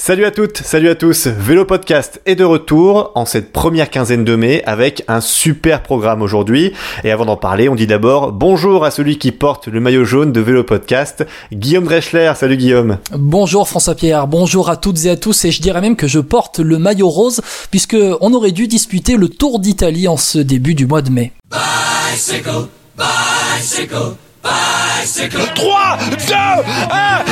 Salut 0.00 0.24
à 0.24 0.30
toutes, 0.30 0.58
salut 0.58 0.88
à 0.88 0.94
tous. 0.94 1.26
Vélo 1.26 1.64
Podcast 1.64 2.22
est 2.24 2.36
de 2.36 2.44
retour 2.44 3.10
en 3.16 3.26
cette 3.26 3.50
première 3.52 3.90
quinzaine 3.90 4.24
de 4.24 4.36
mai 4.36 4.62
avec 4.64 5.02
un 5.08 5.20
super 5.20 5.82
programme 5.82 6.22
aujourd'hui. 6.22 6.72
Et 7.02 7.10
avant 7.10 7.26
d'en 7.26 7.36
parler, 7.36 7.68
on 7.68 7.74
dit 7.74 7.88
d'abord 7.88 8.30
bonjour 8.30 8.84
à 8.84 8.92
celui 8.92 9.18
qui 9.18 9.32
porte 9.32 9.66
le 9.66 9.80
maillot 9.80 10.04
jaune 10.04 10.30
de 10.30 10.40
Vélo 10.40 10.62
Podcast, 10.62 11.26
Guillaume 11.52 11.84
Dreschler. 11.84 12.32
Salut 12.36 12.56
Guillaume. 12.56 12.98
Bonjour 13.10 13.68
François 13.68 13.96
Pierre, 13.96 14.28
bonjour 14.28 14.70
à 14.70 14.76
toutes 14.76 15.04
et 15.04 15.10
à 15.10 15.16
tous. 15.16 15.44
Et 15.44 15.50
je 15.50 15.60
dirais 15.60 15.80
même 15.80 15.96
que 15.96 16.06
je 16.06 16.20
porte 16.20 16.60
le 16.60 16.78
maillot 16.78 17.08
rose 17.08 17.40
puisque 17.72 17.96
on 18.20 18.32
aurait 18.34 18.52
dû 18.52 18.68
disputer 18.68 19.16
le 19.16 19.28
Tour 19.28 19.58
d'Italie 19.58 20.06
en 20.06 20.16
ce 20.16 20.38
début 20.38 20.76
du 20.76 20.86
mois 20.86 21.02
de 21.02 21.10
mai. 21.10 21.32
Bicycle, 21.50 22.68
bicycle, 22.96 24.14
bicycle. 24.44 25.42
3, 25.56 25.98
2, 26.28 26.34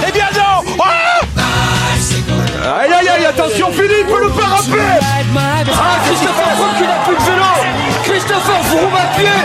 1, 0.02 0.08
et 0.08 0.12
bien 0.12 0.26
non 0.34 0.74
ah 0.80 0.95
Aïe 2.66 2.92
aïe 2.92 3.08
aïe, 3.08 3.24
attention 3.26 3.70
Philippe, 3.70 4.08
le 4.08 4.26
rappeler 4.26 4.98
Ah, 5.72 5.98
Christopher 6.04 6.50
Froome 6.56 6.74
qui 6.76 6.82
n'a 6.82 6.98
plus 7.06 7.14
de 7.16 7.22
vélo. 7.22 7.52
Christopher 8.02 8.60
Froome 8.64 8.94
à 8.94 9.06
pied 9.16 9.36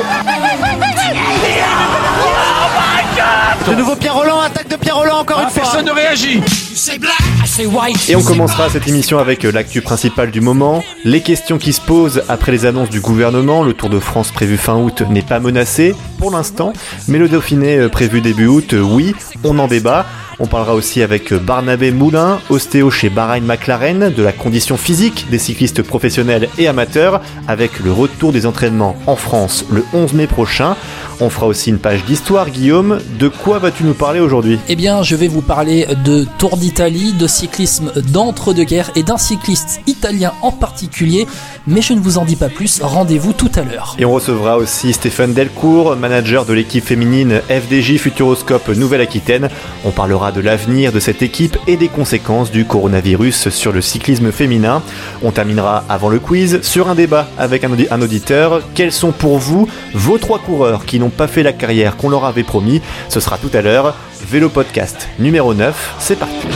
De 3.68 3.76
nouveau 3.76 3.96
Pierre 3.96 4.16
Roland, 4.16 4.42
de 4.70 4.76
Pierre 4.76 4.98
Roland 4.98 5.20
encore 5.20 5.38
ah, 5.40 5.44
une 5.44 5.50
fois. 5.50 5.64
Personne 5.64 5.86
ne 5.86 5.92
réagit. 5.92 6.42
Et 8.10 8.16
on 8.16 8.24
commencera 8.24 8.70
cette 8.70 8.88
émission 8.88 9.20
avec 9.20 9.46
euh, 9.46 9.52
l'actu 9.52 9.82
principal 9.82 10.32
du 10.32 10.42
moment, 10.42 10.84
les 11.04 11.22
questions 11.22 11.58
qui 11.58 11.74
se 11.74 11.82
posent 11.82 12.24
après 12.30 12.52
les 12.52 12.66
annonces 12.66 12.90
du 12.90 13.02
gouvernement. 13.02 13.64
Le 13.64 13.74
Tour 13.74 13.90
de 13.90 14.00
France 14.00 14.32
prévu 14.32 14.58
fin 14.58 14.76
août 14.76 15.04
n'est 15.10 15.22
pas 15.22 15.40
menacé 15.40 15.96
pour 16.18 16.32
l'instant, 16.32 16.74
mais 17.08 17.18
le 17.18 17.28
Dauphiné 17.28 17.78
euh, 17.78 17.90
prévu 17.90 18.22
début 18.22 18.48
août, 18.48 18.74
euh, 18.74 18.82
oui, 18.82 19.14
on 19.44 19.60
en 19.60 19.68
débat. 19.68 20.06
On 20.40 20.48
parlera 20.48 20.74
aussi 20.74 21.04
avec 21.04 21.34
Barnabé 21.34 21.92
Moulin, 21.92 22.40
ostéo 22.50 22.90
chez 22.90 23.10
Bahrain 23.10 23.42
McLaren, 23.42 24.10
de 24.10 24.24
la 24.24 24.32
condition 24.32 24.76
physique 24.76 25.28
des 25.30 25.38
cyclistes 25.38 25.84
professionnels 25.84 26.50
et 26.58 26.68
amateurs, 26.68 27.22
avec 27.48 27.80
le 27.80 27.92
retour 27.92 28.32
des 28.32 28.48
entraînements 28.48 28.96
en 29.06 29.16
France 29.16 29.66
le 29.70 29.86
11 29.94 30.14
mai 30.14 30.26
prochain. 30.26 30.76
On 31.20 31.30
fera 31.30 31.46
aussi 31.46 31.70
une 31.70 31.78
page 31.78 32.04
d'histoire, 32.06 32.50
Guillaume. 32.50 33.00
De 33.20 33.28
quoi 33.28 33.60
vas-tu 33.60 33.84
nous 33.84 33.94
parler 33.94 34.20
aujourd'hui? 34.20 34.51
Eh 34.68 34.76
bien, 34.76 35.04
je 35.04 35.16
vais 35.16 35.28
vous 35.28 35.42
parler 35.42 35.88
de 36.04 36.26
Tour 36.38 36.58
d'Italie, 36.58 37.14
de 37.14 37.28
cyclisme 37.28 37.92
d'entre-deux-guerres 38.12 38.92
et 38.96 39.04
d'un 39.04 39.18
cycliste 39.18 39.82
italien 39.88 40.34
en 40.42 40.52
particulier, 40.52 41.28
mais 41.68 41.82
je 41.82 41.94
ne 41.94 42.00
vous 42.00 42.18
en 42.18 42.26
dis 42.26 42.36
pas 42.36 42.50
plus. 42.50 42.82
Rendez-vous 42.82 43.34
tout 43.34 43.52
à 43.56 43.62
l'heure. 43.62 43.96
Et 44.00 44.06
on 44.06 44.14
recevra 44.14 44.58
aussi 44.58 44.94
Stéphane 44.94 45.34
Delcourt, 45.34 45.96
manager 45.96 46.46
de 46.46 46.54
l'équipe 46.54 46.86
féminine 46.86 47.42
FDJ 47.50 47.98
Futuroscope 47.98 48.70
Nouvelle-Aquitaine. 48.70 49.50
On 49.86 49.92
parlera 49.92 50.32
de 50.32 50.42
l'avenir 50.42 50.92
de 50.92 51.00
cette 51.00 51.22
équipe 51.22 51.58
et 51.68 51.78
des 51.78 51.88
conséquences 51.88 52.52
du 52.52 52.66
coronavirus 52.66 53.50
sur 53.50 53.72
le 53.72 53.82
cyclisme 53.82 54.32
féminin. 54.32 54.82
On 55.24 55.32
terminera 55.32 55.84
avant 55.90 56.10
le 56.10 56.20
quiz 56.20 56.62
sur 56.62 56.90
un 56.90 56.96
débat 56.96 57.28
avec 57.38 57.64
un 57.64 58.02
auditeur. 58.02 58.62
Quels 58.76 58.92
sont 58.92 59.12
pour 59.12 59.38
vous 59.38 59.68
vos 59.94 60.18
trois 60.18 60.40
coureurs 60.40 60.86
qui 60.86 61.00
n'ont 61.00 61.10
pas 61.10 61.28
fait 61.28 61.44
la 61.44 61.54
carrière 61.54 61.98
qu'on 61.98 62.10
leur 62.10 62.26
avait 62.26 62.44
promis? 62.44 62.82
Ce 63.10 63.20
sera 63.20 63.38
tout 63.38 63.52
à 63.54 63.62
l'heure. 63.62 63.96
Vélo 64.30 64.50
Podcast 64.50 65.10
numéro 65.20 65.54
9, 65.54 65.96
c'est 66.00 66.16
parti. 66.18 66.48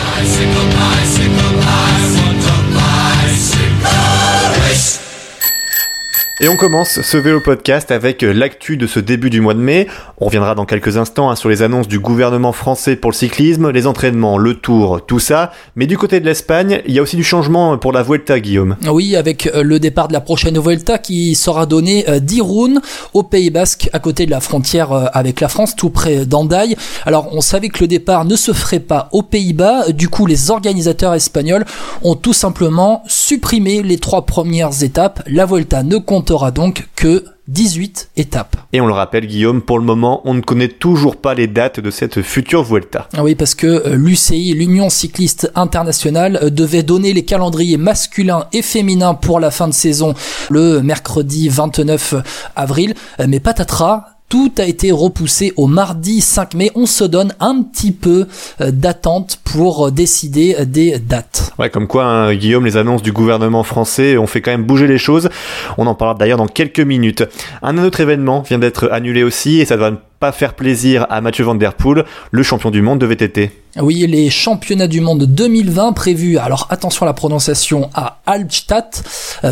Et 6.45 6.47
on 6.47 6.57
commence 6.57 7.01
ce 7.01 7.17
vélo 7.17 7.39
podcast 7.39 7.89
avec 7.89 8.21
l'actu 8.21 8.77
de 8.77 8.85
ce 8.85 8.99
début 8.99 9.31
du 9.31 9.41
mois 9.41 9.55
de 9.55 9.59
mai. 9.59 9.87
On 10.19 10.25
reviendra 10.25 10.53
dans 10.53 10.65
quelques 10.65 10.95
instants 10.95 11.31
hein, 11.31 11.35
sur 11.35 11.49
les 11.49 11.63
annonces 11.63 11.87
du 11.87 11.97
gouvernement 11.97 12.51
français 12.51 12.95
pour 12.95 13.09
le 13.09 13.15
cyclisme, 13.15 13.71
les 13.71 13.87
entraînements, 13.87 14.37
le 14.37 14.53
tour, 14.53 15.03
tout 15.03 15.17
ça. 15.17 15.51
Mais 15.75 15.87
du 15.87 15.97
côté 15.97 16.19
de 16.19 16.25
l'Espagne, 16.25 16.83
il 16.85 16.93
y 16.93 16.99
a 16.99 17.01
aussi 17.01 17.15
du 17.15 17.23
changement 17.23 17.79
pour 17.79 17.91
la 17.91 18.03
Vuelta, 18.03 18.39
Guillaume. 18.39 18.75
Oui, 18.87 19.15
avec 19.15 19.47
euh, 19.47 19.63
le 19.63 19.79
départ 19.79 20.07
de 20.07 20.13
la 20.13 20.21
prochaine 20.21 20.59
Vuelta 20.59 20.99
qui 20.99 21.33
sera 21.33 21.65
donné 21.65 22.07
euh, 22.07 22.19
d'Irun 22.19 22.75
au 23.15 23.23
Pays 23.23 23.49
Basque, 23.49 23.89
à 23.91 23.97
côté 23.97 24.27
de 24.27 24.31
la 24.31 24.39
frontière 24.39 24.91
euh, 24.91 25.05
avec 25.13 25.41
la 25.41 25.47
France, 25.47 25.75
tout 25.75 25.89
près 25.89 26.27
d'Andaï. 26.27 26.75
Alors, 27.07 27.29
on 27.31 27.41
savait 27.41 27.69
que 27.69 27.79
le 27.79 27.87
départ 27.87 28.23
ne 28.23 28.35
se 28.35 28.53
ferait 28.53 28.79
pas 28.79 29.09
aux 29.13 29.23
Pays-Bas. 29.23 29.89
Du 29.93 30.09
coup, 30.09 30.27
les 30.27 30.51
organisateurs 30.51 31.15
espagnols 31.15 31.65
ont 32.03 32.15
tout 32.15 32.33
simplement 32.33 33.01
supprimé 33.07 33.81
les 33.81 33.97
trois 33.97 34.27
premières 34.27 34.83
étapes. 34.83 35.23
La 35.25 35.47
Vuelta 35.47 35.81
ne 35.81 35.97
compte 35.97 36.34
comptera 36.35 36.51
donc 36.51 36.89
que 36.95 37.23
18 37.47 38.09
étapes. 38.17 38.57
Et 38.73 38.81
on 38.81 38.87
le 38.87 38.93
rappelle 38.93 39.25
Guillaume, 39.25 39.61
pour 39.61 39.79
le 39.79 39.85
moment, 39.85 40.21
on 40.25 40.33
ne 40.33 40.41
connaît 40.41 40.67
toujours 40.67 41.15
pas 41.15 41.33
les 41.33 41.47
dates 41.47 41.79
de 41.79 41.91
cette 41.91 42.21
future 42.21 42.63
Vuelta. 42.63 43.07
Ah 43.15 43.23
oui, 43.23 43.35
parce 43.35 43.55
que 43.55 43.67
euh, 43.67 43.95
l'UCI, 43.95 44.53
l'Union 44.53 44.89
cycliste 44.89 45.51
internationale, 45.55 46.39
euh, 46.41 46.49
devait 46.49 46.83
donner 46.83 47.13
les 47.13 47.23
calendriers 47.23 47.77
masculins 47.77 48.47
et 48.51 48.61
féminins 48.61 49.13
pour 49.13 49.39
la 49.39 49.51
fin 49.51 49.67
de 49.67 49.73
saison 49.73 50.13
le 50.49 50.81
mercredi 50.81 51.47
29 51.47 52.15
avril, 52.55 52.95
euh, 53.19 53.27
mais 53.29 53.39
patatras, 53.39 54.14
tout 54.29 54.51
a 54.57 54.65
été 54.65 54.91
repoussé 54.91 55.53
au 55.55 55.67
mardi 55.67 56.21
5 56.21 56.53
mai. 56.55 56.71
On 56.75 56.85
se 56.85 57.03
donne 57.03 57.33
un 57.39 57.61
petit 57.61 57.91
peu 57.91 58.27
euh, 58.61 58.71
d'attente 58.71 59.39
pour 59.43 59.87
euh, 59.87 59.91
décider 59.91 60.55
euh, 60.59 60.65
des 60.65 60.99
dates. 60.99 61.53
Ouais, 61.59 61.69
comme 61.69 61.87
quoi, 61.87 62.05
hein, 62.05 62.35
Guillaume, 62.35 62.65
les 62.65 62.77
annonces 62.77 63.01
du 63.01 63.11
gouvernement 63.11 63.63
français 63.63 64.17
ont 64.17 64.27
fait 64.27 64.41
quand 64.41 64.51
même 64.51 64.63
bouger 64.63 64.87
les 64.87 64.97
choses. 64.97 65.29
On 65.77 65.87
en 65.87 65.95
parlera 65.95 66.17
d'ailleurs 66.17 66.37
dans 66.37 66.47
quelques 66.47 66.79
minutes. 66.79 67.23
Un 67.61 67.77
autre 67.77 67.99
événement 67.99 68.41
vient 68.41 68.59
d'être 68.59 68.89
annulé 68.91 69.23
aussi 69.23 69.59
et 69.59 69.65
ça 69.65 69.77
va 69.77 69.91
pas 70.19 70.31
faire 70.31 70.53
plaisir 70.53 71.05
à 71.09 71.21
Mathieu 71.21 71.43
Van 71.43 71.55
Der 71.55 71.73
Poel, 71.73 72.05
le 72.31 72.43
champion 72.43 72.71
du 72.71 72.81
monde 72.81 72.99
de 72.99 73.05
VTT. 73.05 73.51
Oui, 73.77 74.05
les 74.07 74.29
championnats 74.29 74.87
du 74.87 75.01
monde 75.01 75.25
2020 75.25 75.91
prévus, 75.93 76.37
alors 76.37 76.67
attention 76.69 77.05
à 77.05 77.07
la 77.07 77.13
prononciation, 77.13 77.89
à 77.93 78.21
Albstadt, 78.25 79.03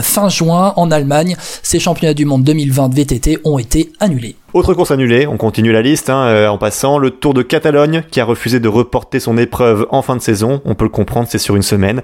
fin 0.01 0.29
juin 0.29 0.73
en 0.77 0.91
Allemagne. 0.91 1.35
Ces 1.61 1.79
championnats 1.79 2.13
du 2.13 2.23
monde 2.25 2.43
2020 2.43 2.89
de 2.89 2.95
VTT 2.95 3.39
ont 3.43 3.59
été 3.59 3.91
annulés. 3.99 4.37
Autre 4.53 4.75
course 4.75 4.91
annulée, 4.91 5.25
on 5.25 5.35
continue 5.35 5.71
la 5.71 5.81
liste 5.81 6.11
hein, 6.11 6.25
euh, 6.25 6.47
en 6.47 6.59
passant, 6.59 6.99
le 6.99 7.09
Tour 7.09 7.33
de 7.33 7.41
Catalogne 7.41 8.03
qui 8.11 8.21
a 8.21 8.25
refusé 8.25 8.59
de 8.59 8.67
reporter 8.67 9.19
son 9.19 9.35
épreuve 9.35 9.87
en 9.89 10.03
fin 10.03 10.15
de 10.15 10.21
saison, 10.21 10.61
on 10.63 10.75
peut 10.75 10.85
le 10.85 10.91
comprendre, 10.91 11.27
c'est 11.27 11.39
sur 11.39 11.55
une 11.55 11.63
semaine, 11.63 12.03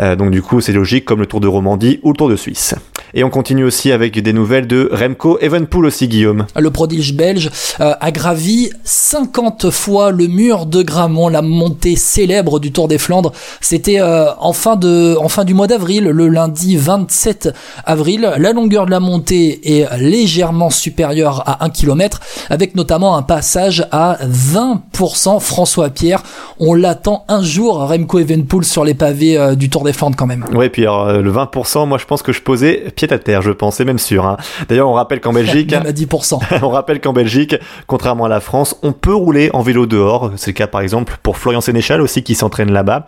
euh, 0.00 0.16
donc 0.16 0.32
du 0.32 0.42
coup 0.42 0.60
c'est 0.60 0.72
logique 0.72 1.04
comme 1.04 1.20
le 1.20 1.26
Tour 1.26 1.38
de 1.40 1.46
Romandie 1.46 2.00
ou 2.02 2.10
le 2.10 2.16
Tour 2.16 2.28
de 2.28 2.34
Suisse. 2.34 2.74
Et 3.14 3.24
on 3.24 3.30
continue 3.30 3.64
aussi 3.64 3.92
avec 3.92 4.20
des 4.20 4.32
nouvelles 4.32 4.66
de 4.66 4.88
Remco 4.92 5.38
Evenpool 5.40 5.86
aussi 5.86 6.08
Guillaume. 6.08 6.46
Le 6.56 6.70
prodige 6.70 7.14
belge 7.14 7.50
euh, 7.80 7.94
a 8.00 8.10
gravi 8.10 8.70
50 8.82 9.70
fois 9.70 10.10
le 10.10 10.26
mur 10.26 10.66
de 10.66 10.82
Gramont, 10.82 11.28
la 11.28 11.42
montée 11.42 11.96
célèbre 11.96 12.58
du 12.60 12.72
Tour 12.72 12.88
des 12.88 12.98
Flandres. 12.98 13.32
C'était 13.60 14.00
en, 14.02 14.52
fin 14.52 14.76
de, 14.76 15.16
en 15.18 15.28
fin 15.28 15.44
du 15.44 15.54
mois 15.54 15.66
d'avril, 15.66 16.04
le 16.04 16.28
lundi 16.28 16.76
27 16.76 17.50
avril. 17.84 18.32
La 18.36 18.52
longueur 18.52 18.86
de 18.86 18.90
la 18.90 19.00
montée 19.00 19.78
est 19.78 19.86
légèrement 19.98 20.70
supérieure 20.70 21.42
à 21.46 21.64
1 21.64 21.70
km 21.70 22.20
avec 22.50 22.74
notamment 22.74 23.16
un 23.16 23.22
passage 23.22 23.86
à 23.92 24.18
20%. 24.26 25.40
François 25.40 25.90
Pierre, 25.90 26.22
on 26.58 26.74
l'attend 26.74 27.24
un 27.28 27.42
jour, 27.42 27.88
Remco 27.88 28.18
Evenpool 28.18 28.64
sur 28.64 28.84
les 28.84 28.94
pavés 28.94 29.36
euh, 29.36 29.54
du 29.54 29.70
Tour 29.70 29.84
des 29.84 29.92
Flandres 29.92 30.16
quand 30.16 30.26
même. 30.26 30.44
Ouais, 30.52 30.68
puis 30.68 30.82
alors, 30.82 31.08
euh, 31.08 31.20
le 31.20 31.32
20%, 31.32 31.86
moi 31.86 31.98
je 31.98 32.04
pense 32.06 32.22
que 32.22 32.32
je 32.32 32.42
posais 32.42 32.84
pied 33.06 33.14
à 33.14 33.18
terre, 33.18 33.42
je 33.42 33.50
pense, 33.50 33.76
c'est 33.76 33.84
même 33.84 33.98
sûr. 33.98 34.26
Hein. 34.26 34.36
D'ailleurs, 34.68 34.88
on 34.88 34.94
rappelle 34.94 35.20
qu'en 35.20 35.32
Belgique, 35.44 35.70
même 35.72 35.86
à 35.86 35.92
10%. 35.92 36.38
on 36.62 36.68
rappelle 36.68 37.00
qu'en 37.00 37.12
Belgique, 37.12 37.56
contrairement 37.86 38.26
à 38.26 38.28
la 38.28 38.40
France, 38.40 38.76
on 38.82 38.92
peut 38.92 39.14
rouler 39.14 39.50
en 39.52 39.62
vélo 39.62 39.86
dehors. 39.86 40.32
C'est 40.36 40.50
le 40.50 40.54
cas 40.54 40.66
par 40.66 40.80
exemple 40.80 41.18
pour 41.22 41.36
Florian 41.36 41.60
Sénéchal 41.60 42.00
aussi 42.00 42.22
qui 42.22 42.34
s'entraîne 42.34 42.72
là-bas. 42.72 43.06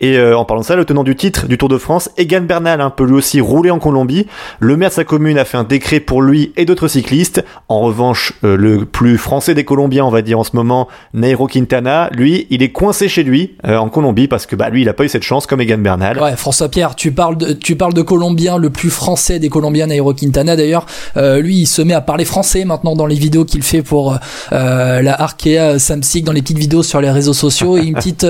Et 0.00 0.16
euh, 0.16 0.36
en 0.36 0.44
parlant 0.44 0.62
de 0.62 0.66
ça, 0.66 0.76
le 0.76 0.84
tenant 0.84 1.04
du 1.04 1.16
titre 1.16 1.46
du 1.46 1.58
Tour 1.58 1.68
de 1.68 1.78
France, 1.78 2.10
Egan 2.16 2.42
Bernal, 2.42 2.80
hein, 2.80 2.90
peut 2.90 3.04
lui 3.04 3.14
aussi 3.14 3.40
rouler 3.40 3.70
en 3.70 3.78
Colombie. 3.78 4.26
Le 4.60 4.76
maire 4.76 4.90
de 4.90 4.94
sa 4.94 5.04
commune 5.04 5.38
a 5.38 5.44
fait 5.44 5.56
un 5.56 5.64
décret 5.64 6.00
pour 6.00 6.22
lui 6.22 6.52
et 6.56 6.64
d'autres 6.64 6.88
cyclistes. 6.88 7.44
En 7.68 7.80
revanche, 7.80 8.32
euh, 8.44 8.56
le 8.56 8.84
plus 8.84 9.18
français 9.18 9.54
des 9.54 9.64
Colombiens, 9.64 10.04
on 10.04 10.10
va 10.10 10.22
dire 10.22 10.38
en 10.38 10.44
ce 10.44 10.54
moment, 10.54 10.88
Nairo 11.14 11.46
Quintana, 11.46 12.10
lui, 12.12 12.46
il 12.50 12.62
est 12.62 12.72
coincé 12.72 13.08
chez 13.08 13.22
lui 13.22 13.56
euh, 13.66 13.76
en 13.76 13.88
Colombie 13.88 14.28
parce 14.28 14.46
que 14.46 14.56
bah 14.56 14.70
lui, 14.70 14.82
il 14.82 14.88
a 14.88 14.94
pas 14.94 15.04
eu 15.04 15.08
cette 15.08 15.22
chance 15.22 15.46
comme 15.46 15.60
Egan 15.60 15.78
Bernal. 15.78 16.18
Ouais, 16.20 16.36
François 16.36 16.68
Pierre, 16.68 16.94
tu 16.94 17.12
parles 17.12 17.36
de 17.36 17.52
tu 17.52 17.76
parles 17.76 17.94
de 17.94 18.02
Colombien, 18.02 18.58
le 18.58 18.70
plus 18.70 18.90
français 18.90 19.25
des 19.38 19.48
Colombiens, 19.48 19.86
Nairo 19.86 20.14
Quintana 20.14 20.56
d'ailleurs. 20.56 20.86
Euh, 21.16 21.40
lui, 21.40 21.58
il 21.58 21.66
se 21.66 21.82
met 21.82 21.94
à 21.94 22.00
parler 22.00 22.24
français 22.24 22.64
maintenant 22.64 22.94
dans 22.94 23.06
les 23.06 23.16
vidéos 23.16 23.44
qu'il 23.44 23.62
fait 23.62 23.82
pour 23.82 24.18
la 24.50 25.20
Arkea 25.20 25.78
Samsic, 25.78 26.24
dans 26.24 26.32
les 26.32 26.42
petites 26.42 26.58
vidéos 26.58 26.82
sur 26.82 27.00
les 27.00 27.10
réseaux 27.10 27.32
sociaux. 27.32 27.76
Et 27.76 27.82
une 27.82 27.94
petite 27.94 28.26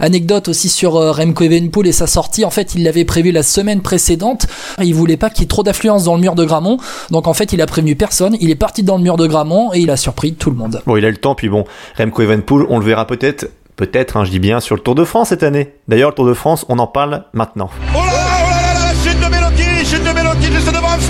anecdote 0.00 0.48
aussi 0.48 0.68
sur 0.68 0.92
Remco 0.94 1.44
Evenepoel 1.44 1.86
et 1.86 1.92
sa 1.92 2.06
sortie. 2.06 2.44
En 2.44 2.50
fait, 2.50 2.74
il 2.74 2.82
l'avait 2.84 3.04
prévu 3.04 3.32
la 3.32 3.42
semaine 3.42 3.80
précédente. 3.80 4.46
Il 4.82 4.94
voulait 4.94 5.16
pas 5.16 5.30
qu'il 5.30 5.42
y 5.42 5.44
ait 5.44 5.48
trop 5.48 5.62
d'affluence 5.62 6.04
dans 6.04 6.14
le 6.14 6.20
mur 6.20 6.34
de 6.34 6.44
Gramont, 6.44 6.78
donc 7.10 7.26
en 7.26 7.34
fait, 7.34 7.52
il 7.52 7.60
a 7.60 7.66
prévenu 7.66 7.96
personne. 7.96 8.36
Il 8.40 8.50
est 8.50 8.56
parti 8.56 8.82
dans 8.82 8.96
le 8.96 9.02
mur 9.02 9.16
de 9.16 9.26
Gramont 9.26 9.72
et 9.72 9.80
il 9.80 9.90
a 9.90 9.96
surpris 9.96 10.34
tout 10.34 10.50
le 10.50 10.56
monde. 10.56 10.82
Bon, 10.86 10.96
il 10.96 11.04
a 11.04 11.10
le 11.10 11.16
temps, 11.16 11.34
puis 11.34 11.48
bon, 11.48 11.64
Remco 11.98 12.22
Evenpool, 12.22 12.66
on 12.68 12.78
le 12.78 12.84
verra 12.84 13.06
peut-être, 13.06 13.48
peut-être, 13.76 14.16
hein, 14.16 14.24
je 14.24 14.30
dis 14.30 14.40
bien, 14.40 14.60
sur 14.60 14.76
le 14.76 14.82
Tour 14.82 14.94
de 14.94 15.04
France 15.04 15.28
cette 15.28 15.42
année. 15.42 15.72
D'ailleurs, 15.88 16.10
le 16.10 16.14
Tour 16.14 16.26
de 16.26 16.34
France, 16.34 16.64
on 16.68 16.78
en 16.78 16.86
parle 16.86 17.24
maintenant. 17.32 17.70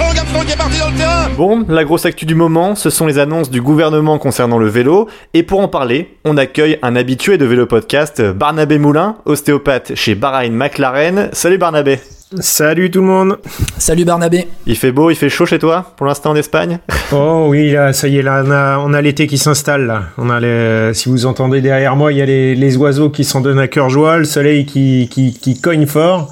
Est 0.00 0.46
qui 0.46 0.56
parti 0.56 0.78
dans 0.78 0.90
le 0.90 0.96
terrain. 0.96 1.28
Bon, 1.36 1.64
la 1.68 1.84
grosse 1.84 2.06
actu 2.06 2.24
du 2.24 2.34
moment, 2.34 2.74
ce 2.74 2.90
sont 2.90 3.06
les 3.06 3.18
annonces 3.18 3.50
du 3.50 3.60
gouvernement 3.60 4.18
concernant 4.18 4.58
le 4.58 4.68
vélo. 4.68 5.08
Et 5.34 5.42
pour 5.42 5.60
en 5.60 5.68
parler, 5.68 6.16
on 6.24 6.36
accueille 6.36 6.78
un 6.82 6.96
habitué 6.96 7.38
de 7.38 7.44
Vélo 7.44 7.66
Podcast, 7.66 8.22
Barnabé 8.22 8.78
Moulin, 8.78 9.16
ostéopathe 9.24 9.94
chez 9.94 10.14
Bahrain 10.14 10.50
McLaren. 10.50 11.28
Salut 11.32 11.58
Barnabé. 11.58 11.98
Salut 12.40 12.90
tout 12.90 13.00
le 13.00 13.06
monde. 13.06 13.38
Salut 13.76 14.06
Barnabé. 14.06 14.46
Il 14.66 14.76
fait 14.76 14.90
beau, 14.92 15.10
il 15.10 15.16
fait 15.16 15.28
chaud 15.28 15.44
chez 15.44 15.58
toi 15.58 15.92
pour 15.96 16.06
l'instant 16.06 16.30
en 16.30 16.36
Espagne? 16.36 16.78
Oh 17.12 17.46
oui, 17.48 17.72
là, 17.72 17.92
ça 17.92 18.08
y 18.08 18.16
est, 18.16 18.22
là, 18.22 18.78
on 18.82 18.94
a, 18.94 19.02
l'été 19.02 19.26
qui 19.26 19.36
s'installe. 19.36 19.86
Là. 19.86 20.04
On 20.16 20.30
a 20.30 20.40
les, 20.40 20.94
si 20.94 21.10
vous 21.10 21.26
entendez 21.26 21.60
derrière 21.60 21.94
moi, 21.94 22.10
il 22.10 22.18
y 22.18 22.22
a 22.22 22.26
les, 22.26 22.76
oiseaux 22.78 23.10
qui 23.10 23.24
s'en 23.24 23.42
donnent 23.42 23.58
à 23.58 23.68
cœur 23.68 23.90
joie, 23.90 24.16
le 24.16 24.24
soleil 24.24 24.64
qui, 24.64 25.10
qui, 25.10 25.38
qui 25.38 25.60
cogne 25.60 25.86
fort. 25.86 26.30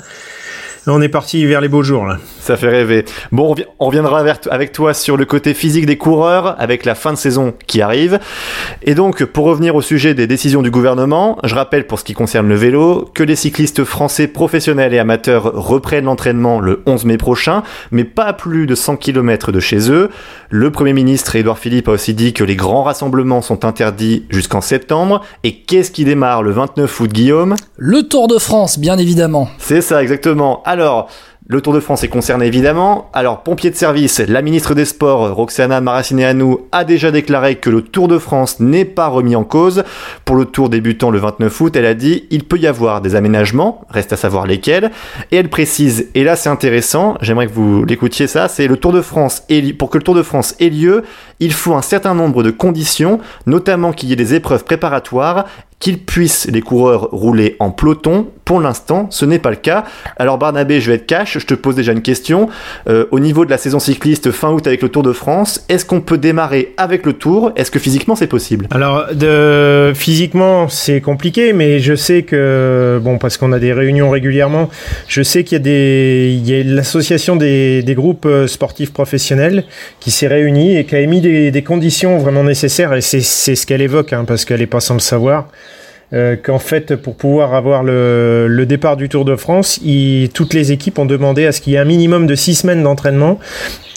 On 0.86 1.02
est 1.02 1.08
parti 1.08 1.44
vers 1.44 1.60
les 1.60 1.68
beaux 1.68 1.82
jours 1.82 2.06
là. 2.06 2.16
Ça 2.40 2.56
fait 2.56 2.68
rêver. 2.68 3.04
Bon, 3.32 3.54
on 3.78 3.86
reviendra 3.86 4.24
avec 4.50 4.72
toi 4.72 4.94
sur 4.94 5.18
le 5.18 5.26
côté 5.26 5.52
physique 5.52 5.84
des 5.84 5.98
coureurs 5.98 6.56
avec 6.58 6.86
la 6.86 6.94
fin 6.94 7.12
de 7.12 7.18
saison 7.18 7.52
qui 7.66 7.82
arrive. 7.82 8.18
Et 8.82 8.94
donc, 8.94 9.24
pour 9.24 9.44
revenir 9.44 9.74
au 9.74 9.82
sujet 9.82 10.14
des 10.14 10.26
décisions 10.26 10.62
du 10.62 10.70
gouvernement, 10.70 11.38
je 11.44 11.54
rappelle 11.54 11.86
pour 11.86 11.98
ce 11.98 12.04
qui 12.04 12.14
concerne 12.14 12.48
le 12.48 12.54
vélo 12.54 13.10
que 13.14 13.22
les 13.22 13.36
cyclistes 13.36 13.84
français 13.84 14.26
professionnels 14.26 14.94
et 14.94 14.98
amateurs 14.98 15.52
reprennent 15.54 16.06
l'entraînement 16.06 16.60
le 16.60 16.82
11 16.86 17.04
mai 17.04 17.18
prochain, 17.18 17.62
mais 17.90 18.04
pas 18.04 18.24
à 18.24 18.32
plus 18.32 18.66
de 18.66 18.74
100 18.74 18.96
km 18.96 19.52
de 19.52 19.60
chez 19.60 19.90
eux. 19.90 20.08
Le 20.48 20.70
Premier 20.70 20.94
ministre 20.94 21.36
Édouard 21.36 21.58
Philippe 21.58 21.88
a 21.88 21.92
aussi 21.92 22.14
dit 22.14 22.32
que 22.32 22.42
les 22.42 22.56
grands 22.56 22.84
rassemblements 22.84 23.42
sont 23.42 23.66
interdits 23.66 24.24
jusqu'en 24.30 24.62
septembre. 24.62 25.20
Et 25.44 25.56
qu'est-ce 25.56 25.90
qui 25.90 26.04
démarre 26.04 26.42
le 26.42 26.52
29 26.52 27.00
août, 27.00 27.12
Guillaume? 27.12 27.54
Le 27.76 28.02
Tour 28.02 28.28
de 28.28 28.38
France, 28.38 28.78
bien 28.78 28.96
évidemment. 28.96 29.48
C'est 29.58 29.82
ça, 29.82 30.02
exactement. 30.02 30.62
Alors, 30.70 31.10
le 31.48 31.60
Tour 31.60 31.72
de 31.72 31.80
France 31.80 32.04
est 32.04 32.08
concerné 32.08 32.46
évidemment. 32.46 33.10
Alors, 33.12 33.42
pompier 33.42 33.70
de 33.70 33.74
service, 33.74 34.20
la 34.20 34.40
ministre 34.40 34.72
des 34.76 34.84
Sports, 34.84 35.34
Roxana 35.34 35.80
Maracineanu, 35.80 36.58
a 36.70 36.84
déjà 36.84 37.10
déclaré 37.10 37.56
que 37.56 37.70
le 37.70 37.82
Tour 37.82 38.06
de 38.06 38.18
France 38.18 38.60
n'est 38.60 38.84
pas 38.84 39.08
remis 39.08 39.34
en 39.34 39.42
cause. 39.42 39.82
Pour 40.24 40.36
le 40.36 40.44
Tour 40.44 40.68
débutant 40.68 41.10
le 41.10 41.18
29 41.18 41.60
août, 41.60 41.74
elle 41.74 41.86
a 41.86 41.94
dit 41.94 42.28
il 42.30 42.44
peut 42.44 42.56
y 42.56 42.68
avoir 42.68 43.00
des 43.00 43.16
aménagements, 43.16 43.84
reste 43.90 44.12
à 44.12 44.16
savoir 44.16 44.46
lesquels. 44.46 44.92
Et 45.32 45.38
elle 45.38 45.48
précise, 45.48 46.06
et 46.14 46.22
là 46.22 46.36
c'est 46.36 46.50
intéressant, 46.50 47.18
j'aimerais 47.20 47.48
que 47.48 47.52
vous 47.52 47.84
l'écoutiez 47.84 48.28
ça, 48.28 48.46
c'est 48.46 48.68
le 48.68 48.76
Tour 48.76 48.92
de 48.92 49.02
France. 49.02 49.42
Pour 49.76 49.90
que 49.90 49.98
le 49.98 50.04
Tour 50.04 50.14
de 50.14 50.22
France 50.22 50.54
ait 50.60 50.70
lieu, 50.70 51.02
il 51.40 51.52
faut 51.52 51.74
un 51.74 51.82
certain 51.82 52.14
nombre 52.14 52.42
de 52.42 52.50
conditions, 52.50 53.18
notamment 53.46 53.92
qu'il 53.92 54.08
y 54.08 54.12
ait 54.12 54.16
des 54.16 54.34
épreuves 54.34 54.64
préparatoires 54.64 55.46
qu'ils 55.80 55.98
puissent 55.98 56.46
les 56.52 56.60
coureurs 56.60 57.08
rouler 57.10 57.56
en 57.58 57.70
peloton. 57.70 58.28
Pour 58.44 58.60
l'instant, 58.60 59.06
ce 59.10 59.24
n'est 59.24 59.38
pas 59.38 59.50
le 59.50 59.56
cas. 59.56 59.84
Alors 60.18 60.36
Barnabé, 60.36 60.80
je 60.80 60.90
vais 60.90 60.96
être 60.96 61.06
cash, 61.06 61.38
je 61.38 61.46
te 61.46 61.54
pose 61.54 61.74
déjà 61.74 61.92
une 61.92 62.02
question. 62.02 62.48
Euh, 62.88 63.06
au 63.12 63.18
niveau 63.18 63.46
de 63.46 63.50
la 63.50 63.56
saison 63.56 63.78
cycliste 63.78 64.30
fin 64.30 64.50
août 64.50 64.66
avec 64.66 64.82
le 64.82 64.90
Tour 64.90 65.02
de 65.02 65.12
France, 65.12 65.64
est-ce 65.68 65.86
qu'on 65.86 66.02
peut 66.02 66.18
démarrer 66.18 66.74
avec 66.76 67.06
le 67.06 67.14
Tour? 67.14 67.52
Est-ce 67.56 67.70
que 67.70 67.78
physiquement 67.78 68.14
c'est 68.14 68.26
possible? 68.26 68.68
Alors 68.72 69.06
physiquement 69.94 70.68
c'est 70.68 71.00
compliqué, 71.00 71.52
mais 71.54 71.78
je 71.78 71.94
sais 71.94 72.22
que 72.22 73.00
bon 73.02 73.16
parce 73.16 73.38
qu'on 73.38 73.52
a 73.52 73.58
des 73.58 73.72
réunions 73.72 74.10
régulièrement, 74.10 74.68
je 75.08 75.22
sais 75.22 75.44
qu'il 75.44 75.56
y 75.56 75.60
a 75.60 75.64
des 75.64 76.36
il 76.36 76.48
y 76.48 76.60
a 76.60 76.62
l'association 76.64 77.36
des, 77.36 77.82
des 77.82 77.94
groupes 77.94 78.26
euh, 78.26 78.46
sportifs 78.46 78.92
professionnels 78.92 79.64
qui 80.00 80.10
s'est 80.10 80.26
réunie 80.26 80.76
et 80.76 80.84
qui 80.84 80.96
a 80.96 81.00
émis 81.00 81.20
des, 81.20 81.29
des 81.50 81.62
conditions 81.62 82.18
vraiment 82.18 82.44
nécessaires 82.44 82.94
et 82.94 83.00
c'est 83.00 83.20
ce 83.20 83.66
qu'elle 83.66 83.82
évoque 83.82 84.12
hein, 84.12 84.24
parce 84.26 84.44
qu'elle 84.44 84.62
est 84.62 84.66
pas 84.66 84.80
sans 84.80 84.94
le 84.94 85.00
savoir 85.00 85.48
euh, 86.12 86.34
qu'en 86.34 86.58
fait, 86.58 86.96
pour 86.96 87.14
pouvoir 87.14 87.54
avoir 87.54 87.84
le, 87.84 88.64
départ 88.66 88.96
du 88.96 89.08
Tour 89.08 89.24
de 89.24 89.36
France, 89.36 89.80
toutes 90.34 90.54
les 90.54 90.72
équipes 90.72 90.98
ont 90.98 91.06
demandé 91.06 91.46
à 91.46 91.52
ce 91.52 91.60
qu'il 91.60 91.72
y 91.72 91.76
ait 91.76 91.80
un 91.80 91.84
minimum 91.84 92.26
de 92.26 92.34
six 92.34 92.56
semaines 92.56 92.82
d'entraînement 92.82 93.38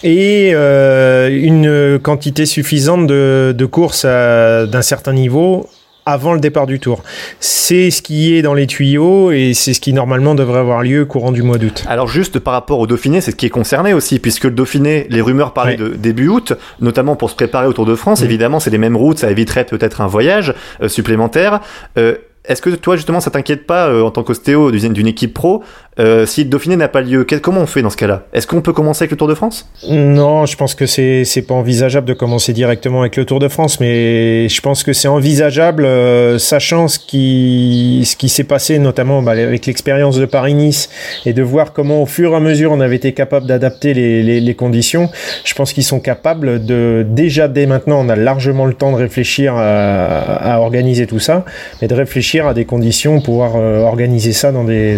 et 0.03 0.51
euh, 0.53 1.29
une 1.29 1.97
quantité 1.99 2.45
suffisante 2.45 3.07
de 3.07 3.65
courses 3.65 4.05
d'un 4.05 4.81
certain 4.81 5.13
niveau 5.13 5.67
avant 6.05 6.33
le 6.33 6.39
départ 6.39 6.67
du 6.67 6.79
tour. 6.79 7.03
C'est 7.39 7.91
ce 7.91 8.01
qui 8.01 8.33
est 8.35 8.41
dans 8.41 8.53
les 8.53 8.67
tuyaux 8.67 9.31
et 9.31 9.53
c'est 9.53 9.73
ce 9.73 9.79
qui 9.79 9.93
normalement 9.93 10.35
devrait 10.35 10.59
avoir 10.59 10.83
lieu 10.83 11.05
courant 11.05 11.31
du 11.31 11.43
mois 11.43 11.57
d'août. 11.57 11.83
Alors 11.87 12.07
juste 12.07 12.39
par 12.39 12.53
rapport 12.53 12.79
au 12.79 12.87
Dauphiné, 12.87 13.21
c'est 13.21 13.31
ce 13.31 13.35
qui 13.35 13.45
est 13.45 13.51
concerné 13.51 13.93
aussi, 13.93 14.19
puisque 14.19 14.45
le 14.45 14.51
Dauphiné, 14.51 15.07
les 15.09 15.21
rumeurs 15.21 15.53
parlaient 15.53 15.77
de 15.77 15.89
début 15.89 16.27
août, 16.27 16.53
notamment 16.81 17.15
pour 17.15 17.29
se 17.29 17.35
préparer 17.35 17.67
au 17.67 17.73
Tour 17.73 17.85
de 17.85 17.95
France. 17.95 18.21
Évidemment, 18.21 18.59
c'est 18.59 18.69
les 18.69 18.77
mêmes 18.77 18.97
routes, 18.97 19.19
ça 19.19 19.31
éviterait 19.31 19.65
peut-être 19.65 20.01
un 20.01 20.07
voyage 20.07 20.53
euh, 20.81 20.87
supplémentaire. 20.87 21.61
Euh, 21.97 22.15
est-ce 22.45 22.61
que 22.61 22.69
toi 22.71 22.95
justement 22.97 23.21
ça 23.21 23.31
t'inquiète 23.31 23.65
pas 23.65 23.87
euh, 23.87 24.01
en 24.01 24.11
tant 24.11 24.23
qu'ostéo 24.23 24.71
d'une 24.71 25.07
équipe 25.07 25.33
pro 25.33 25.63
euh, 25.99 26.25
si 26.25 26.43
le 26.43 26.49
Dauphiné 26.49 26.75
n'a 26.75 26.87
pas 26.87 27.01
lieu 27.01 27.25
Comment 27.41 27.61
on 27.61 27.65
fait 27.65 27.81
dans 27.81 27.89
ce 27.89 27.97
cas-là? 27.97 28.23
Est-ce 28.33 28.47
qu'on 28.47 28.61
peut 28.61 28.73
commencer 28.73 29.03
avec 29.03 29.11
le 29.11 29.17
Tour 29.17 29.27
de 29.27 29.35
France? 29.35 29.69
Non, 29.89 30.45
je 30.45 30.55
pense 30.55 30.75
que 30.75 30.85
c'est 30.85 31.23
c'est 31.25 31.41
pas 31.41 31.53
envisageable 31.53 32.07
de 32.07 32.13
commencer 32.13 32.53
directement 32.53 33.01
avec 33.01 33.15
le 33.15 33.25
Tour 33.25 33.39
de 33.39 33.47
France, 33.47 33.79
mais 33.79 34.47
je 34.49 34.61
pense 34.61 34.83
que 34.83 34.93
c'est 34.93 35.07
envisageable 35.07 35.85
euh, 35.85 36.37
sachant 36.37 36.87
ce 36.87 36.99
qui 36.99 38.03
ce 38.05 38.15
qui 38.15 38.29
s'est 38.29 38.43
passé 38.43 38.79
notamment 38.79 39.21
bah, 39.21 39.31
avec 39.31 39.65
l'expérience 39.65 40.17
de 40.17 40.25
Paris-Nice 40.25 40.89
et 41.25 41.33
de 41.33 41.41
voir 41.41 41.73
comment 41.73 42.01
au 42.01 42.05
fur 42.05 42.33
et 42.33 42.35
à 42.35 42.39
mesure 42.39 42.71
on 42.71 42.79
avait 42.79 42.95
été 42.95 43.13
capable 43.13 43.45
d'adapter 43.45 43.93
les, 43.93 44.23
les, 44.23 44.39
les, 44.39 44.55
conditions. 44.55 45.09
Je 45.43 45.53
pense 45.53 45.73
qu'ils 45.73 45.83
sont 45.83 45.99
capables 45.99 46.65
de 46.65 47.05
déjà 47.07 47.47
dès 47.47 47.65
maintenant 47.65 47.99
on 47.99 48.09
a 48.09 48.15
largement 48.15 48.65
le 48.65 48.73
temps 48.73 48.91
de 48.91 48.97
réfléchir 48.97 49.55
à, 49.55 50.53
à 50.53 50.59
organiser 50.59 51.07
tout 51.07 51.19
ça, 51.19 51.45
mais 51.81 51.87
de 51.87 51.95
réfléchir 51.95 52.47
à 52.47 52.53
des 52.53 52.65
conditions, 52.65 53.21
pouvoir 53.21 53.53
euh, 53.55 53.83
organiser 53.83 54.33
ça 54.33 54.51
dans 54.51 54.63
des, 54.63 54.97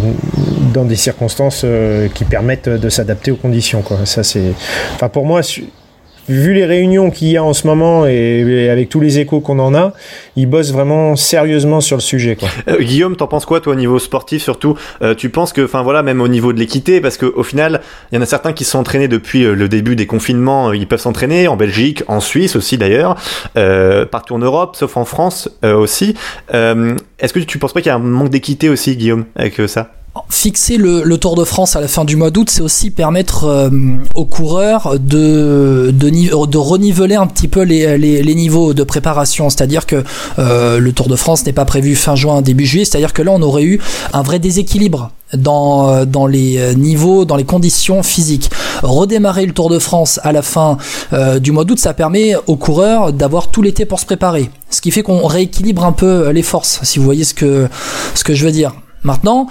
dans 0.75 0.85
des 0.85 0.95
circonstances 0.95 1.61
euh, 1.63 2.07
qui 2.13 2.25
permettent 2.25 2.69
de 2.69 2.89
s'adapter 2.89 3.31
aux 3.31 3.37
conditions. 3.37 3.83
Ça, 4.03 4.23
c'est, 4.23 4.51
enfin, 4.93 5.09
pour 5.09 5.25
moi, 5.25 5.41
vu 6.27 6.53
les 6.53 6.65
réunions 6.65 7.11
qu'il 7.11 7.29
y 7.29 7.37
a 7.37 7.43
en 7.43 7.53
ce 7.53 7.67
moment 7.67 8.05
et, 8.07 8.69
avec 8.69 8.89
tous 8.89 8.99
les 8.99 9.19
échos 9.19 9.39
qu'on 9.39 9.59
en 9.59 9.73
a, 9.75 9.93
ils 10.35 10.47
bossent 10.47 10.73
vraiment 10.73 11.15
sérieusement 11.15 11.81
sur 11.81 11.97
le 11.97 12.01
sujet. 12.01 12.37
Euh, 12.67 12.81
Guillaume, 12.81 13.15
t'en 13.15 13.27
penses 13.27 13.45
quoi 13.45 13.61
toi 13.61 13.73
au 13.73 13.75
niveau 13.75 13.99
sportif 13.99 14.41
surtout? 14.41 14.75
Tu 15.17 15.29
penses 15.29 15.53
que, 15.53 15.63
enfin 15.63 15.83
voilà, 15.83 16.03
même 16.03 16.19
au 16.19 16.27
niveau 16.27 16.51
de 16.51 16.59
l'équité, 16.59 16.99
parce 16.99 17.17
qu'au 17.17 17.43
final, 17.43 17.81
il 18.11 18.15
y 18.15 18.17
en 18.17 18.21
a 18.21 18.25
certains 18.25 18.53
qui 18.53 18.63
sont 18.63 18.79
entraînés 18.79 19.07
depuis 19.07 19.43
le 19.43 19.69
début 19.69 19.95
des 19.95 20.07
confinements, 20.07 20.73
ils 20.73 20.87
peuvent 20.87 20.99
s'entraîner 20.99 21.47
en 21.47 21.55
Belgique, 21.55 22.03
en 22.07 22.19
Suisse 22.19 22.55
aussi 22.55 22.77
d'ailleurs, 22.77 23.15
partout 24.11 24.33
en 24.35 24.39
Europe, 24.39 24.75
sauf 24.75 24.97
en 24.97 25.05
France 25.05 25.49
aussi. 25.63 26.15
Est-ce 26.51 27.33
que 27.33 27.39
tu 27.39 27.59
penses 27.59 27.73
pas 27.73 27.81
qu'il 27.81 27.89
y 27.89 27.93
a 27.93 27.95
un 27.95 27.99
manque 27.99 28.29
d'équité 28.29 28.67
aussi, 28.67 28.97
Guillaume, 28.97 29.25
avec 29.35 29.59
euh, 29.59 29.67
ça? 29.67 29.91
Fixer 30.29 30.77
le, 30.77 31.17
Tour 31.17 31.35
de 31.35 31.43
France 31.43 31.75
à 31.75 31.81
la 31.81 31.87
fin 31.87 32.05
du 32.05 32.15
mois 32.15 32.31
d'août, 32.31 32.49
c'est 32.49 32.61
aussi 32.61 32.89
permettre 32.89 33.45
euh, 33.45 33.69
aux 34.15 34.23
coureurs 34.23 34.97
de, 34.97 35.93
de, 35.93 36.57
reniveler 36.57 37.15
un 37.15 37.27
petit 37.27 37.49
peu 37.49 37.63
les, 37.63 37.97
les, 37.97 38.35
niveaux 38.35 38.73
de 38.73 38.83
préparation. 38.83 39.49
C'est-à-dire 39.49 39.85
que 39.85 40.03
euh, 40.39 40.79
le 40.79 40.93
Tour 40.93 41.09
de 41.09 41.17
France 41.17 41.45
n'est 41.45 41.53
pas 41.53 41.65
prévu 41.65 41.95
fin 41.95 42.15
juin, 42.15 42.41
début 42.41 42.65
juillet. 42.65 42.85
C'est-à-dire 42.85 43.11
que 43.11 43.21
là, 43.21 43.31
on 43.33 43.41
aurait 43.41 43.63
eu 43.63 43.81
un 44.13 44.21
vrai 44.21 44.39
déséquilibre 44.39 45.11
dans, 45.33 46.05
dans 46.05 46.27
les 46.27 46.75
niveaux, 46.75 47.25
dans 47.25 47.35
les 47.35 47.43
conditions 47.43 48.01
physiques. 48.01 48.49
Redémarrer 48.83 49.45
le 49.45 49.53
Tour 49.53 49.69
de 49.69 49.79
France 49.79 50.21
à 50.23 50.31
la 50.31 50.41
fin 50.41 50.77
du 51.41 51.51
mois 51.51 51.65
d'août, 51.65 51.79
ça 51.79 51.93
permet 51.93 52.35
aux 52.47 52.55
coureurs 52.55 53.11
d'avoir 53.11 53.49
tout 53.49 53.61
l'été 53.61 53.85
pour 53.85 53.99
se 53.99 54.05
préparer. 54.05 54.49
Ce 54.69 54.79
qui 54.79 54.91
fait 54.91 55.03
qu'on 55.03 55.25
rééquilibre 55.27 55.83
un 55.83 55.91
peu 55.91 56.29
les 56.29 56.43
forces, 56.43 56.79
si 56.83 56.99
vous 56.99 57.05
voyez 57.05 57.25
ce 57.25 57.33
que, 57.33 57.67
ce 58.13 58.23
que 58.23 58.33
je 58.33 58.45
veux 58.45 58.51
dire. 58.51 58.73
Maintenant, 59.05 59.47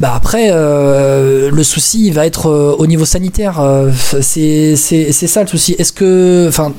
bah 0.00 0.14
après, 0.14 0.48
euh, 0.50 1.50
le 1.50 1.62
souci 1.62 2.10
va 2.10 2.24
être 2.24 2.46
euh, 2.48 2.74
au 2.78 2.86
niveau 2.86 3.04
sanitaire. 3.04 3.60
Euh, 3.60 3.90
c'est 4.22 4.74
ça 4.74 5.42
le 5.42 5.46
souci. 5.46 5.76
Est-ce 5.78 5.92
que, 5.92 6.46
enfin, 6.48 6.72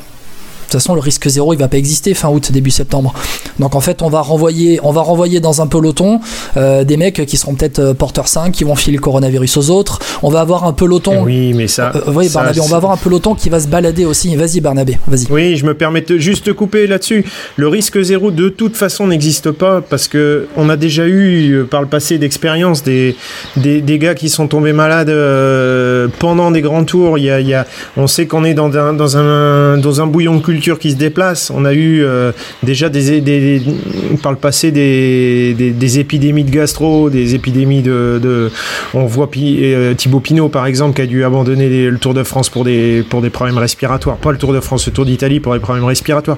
toute 0.72 0.80
façon, 0.80 0.96
le 0.96 1.02
risque 1.02 1.28
zéro, 1.28 1.54
il 1.54 1.60
va 1.60 1.68
pas 1.68 1.78
exister 1.78 2.14
fin 2.14 2.30
août, 2.30 2.52
début 2.52 2.72
septembre. 2.72 3.14
Donc 3.60 3.76
en 3.76 3.82
fait, 3.82 4.02
on 4.02 4.10
va 4.10 4.22
renvoyer, 4.22 4.80
on 4.84 4.92
va 4.92 5.02
renvoyer 5.02 5.42
dans 5.42 5.62
un 5.62 5.68
peloton 5.68 6.22
euh, 6.56 6.86
des 6.86 6.96
mecs 6.96 7.26
qui 7.26 7.36
seront 7.36 7.56
peut-être 7.56 7.80
euh, 7.80 7.94
porteurs 7.94 8.30
5, 8.30 8.52
qui 8.52 8.64
vont 8.64 8.76
filer 8.76 8.96
le 8.96 9.02
coronavirus 9.02 9.58
aux 9.58 9.70
autres. 9.70 10.00
On 10.22 10.30
va 10.30 10.40
avoir 10.40 10.64
un 10.64 10.72
peloton. 10.72 11.24
Oui, 11.24 11.54
mais 11.54 11.68
ça. 11.68 11.92
Euh, 11.94 12.14
oui, 12.14 12.30
Barnabé, 12.30 12.62
on 12.62 12.68
va 12.68 12.78
avoir 12.78 12.94
un 12.94 12.98
peloton 12.98 13.36
qui 13.36 13.50
va 13.50 13.60
se 13.60 13.68
balader 13.68 14.06
aussi. 14.06 14.34
Vas-y, 14.36 14.62
Barnabé, 14.62 14.98
vas-y. 15.08 15.28
Oui, 15.30 15.58
je 15.58 15.66
me 15.66 15.74
permets 15.74 16.02
de 16.02 16.18
juste 16.18 16.54
couper 16.54 16.88
là-dessus. 16.88 17.26
Le 17.58 17.68
risque 17.68 18.02
zéro, 18.02 18.32
de 18.32 18.48
toute 18.48 18.78
façon, 18.78 19.08
n'existe 19.08 19.52
pas 19.52 19.82
parce 19.82 20.08
que 20.08 20.48
on 20.56 20.70
a 20.70 20.78
déjà 20.78 21.06
eu 21.08 21.66
par 21.70 21.82
le 21.82 21.88
passé 21.88 22.18
d'expérience 22.18 22.84
des, 22.84 23.18
des, 23.58 23.82
des, 23.82 24.00
gars 24.00 24.16
qui 24.16 24.30
sont 24.30 24.48
tombés 24.48 24.74
malades 24.74 25.12
pendant 26.20 26.50
des 26.52 26.62
grands 26.62 26.86
tours. 26.86 27.18
Il 27.18 27.26
y 27.26 27.30
a, 27.30 27.42
il 27.42 27.48
y 27.48 27.54
a 27.54 27.66
on 27.98 28.08
sait 28.08 28.26
qu'on 28.26 28.46
est 28.46 28.54
dans 28.54 28.76
un, 28.78 28.94
dans 28.94 29.18
un, 29.18 29.78
dans 29.78 30.02
un 30.02 30.08
bouillon 30.08 30.36
de 30.38 30.42
culture 30.42 30.61
culture 30.62 30.78
qui 30.78 30.92
se 30.92 30.96
déplace. 30.96 31.52
On 31.54 31.66
a 31.66 31.74
eu 31.74 32.04
euh, 32.04 32.32
déjà 32.62 32.88
des, 32.88 33.20
des, 33.20 33.64
par 34.22 34.32
le 34.32 34.38
passé 34.38 34.72
des, 34.72 35.56
des, 35.56 36.00
épidémies 36.00 36.44
de 36.44 36.52
gastro, 36.52 37.10
des 37.10 37.34
épidémies 37.34 37.82
de, 37.82 38.20
de 38.22 38.52
on 38.94 39.06
voit 39.06 39.28
euh, 39.36 39.96
Thibaut 39.96 40.20
Pinot 40.20 40.50
par 40.50 40.68
exemple 40.68 40.96
qui 40.96 41.02
a 41.02 41.08
dû 41.08 41.24
abandonner 41.24 41.90
le 41.90 41.98
Tour 41.98 42.14
de 42.14 42.22
France 42.22 42.50
pour 42.50 42.64
des 42.64 43.04
pour 43.10 43.24
des 43.24 43.32
problèmes 43.32 43.58
respiratoires, 43.58 44.18
pas 44.18 44.32
le 44.32 44.38
Tour 44.38 44.54
de 44.54 44.60
France, 44.60 44.86
le 44.86 44.94
Tour 44.94 45.06
d'Italie 45.06 45.40
pour 45.40 45.54
des 45.54 45.60
problèmes 45.60 45.86
respiratoires. 45.86 46.38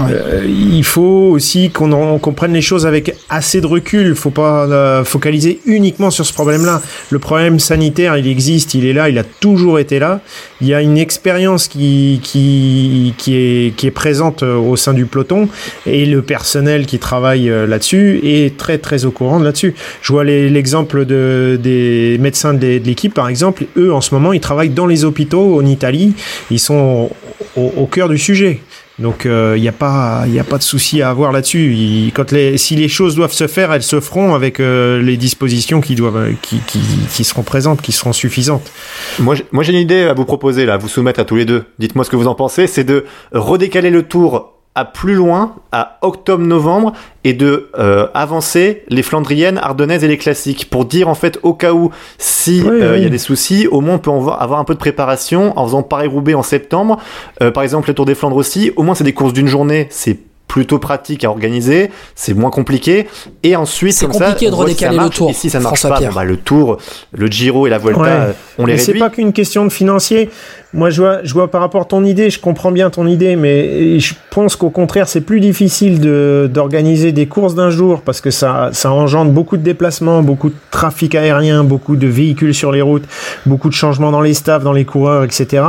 Euh, 0.00 0.44
il 0.46 0.84
faut 0.84 1.30
aussi 1.32 1.70
qu'on 1.70 2.18
comprenne 2.18 2.52
les 2.52 2.60
choses 2.60 2.84
avec 2.84 3.14
assez 3.30 3.62
de 3.62 3.66
recul. 3.66 4.14
Faut 4.14 4.30
pas 4.30 5.02
focaliser 5.04 5.60
uniquement 5.64 6.10
sur 6.10 6.26
ce 6.26 6.34
problème-là. 6.34 6.82
Le 7.08 7.18
problème 7.18 7.58
sanitaire, 7.58 8.18
il 8.18 8.26
existe, 8.26 8.74
il 8.74 8.84
est 8.84 8.92
là, 8.92 9.08
il 9.08 9.18
a 9.18 9.24
toujours 9.24 9.78
été 9.78 9.98
là. 9.98 10.20
Il 10.60 10.68
y 10.68 10.74
a 10.74 10.82
une 10.82 10.98
expérience 10.98 11.68
qui 11.68 12.20
qui 12.22 13.14
qui 13.16 13.34
est 13.34 13.61
qui 13.70 13.86
est 13.86 13.92
présente 13.92 14.42
au 14.42 14.76
sein 14.76 14.92
du 14.92 15.06
peloton 15.06 15.48
et 15.86 16.06
le 16.06 16.22
personnel 16.22 16.86
qui 16.86 16.98
travaille 16.98 17.50
euh, 17.50 17.66
là-dessus 17.66 18.20
est 18.24 18.56
très 18.56 18.78
très 18.78 19.04
au 19.04 19.10
courant 19.10 19.38
là-dessus. 19.38 19.74
Je 20.00 20.12
vois 20.12 20.24
l'exemple 20.24 21.04
de, 21.04 21.58
des 21.62 22.18
médecins 22.20 22.54
de, 22.54 22.80
l'équipe 22.84 23.14
par 23.14 23.28
exemple, 23.28 23.64
eux 23.76 23.92
en 23.92 24.00
ce 24.00 24.14
moment 24.14 24.32
ils 24.32 24.40
travaillent 24.40 24.70
dans 24.70 24.86
les 24.86 25.04
hôpitaux 25.04 25.60
en 25.60 25.66
Italie, 25.66 26.14
ils 26.50 26.58
sont 26.58 27.10
au, 27.56 27.86
cœur 27.86 28.08
du 28.08 28.18
sujet. 28.18 28.60
Donc 28.98 29.22
il 29.24 29.30
euh, 29.30 29.58
n'y 29.58 29.68
a 29.68 29.72
pas 29.72 30.24
il 30.26 30.38
a 30.38 30.44
pas 30.44 30.58
de 30.58 30.62
souci 30.62 31.00
à 31.00 31.08
avoir 31.08 31.32
là-dessus. 31.32 32.10
Quand 32.14 32.34
si 32.56 32.76
les 32.76 32.88
choses 32.88 33.14
doivent 33.14 33.32
se 33.32 33.46
faire, 33.46 33.72
elles 33.72 33.82
se 33.82 34.00
feront 34.00 34.34
avec 34.34 34.60
euh, 34.60 35.00
les 35.00 35.16
dispositions 35.16 35.80
qui 35.80 35.94
doivent 35.94 36.34
qui, 36.42 36.58
qui, 36.66 36.80
qui, 37.10 37.24
seront 37.24 37.42
présentes, 37.42 37.80
qui 37.80 37.92
seront 37.92 38.12
suffisantes. 38.12 38.70
Moi 39.18 39.36
moi 39.50 39.64
j'ai 39.64 39.72
une 39.72 39.78
idée 39.78 40.02
à 40.02 40.14
vous 40.14 40.26
proposer 40.26 40.66
là, 40.66 40.74
à 40.74 40.78
vous 40.78 40.88
soumettre 40.88 41.20
à 41.20 41.24
tous 41.24 41.36
les 41.36 41.46
deux. 41.46 41.64
Dites-moi 41.78 42.04
ce 42.04 42.10
que 42.10 42.16
vous 42.16 42.26
en 42.26 42.34
pensez. 42.34 42.66
C'est 42.66 42.84
de 42.84 43.04
redécaler 43.32 43.90
le 43.90 44.02
tour 44.02 44.51
à 44.74 44.84
plus 44.86 45.14
loin, 45.14 45.56
à 45.70 45.98
octobre-novembre, 46.00 46.92
et 47.24 47.34
de 47.34 47.70
euh, 47.78 48.08
avancer 48.14 48.84
les 48.88 49.02
Flandriennes, 49.02 49.58
Ardennaises 49.58 50.02
et 50.02 50.08
les 50.08 50.18
classiques. 50.18 50.70
Pour 50.70 50.86
dire 50.86 51.08
en 51.08 51.14
fait 51.14 51.38
au 51.42 51.52
cas 51.54 51.72
où 51.72 51.90
si 52.18 52.62
euh, 52.66 52.96
il 52.96 53.02
y 53.02 53.06
a 53.06 53.10
des 53.10 53.18
soucis, 53.18 53.66
au 53.66 53.80
moins 53.80 53.96
on 53.96 53.98
peut 53.98 54.10
avoir 54.10 54.58
un 54.58 54.64
peu 54.64 54.74
de 54.74 54.78
préparation 54.78 55.58
en 55.58 55.66
faisant 55.66 55.82
Paris-Roubaix 55.82 56.34
en 56.34 56.42
septembre, 56.42 56.98
euh, 57.42 57.50
par 57.50 57.62
exemple 57.62 57.88
le 57.88 57.94
Tour 57.94 58.06
des 58.06 58.14
Flandres 58.14 58.36
aussi. 58.36 58.72
Au 58.76 58.82
moins 58.82 58.94
c'est 58.94 59.04
des 59.04 59.12
courses 59.12 59.34
d'une 59.34 59.46
journée, 59.46 59.86
c'est 59.90 60.18
plutôt 60.52 60.78
pratique 60.78 61.24
à 61.24 61.30
organiser, 61.30 61.90
c'est 62.14 62.34
moins 62.34 62.50
compliqué. 62.50 63.06
Et 63.42 63.56
ensuite, 63.56 63.94
c'est 63.94 64.06
compliqué 64.06 64.50
de 64.50 64.54
redécaler 64.54 64.98
le 64.98 65.08
tour. 65.08 65.30
Et 65.30 65.32
si 65.32 65.48
ça 65.48 65.60
marche 65.60 65.80
pas, 65.80 65.98
bah, 65.98 66.24
le 66.24 66.36
tour, 66.36 66.76
le 67.10 67.26
Giro 67.26 67.66
et 67.66 67.70
la 67.70 67.78
Volta, 67.78 68.34
on 68.58 68.66
les 68.66 68.74
mais 68.74 68.78
C'est 68.78 68.92
pas 68.92 69.08
qu'une 69.08 69.32
question 69.32 69.64
de 69.64 69.72
financier. 69.72 70.28
Moi, 70.74 70.90
je 70.90 71.00
vois, 71.00 71.20
je 71.24 71.32
vois 71.32 71.50
par 71.50 71.62
rapport 71.62 71.80
à 71.80 71.84
ton 71.86 72.04
idée, 72.04 72.28
je 72.28 72.38
comprends 72.38 72.70
bien 72.70 72.90
ton 72.90 73.06
idée, 73.06 73.34
mais 73.34 73.98
je 73.98 74.12
pense 74.28 74.54
qu'au 74.56 74.68
contraire, 74.68 75.08
c'est 75.08 75.22
plus 75.22 75.40
difficile 75.40 76.00
de, 76.00 76.50
d'organiser 76.52 77.12
des 77.12 77.26
courses 77.26 77.54
d'un 77.54 77.70
jour 77.70 78.02
parce 78.02 78.20
que 78.20 78.30
ça, 78.30 78.70
ça 78.72 78.92
engendre 78.92 79.30
beaucoup 79.30 79.56
de 79.56 79.62
déplacements, 79.62 80.22
beaucoup 80.22 80.50
de 80.50 80.54
trafic 80.70 81.14
aérien, 81.14 81.64
beaucoup 81.64 81.96
de 81.96 82.06
véhicules 82.06 82.54
sur 82.54 82.72
les 82.72 82.82
routes, 82.82 83.04
beaucoup 83.46 83.70
de 83.70 83.74
changements 83.74 84.10
dans 84.10 84.20
les 84.20 84.34
staffs, 84.34 84.64
dans 84.64 84.72
les 84.72 84.84
coureurs, 84.84 85.24
etc 85.24 85.62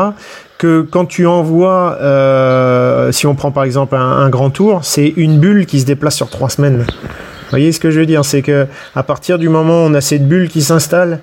que 0.63 0.79
quand 0.81 1.05
tu 1.05 1.27
envoies, 1.27 1.97
euh, 1.99 2.82
si 3.11 3.27
on 3.27 3.35
prend 3.35 3.51
par 3.51 3.63
exemple 3.63 3.95
un, 3.95 4.29
grand 4.29 4.49
tour, 4.49 4.79
c'est 4.83 5.13
une 5.17 5.39
bulle 5.39 5.65
qui 5.65 5.79
se 5.79 5.85
déplace 5.85 6.15
sur 6.15 6.29
trois 6.29 6.49
semaines. 6.49 6.85
Vous 6.87 7.49
voyez 7.49 7.71
ce 7.71 7.79
que 7.79 7.91
je 7.91 7.99
veux 7.99 8.05
dire? 8.05 8.25
C'est 8.25 8.41
que 8.41 8.67
à 8.95 9.03
partir 9.03 9.37
du 9.37 9.49
moment 9.49 9.83
où 9.83 9.89
on 9.89 9.93
a 9.93 10.01
cette 10.01 10.27
bulle 10.27 10.49
qui 10.49 10.61
s'installe, 10.61 11.19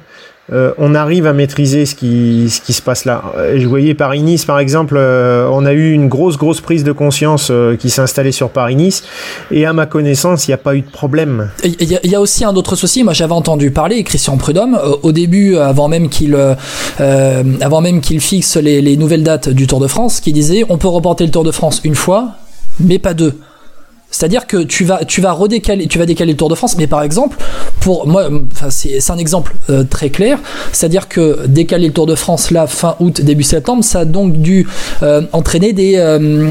euh, 0.52 0.73
on 0.78 0.94
arrive 0.94 1.26
à 1.26 1.32
maîtriser 1.32 1.87
ce 1.87 1.94
qui, 1.94 2.49
se 2.50 2.82
passe 2.82 3.04
là. 3.04 3.23
Euh, 3.37 3.61
je 3.61 3.66
voyais 3.68 3.94
Paris-Nice, 3.94 4.44
par 4.44 4.59
exemple, 4.59 4.97
euh, 4.99 5.49
on 5.52 5.64
a 5.64 5.73
eu 5.73 5.92
une 5.92 6.09
grosse, 6.09 6.37
grosse 6.37 6.61
prise 6.61 6.82
de 6.82 6.92
conscience 6.92 7.52
qui 7.78 7.90
s'est 7.90 8.02
installée 8.02 8.32
sur 8.32 8.50
Paris-Nice, 8.50 9.04
et 9.50 9.64
à 9.64 9.73
ma 9.73 9.87
connaissance, 9.87 10.49
il 10.49 10.50
n'y 10.50 10.54
a 10.54 10.59
pas 10.59 10.75
eu 10.75 10.82
de 10.82 10.90
problème. 10.90 11.50
Il 11.62 11.99
y, 12.04 12.14
a 12.14 12.20
aussi 12.20 12.44
un 12.44 12.54
autre 12.56 12.75
souci, 12.75 13.04
moi 13.04 13.12
j'avais 13.12 13.32
entendu 13.32 13.70
parler, 13.70 14.02
Christian 14.02 14.37
Prudhomme, 14.37 14.78
au 15.02 15.12
début, 15.12 15.56
avant 15.56 15.88
même 15.88 16.09
qu'il 16.09 16.37
avant 16.99 17.80
même 17.80 18.00
qu'il 18.00 18.20
fixe 18.20 18.56
les, 18.56 18.82
les 18.82 18.97
nouvelles 18.97 19.23
dates 19.23 19.49
du 19.49 19.66
Tour 19.66 19.80
de 19.80 19.87
France, 19.87 20.20
qui 20.20 20.32
disait 20.32 20.64
on 20.68 20.78
peut 20.78 20.88
reporter 20.88 21.25
le 21.25 21.30
Tour 21.30 21.44
de 21.44 21.52
France 21.52 21.80
une 21.85 21.94
fois, 21.94 22.30
mais 22.80 22.99
pas 22.99 23.14
deux. 23.14 23.38
C'est-à-dire 24.10 24.46
que 24.46 24.56
tu 24.56 24.84
vas, 24.84 25.04
tu 25.04 25.20
vas 25.20 25.32
redécaler, 25.32 25.86
tu 25.86 25.98
vas 25.98 26.06
décaler 26.06 26.32
le 26.32 26.36
Tour 26.36 26.48
de 26.48 26.54
France, 26.54 26.76
mais 26.76 26.86
par 26.86 27.02
exemple, 27.02 27.36
pour 27.80 28.06
moi, 28.08 28.28
enfin, 28.52 28.68
c'est 28.70 29.10
un 29.10 29.18
exemple 29.18 29.54
euh, 29.70 29.84
très 29.84 30.10
clair. 30.10 30.38
C'est-à-dire 30.72 31.08
que 31.08 31.46
décaler 31.46 31.86
le 31.86 31.92
Tour 31.92 32.06
de 32.06 32.16
France 32.16 32.50
là, 32.50 32.66
fin 32.66 32.96
août, 32.98 33.20
début 33.20 33.44
septembre, 33.44 33.84
ça 33.84 34.00
a 34.00 34.04
donc 34.04 34.36
dû 34.36 34.66
euh, 35.02 35.22
entraîner 35.32 35.72
des, 35.72 35.94
euh, 35.96 36.48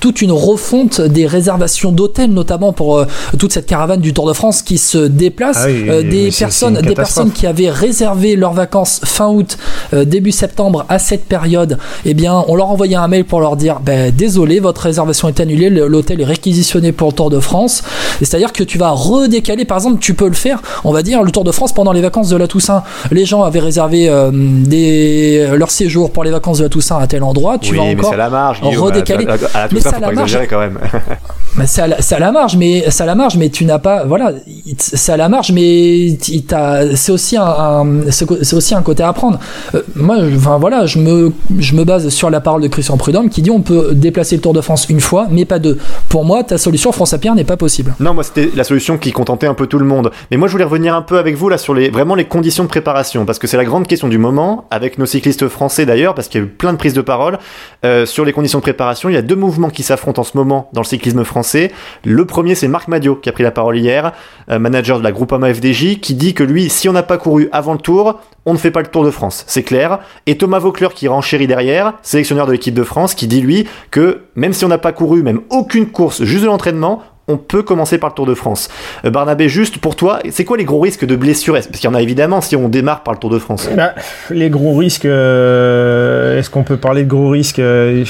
toute 0.00 0.22
une 0.22 0.32
refonte 0.32 1.00
des 1.00 1.26
réservations 1.26 1.92
d'hôtels, 1.92 2.32
notamment 2.32 2.72
pour 2.72 3.04
toute 3.38 3.52
cette 3.52 3.66
caravane 3.66 4.00
du 4.00 4.14
Tour 4.14 4.26
de 4.26 4.32
France 4.32 4.62
qui 4.62 4.78
se 4.78 4.98
déplace. 4.98 5.58
Ah 5.60 6.02
des 6.02 6.30
personnes, 6.36 6.80
des 6.80 6.94
personnes 6.94 7.32
qui 7.32 7.46
avaient 7.46 7.70
réservé 7.70 8.34
leurs 8.34 8.54
vacances 8.54 9.00
fin 9.04 9.28
août, 9.28 9.58
début 9.92 10.32
septembre 10.32 10.86
à 10.88 10.98
cette 10.98 11.26
période, 11.26 11.78
eh 12.04 12.14
bien, 12.14 12.44
on 12.48 12.54
leur 12.54 12.70
envoyait 12.70 12.96
un 12.96 13.08
mail 13.08 13.24
pour 13.24 13.40
leur 13.40 13.56
dire, 13.56 13.80
ben, 13.80 14.12
désolé, 14.14 14.60
votre 14.60 14.82
réservation 14.82 15.28
est 15.28 15.40
annulée, 15.40 15.68
l'hôtel 15.70 16.20
est 16.20 16.24
réquisitionné 16.24 16.77
pour 16.92 17.08
le 17.08 17.14
Tour 17.14 17.30
de 17.30 17.40
France. 17.40 17.82
C'est-à-dire 18.18 18.52
que 18.52 18.64
tu 18.64 18.78
vas 18.78 18.90
redécaler, 18.90 19.64
par 19.64 19.78
exemple, 19.78 19.98
tu 20.00 20.14
peux 20.14 20.28
le 20.28 20.34
faire, 20.34 20.60
on 20.84 20.92
va 20.92 21.02
dire, 21.02 21.22
le 21.22 21.30
Tour 21.30 21.44
de 21.44 21.52
France 21.52 21.72
pendant 21.72 21.92
les 21.92 22.00
vacances 22.00 22.28
de 22.28 22.36
la 22.36 22.46
Toussaint. 22.46 22.82
Les 23.10 23.24
gens 23.24 23.42
avaient 23.42 23.60
réservé 23.60 24.08
euh, 24.08 24.30
des, 24.32 25.48
leur 25.54 25.70
séjour 25.70 26.12
pour 26.12 26.24
les 26.24 26.30
vacances 26.30 26.58
de 26.58 26.64
la 26.64 26.68
Toussaint 26.68 26.98
à 26.98 27.06
tel 27.06 27.22
endroit. 27.22 27.58
Tu 27.58 27.74
vas 27.74 27.82
encore 27.82 28.16
la 28.16 28.30
marge, 28.30 28.60
redécaler. 28.62 29.26
mais 29.72 29.80
ça 29.80 29.98
la 29.98 30.12
marge 30.12 30.38
quand 30.48 30.60
même. 30.60 30.78
c'est 31.66 31.82
à, 31.82 32.18
la 32.18 32.32
marge, 32.32 32.56
mais 32.56 32.90
ça 32.90 33.06
la 33.06 33.14
marge, 33.14 33.36
mais 33.36 33.48
tu 33.48 33.64
n'as 33.64 33.78
pas, 33.78 34.04
voilà, 34.04 34.32
c'est 34.78 35.12
à 35.12 35.16
la 35.16 35.28
marge, 35.28 35.52
mais 35.52 36.18
c'est 36.20 37.12
aussi 37.12 37.36
un, 37.36 37.84
c'est 38.10 38.54
aussi 38.54 38.74
un 38.74 38.82
côté 38.82 39.02
à 39.02 39.12
prendre. 39.12 39.38
Euh, 39.74 39.82
moi, 39.94 40.16
enfin 40.36 40.58
voilà, 40.58 40.86
je 40.86 40.98
me, 40.98 41.32
je 41.58 41.74
me 41.74 41.84
base 41.84 42.08
sur 42.08 42.30
la 42.30 42.40
parole 42.40 42.62
de 42.62 42.68
Christian 42.68 42.96
Prudhomme 42.96 43.28
qui 43.28 43.42
dit 43.42 43.50
on 43.50 43.60
peut 43.60 43.94
déplacer 43.94 44.36
le 44.36 44.42
Tour 44.42 44.52
de 44.52 44.60
France 44.60 44.86
une 44.88 45.00
fois, 45.00 45.26
mais 45.30 45.44
pas 45.44 45.58
deux. 45.58 45.78
Pour 46.08 46.24
moi, 46.24 46.44
ta 46.44 46.58
solution 46.68 46.92
France 46.92 47.14
à 47.14 47.18
Pierre 47.18 47.34
n'est 47.34 47.44
pas 47.44 47.56
possible. 47.56 47.94
Non, 47.98 48.12
moi 48.12 48.22
c'était 48.22 48.50
la 48.54 48.62
solution 48.62 48.98
qui 48.98 49.10
contentait 49.10 49.46
un 49.46 49.54
peu 49.54 49.66
tout 49.66 49.78
le 49.78 49.86
monde. 49.86 50.10
Mais 50.30 50.36
moi 50.36 50.48
je 50.48 50.52
voulais 50.52 50.64
revenir 50.64 50.94
un 50.94 51.00
peu 51.00 51.16
avec 51.16 51.34
vous 51.34 51.48
là 51.48 51.56
sur 51.56 51.72
les 51.72 51.88
vraiment 51.88 52.14
les 52.14 52.26
conditions 52.26 52.62
de 52.62 52.68
préparation 52.68 53.24
parce 53.24 53.38
que 53.38 53.46
c'est 53.46 53.56
la 53.56 53.64
grande 53.64 53.86
question 53.86 54.06
du 54.06 54.18
moment 54.18 54.66
avec 54.70 54.98
nos 54.98 55.06
cyclistes 55.06 55.48
français 55.48 55.86
d'ailleurs 55.86 56.14
parce 56.14 56.28
qu'il 56.28 56.42
y 56.42 56.44
a 56.44 56.46
eu 56.46 56.50
plein 56.50 56.74
de 56.74 56.76
prises 56.76 56.92
de 56.92 57.00
parole 57.00 57.38
euh, 57.86 58.04
sur 58.04 58.26
les 58.26 58.34
conditions 58.34 58.58
de 58.58 58.62
préparation. 58.62 59.08
Il 59.08 59.14
y 59.14 59.16
a 59.16 59.22
deux 59.22 59.34
mouvements 59.34 59.70
qui 59.70 59.82
s'affrontent 59.82 60.20
en 60.20 60.24
ce 60.24 60.36
moment 60.36 60.68
dans 60.74 60.82
le 60.82 60.86
cyclisme 60.86 61.24
français. 61.24 61.72
Le 62.04 62.26
premier 62.26 62.54
c'est 62.54 62.68
Marc 62.68 62.86
Madio 62.88 63.16
qui 63.16 63.30
a 63.30 63.32
pris 63.32 63.44
la 63.44 63.50
parole 63.50 63.78
hier, 63.78 64.12
euh, 64.50 64.58
manager 64.58 64.98
de 64.98 65.04
la 65.04 65.12
Groupama 65.12 65.54
FDJ, 65.54 66.00
qui 66.00 66.12
dit 66.12 66.34
que 66.34 66.44
lui 66.44 66.68
si 66.68 66.86
on 66.90 66.92
n'a 66.92 67.02
pas 67.02 67.16
couru 67.16 67.48
avant 67.50 67.72
le 67.72 67.78
Tour, 67.78 68.20
on 68.48 68.54
ne 68.54 68.58
fait 68.58 68.70
pas 68.70 68.80
le 68.80 68.86
Tour 68.86 69.04
de 69.04 69.10
France, 69.10 69.44
c'est 69.46 69.62
clair. 69.62 69.98
Et 70.24 70.38
Thomas 70.38 70.58
Vauclair 70.58 70.94
qui 70.94 71.06
renchérit 71.06 71.46
derrière, 71.46 71.92
sélectionneur 72.02 72.46
de 72.46 72.52
l'équipe 72.52 72.74
de 72.74 72.82
France, 72.82 73.14
qui 73.14 73.26
dit 73.26 73.42
lui 73.42 73.68
que 73.90 74.22
même 74.36 74.54
si 74.54 74.64
on 74.64 74.68
n'a 74.68 74.78
pas 74.78 74.92
couru 74.92 75.22
même 75.22 75.42
aucune 75.50 75.86
course, 75.86 76.22
juste 76.24 76.44
de 76.44 76.46
l'entraînement, 76.46 77.02
on 77.28 77.36
peut 77.36 77.62
commencer 77.62 77.98
par 77.98 78.10
le 78.10 78.14
Tour 78.14 78.26
de 78.26 78.34
France. 78.34 78.68
Euh, 79.04 79.10
Barnabé, 79.10 79.48
juste 79.48 79.78
pour 79.78 79.96
toi, 79.96 80.18
c'est 80.30 80.44
quoi 80.44 80.56
les 80.56 80.64
gros 80.64 80.80
risques 80.80 81.04
de 81.04 81.14
blessure 81.14 81.54
Parce 81.54 81.66
qu'il 81.66 81.84
y 81.84 81.88
en 81.88 81.94
a 81.94 82.02
évidemment 82.02 82.40
si 82.40 82.56
on 82.56 82.68
démarre 82.68 83.02
par 83.02 83.14
le 83.14 83.20
Tour 83.20 83.30
de 83.30 83.38
France. 83.38 83.68
Bah, 83.76 83.92
les 84.30 84.50
gros 84.50 84.74
risques, 84.76 85.04
euh, 85.04 86.38
est-ce 86.38 86.50
qu'on 86.50 86.64
peut 86.64 86.78
parler 86.78 87.04
de 87.04 87.08
gros 87.08 87.28
risques 87.28 87.58
euh, 87.58 88.04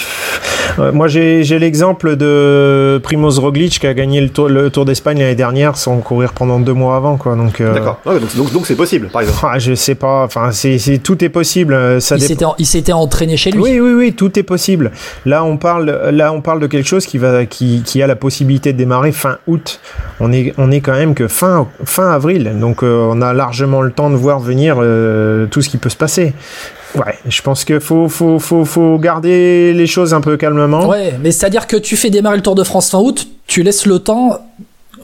Moi, 0.92 1.08
j'ai 1.08 1.42
l'exemple 1.58 2.16
de 2.16 3.00
Primoz 3.02 3.38
Roglic 3.38 3.80
qui 3.80 3.86
a 3.86 3.94
gagné 3.94 4.20
le 4.20 4.28
Tour, 4.28 4.48
le 4.48 4.70
tour 4.70 4.84
d'Espagne 4.84 5.18
l'année 5.18 5.34
dernière 5.34 5.76
sans 5.76 5.98
courir 5.98 6.32
pendant 6.32 6.60
deux 6.60 6.72
mois 6.72 6.96
avant. 6.96 7.16
Quoi. 7.16 7.34
Donc, 7.34 7.60
D'accord, 7.60 8.00
donc 8.04 8.66
c'est 8.66 8.76
possible, 8.76 9.08
par 9.08 9.22
exemple. 9.22 9.40
Ah, 9.42 9.58
je 9.58 9.74
sais 9.74 9.96
pas, 9.96 10.24
enfin, 10.24 10.52
c'est 10.52 10.78
tout 11.02 11.24
est 11.24 11.28
possible. 11.28 12.00
Ça 12.00 12.16
il 12.58 12.66
s'était 12.66 12.92
entraîné 12.92 13.36
chez 13.36 13.50
lui. 13.50 13.60
Oui, 13.60 13.80
oui, 13.80 13.92
oui, 13.92 14.12
tout 14.12 14.38
est 14.38 14.42
possible. 14.42 14.92
Là, 15.26 15.44
on 15.44 15.56
parle, 15.56 16.10
là, 16.12 16.32
on 16.32 16.40
parle 16.40 16.60
de 16.60 16.66
quelque 16.66 16.86
chose 16.86 17.06
qui, 17.06 17.18
va, 17.18 17.46
qui, 17.46 17.82
qui 17.84 18.02
a 18.02 18.06
la 18.06 18.16
possibilité 18.16 18.72
de 18.72 18.78
démarrer 18.78 19.07
fin 19.12 19.38
août. 19.46 19.80
On 20.20 20.32
est, 20.32 20.54
on 20.58 20.70
est 20.70 20.80
quand 20.80 20.92
même 20.92 21.14
que 21.14 21.28
fin, 21.28 21.68
fin 21.84 22.10
avril. 22.10 22.58
Donc 22.60 22.82
euh, 22.82 23.08
on 23.10 23.20
a 23.22 23.32
largement 23.32 23.82
le 23.82 23.90
temps 23.90 24.10
de 24.10 24.16
voir 24.16 24.40
venir 24.40 24.76
euh, 24.78 25.46
tout 25.46 25.62
ce 25.62 25.68
qui 25.68 25.76
peut 25.78 25.88
se 25.88 25.96
passer. 25.96 26.34
Ouais, 26.94 27.18
je 27.28 27.42
pense 27.42 27.64
qu'il 27.64 27.80
faut, 27.80 28.08
faut, 28.08 28.38
faut, 28.38 28.64
faut 28.64 28.98
garder 28.98 29.74
les 29.74 29.86
choses 29.86 30.14
un 30.14 30.20
peu 30.20 30.36
calmement. 30.36 30.88
Ouais, 30.88 31.14
mais 31.22 31.30
c'est-à-dire 31.32 31.66
que 31.66 31.76
tu 31.76 31.96
fais 31.96 32.10
démarrer 32.10 32.36
le 32.36 32.42
Tour 32.42 32.54
de 32.54 32.64
France 32.64 32.90
fin 32.90 32.98
août, 32.98 33.28
tu 33.46 33.62
laisses 33.62 33.84
le 33.86 33.98
temps 33.98 34.40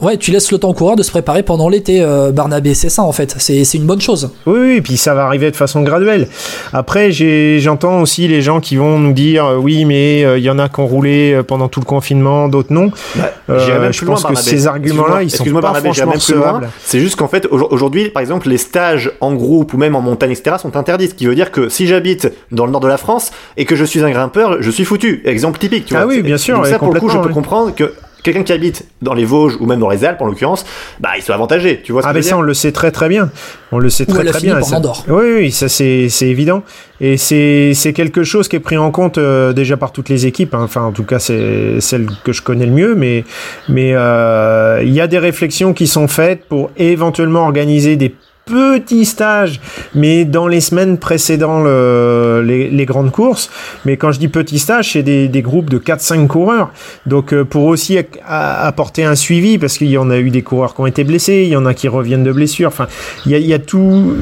Ouais, 0.01 0.17
tu 0.17 0.31
laisses 0.31 0.51
le 0.51 0.57
temps 0.57 0.69
au 0.69 0.73
coureur 0.73 0.95
de 0.95 1.03
se 1.03 1.11
préparer 1.11 1.43
pendant 1.43 1.69
l'été, 1.69 2.01
euh, 2.01 2.31
Barnabé, 2.31 2.73
c'est 2.73 2.89
ça 2.89 3.03
en 3.03 3.11
fait, 3.11 3.35
c'est 3.37 3.73
une 3.73 3.85
bonne 3.85 4.01
chose. 4.01 4.31
Oui, 4.45 4.59
oui, 4.59 4.71
et 4.77 4.81
puis 4.81 4.97
ça 4.97 5.13
va 5.13 5.25
arriver 5.25 5.49
de 5.51 5.55
façon 5.55 5.81
graduelle. 5.83 6.27
Après, 6.73 7.11
j'entends 7.11 8.01
aussi 8.01 8.27
les 8.27 8.41
gens 8.41 8.59
qui 8.59 8.75
vont 8.75 8.99
nous 8.99 9.13
dire 9.13 9.45
euh, 9.45 9.57
oui, 9.57 9.85
mais 9.85 10.21
il 10.37 10.43
y 10.43 10.49
en 10.49 10.59
a 10.59 10.69
qui 10.69 10.79
ont 10.79 10.87
roulé 10.87 11.41
pendant 11.47 11.67
tout 11.67 11.79
le 11.79 11.85
confinement, 11.85 12.47
d'autres 12.47 12.73
non. 12.73 12.91
Bah, 13.15 13.31
même 13.47 13.93
je 13.93 14.05
pense 14.05 14.23
que 14.23 14.35
ces 14.35 14.67
arguments-là, 14.67 15.23
ils 15.23 15.31
sont 15.31 15.45
pas 15.45 15.73
franchement 15.75 16.11
recevables. 16.11 16.69
C'est 16.83 16.99
juste 16.99 17.15
qu'en 17.15 17.27
fait, 17.27 17.47
aujourd'hui, 17.51 18.09
par 18.09 18.21
exemple, 18.21 18.49
les 18.49 18.57
stages 18.57 19.11
en 19.21 19.33
groupe 19.33 19.73
ou 19.73 19.77
même 19.77 19.95
en 19.95 20.01
montagne, 20.01 20.31
etc., 20.31 20.57
sont 20.61 20.75
interdits. 20.77 21.09
Ce 21.09 21.13
qui 21.13 21.25
veut 21.25 21.35
dire 21.35 21.51
que 21.51 21.69
si 21.69 21.87
j'habite 21.87 22.31
dans 22.51 22.65
le 22.65 22.71
nord 22.71 22.81
de 22.81 22.87
la 22.87 22.97
France 22.97 23.31
et 23.57 23.65
que 23.65 23.75
je 23.75 23.85
suis 23.85 24.01
un 24.03 24.11
grimpeur, 24.11 24.61
je 24.61 24.71
suis 24.71 24.85
foutu. 24.85 25.21
Exemple 25.25 25.59
typique. 25.59 25.85
Tu 25.85 25.95
ah 25.95 26.05
oui, 26.05 26.21
bien 26.21 26.37
sûr. 26.37 26.57
Donc 26.57 26.67
ça, 26.67 26.79
pour 26.79 26.93
le 26.93 26.99
coup, 26.99 27.09
je 27.09 27.17
peux 27.17 27.29
comprendre 27.29 27.73
que 27.73 27.93
quelqu'un 28.25 28.43
qui 28.43 28.51
habite 28.51 28.87
dans 29.03 29.13
les 29.13 29.23
Vosges 29.23 29.55
ou 29.59 29.67
même 29.67 29.79
dans 29.79 29.89
les 29.89 30.03
Alpes 30.03 30.19
en 30.19 30.25
l'occurrence, 30.25 30.65
bah 30.99 31.11
il 31.15 31.21
soit 31.21 31.35
avantagé. 31.35 31.81
Tu 31.83 31.91
vois 31.91 32.01
ce 32.01 32.07
ah 32.07 32.13
mais 32.13 32.23
ça 32.23 32.37
on 32.37 32.41
le 32.41 32.53
sait 32.55 32.71
très 32.71 32.91
très 32.91 33.07
bien. 33.07 33.29
On 33.71 33.77
le 33.77 33.89
sait 33.89 34.05
très 34.05 34.25
très 34.25 34.41
bien. 34.41 34.61
Ça... 34.61 34.81
Oui 35.07 35.25
oui 35.37 35.51
ça 35.51 35.69
c'est 35.69 36.09
c'est 36.09 36.27
évident 36.27 36.63
et 36.99 37.17
c'est 37.17 37.73
c'est 37.75 37.93
quelque 37.93 38.23
chose 38.23 38.47
qui 38.47 38.55
est 38.55 38.59
pris 38.59 38.77
en 38.77 38.89
compte 38.89 39.19
euh, 39.19 39.53
déjà 39.53 39.77
par 39.77 39.91
toutes 39.91 40.09
les 40.09 40.25
équipes. 40.25 40.55
Hein. 40.55 40.63
Enfin 40.63 40.81
en 40.81 40.91
tout 40.91 41.03
cas 41.03 41.19
c'est 41.19 41.79
celle 41.79 42.07
que 42.23 42.33
je 42.33 42.41
connais 42.41 42.65
le 42.65 42.71
mieux, 42.71 42.95
mais 42.95 43.23
mais 43.69 43.93
euh, 43.93 44.81
il 44.83 44.93
y 44.93 45.01
a 45.01 45.07
des 45.07 45.19
réflexions 45.19 45.73
qui 45.73 45.85
sont 45.85 46.07
faites 46.07 46.45
pour 46.45 46.71
éventuellement 46.77 47.43
organiser 47.43 47.95
des 47.95 48.15
petit 48.45 49.05
stage, 49.05 49.59
mais 49.95 50.23
dans 50.23 50.47
les 50.47 50.61
semaines 50.61 50.97
précédant 50.97 51.63
le, 51.63 52.43
les, 52.45 52.69
les, 52.69 52.85
grandes 52.85 53.11
courses. 53.11 53.49
Mais 53.85 53.97
quand 53.97 54.11
je 54.11 54.19
dis 54.19 54.27
petit 54.27 54.59
stage, 54.59 54.93
c'est 54.93 55.01
des, 55.01 55.27
des, 55.27 55.41
groupes 55.41 55.69
de 55.69 55.79
4-5 55.79 56.27
coureurs. 56.27 56.71
Donc 57.07 57.33
euh, 57.33 57.43
pour 57.43 57.65
aussi 57.65 57.97
apporter 58.27 59.03
un 59.03 59.15
suivi, 59.15 59.57
parce 59.57 59.77
qu'il 59.77 59.89
y 59.89 59.97
en 59.97 60.11
a 60.11 60.17
eu 60.17 60.29
des 60.29 60.43
coureurs 60.43 60.75
qui 60.75 60.81
ont 60.81 60.85
été 60.85 61.03
blessés, 61.03 61.43
il 61.45 61.49
y 61.49 61.55
en 61.55 61.65
a 61.65 61.73
qui 61.73 61.87
reviennent 61.87 62.23
de 62.23 62.31
blessures. 62.31 62.67
Enfin, 62.67 62.87
il 63.25 63.31
y 63.31 63.35
a, 63.35 63.39
y 63.39 63.53
a 63.53 63.59
tout, 63.59 64.15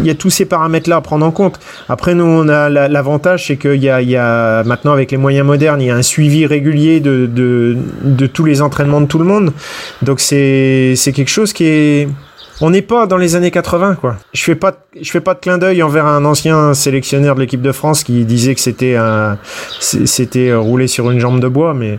il 0.00 0.06
y 0.06 0.10
a 0.10 0.14
tous 0.14 0.30
ces 0.30 0.46
paramètres-là 0.46 0.96
à 0.96 1.00
prendre 1.02 1.26
en 1.26 1.30
compte. 1.30 1.60
Après, 1.90 2.14
nous, 2.14 2.24
on 2.24 2.48
a 2.48 2.70
l'avantage, 2.70 3.48
c'est 3.48 3.58
qu'il 3.58 3.82
y 3.82 3.90
a, 3.90 4.00
il 4.00 4.08
y 4.08 4.16
a 4.16 4.64
maintenant 4.64 4.92
avec 4.92 5.10
les 5.10 5.18
moyens 5.18 5.46
modernes, 5.46 5.82
il 5.82 5.88
y 5.88 5.90
a 5.90 5.96
un 5.96 6.02
suivi 6.02 6.46
régulier 6.46 7.00
de, 7.00 7.26
de, 7.26 7.76
de 8.02 8.26
tous 8.26 8.44
les 8.44 8.62
entraînements 8.62 9.02
de 9.02 9.06
tout 9.06 9.18
le 9.18 9.26
monde. 9.26 9.52
Donc 10.00 10.20
c'est 10.20 10.96
quelque 11.14 11.28
chose 11.28 11.52
qui 11.52 11.64
est 11.64 12.08
on 12.60 12.70
n'est 12.70 12.82
pas 12.82 13.06
dans 13.06 13.16
les 13.16 13.36
années 13.36 13.50
80 13.50 13.96
quoi. 13.96 14.16
Je 14.32 14.42
fais 14.42 14.54
pas 14.54 14.76
je 15.00 15.10
fais 15.10 15.20
pas 15.20 15.34
de 15.34 15.40
clin 15.40 15.58
d'œil 15.58 15.82
envers 15.82 16.06
un 16.06 16.24
ancien 16.24 16.74
sélectionneur 16.74 17.34
de 17.34 17.40
l'équipe 17.40 17.62
de 17.62 17.72
France 17.72 18.04
qui 18.04 18.24
disait 18.24 18.54
que 18.54 18.60
c'était 18.60 18.96
un 18.96 19.38
c'était 19.80 20.54
rouler 20.54 20.86
sur 20.86 21.10
une 21.10 21.20
jambe 21.20 21.40
de 21.40 21.48
bois 21.48 21.74
mais 21.74 21.98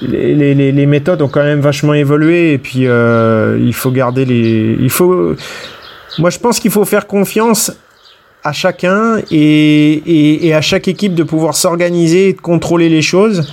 les, 0.00 0.54
les, 0.54 0.72
les, 0.72 0.86
méthodes 0.86 1.20
ont 1.22 1.28
quand 1.28 1.42
même 1.42 1.60
vachement 1.60 1.94
évolué 1.94 2.52
et 2.52 2.58
puis 2.58 2.86
euh, 2.86 3.58
il 3.60 3.74
faut 3.74 3.90
garder 3.90 4.24
les 4.24 4.76
il 4.80 4.90
faut 4.90 5.34
moi 6.18 6.30
je 6.30 6.38
pense 6.38 6.58
qu'il 6.58 6.70
faut 6.70 6.84
faire 6.84 7.06
confiance 7.06 7.70
à 8.42 8.52
chacun 8.52 9.18
et, 9.30 9.36
et, 9.36 10.46
et 10.46 10.54
à 10.54 10.60
chaque 10.60 10.88
équipe 10.88 11.14
de 11.14 11.22
pouvoir 11.22 11.54
s'organiser 11.54 12.30
et 12.30 12.32
de 12.32 12.40
contrôler 12.40 12.88
les 12.88 13.02
choses 13.02 13.52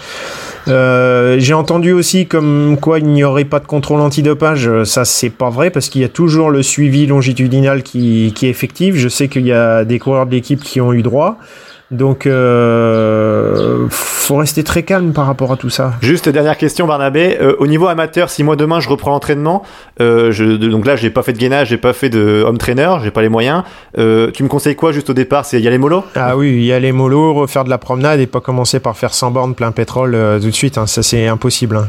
euh, 0.68 1.38
j'ai 1.39 1.53
entendu 1.53 1.91
aussi 1.91 2.27
comme 2.27 2.77
quoi 2.80 3.00
il 3.00 3.08
n'y 3.08 3.24
aurait 3.24 3.46
pas 3.46 3.60
de 3.60 3.65
contrôle 3.65 4.01
antidopage. 4.01 4.84
Ça, 4.84 5.06
c'est 5.06 5.30
pas 5.30 5.50
vrai 5.50 5.70
parce 5.70 5.89
qu'il 5.89 6.01
y 6.01 6.06
a 6.06 6.10
toujours 6.10 6.50
le 6.50 6.63
suivi 6.63 7.08
longitudinal 7.08 7.84
qui, 7.84 8.34
qui 8.36 8.48
est 8.48 8.50
effectif. 8.50 8.96
Je 8.96 9.08
sais 9.08 9.27
qu'il 9.27 9.46
y 9.46 9.53
a 9.53 9.86
des 9.86 10.00
coureurs 10.00 10.25
de 10.25 10.32
l'équipe 10.32 10.62
qui 10.63 10.82
ont 10.82 10.94
eu 10.94 11.01
droit. 11.01 11.38
Donc, 11.91 12.25
euh, 12.25 13.88
faut 13.89 14.38
rester 14.38 14.63
très 14.63 14.83
calme 14.83 15.12
par 15.12 15.25
rapport 15.27 15.51
à 15.51 15.57
tout 15.57 15.69
ça. 15.69 15.93
Juste 16.01 16.29
dernière 16.29 16.57
question, 16.57 16.88
Barnabé. 16.88 17.38
Euh, 17.41 17.55
au 17.60 17.67
niveau 17.67 17.88
amateur, 17.88 18.29
si 18.29 18.43
moi 18.43 18.55
demain 18.55 18.79
je 18.79 18.88
reprends 18.88 19.12
l'entraînement, 19.12 19.63
euh, 20.00 20.31
je, 20.31 20.45
donc 20.45 20.86
là 20.86 20.95
j'ai 20.95 21.10
pas 21.10 21.21
fait 21.21 21.33
de 21.33 21.38
gainage, 21.38 21.67
j'ai 21.67 21.77
pas 21.77 21.91
fait 21.91 22.10
de 22.10 22.43
home 22.48 22.57
trainer, 22.57 22.95
j'ai 23.03 23.12
pas 23.12 23.21
les 23.21 23.29
moyens. 23.29 23.63
Euh, 23.98 24.31
tu 24.31 24.43
me 24.43 24.48
conseilles 24.48 24.77
quoi 24.77 24.93
juste 24.93 25.10
au 25.10 25.13
départ? 25.13 25.43
C'est 25.43 25.60
y 25.60 25.67
aller 25.67 25.77
mollo? 25.77 26.05
Ah 26.15 26.38
oui, 26.38 26.63
y 26.63 26.71
aller 26.71 26.93
mollo, 26.93 27.33
refaire 27.33 27.65
de 27.65 27.69
la 27.69 27.77
promenade 27.77 28.21
et 28.21 28.27
pas 28.27 28.39
commencer 28.39 28.79
par 28.79 28.95
faire 28.95 29.13
100 29.13 29.31
bornes 29.31 29.53
plein 29.53 29.71
pétrole 29.71 30.15
euh, 30.15 30.39
tout 30.39 30.48
de 30.48 30.51
suite. 30.51 30.77
Hein. 30.77 30.88
Ça 30.88 31.03
c'est 31.03 31.27
impossible. 31.27 31.75
Hein. 31.75 31.88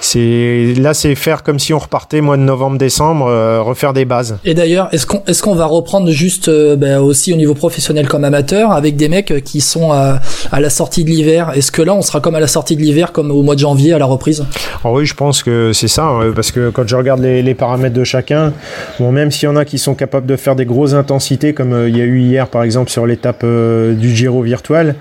C'est 0.00 0.74
là, 0.78 0.94
c'est 0.94 1.14
faire 1.14 1.44
comme 1.44 1.60
si 1.60 1.72
on 1.72 1.78
repartait 1.78 2.20
mois 2.20 2.36
de 2.36 2.42
novembre-décembre, 2.42 3.26
euh, 3.28 3.62
refaire 3.62 3.92
des 3.92 4.04
bases. 4.04 4.36
Et 4.44 4.52
d'ailleurs, 4.52 4.88
est-ce 4.92 5.06
qu'on 5.06 5.22
est-ce 5.28 5.42
qu'on 5.42 5.54
va 5.54 5.66
reprendre 5.66 6.10
juste 6.10 6.48
euh, 6.48 6.74
ben, 6.74 6.98
aussi 6.98 7.32
au 7.32 7.36
niveau 7.36 7.54
professionnel 7.54 8.08
comme 8.08 8.24
amateur 8.24 8.72
avec 8.72 8.96
des 8.96 9.08
mecs 9.08 9.44
qui 9.44 9.60
sont 9.60 9.92
à, 9.92 10.20
à 10.50 10.60
la 10.60 10.70
sortie 10.70 11.04
de 11.04 11.10
l'hiver? 11.10 11.52
Est-ce 11.54 11.70
que 11.70 11.82
là, 11.82 11.94
on 11.94 12.02
sera 12.02 12.20
comme 12.20 12.34
à 12.34 12.40
la 12.40 12.48
sortie 12.48 12.74
de 12.74 12.80
l'hiver, 12.80 13.12
comme 13.12 13.30
au 13.30 13.42
mois 13.42 13.54
de 13.54 13.60
janvier 13.60 13.92
à 13.92 13.98
la 13.98 14.06
reprise? 14.06 14.44
Oh 14.82 14.90
Oui, 14.96 15.06
je 15.06 15.14
pense 15.14 15.44
que 15.44 15.72
c'est 15.72 15.88
ça, 15.88 16.06
hein, 16.06 16.32
parce 16.34 16.50
que 16.50 16.70
quand 16.70 16.86
je 16.86 16.96
regarde 16.96 17.20
les, 17.20 17.40
les 17.40 17.54
paramètres 17.54 17.94
de 17.94 18.04
chacun, 18.04 18.52
bon, 18.98 19.12
même 19.12 19.30
s'il 19.30 19.44
y 19.48 19.52
en 19.52 19.56
a 19.56 19.64
qui 19.64 19.78
sont 19.78 19.94
capables 19.94 20.26
de 20.26 20.34
faire 20.34 20.56
des 20.56 20.66
grosses 20.66 20.94
intensités, 20.94 21.54
comme 21.54 21.72
euh, 21.72 21.88
il 21.88 21.96
y 21.96 22.00
a 22.00 22.04
eu 22.04 22.20
hier 22.20 22.48
par 22.48 22.64
exemple 22.64 22.90
sur 22.90 23.06
l'étape 23.06 23.44
du 23.44 24.14
Giro 24.14 24.42
virtuel, 24.42 24.96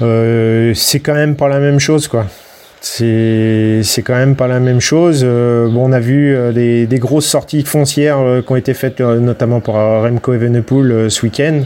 c'est 0.00 1.00
quand 1.00 1.14
même 1.14 1.36
pas 1.36 1.48
la 1.48 1.58
même 1.58 1.78
chose, 1.78 2.06
quoi 2.06 2.26
c'est 2.90 4.02
quand 4.02 4.14
même 4.14 4.36
pas 4.36 4.48
la 4.48 4.60
même 4.60 4.80
chose. 4.80 5.22
Euh, 5.24 5.68
bon, 5.68 5.88
on 5.88 5.92
a 5.92 6.00
vu 6.00 6.34
euh, 6.34 6.52
des, 6.52 6.86
des, 6.86 6.98
grosses 6.98 7.26
sorties 7.26 7.62
foncières 7.62 8.18
euh, 8.18 8.42
qui 8.42 8.52
ont 8.52 8.56
été 8.56 8.74
faites 8.74 9.00
notamment 9.00 9.60
pour 9.60 9.74
Remco 9.74 10.32
Evenepoel 10.32 11.10
ce 11.10 11.22
week-end. 11.22 11.62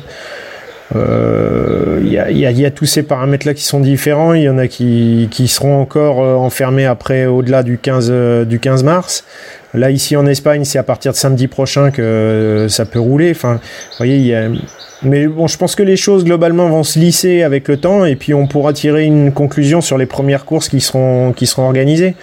Il 0.94 2.08
y 2.08 2.18
a, 2.18 2.30
y, 2.30 2.44
a, 2.46 2.50
y, 2.50 2.66
a, 2.66 2.70
tous 2.70 2.86
ces 2.86 3.02
paramètres-là 3.02 3.54
qui 3.54 3.64
sont 3.64 3.80
différents. 3.80 4.34
Il 4.34 4.42
y 4.42 4.48
en 4.48 4.58
a 4.58 4.68
qui, 4.68 5.28
qui 5.30 5.48
seront 5.48 5.80
encore 5.80 6.18
enfermés 6.18 6.84
après, 6.84 7.26
au-delà 7.26 7.62
du 7.62 7.78
15, 7.78 8.46
du 8.46 8.58
15 8.58 8.84
mars. 8.84 9.24
Là, 9.74 9.90
ici 9.90 10.16
en 10.16 10.26
Espagne, 10.26 10.64
c'est 10.64 10.78
à 10.78 10.82
partir 10.82 11.12
de 11.12 11.16
samedi 11.16 11.46
prochain 11.48 11.90
que 11.90 12.66
ça 12.68 12.84
peut 12.84 13.00
rouler. 13.00 13.30
Enfin, 13.30 13.60
voyez, 13.98 14.16
il 14.16 14.26
y 14.26 14.34
a, 14.34 14.48
mais 15.04 15.26
bon, 15.26 15.48
je 15.48 15.56
pense 15.58 15.74
que 15.74 15.82
les 15.82 15.96
choses 15.96 16.24
globalement 16.24 16.68
vont 16.68 16.84
se 16.84 16.98
lisser 16.98 17.42
avec 17.42 17.66
le 17.66 17.76
temps 17.76 18.04
et 18.04 18.14
puis 18.14 18.34
on 18.34 18.46
pourra 18.46 18.72
tirer 18.72 19.04
une 19.04 19.32
conclusion 19.32 19.80
sur 19.80 19.98
les 19.98 20.06
premières 20.06 20.44
courses 20.44 20.68
qui 20.68 20.80
seront, 20.80 21.32
qui 21.32 21.46
seront 21.46 21.64
organisées. 21.64 22.14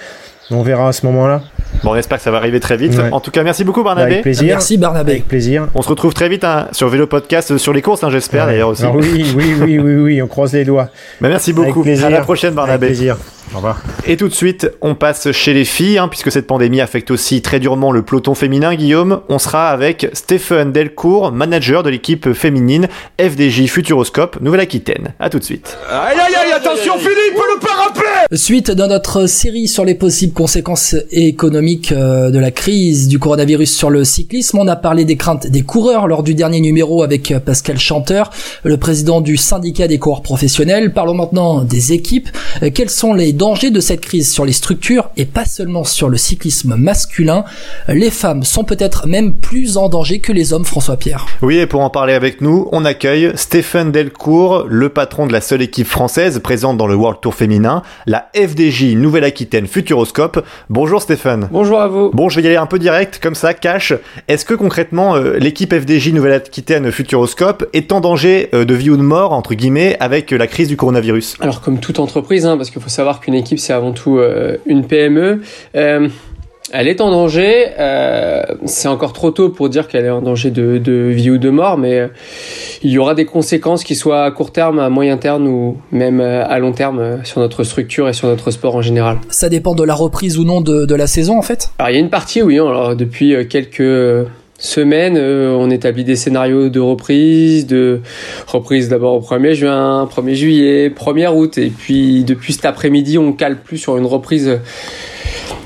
On 0.50 0.62
verra 0.62 0.88
à 0.88 0.94
ce 0.94 1.06
moment-là. 1.06 1.44
Bon, 1.84 1.92
on 1.92 1.96
espère 1.96 2.18
que 2.18 2.24
ça 2.24 2.32
va 2.32 2.38
arriver 2.38 2.60
très 2.60 2.78
vite. 2.78 3.00
En 3.12 3.20
tout 3.20 3.32
cas, 3.32 3.44
merci 3.44 3.64
beaucoup 3.64 3.84
Barnabé. 3.84 4.12
Avec 4.12 4.24
plaisir. 4.24 4.48
Merci 4.48 4.78
Barnabé. 4.78 5.14
Avec 5.14 5.28
plaisir. 5.28 5.68
On 5.76 5.82
se 5.82 5.90
retrouve 5.90 6.14
très 6.14 6.30
vite 6.30 6.44
hein, 6.44 6.68
sur 6.72 6.90
Vélo 6.90 7.08
Podcast, 7.08 7.58
sur 7.58 7.74
les 7.74 7.82
courses, 7.82 8.04
hein, 8.04 8.10
j'espère 8.10 8.48
d'ailleurs 8.48 8.70
aussi. 8.70 8.84
Ah 8.86 8.92
oui, 8.94 9.34
oui, 9.36 9.56
oui, 9.60 9.80
oui, 9.80 9.96
oui, 9.96 10.22
on 10.22 10.28
croise 10.28 10.54
les 10.54 10.66
doigts. 10.66 10.90
Bah, 11.22 11.30
merci 11.30 11.54
beaucoup. 11.54 11.84
À 11.84 12.10
la 12.10 12.22
prochaine 12.22 12.54
Barnabé. 12.54 12.88
Avec 12.88 12.98
plaisir. 12.98 13.18
Au 13.54 13.58
revoir. 13.58 13.82
Et 14.06 14.18
tout 14.18 14.28
de 14.28 14.34
suite, 14.34 14.72
on 14.82 14.96
passe 14.96 15.32
chez 15.32 15.54
les 15.54 15.66
filles, 15.66 15.98
hein, 15.98 16.08
puisque 16.08 16.32
cette 16.32 16.48
pandémie 16.48 16.82
affecte 16.82 17.12
aussi 17.12 17.42
très 17.42 17.60
durement 17.60 17.92
le 17.92 18.04
peloton 18.04 18.36
féminin, 18.36 18.76
Guillaume. 18.76 19.22
On 19.30 19.40
sera 19.40 19.70
avec 19.70 20.08
Stéphane 20.14 20.72
Delcourt, 20.72 21.32
manager 21.32 21.84
de 21.84 21.90
l'équipe 21.90 22.34
féminine 22.34 22.88
FDJ 23.20 23.68
Futuroscope 23.68 24.40
Nouvelle-Aquitaine. 24.42 25.14
À 25.20 25.30
tout 25.30 25.40
de 25.40 25.44
suite. 25.44 25.78
Aïe 25.90 26.18
aïe 26.18 26.36
aïe, 26.36 26.52
attention 26.52 26.98
Philippe, 26.98 27.36
le 27.36 27.60
parapluie 27.60 28.38
Suite 28.38 28.72
dans 28.72 28.88
notre 28.88 29.26
série 29.26 29.68
sur 29.68 29.86
les 29.86 29.96
possibles 29.96 30.34
conséquences 30.34 30.96
économiques 31.12 31.92
euh, 31.92 32.30
de 32.30 32.38
la 32.38 32.52
crise 32.52 33.08
du 33.08 33.18
coronavirus 33.18 33.76
sur 33.76 33.90
le 33.90 34.04
cyclisme, 34.04 34.60
on 34.60 34.68
a 34.68 34.76
parlé 34.76 35.06
des 35.06 35.18
craintes 35.18 35.48
des 35.48 35.64
coureurs 35.64 36.08
lors 36.08 36.22
du 36.22 36.36
dernier 36.36 36.62
numéro 36.62 37.02
avec 37.02 37.32
euh, 37.32 37.40
Pascal 37.40 37.80
Chanteur, 37.80 38.30
le 38.64 38.78
président 38.78 39.22
du 39.22 39.38
syndicat 39.38 39.88
des 39.88 39.98
coureurs 39.98 40.22
professionnels. 40.22 40.94
Parlons 40.94 41.16
maintenant 41.16 41.64
des 41.64 41.94
équipes. 41.94 42.30
Euh, 42.62 42.70
quels 42.74 42.90
sont 42.90 43.14
les 43.14 43.34
dangers 43.40 43.72
de 43.72 43.80
cette 43.80 44.02
crise 44.02 44.30
sur 44.30 44.44
les 44.44 44.52
structures 44.52 45.12
et 45.16 45.24
pas 45.24 45.46
seulement 45.46 45.86
sur 45.86 46.10
le 46.10 46.18
cyclisme 46.18 46.76
masculin. 46.76 47.46
Les 47.88 48.12
femmes 48.12 48.44
sont 48.44 48.66
peut-être 48.66 49.08
même 49.08 49.34
plus 49.34 49.78
en 49.78 49.88
danger 49.88 50.20
que 50.20 50.34
les 50.34 50.52
hommes, 50.52 50.66
François 50.66 50.98
Pierre. 50.98 51.26
Oui, 51.42 51.58
et 51.58 51.66
pour 51.66 51.80
en 51.80 51.90
parler 51.90 52.14
avec 52.14 52.42
nous, 52.42 52.68
on 52.74 52.84
accueille 52.84 53.32
Stéphane 53.36 53.94
Delcourt, 53.94 54.66
le 54.68 54.90
patron 54.90 55.26
de 55.26 55.32
la 55.32 55.40
seule 55.40 55.62
équipe 55.62 55.88
française 55.88 56.40
présente 56.40 56.76
dans 56.76 56.86
le 56.86 56.96
World 56.96 57.22
Tour 57.22 57.34
féminin, 57.34 57.82
la 58.06 58.30
FDJ 58.36 58.96
Nouvelle-Aquitaine 58.96 59.68
Futuroscope. 59.68 60.46
Bonjour 60.70 61.02
Stéphane. 61.02 61.48
Bonjour 61.50 61.80
à 61.80 61.88
vous. 61.88 62.12
Bon, 62.12 62.28
je 62.28 62.36
vais 62.36 62.42
y 62.42 62.48
aller 62.48 62.58
un 62.58 62.66
peu 62.66 62.78
direct, 62.78 63.20
comme 63.24 63.36
ça, 63.36 63.54
cash. 63.54 63.94
Est-ce 64.28 64.44
que 64.44 64.54
concrètement, 64.54 65.16
euh, 65.16 65.38
l'équipe 65.38 65.74
FDJ 65.74 66.10
Nouvelle-Aquitaine 66.10 66.92
Futuroscope 66.92 67.66
est 67.72 67.94
en 67.94 68.02
danger 68.02 68.50
euh, 68.54 68.66
de 68.66 68.74
vie 68.74 68.90
ou 68.90 68.98
de 68.98 69.02
mort, 69.02 69.32
entre 69.32 69.54
guillemets, 69.54 69.96
avec 70.02 70.32
la 70.32 70.48
crise 70.48 70.68
du 70.68 70.76
coronavirus? 70.76 71.38
Alors, 71.40 71.62
comme 71.62 71.80
toute 71.80 72.00
entreprise, 72.00 72.46
hein, 72.46 72.58
parce 72.58 72.70
qu'il 72.70 72.82
faut 72.82 72.90
savoir 72.90 73.22
que 73.22 73.29
une 73.30 73.36
équipe, 73.36 73.60
c'est 73.60 73.74
avant 73.74 73.92
tout 73.92 74.18
euh, 74.18 74.58
une 74.66 74.86
PME. 74.86 75.42
Euh, 75.76 76.10
elle 76.72 76.88
est 76.88 77.02
en 77.02 77.10
danger. 77.10 77.68
Euh, 77.80 78.44
c'est 78.66 78.88
encore 78.88 79.14
trop 79.14 79.32
tôt 79.32 79.50
pour 79.50 79.70
dire 79.70 79.88
qu'elle 79.88 80.06
est 80.06 80.10
en 80.10 80.22
danger 80.22 80.52
de, 80.52 81.10
vie 81.10 81.32
ou 81.32 81.38
de 81.38 81.50
mort, 81.50 81.78
mais 81.78 82.10
il 82.84 82.92
y 82.92 82.98
aura 83.00 83.16
des 83.16 83.26
conséquences 83.26 83.84
qui 83.84 83.96
soient 83.96 84.24
à 84.24 84.32
court 84.32 84.52
terme, 84.52 84.78
à 84.80 84.90
moyen 84.90 85.18
terme 85.18 85.48
ou 85.48 85.78
même 85.92 86.22
à 86.22 86.60
long 86.60 86.72
terme 86.72 87.24
sur 87.24 87.40
notre 87.40 87.64
structure 87.64 88.08
et 88.08 88.14
sur 88.14 88.28
notre 88.28 88.52
sport 88.52 88.76
en 88.76 88.82
général. 88.82 89.18
Ça 89.30 89.50
dépend 89.50 89.74
de 89.74 89.84
la 89.84 89.96
reprise 89.96 90.38
ou 90.38 90.44
non 90.44 90.62
de, 90.62 90.94
la 90.94 91.08
saison 91.08 91.40
en 91.40 91.42
fait? 91.42 91.70
Alors 91.80 91.90
il 91.90 91.94
y 91.94 91.98
a 91.98 92.02
une 92.02 92.10
partie, 92.10 92.44
oui. 92.44 92.60
Alors, 92.60 92.96
depuis 92.96 93.48
quelques 93.48 94.28
semaine, 94.60 95.16
euh, 95.18 95.56
on 95.58 95.70
établit 95.70 96.04
des 96.04 96.16
scénarios 96.16 96.70
de 96.70 96.80
reprise, 96.80 97.66
de 97.66 98.02
reprise 98.46 98.90
d'abord 98.90 99.16
au 99.16 99.22
1er 99.22 99.54
juin, 99.54 100.08
1er 100.14 100.34
juillet, 100.34 100.90
1er 100.90 101.34
août, 101.34 101.58
et 101.58 101.70
puis 101.70 102.24
depuis 102.24 102.54
cet 102.54 102.66
après-midi, 102.66 103.18
on 103.18 103.32
cale 103.34 103.62
plus 103.62 103.78
sur 103.78 103.98
une 103.98 104.06
reprise 104.06 104.60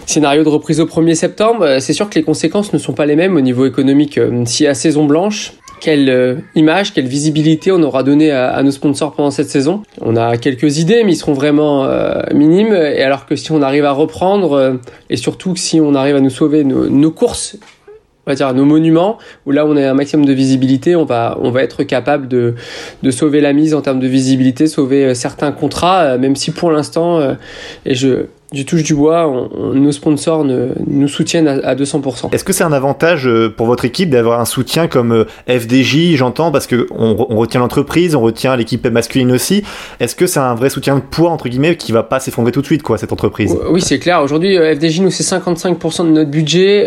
scénario 0.05 0.43
de 0.43 0.49
reprise 0.49 0.79
au 0.79 0.85
1er 0.85 1.15
septembre, 1.15 1.77
c'est 1.79 1.93
sûr 1.93 2.09
que 2.09 2.15
les 2.15 2.23
conséquences 2.23 2.71
ne 2.71 2.77
sont 2.77 2.93
pas 2.93 3.05
les 3.05 3.15
mêmes 3.15 3.35
au 3.35 3.41
niveau 3.41 3.65
économique. 3.65 4.19
Si 4.45 4.67
à 4.67 4.75
saison 4.75 5.05
blanche, 5.05 5.53
quelle 5.79 6.43
image, 6.55 6.93
quelle 6.93 7.07
visibilité 7.07 7.71
on 7.71 7.81
aura 7.81 8.03
donné 8.03 8.29
à, 8.29 8.61
nos 8.63 8.71
sponsors 8.71 9.13
pendant 9.13 9.31
cette 9.31 9.49
saison? 9.49 9.81
On 10.01 10.15
a 10.15 10.37
quelques 10.37 10.77
idées, 10.77 11.03
mais 11.03 11.13
ils 11.13 11.17
seront 11.17 11.33
vraiment 11.33 11.87
minimes. 12.33 12.73
Et 12.73 13.01
alors 13.01 13.25
que 13.25 13.35
si 13.37 13.51
on 13.53 13.61
arrive 13.61 13.85
à 13.85 13.91
reprendre, 13.91 14.77
et 15.09 15.15
surtout 15.15 15.55
si 15.55 15.79
on 15.79 15.95
arrive 15.95 16.17
à 16.17 16.21
nous 16.21 16.29
sauver 16.29 16.63
nos 16.65 17.11
courses 17.11 17.57
on 18.25 18.31
va 18.31 18.35
dire 18.35 18.53
nos 18.53 18.65
monuments 18.65 19.17
où 19.45 19.51
là 19.51 19.65
on 19.65 19.75
a 19.75 19.89
un 19.89 19.93
maximum 19.93 20.25
de 20.25 20.33
visibilité 20.33 20.95
on 20.95 21.05
va 21.05 21.37
on 21.41 21.51
va 21.51 21.63
être 21.63 21.83
capable 21.83 22.27
de 22.27 22.55
de 23.01 23.11
sauver 23.11 23.41
la 23.41 23.53
mise 23.53 23.73
en 23.73 23.81
termes 23.81 23.99
de 23.99 24.07
visibilité 24.07 24.67
sauver 24.67 25.05
euh, 25.05 25.13
certains 25.13 25.51
contrats 25.51 26.01
euh, 26.03 26.17
même 26.17 26.35
si 26.35 26.51
pour 26.51 26.71
l'instant 26.71 27.19
euh, 27.19 27.33
et 27.85 27.95
je 27.95 28.25
du 28.53 28.65
touche 28.65 28.83
du 28.83 28.93
bois, 28.93 29.49
nos 29.73 29.91
sponsors 29.91 30.45
nous 30.45 31.07
soutiennent 31.07 31.47
à, 31.47 31.75
200%. 31.75 32.33
Est-ce 32.33 32.43
que 32.43 32.53
c'est 32.53 32.63
un 32.63 32.71
avantage 32.71 33.27
euh, 33.27 33.49
pour 33.49 33.65
votre 33.65 33.83
équipe 33.83 34.11
d'avoir 34.11 34.39
un 34.39 34.45
soutien 34.45 34.87
comme 34.87 35.11
euh, 35.11 35.25
FDJ, 35.59 36.15
j'entends, 36.15 36.51
parce 36.51 36.67
que 36.67 36.85
on, 36.91 37.15
retient 37.15 37.59
l'entreprise, 37.61 38.13
on 38.13 38.21
retient 38.21 38.55
l'équipe 38.55 38.85
masculine 38.85 39.31
aussi. 39.31 39.63
Est-ce 39.99 40.15
que 40.15 40.27
c'est 40.27 40.39
un 40.39 40.53
vrai 40.53 40.69
soutien 40.69 40.95
de 40.95 41.01
poids 41.01 41.31
entre 41.31 41.49
guillemets 41.49 41.75
qui 41.77 41.91
va 41.91 42.03
pas 42.03 42.19
s'effondrer 42.19 42.51
tout 42.51 42.61
de 42.61 42.67
suite, 42.67 42.83
quoi, 42.83 42.99
cette 42.99 43.11
entreprise? 43.11 43.57
Oui, 43.71 43.81
c'est 43.81 43.97
clair. 43.97 44.21
Aujourd'hui, 44.21 44.55
euh, 44.55 44.75
FDJ 44.75 45.01
nous 45.01 45.11
c'est 45.11 45.23
55% 45.23 46.05
de 46.05 46.11
notre 46.11 46.29
budget. 46.29 46.85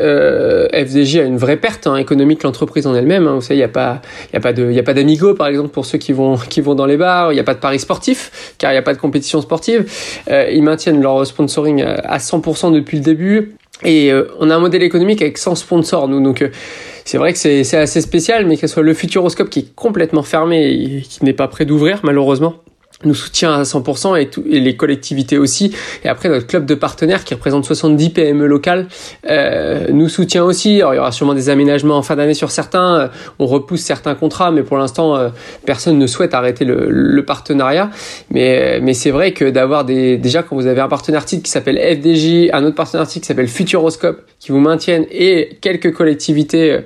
FDJ 0.72 1.16
a 1.16 1.22
une 1.24 1.36
vraie 1.36 1.56
perte 1.56 1.88
hein, 1.88 1.96
économique 1.96 2.44
l'entreprise 2.44 2.86
en 2.86 2.94
elle-même. 2.94 3.26
Hein. 3.26 3.34
Vous 3.34 3.40
savez, 3.40 3.56
il 3.56 3.60
y 3.60 3.64
a 3.64 3.68
pas, 3.68 4.00
y 4.32 4.36
a 4.36 4.82
pas 4.82 4.94
d'amigo 4.94 5.34
par 5.34 5.48
exemple 5.48 5.70
pour 5.70 5.84
ceux 5.84 5.98
qui 5.98 6.12
vont 6.12 6.36
qui 6.36 6.60
vont 6.60 6.76
dans 6.76 6.86
les 6.86 6.96
bars. 6.96 7.32
Il 7.32 7.34
n'y 7.34 7.40
a 7.40 7.44
pas 7.44 7.54
de 7.54 7.60
paris 7.60 7.80
sportif 7.80 8.54
car 8.58 8.70
il 8.70 8.74
n'y 8.74 8.78
a 8.78 8.82
pas 8.82 8.94
de 8.94 8.98
compétition 8.98 9.40
sportive. 9.40 9.90
ils 10.30 10.62
maintiennent 10.62 11.00
leur 11.00 11.26
sponsor 11.26 11.55
à 11.58 12.18
100% 12.18 12.72
depuis 12.72 12.98
le 12.98 13.02
début. 13.02 13.54
Et 13.84 14.10
euh, 14.10 14.28
on 14.40 14.50
a 14.50 14.56
un 14.56 14.58
modèle 14.58 14.82
économique 14.82 15.20
avec 15.20 15.38
100 15.38 15.54
sponsors, 15.56 16.08
nous. 16.08 16.22
Donc, 16.22 16.42
euh, 16.42 16.48
c'est 17.04 17.18
vrai 17.18 17.32
que 17.32 17.38
c'est 17.38 17.76
assez 17.76 18.00
spécial, 18.00 18.46
mais 18.46 18.56
que 18.56 18.66
ce 18.66 18.74
soit 18.74 18.82
le 18.82 18.94
Futuroscope 18.94 19.50
qui 19.50 19.60
est 19.60 19.74
complètement 19.74 20.22
fermé 20.22 20.66
et 20.66 21.02
qui 21.02 21.24
n'est 21.24 21.34
pas 21.34 21.48
prêt 21.48 21.64
d'ouvrir, 21.64 22.00
malheureusement 22.02 22.54
nous 23.04 23.14
soutient 23.14 23.52
à 23.52 23.62
100% 23.62 24.18
et, 24.20 24.28
tout, 24.28 24.42
et, 24.48 24.60
les 24.60 24.76
collectivités 24.76 25.36
aussi. 25.36 25.74
Et 26.04 26.08
après, 26.08 26.28
notre 26.28 26.46
club 26.46 26.64
de 26.64 26.74
partenaires 26.74 27.24
qui 27.24 27.34
représente 27.34 27.64
70 27.64 28.10
PME 28.10 28.46
locales 28.46 28.88
euh, 29.28 29.88
nous 29.92 30.08
soutient 30.08 30.44
aussi. 30.44 30.80
Alors, 30.80 30.94
il 30.94 30.96
y 30.96 31.00
aura 31.00 31.12
sûrement 31.12 31.34
des 31.34 31.50
aménagements 31.50 31.96
en 31.96 32.02
fin 32.02 32.16
d'année 32.16 32.34
sur 32.34 32.50
certains. 32.50 32.96
Euh, 32.96 33.08
on 33.38 33.46
repousse 33.46 33.82
certains 33.82 34.14
contrats, 34.14 34.50
mais 34.50 34.62
pour 34.62 34.78
l'instant, 34.78 35.16
euh, 35.16 35.28
personne 35.66 35.98
ne 35.98 36.06
souhaite 36.06 36.32
arrêter 36.32 36.64
le, 36.64 36.86
le 36.88 37.24
partenariat. 37.24 37.90
Mais, 38.30 38.80
mais 38.80 38.94
c'est 38.94 39.10
vrai 39.10 39.32
que 39.32 39.44
d'avoir 39.44 39.84
des... 39.84 40.16
Déjà, 40.16 40.42
quand 40.42 40.56
vous 40.56 40.66
avez 40.66 40.80
un 40.80 40.88
partenaire 40.88 41.24
titre 41.24 41.42
qui 41.42 41.50
s'appelle 41.50 41.78
FDJ, 41.78 42.50
un 42.52 42.64
autre 42.64 42.76
partenaire 42.76 43.06
titre 43.06 43.22
qui 43.22 43.28
s'appelle 43.28 43.48
Futuroscope, 43.48 44.22
qui 44.38 44.52
vous 44.52 44.60
maintiennent, 44.60 45.06
et 45.10 45.58
quelques 45.60 45.92
collectivités 45.92 46.72
euh, 46.72 46.80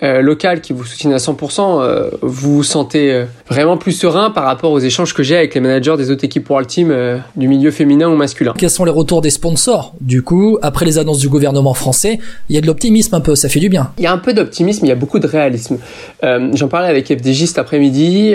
local 0.00 0.60
qui 0.60 0.72
vous 0.72 0.84
soutiennent 0.84 1.12
à 1.12 1.18
100%, 1.18 1.80
euh, 1.80 2.10
vous 2.22 2.56
vous 2.56 2.62
sentez 2.62 3.12
euh, 3.12 3.24
vraiment 3.48 3.76
plus 3.76 3.92
serein 3.92 4.30
par 4.30 4.44
rapport 4.44 4.72
aux 4.72 4.78
échanges 4.78 5.14
que 5.14 5.22
j'ai 5.22 5.36
avec 5.36 5.54
les 5.54 5.60
managers 5.60 5.96
des 5.96 6.10
autres 6.10 6.24
équipes 6.24 6.48
World 6.48 6.68
Team 6.68 6.94
du 7.36 7.48
milieu 7.48 7.70
féminin 7.70 8.08
ou 8.08 8.16
masculin. 8.16 8.54
Quels 8.56 8.70
sont 8.70 8.84
les 8.84 8.90
retours 8.90 9.20
des 9.20 9.30
sponsors? 9.30 9.94
Du 10.00 10.22
coup, 10.22 10.58
après 10.62 10.86
les 10.86 10.98
annonces 10.98 11.18
du 11.18 11.28
gouvernement 11.28 11.74
français, 11.74 12.18
il 12.48 12.54
y 12.54 12.58
a 12.58 12.60
de 12.60 12.66
l'optimisme 12.66 13.14
un 13.14 13.20
peu, 13.20 13.34
ça 13.34 13.48
fait 13.48 13.60
du 13.60 13.68
bien. 13.68 13.92
Il 13.98 14.04
y 14.04 14.06
a 14.06 14.12
un 14.12 14.18
peu 14.18 14.32
d'optimisme, 14.32 14.84
il 14.86 14.88
y 14.88 14.92
a 14.92 14.96
beaucoup 14.96 15.18
de 15.18 15.26
réalisme. 15.26 15.78
J'en 16.22 16.68
parlais 16.68 16.88
avec 16.88 17.06
FDJ 17.06 17.46
cet 17.46 17.58
après-midi. 17.58 18.34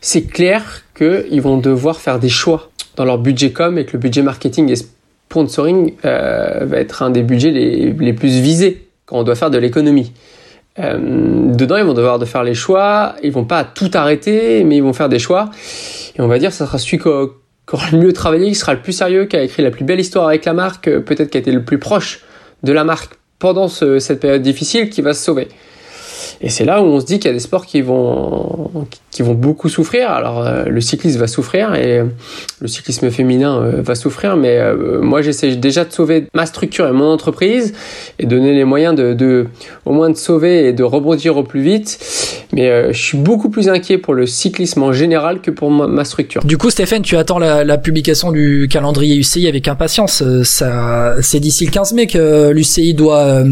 C'est 0.00 0.22
clair 0.22 0.82
qu'ils 0.96 1.42
vont 1.42 1.58
devoir 1.58 2.00
faire 2.00 2.18
des 2.18 2.28
choix 2.28 2.70
dans 2.96 3.04
leur 3.04 3.18
budget 3.18 3.50
com 3.50 3.78
et 3.78 3.84
que 3.84 3.92
le 3.94 3.98
budget 3.98 4.22
marketing 4.22 4.70
et 4.70 4.76
sponsoring 4.76 5.94
va 6.02 6.76
être 6.76 7.02
un 7.02 7.10
des 7.10 7.22
budgets 7.22 7.50
les, 7.50 7.92
les 7.92 8.12
plus 8.12 8.40
visés 8.40 8.86
quand 9.06 9.18
on 9.18 9.22
doit 9.24 9.34
faire 9.34 9.50
de 9.50 9.58
l'économie. 9.58 10.12
Euh, 10.78 11.52
dedans, 11.52 11.76
ils 11.76 11.84
vont 11.84 11.94
devoir 11.94 12.18
de 12.18 12.24
faire 12.24 12.44
les 12.44 12.54
choix. 12.54 13.14
Ils 13.22 13.32
vont 13.32 13.44
pas 13.44 13.64
tout 13.64 13.90
arrêter, 13.94 14.64
mais 14.64 14.76
ils 14.76 14.82
vont 14.82 14.92
faire 14.92 15.08
des 15.08 15.18
choix. 15.18 15.50
Et 16.16 16.20
on 16.20 16.28
va 16.28 16.38
dire, 16.38 16.52
ça 16.52 16.66
sera 16.66 16.78
celui 16.78 16.98
qui 16.98 17.08
aura 17.08 17.90
le 17.92 17.98
mieux 17.98 18.12
travaillé, 18.12 18.48
qui 18.48 18.54
sera 18.54 18.74
le 18.74 18.80
plus 18.80 18.92
sérieux, 18.92 19.26
qui 19.26 19.36
a 19.36 19.42
écrit 19.42 19.62
la 19.62 19.70
plus 19.70 19.84
belle 19.84 20.00
histoire 20.00 20.28
avec 20.28 20.44
la 20.44 20.54
marque, 20.54 20.88
euh, 20.88 21.00
peut-être 21.00 21.30
qui 21.30 21.38
a 21.38 21.40
été 21.40 21.52
le 21.52 21.64
plus 21.64 21.78
proche 21.78 22.20
de 22.62 22.72
la 22.72 22.84
marque 22.84 23.14
pendant 23.38 23.66
cette 23.66 24.20
période 24.20 24.42
difficile, 24.42 24.88
qui 24.88 25.02
va 25.02 25.14
se 25.14 25.24
sauver. 25.24 25.48
Et 26.42 26.48
c'est 26.48 26.64
là 26.64 26.82
où 26.82 26.86
on 26.86 27.00
se 27.00 27.06
dit 27.06 27.18
qu'il 27.18 27.30
y 27.30 27.30
a 27.30 27.34
des 27.34 27.40
sports 27.40 27.66
qui 27.66 27.80
vont, 27.82 28.86
qui 29.12 29.22
vont 29.22 29.34
beaucoup 29.34 29.68
souffrir. 29.68 30.10
Alors 30.10 30.44
euh, 30.44 30.64
le 30.64 30.80
cyclisme 30.80 31.20
va 31.20 31.28
souffrir 31.28 31.74
et 31.74 31.98
euh, 31.98 32.04
le 32.60 32.66
cyclisme 32.66 33.10
féminin 33.10 33.60
euh, 33.60 33.82
va 33.82 33.94
souffrir, 33.94 34.36
mais 34.36 34.60
moi 35.00 35.22
j'essaie 35.22 35.54
déjà 35.54 35.84
de 35.84 35.92
sauver 35.92 36.26
ma 36.34 36.46
structure 36.46 36.88
et 36.88 36.92
mon 36.92 37.12
entreprise 37.12 37.74
et 38.18 38.26
donner 38.26 38.54
les 38.54 38.64
moyens 38.64 38.94
de, 38.94 39.14
de 39.14 39.46
au 39.84 39.92
moins 39.92 40.10
de 40.10 40.16
sauver 40.16 40.66
et 40.66 40.72
de 40.72 40.82
rebondir 40.82 41.36
au 41.36 41.44
plus 41.44 41.62
vite. 41.62 41.98
Mais 42.52 42.92
je 42.92 42.98
suis 43.00 43.18
beaucoup 43.18 43.48
plus 43.48 43.68
inquiet 43.68 43.98
pour 43.98 44.14
le 44.14 44.26
cyclisme 44.26 44.82
en 44.82 44.92
général 44.92 45.40
que 45.40 45.50
pour 45.50 45.70
ma, 45.70 46.04
structure. 46.04 46.44
Du 46.44 46.58
coup, 46.58 46.68
Stéphane, 46.68 47.02
tu 47.02 47.16
attends 47.16 47.38
la, 47.38 47.64
la, 47.64 47.78
publication 47.78 48.32
du 48.32 48.68
calendrier 48.70 49.16
UCI 49.16 49.46
avec 49.46 49.68
impatience. 49.68 50.22
Ça, 50.42 51.14
c'est 51.22 51.40
d'ici 51.40 51.64
le 51.64 51.70
15 51.70 51.92
mai 51.94 52.06
que 52.06 52.50
l'UCI 52.50 52.94
doit 52.94 53.42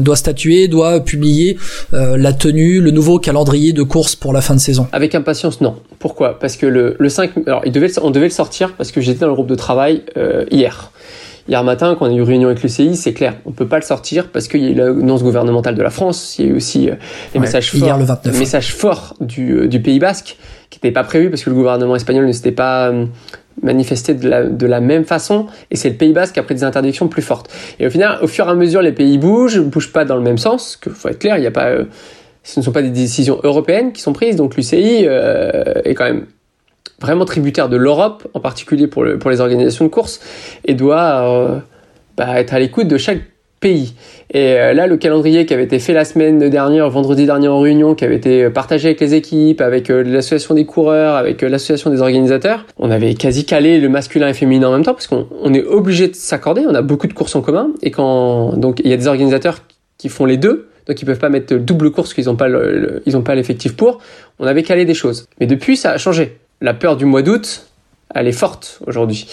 doit 0.00 0.16
statuer, 0.16 0.68
doit 0.68 1.00
publier 1.00 1.56
la 1.92 2.32
tenue, 2.40 2.80
le 2.80 2.90
nouveau 2.90 3.18
calendrier 3.18 3.72
de 3.72 3.82
course 3.82 4.16
pour 4.16 4.32
la 4.32 4.40
fin 4.40 4.54
de 4.54 4.60
saison. 4.60 4.88
Avec 4.92 5.14
impatience, 5.14 5.60
non. 5.60 5.76
Pourquoi? 5.98 6.38
Parce 6.38 6.56
que 6.56 6.66
le, 6.66 6.96
le 6.98 7.08
5, 7.10 7.32
alors 7.46 7.62
il 7.66 7.72
devait, 7.72 7.90
on 8.00 8.10
devait 8.10 8.26
le 8.26 8.32
sortir 8.32 8.72
parce 8.72 8.90
que 8.90 9.00
j'étais 9.00 9.20
dans 9.20 9.28
le 9.28 9.34
groupe 9.34 9.46
de 9.46 9.54
travail 9.54 10.02
euh, 10.16 10.46
hier. 10.50 10.90
Hier 11.48 11.62
matin, 11.62 11.96
quand 11.98 12.06
on 12.06 12.10
a 12.10 12.14
eu 12.14 12.22
réunion 12.22 12.48
avec 12.48 12.62
l'UCI, 12.62 12.96
c'est 12.96 13.12
clair, 13.12 13.34
on 13.44 13.52
peut 13.52 13.66
pas 13.66 13.76
le 13.76 13.82
sortir 13.82 14.28
parce 14.28 14.48
qu'il 14.48 14.62
y 14.62 14.68
a 14.68 14.70
eu 14.70 14.74
l'annonce 14.74 15.22
gouvernementale 15.22 15.74
de 15.74 15.82
la 15.82 15.90
France, 15.90 16.38
il 16.38 16.44
y 16.44 16.48
a 16.48 16.52
eu 16.52 16.56
aussi 16.56 16.88
euh, 16.88 16.94
les 17.34 17.40
messages 17.40 17.72
forts, 17.72 17.98
le 17.98 18.04
29, 18.04 18.38
messages 18.38 18.74
forts 18.74 19.16
du, 19.20 19.52
euh, 19.52 19.68
du 19.68 19.80
Pays 19.80 19.98
Basque 19.98 20.38
qui 20.70 20.78
n'étaient 20.78 20.92
pas 20.92 21.04
prévus 21.04 21.28
parce 21.28 21.44
que 21.44 21.50
le 21.50 21.56
gouvernement 21.56 21.96
espagnol 21.96 22.26
ne 22.26 22.32
s'était 22.32 22.52
pas 22.52 22.90
manifesté 23.62 24.14
de 24.14 24.28
la, 24.28 24.44
de 24.44 24.66
la 24.66 24.80
même 24.80 25.04
façon 25.04 25.46
et 25.70 25.76
c'est 25.76 25.90
le 25.90 25.96
Pays 25.96 26.14
Basque 26.14 26.34
qui 26.34 26.40
a 26.40 26.42
pris 26.42 26.54
des 26.54 26.64
interdictions 26.64 27.08
plus 27.08 27.22
fortes. 27.22 27.50
Et 27.80 27.86
au 27.86 27.90
final, 27.90 28.18
au 28.22 28.28
fur 28.28 28.46
et 28.46 28.50
à 28.50 28.54
mesure, 28.54 28.80
les 28.80 28.92
pays 28.92 29.18
bougent, 29.18 29.60
bougent 29.60 29.92
pas 29.92 30.06
dans 30.06 30.16
le 30.16 30.22
même 30.22 30.38
sens, 30.38 30.78
que 30.80 30.88
faut 30.88 31.08
être 31.08 31.18
clair, 31.18 31.36
il 31.36 31.40
n'y 31.40 31.46
a 31.46 31.50
pas 31.50 31.72
ce 32.42 32.60
ne 32.60 32.64
sont 32.64 32.72
pas 32.72 32.82
des 32.82 32.90
décisions 32.90 33.38
européennes 33.42 33.92
qui 33.92 34.00
sont 34.00 34.12
prises, 34.12 34.36
donc 34.36 34.56
l'UCI 34.56 35.04
euh, 35.06 35.74
est 35.84 35.94
quand 35.94 36.04
même 36.04 36.26
vraiment 37.00 37.24
tributaire 37.24 37.68
de 37.68 37.76
l'Europe, 37.76 38.26
en 38.34 38.40
particulier 38.40 38.86
pour, 38.86 39.04
le, 39.04 39.18
pour 39.18 39.30
les 39.30 39.40
organisations 39.40 39.84
de 39.84 39.90
course, 39.90 40.20
et 40.64 40.74
doit 40.74 41.22
euh, 41.22 41.58
bah, 42.16 42.40
être 42.40 42.52
à 42.54 42.58
l'écoute 42.58 42.88
de 42.88 42.98
chaque 42.98 43.20
pays. 43.58 43.94
Et 44.32 44.54
euh, 44.54 44.72
là, 44.72 44.86
le 44.86 44.96
calendrier 44.96 45.44
qui 45.44 45.52
avait 45.52 45.64
été 45.64 45.78
fait 45.78 45.92
la 45.92 46.06
semaine 46.06 46.48
dernière, 46.48 46.88
vendredi 46.88 47.26
dernier 47.26 47.48
en 47.48 47.60
réunion, 47.60 47.94
qui 47.94 48.04
avait 48.04 48.16
été 48.16 48.48
partagé 48.48 48.88
avec 48.88 49.00
les 49.00 49.14
équipes, 49.14 49.60
avec 49.60 49.88
l'association 49.88 50.54
des 50.54 50.64
coureurs, 50.64 51.16
avec 51.16 51.42
l'association 51.42 51.90
des 51.90 52.00
organisateurs, 52.00 52.64
on 52.78 52.90
avait 52.90 53.14
quasi 53.14 53.44
calé 53.44 53.78
le 53.78 53.88
masculin 53.90 54.28
et 54.28 54.34
féminin 54.34 54.68
en 54.68 54.72
même 54.72 54.84
temps, 54.84 54.94
parce 54.94 55.06
qu'on 55.06 55.26
on 55.42 55.52
est 55.52 55.64
obligé 55.64 56.08
de 56.08 56.14
s'accorder, 56.14 56.64
on 56.66 56.74
a 56.74 56.82
beaucoup 56.82 57.06
de 57.06 57.12
courses 57.12 57.36
en 57.36 57.42
commun, 57.42 57.70
et 57.82 57.90
quand 57.90 58.54
donc 58.56 58.80
il 58.82 58.90
y 58.90 58.94
a 58.94 58.96
des 58.96 59.08
organisateurs 59.08 59.58
qui 59.98 60.08
font 60.08 60.24
les 60.24 60.38
deux, 60.38 60.69
donc 60.90 61.00
ils 61.00 61.04
peuvent 61.04 61.20
pas 61.20 61.28
mettre 61.28 61.54
double 61.54 61.92
course 61.92 62.14
qu'ils 62.14 62.24
n'ont 62.24 62.34
pas 62.34 62.48
ils 63.06 63.16
ont 63.16 63.22
pas 63.22 63.36
l'effectif 63.36 63.76
pour. 63.76 64.00
On 64.40 64.46
avait 64.48 64.64
calé 64.64 64.84
des 64.84 64.94
choses, 64.94 65.28
mais 65.38 65.46
depuis 65.46 65.76
ça 65.76 65.92
a 65.92 65.98
changé. 65.98 66.40
La 66.60 66.74
peur 66.74 66.96
du 66.96 67.04
mois 67.04 67.22
d'août, 67.22 67.69
elle 68.14 68.28
est 68.28 68.32
forte 68.32 68.80
aujourd'hui. 68.86 69.26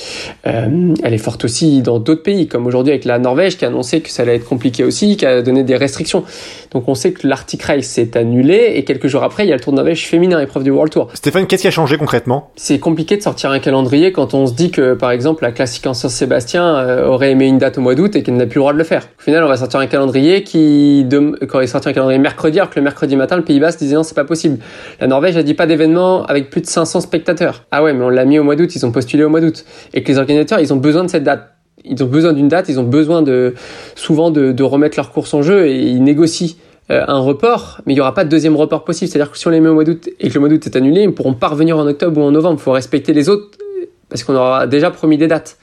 Euh, 0.45 0.93
elle 1.03 1.13
est 1.13 1.17
forte 1.17 1.45
aussi 1.45 1.81
dans 1.81 1.99
d'autres 1.99 2.23
pays, 2.23 2.47
comme 2.47 2.67
aujourd'hui 2.67 2.91
avec 2.91 3.05
la 3.05 3.19
Norvège 3.19 3.57
qui 3.57 3.65
a 3.65 3.69
annoncé 3.69 4.01
que 4.01 4.09
ça 4.09 4.23
allait 4.23 4.35
être 4.35 4.45
compliqué 4.45 4.83
aussi, 4.83 5.17
qui 5.17 5.25
a 5.25 5.41
donné 5.41 5.63
des 5.63 5.75
restrictions. 5.75 6.23
Donc 6.71 6.87
on 6.87 6.95
sait 6.95 7.11
que 7.11 7.27
l'Arctic 7.27 7.61
Race 7.63 7.85
s'est 7.85 8.17
annulé 8.17 8.73
et 8.75 8.83
quelques 8.83 9.07
jours 9.07 9.23
après, 9.23 9.45
il 9.45 9.49
y 9.49 9.51
a 9.51 9.55
le 9.55 9.61
Tour 9.61 9.73
de 9.73 9.77
Norvège 9.77 10.05
féminin, 10.05 10.39
épreuve 10.39 10.63
du 10.63 10.71
World 10.71 10.91
Tour. 10.91 11.09
Stéphane, 11.13 11.47
qu'est-ce 11.47 11.63
qui 11.63 11.67
a 11.67 11.71
changé 11.71 11.97
concrètement? 11.97 12.51
C'est 12.55 12.79
compliqué 12.79 13.17
de 13.17 13.21
sortir 13.21 13.51
un 13.51 13.59
calendrier 13.59 14.11
quand 14.11 14.33
on 14.33 14.45
se 14.45 14.53
dit 14.53 14.71
que, 14.71 14.93
par 14.93 15.11
exemple, 15.11 15.43
la 15.43 15.51
classique 15.51 15.87
en 15.87 15.93
Saint-Sébastien 15.93 16.75
euh, 16.75 17.07
aurait 17.07 17.31
aimé 17.31 17.47
une 17.47 17.57
date 17.57 17.77
au 17.77 17.81
mois 17.81 17.95
d'août 17.95 18.15
et 18.15 18.23
qu'elle 18.23 18.35
n'a 18.35 18.45
plus 18.45 18.57
le 18.57 18.61
droit 18.61 18.73
de 18.73 18.77
le 18.77 18.83
faire. 18.83 19.07
Au 19.19 19.21
final, 19.21 19.43
on 19.43 19.47
va 19.47 19.57
sortir 19.57 19.79
un 19.79 19.87
calendrier 19.87 20.43
qui, 20.43 21.03
de... 21.03 21.37
quand 21.45 21.61
il 21.61 21.67
sorti 21.67 21.89
un 21.89 21.93
calendrier 21.93 22.19
mercredi, 22.19 22.59
alors 22.59 22.69
que 22.69 22.79
le 22.79 22.83
mercredi 22.83 23.15
matin, 23.15 23.35
le 23.37 23.43
Pays 23.43 23.59
Basque 23.59 23.79
disait 23.79 23.95
non, 23.95 24.03
c'est 24.03 24.15
pas 24.15 24.25
possible. 24.25 24.59
La 24.99 25.07
Norvège 25.07 25.37
a 25.37 25.43
dit 25.43 25.53
pas 25.53 25.65
d'événement 25.65 26.23
avec 26.25 26.49
plus 26.49 26.61
de 26.61 26.67
500 26.67 27.01
spectateurs. 27.01 27.65
Ah 27.71 27.83
ouais, 27.83 27.93
mais 27.93 28.03
on 28.03 28.09
l'a 28.09 28.25
mis 28.25 28.39
au 28.39 28.43
mois 28.43 28.55
d'août, 28.55 28.66
ils 28.75 28.85
ont 28.85 28.91
postulé 28.91 29.23
au 29.23 29.29
mois 29.29 29.41
d'août. 29.41 29.65
Et 29.93 30.03
que 30.03 30.11
les 30.11 30.17
organisateurs, 30.17 30.59
ils 30.59 30.73
ont 30.73 30.77
besoin 30.77 31.03
de 31.03 31.09
cette 31.09 31.23
date. 31.23 31.53
Ils 31.85 32.03
ont 32.03 32.07
besoin 32.07 32.33
d'une 32.33 32.47
date, 32.47 32.69
ils 32.69 32.79
ont 32.79 32.83
besoin 32.83 33.21
de, 33.21 33.53
souvent 33.95 34.31
de, 34.31 34.51
de 34.51 34.63
remettre 34.63 34.97
leur 34.97 35.11
course 35.11 35.33
en 35.33 35.41
jeu 35.41 35.67
et 35.67 35.79
ils 35.79 36.03
négocient 36.03 36.55
euh, 36.89 37.03
un 37.07 37.19
report, 37.19 37.81
mais 37.85 37.93
il 37.93 37.97
n'y 37.97 38.01
aura 38.01 38.13
pas 38.13 38.23
de 38.23 38.29
deuxième 38.29 38.55
report 38.55 38.83
possible. 38.83 39.11
C'est-à-dire 39.11 39.31
que 39.31 39.37
si 39.37 39.45
on 39.47 39.51
les 39.51 39.59
met 39.59 39.69
au 39.69 39.73
mois 39.73 39.83
d'août 39.83 40.09
et 40.19 40.29
que 40.29 40.33
le 40.33 40.39
mois 40.39 40.49
d'août 40.49 40.65
est 40.65 40.75
annulé, 40.75 41.01
ils 41.01 41.07
ne 41.07 41.11
pourront 41.11 41.33
pas 41.33 41.49
revenir 41.49 41.77
en 41.77 41.85
octobre 41.85 42.19
ou 42.19 42.23
en 42.23 42.31
novembre. 42.31 42.59
Il 42.59 42.63
faut 42.63 42.71
respecter 42.71 43.13
les 43.13 43.29
autres 43.29 43.57
parce 44.09 44.23
qu'on 44.23 44.35
aura 44.35 44.67
déjà 44.67 44.89
promis 44.89 45.17
des 45.17 45.27
dates. 45.27 45.57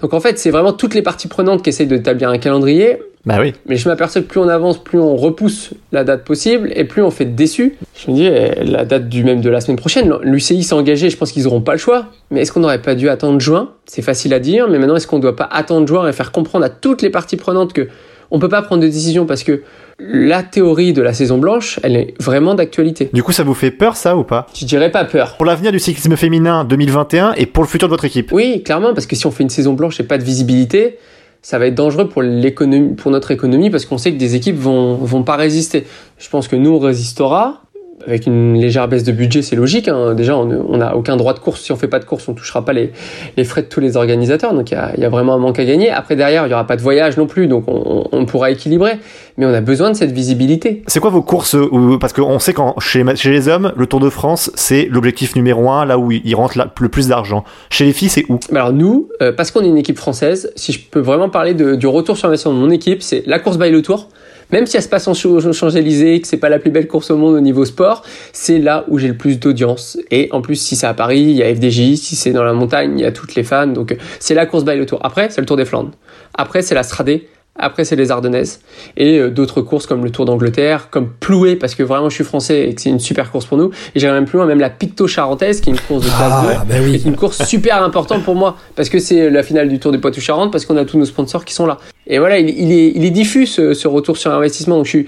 Donc 0.00 0.14
en 0.14 0.20
fait, 0.20 0.38
c'est 0.38 0.50
vraiment 0.50 0.72
toutes 0.72 0.94
les 0.94 1.02
parties 1.02 1.28
prenantes 1.28 1.62
qui 1.62 1.70
essayent 1.70 1.86
d'établir 1.86 2.28
un 2.28 2.38
calendrier. 2.38 2.98
Bah 3.26 3.38
oui. 3.40 3.54
Mais 3.66 3.76
je 3.76 3.88
m'aperçois 3.88 4.20
que 4.20 4.26
plus 4.26 4.40
on 4.40 4.48
avance, 4.48 4.82
plus 4.82 4.98
on 4.98 5.16
repousse 5.16 5.70
la 5.92 6.04
date 6.04 6.24
possible 6.24 6.70
et 6.74 6.84
plus 6.84 7.02
on 7.02 7.10
fait 7.10 7.24
déçu. 7.24 7.76
Je 7.96 8.10
me 8.10 8.16
dis, 8.16 8.26
eh, 8.26 8.64
la 8.64 8.84
date 8.84 9.08
du 9.08 9.24
même 9.24 9.40
de 9.40 9.48
la 9.48 9.62
semaine 9.62 9.78
prochaine, 9.78 10.12
l'UCI 10.22 10.62
s'est 10.62 10.74
engagé, 10.74 11.08
je 11.08 11.16
pense 11.16 11.32
qu'ils 11.32 11.44
n'auront 11.44 11.62
pas 11.62 11.72
le 11.72 11.78
choix. 11.78 12.06
Mais 12.30 12.42
est-ce 12.42 12.52
qu'on 12.52 12.60
n'aurait 12.60 12.82
pas 12.82 12.94
dû 12.94 13.08
attendre 13.08 13.40
juin? 13.40 13.70
C'est 13.86 14.02
facile 14.02 14.34
à 14.34 14.40
dire, 14.40 14.68
mais 14.68 14.78
maintenant 14.78 14.96
est-ce 14.96 15.06
qu'on 15.06 15.16
ne 15.16 15.22
doit 15.22 15.36
pas 15.36 15.48
attendre 15.50 15.86
juin 15.86 16.06
et 16.06 16.12
faire 16.12 16.32
comprendre 16.32 16.66
à 16.66 16.70
toutes 16.70 17.00
les 17.00 17.10
parties 17.10 17.36
prenantes 17.36 17.72
que 17.72 17.88
on 18.30 18.38
peut 18.38 18.48
pas 18.48 18.62
prendre 18.62 18.82
de 18.82 18.88
décision 18.88 19.26
parce 19.26 19.42
que 19.42 19.62
la 19.98 20.42
théorie 20.42 20.92
de 20.92 21.02
la 21.02 21.12
saison 21.12 21.38
blanche, 21.38 21.78
elle 21.82 21.96
est 21.96 22.14
vraiment 22.20 22.54
d'actualité. 22.54 23.10
Du 23.12 23.22
coup, 23.22 23.32
ça 23.32 23.44
vous 23.44 23.54
fait 23.54 23.70
peur, 23.70 23.96
ça, 23.96 24.16
ou 24.16 24.24
pas? 24.24 24.46
Je 24.54 24.64
dirais 24.64 24.90
pas 24.90 25.04
peur. 25.04 25.36
Pour 25.36 25.46
l'avenir 25.46 25.72
du 25.72 25.78
cyclisme 25.78 26.16
féminin 26.16 26.64
2021 26.64 27.34
et 27.34 27.46
pour 27.46 27.62
le 27.62 27.68
futur 27.68 27.88
de 27.88 27.92
votre 27.92 28.04
équipe? 28.04 28.32
Oui, 28.32 28.62
clairement, 28.64 28.92
parce 28.94 29.06
que 29.06 29.16
si 29.16 29.26
on 29.26 29.30
fait 29.30 29.44
une 29.44 29.50
saison 29.50 29.74
blanche 29.74 30.00
et 30.00 30.04
pas 30.04 30.18
de 30.18 30.24
visibilité, 30.24 30.98
ça 31.42 31.58
va 31.58 31.66
être 31.66 31.74
dangereux 31.74 32.08
pour 32.08 32.22
l'économie, 32.22 32.94
pour 32.94 33.10
notre 33.10 33.30
économie, 33.30 33.70
parce 33.70 33.84
qu'on 33.84 33.98
sait 33.98 34.12
que 34.12 34.18
des 34.18 34.34
équipes 34.34 34.56
vont, 34.56 34.94
vont 34.94 35.22
pas 35.22 35.36
résister. 35.36 35.86
Je 36.18 36.28
pense 36.30 36.48
que 36.48 36.56
nous, 36.56 36.70
on 36.70 36.78
résistera, 36.78 37.63
avec 38.06 38.26
une 38.26 38.54
légère 38.54 38.88
baisse 38.88 39.04
de 39.04 39.12
budget, 39.12 39.42
c'est 39.42 39.56
logique. 39.56 39.88
Hein. 39.88 40.14
Déjà, 40.14 40.36
on 40.36 40.76
n'a 40.76 40.96
aucun 40.96 41.16
droit 41.16 41.34
de 41.34 41.38
course. 41.38 41.62
Si 41.62 41.72
on 41.72 41.76
fait 41.76 41.88
pas 41.88 41.98
de 41.98 42.04
course, 42.04 42.28
on 42.28 42.34
touchera 42.34 42.64
pas 42.64 42.72
les, 42.72 42.92
les 43.36 43.44
frais 43.44 43.62
de 43.62 43.68
tous 43.68 43.80
les 43.80 43.96
organisateurs. 43.96 44.54
Donc, 44.54 44.70
il 44.70 44.74
y 44.74 44.76
a, 44.76 44.92
y 44.96 45.04
a, 45.04 45.08
vraiment 45.08 45.34
un 45.34 45.38
manque 45.38 45.58
à 45.58 45.64
gagner. 45.64 45.90
Après, 45.90 46.16
derrière, 46.16 46.46
il 46.46 46.50
y 46.50 46.54
aura 46.54 46.66
pas 46.66 46.76
de 46.76 46.82
voyage 46.82 47.16
non 47.16 47.26
plus. 47.26 47.46
Donc, 47.46 47.64
on, 47.66 48.06
on 48.10 48.26
pourra 48.26 48.50
équilibrer. 48.50 48.98
Mais 49.36 49.46
on 49.46 49.52
a 49.54 49.60
besoin 49.60 49.90
de 49.90 49.96
cette 49.96 50.12
visibilité. 50.12 50.82
C'est 50.86 51.00
quoi 51.00 51.10
vos 51.10 51.22
courses 51.22 51.56
Parce 52.00 52.12
qu'on 52.12 52.38
sait 52.38 52.52
qu'en 52.52 52.78
chez, 52.78 53.04
chez 53.16 53.30
les 53.30 53.48
hommes, 53.48 53.72
le 53.76 53.86
Tour 53.86 54.00
de 54.00 54.10
France, 54.10 54.50
c'est 54.54 54.86
l'objectif 54.90 55.34
numéro 55.34 55.70
un, 55.70 55.84
là 55.84 55.98
où 55.98 56.12
il 56.12 56.34
rentre 56.34 56.58
le 56.80 56.88
plus 56.88 57.08
d'argent. 57.08 57.44
Chez 57.70 57.84
les 57.84 57.92
filles, 57.92 58.08
c'est 58.08 58.24
où? 58.28 58.38
Alors 58.54 58.72
nous, 58.72 59.08
euh, 59.22 59.32
parce 59.32 59.50
qu'on 59.50 59.62
est 59.62 59.68
une 59.68 59.78
équipe 59.78 59.98
française, 59.98 60.52
si 60.56 60.72
je 60.72 60.80
peux 60.88 61.00
vraiment 61.00 61.28
parler 61.28 61.54
de, 61.54 61.74
du 61.74 61.86
retour 61.86 62.16
sur 62.16 62.28
l'investissement 62.28 62.54
de 62.54 62.58
mon 62.58 62.70
équipe, 62.70 63.02
c'est 63.02 63.24
la 63.26 63.38
course 63.38 63.58
by 63.58 63.70
le 63.70 63.82
Tour 63.82 64.08
même 64.54 64.66
si 64.66 64.76
elle 64.76 64.84
se 64.84 64.88
passe 64.88 65.08
en 65.08 65.14
Champs-Élysées, 65.14 66.20
que 66.20 66.28
c'est 66.28 66.36
pas 66.36 66.48
la 66.48 66.60
plus 66.60 66.70
belle 66.70 66.86
course 66.86 67.10
au 67.10 67.16
monde 67.16 67.34
au 67.34 67.40
niveau 67.40 67.64
sport, 67.64 68.04
c'est 68.32 68.60
là 68.60 68.84
où 68.86 69.00
j'ai 69.00 69.08
le 69.08 69.16
plus 69.16 69.40
d'audience. 69.40 69.98
Et 70.12 70.28
en 70.30 70.42
plus, 70.42 70.54
si 70.54 70.76
c'est 70.76 70.86
à 70.86 70.94
Paris, 70.94 71.22
il 71.22 71.32
y 71.32 71.42
a 71.42 71.52
FDJ, 71.52 71.96
si 71.96 72.14
c'est 72.14 72.30
dans 72.30 72.44
la 72.44 72.52
montagne, 72.52 72.96
il 72.96 73.02
y 73.02 73.04
a 73.04 73.10
toutes 73.10 73.34
les 73.34 73.42
fans. 73.42 73.66
Donc 73.66 73.96
c'est 74.20 74.34
la 74.34 74.46
course 74.46 74.64
by 74.64 74.76
le 74.76 74.86
Tour. 74.86 75.00
Après, 75.02 75.28
c'est 75.28 75.40
le 75.40 75.46
Tour 75.48 75.56
des 75.56 75.64
Flandres. 75.64 75.90
Après, 76.34 76.62
c'est 76.62 76.76
la 76.76 76.84
Stradé. 76.84 77.26
Après, 77.56 77.84
c'est 77.84 77.94
les 77.94 78.10
Ardennaises 78.10 78.60
et 78.96 79.18
euh, 79.18 79.30
d'autres 79.30 79.62
courses 79.62 79.86
comme 79.86 80.02
le 80.02 80.10
Tour 80.10 80.24
d'Angleterre, 80.24 80.88
comme 80.90 81.08
Ploué, 81.08 81.54
parce 81.54 81.76
que 81.76 81.84
vraiment 81.84 82.08
je 82.08 82.16
suis 82.16 82.24
français 82.24 82.68
et 82.68 82.74
que 82.74 82.80
c'est 82.80 82.90
une 82.90 82.98
super 82.98 83.30
course 83.30 83.46
pour 83.46 83.56
nous. 83.56 83.70
Et 83.94 84.00
j'irai 84.00 84.12
même 84.12 84.24
plus 84.24 84.38
loin, 84.38 84.46
même 84.46 84.58
la 84.58 84.70
Picto 84.70 85.06
Charentaise, 85.06 85.60
qui 85.60 85.70
est 85.70 85.72
une 85.72 85.78
course 85.78 86.04
de 86.04 86.08
classe 86.08 86.32
ah, 86.32 86.64
2, 86.66 86.68
bah 86.68 86.80
oui. 86.82 86.94
est 86.96 87.04
une 87.04 87.14
course 87.14 87.44
super 87.44 87.82
importante 87.82 88.24
pour 88.24 88.34
moi, 88.34 88.56
parce 88.74 88.88
que 88.88 88.98
c'est 88.98 89.30
la 89.30 89.44
finale 89.44 89.68
du 89.68 89.78
Tour 89.78 89.92
des 89.92 89.98
Poitou-Charentes, 89.98 90.50
parce 90.50 90.66
qu'on 90.66 90.76
a 90.76 90.84
tous 90.84 90.98
nos 90.98 91.04
sponsors 91.04 91.44
qui 91.44 91.54
sont 91.54 91.66
là. 91.66 91.78
Et 92.08 92.18
voilà, 92.18 92.38
il, 92.40 92.50
il 92.50 92.72
est, 92.72 92.92
il 92.94 93.04
est 93.04 93.10
diffus 93.10 93.46
ce, 93.46 93.72
ce, 93.72 93.86
retour 93.86 94.16
sur 94.16 94.32
investissement. 94.32 94.76
Donc 94.76 94.86
je 94.86 94.90
suis 94.90 95.06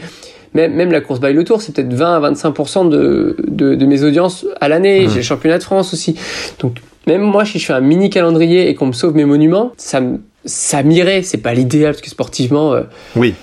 même, 0.54 0.72
même 0.72 0.92
la 0.92 1.00
course 1.00 1.20
by 1.20 1.32
le 1.32 1.42
Tour, 1.42 1.60
c'est 1.60 1.74
peut-être 1.74 1.92
20 1.92 2.16
à 2.16 2.20
25 2.20 2.88
de, 2.90 3.36
de, 3.48 3.74
de, 3.74 3.86
mes 3.86 4.04
audiences 4.04 4.46
à 4.60 4.68
l'année. 4.68 5.06
Mmh. 5.06 5.10
J'ai 5.10 5.16
le 5.16 5.22
championnat 5.22 5.58
de 5.58 5.64
France 5.64 5.92
aussi. 5.92 6.16
Donc 6.60 6.76
même 7.06 7.22
moi, 7.22 7.44
si 7.44 7.58
je 7.58 7.66
fais 7.66 7.72
un 7.72 7.80
mini 7.80 8.08
calendrier 8.08 8.68
et 8.68 8.74
qu'on 8.74 8.86
me 8.86 8.92
sauve 8.92 9.14
mes 9.14 9.24
monuments, 9.24 9.72
ça 9.76 10.00
me 10.00 10.18
ça 10.46 10.82
m'irait, 10.82 11.22
c'est 11.22 11.38
pas 11.38 11.54
l'idéal 11.54 11.92
parce 11.92 12.02
que 12.02 12.10
sportivement, 12.10 12.72
euh, 12.72 12.82
oui. 13.16 13.34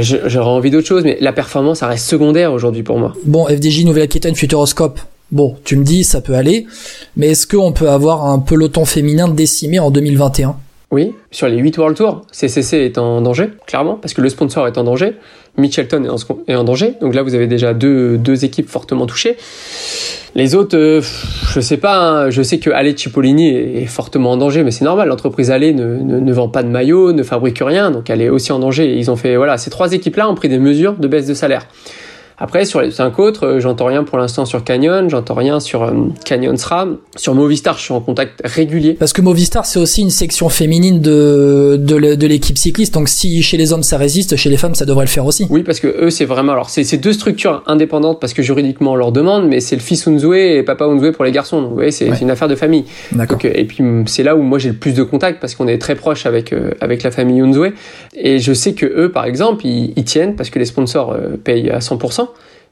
j'aurais 0.00 0.50
envie 0.50 0.70
d'autre 0.70 0.86
chose, 0.86 1.04
mais 1.04 1.18
la 1.20 1.32
performance, 1.32 1.80
ça 1.80 1.86
reste 1.88 2.06
secondaire 2.06 2.52
aujourd'hui 2.52 2.82
pour 2.82 2.98
moi. 2.98 3.14
Bon, 3.24 3.46
FDJ 3.46 3.84
Nouvelle-Aquitaine 3.84 4.34
Futuroscope. 4.34 5.00
Bon, 5.30 5.56
tu 5.64 5.76
me 5.76 5.84
dis, 5.84 6.04
ça 6.04 6.22
peut 6.22 6.34
aller, 6.34 6.66
mais 7.16 7.28
est-ce 7.28 7.46
qu'on 7.46 7.72
peut 7.72 7.90
avoir 7.90 8.24
un 8.24 8.38
peloton 8.38 8.86
féminin 8.86 9.28
décimé 9.28 9.78
en 9.78 9.90
2021 9.90 10.56
Oui, 10.90 11.12
sur 11.30 11.48
les 11.48 11.58
8 11.58 11.76
World 11.76 11.96
Tour, 11.98 12.22
CCC 12.32 12.78
est 12.78 12.96
en 12.96 13.20
danger, 13.20 13.50
clairement, 13.66 13.96
parce 13.96 14.14
que 14.14 14.22
le 14.22 14.30
sponsor 14.30 14.66
est 14.66 14.78
en 14.78 14.84
danger, 14.84 15.16
Mitchelton 15.58 16.04
est 16.46 16.54
en, 16.54 16.64
danger, 16.64 16.94
donc 17.00 17.14
là 17.14 17.22
vous 17.22 17.34
avez 17.34 17.46
déjà 17.46 17.74
deux, 17.74 18.16
deux 18.16 18.44
équipes 18.44 18.68
fortement 18.68 19.06
touchées. 19.06 19.36
Les 20.34 20.54
autres, 20.54 20.76
euh, 20.76 21.02
je 21.52 21.60
sais 21.60 21.76
pas, 21.76 21.98
hein, 21.98 22.30
je 22.30 22.42
sais 22.42 22.58
que 22.58 22.70
Ale 22.70 22.96
Cipollini 22.96 23.48
est, 23.48 23.86
fortement 23.86 24.32
en 24.32 24.36
danger, 24.36 24.62
mais 24.62 24.70
c'est 24.70 24.84
normal, 24.84 25.08
l'entreprise 25.08 25.50
Ale 25.50 25.74
ne, 25.74 25.96
ne, 25.96 26.20
ne, 26.20 26.32
vend 26.32 26.48
pas 26.48 26.62
de 26.62 26.68
maillot, 26.68 27.12
ne 27.12 27.22
fabrique 27.22 27.58
rien, 27.60 27.90
donc 27.90 28.08
elle 28.10 28.22
est 28.22 28.28
aussi 28.28 28.52
en 28.52 28.58
danger. 28.58 28.96
Ils 28.96 29.10
ont 29.10 29.16
fait, 29.16 29.36
voilà, 29.36 29.58
ces 29.58 29.70
trois 29.70 29.92
équipes-là 29.92 30.28
ont 30.28 30.34
pris 30.34 30.48
des 30.48 30.58
mesures 30.58 30.94
de 30.94 31.08
baisse 31.08 31.26
de 31.26 31.34
salaire. 31.34 31.66
Après, 32.40 32.64
sur 32.64 32.80
les 32.80 32.92
cinq 32.92 33.18
autres, 33.18 33.46
euh, 33.46 33.60
j'entends 33.60 33.86
rien 33.86 34.04
pour 34.04 34.16
l'instant 34.16 34.44
sur 34.44 34.62
Canyon, 34.62 35.10
j'entends 35.10 35.34
rien 35.34 35.58
sur 35.58 35.82
euh, 35.82 35.92
Canyon 36.24 36.56
SRAM. 36.56 36.98
Sur 37.16 37.34
Movistar, 37.34 37.76
je 37.78 37.82
suis 37.82 37.92
en 37.92 38.00
contact 38.00 38.40
régulier. 38.44 38.94
Parce 38.94 39.12
que 39.12 39.20
Movistar, 39.20 39.66
c'est 39.66 39.80
aussi 39.80 40.02
une 40.02 40.10
section 40.10 40.48
féminine 40.48 41.00
de, 41.00 41.76
de, 41.80 42.26
l'équipe 42.26 42.56
cycliste. 42.56 42.94
Donc 42.94 43.08
si 43.08 43.42
chez 43.42 43.56
les 43.56 43.72
hommes 43.72 43.82
ça 43.82 43.96
résiste, 43.96 44.36
chez 44.36 44.50
les 44.50 44.56
femmes 44.56 44.76
ça 44.76 44.84
devrait 44.84 45.04
le 45.04 45.10
faire 45.10 45.26
aussi. 45.26 45.48
Oui, 45.50 45.64
parce 45.64 45.80
que 45.80 45.88
eux, 45.88 46.10
c'est 46.10 46.26
vraiment. 46.26 46.52
Alors, 46.52 46.70
c'est 46.70 46.96
deux 46.98 47.12
structures 47.12 47.64
indépendantes 47.66 48.20
parce 48.20 48.34
que 48.34 48.42
juridiquement 48.42 48.92
on 48.92 48.96
leur 48.96 49.10
demande, 49.10 49.48
mais 49.48 49.58
c'est 49.58 49.76
le 49.76 49.82
fils 49.82 50.06
Unzoué 50.06 50.58
et 50.58 50.62
papa 50.62 50.84
Unzoué 50.84 51.10
pour 51.10 51.24
les 51.24 51.32
garçons. 51.32 51.60
Donc, 51.60 51.70
vous 51.70 51.74
voyez, 51.74 51.90
c'est 51.90 52.08
ouais. 52.08 52.18
une 52.20 52.30
affaire 52.30 52.48
de 52.48 52.54
famille. 52.54 52.84
D'accord. 53.10 53.38
Et 53.42 53.64
puis, 53.64 53.82
c'est 54.06 54.22
là 54.22 54.36
où 54.36 54.42
moi 54.42 54.60
j'ai 54.60 54.68
le 54.68 54.76
plus 54.76 54.94
de 54.94 55.02
contacts 55.02 55.40
parce 55.40 55.56
qu'on 55.56 55.66
est 55.66 55.78
très 55.78 55.96
proche 55.96 56.24
avec, 56.24 56.52
euh, 56.52 56.70
avec 56.80 57.02
la 57.02 57.10
famille 57.10 57.40
Unzoué. 57.40 57.72
Et 58.14 58.38
je 58.38 58.52
sais 58.52 58.74
que 58.74 58.86
eux, 58.86 59.10
par 59.10 59.24
exemple, 59.24 59.66
ils, 59.66 59.92
ils 59.96 60.04
tiennent 60.04 60.36
parce 60.36 60.50
que 60.50 60.60
les 60.60 60.66
sponsors 60.66 61.12
euh, 61.12 61.36
payent 61.42 61.70
à 61.70 61.80
100%. 61.80 62.27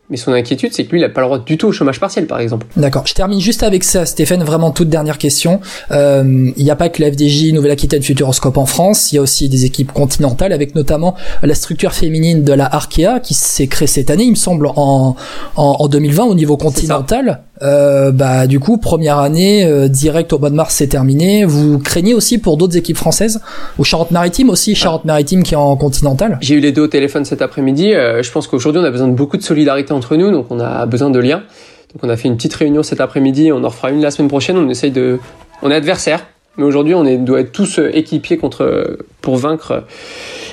Mais 0.08 0.16
son 0.16 0.32
inquiétude, 0.32 0.72
c'est 0.72 0.84
que 0.84 0.92
lui, 0.92 1.00
il 1.00 1.02
n'a 1.02 1.08
pas 1.08 1.20
le 1.20 1.26
droit 1.26 1.38
du 1.38 1.58
tout 1.58 1.66
au 1.66 1.72
chômage 1.72 1.98
partiel, 1.98 2.26
par 2.26 2.38
exemple. 2.38 2.66
D'accord. 2.76 3.06
Je 3.06 3.14
termine 3.14 3.40
juste 3.40 3.64
avec 3.64 3.82
ça, 3.82 4.06
Stéphane. 4.06 4.44
Vraiment 4.44 4.70
toute 4.70 4.88
dernière 4.88 5.18
question. 5.18 5.60
Il 5.90 5.96
euh, 5.96 6.22
n'y 6.56 6.70
a 6.70 6.76
pas 6.76 6.88
que 6.88 7.02
la 7.02 7.10
FDJ 7.10 7.52
Nouvelle-Aquitaine 7.52 8.02
Futuroscope 8.02 8.56
en 8.56 8.66
France. 8.66 9.10
Il 9.12 9.16
y 9.16 9.18
a 9.18 9.22
aussi 9.22 9.48
des 9.48 9.64
équipes 9.64 9.92
continentales, 9.92 10.52
avec 10.52 10.76
notamment 10.76 11.16
la 11.42 11.54
structure 11.54 11.92
féminine 11.92 12.44
de 12.44 12.52
la 12.52 12.66
Arkea 12.66 13.20
qui 13.20 13.34
s'est 13.34 13.66
créée 13.66 13.88
cette 13.88 14.10
année, 14.10 14.24
il 14.24 14.30
me 14.30 14.36
semble, 14.36 14.68
en, 14.68 15.16
en, 15.56 15.76
en 15.78 15.88
2020 15.88 16.24
au 16.24 16.34
niveau 16.34 16.56
continental. 16.56 17.40
Euh, 17.62 18.12
bah 18.12 18.46
du 18.46 18.60
coup 18.60 18.76
première 18.76 19.18
année 19.18 19.64
euh, 19.64 19.88
direct 19.88 20.34
au 20.34 20.38
mois 20.38 20.50
de 20.50 20.54
mars 20.54 20.74
c'est 20.74 20.88
terminé. 20.88 21.44
Vous 21.44 21.78
craignez 21.78 22.12
aussi 22.12 22.38
pour 22.38 22.56
d'autres 22.58 22.76
équipes 22.76 22.98
françaises 22.98 23.40
ou 23.78 23.84
Charente-Maritime 23.84 24.50
aussi 24.50 24.74
Charente-Maritime 24.74 25.42
qui 25.42 25.54
est 25.54 25.56
en 25.56 25.74
continental 25.76 26.38
j'ai 26.42 26.54
eu 26.54 26.60
les 26.60 26.72
deux 26.72 26.82
au 26.82 26.86
téléphone 26.86 27.24
cet 27.24 27.40
après-midi. 27.40 27.94
Euh, 27.94 28.22
je 28.22 28.30
pense 28.30 28.46
qu'aujourd'hui 28.46 28.82
on 28.82 28.84
a 28.84 28.90
besoin 28.90 29.08
de 29.08 29.14
beaucoup 29.14 29.38
de 29.38 29.42
solidarité 29.42 29.92
entre 29.92 30.16
nous 30.16 30.30
donc 30.30 30.46
on 30.50 30.60
a 30.60 30.84
besoin 30.84 31.08
de 31.08 31.18
liens. 31.18 31.42
Donc 31.94 32.02
on 32.02 32.10
a 32.10 32.16
fait 32.16 32.28
une 32.28 32.36
petite 32.36 32.54
réunion 32.54 32.82
cet 32.82 33.00
après-midi 33.00 33.50
on 33.52 33.64
en 33.64 33.68
refera 33.68 33.90
une 33.90 34.02
la 34.02 34.10
semaine 34.10 34.28
prochaine. 34.28 34.58
On 34.58 34.68
essaye 34.68 34.90
de 34.90 35.18
on 35.62 35.70
est 35.70 35.74
adversaires 35.74 36.26
mais 36.58 36.64
aujourd'hui 36.64 36.94
on 36.94 37.06
est, 37.06 37.16
doit 37.16 37.40
être 37.40 37.52
tous 37.52 37.80
équipiers 37.92 38.36
contre 38.36 38.98
pour 39.22 39.36
vaincre 39.36 39.84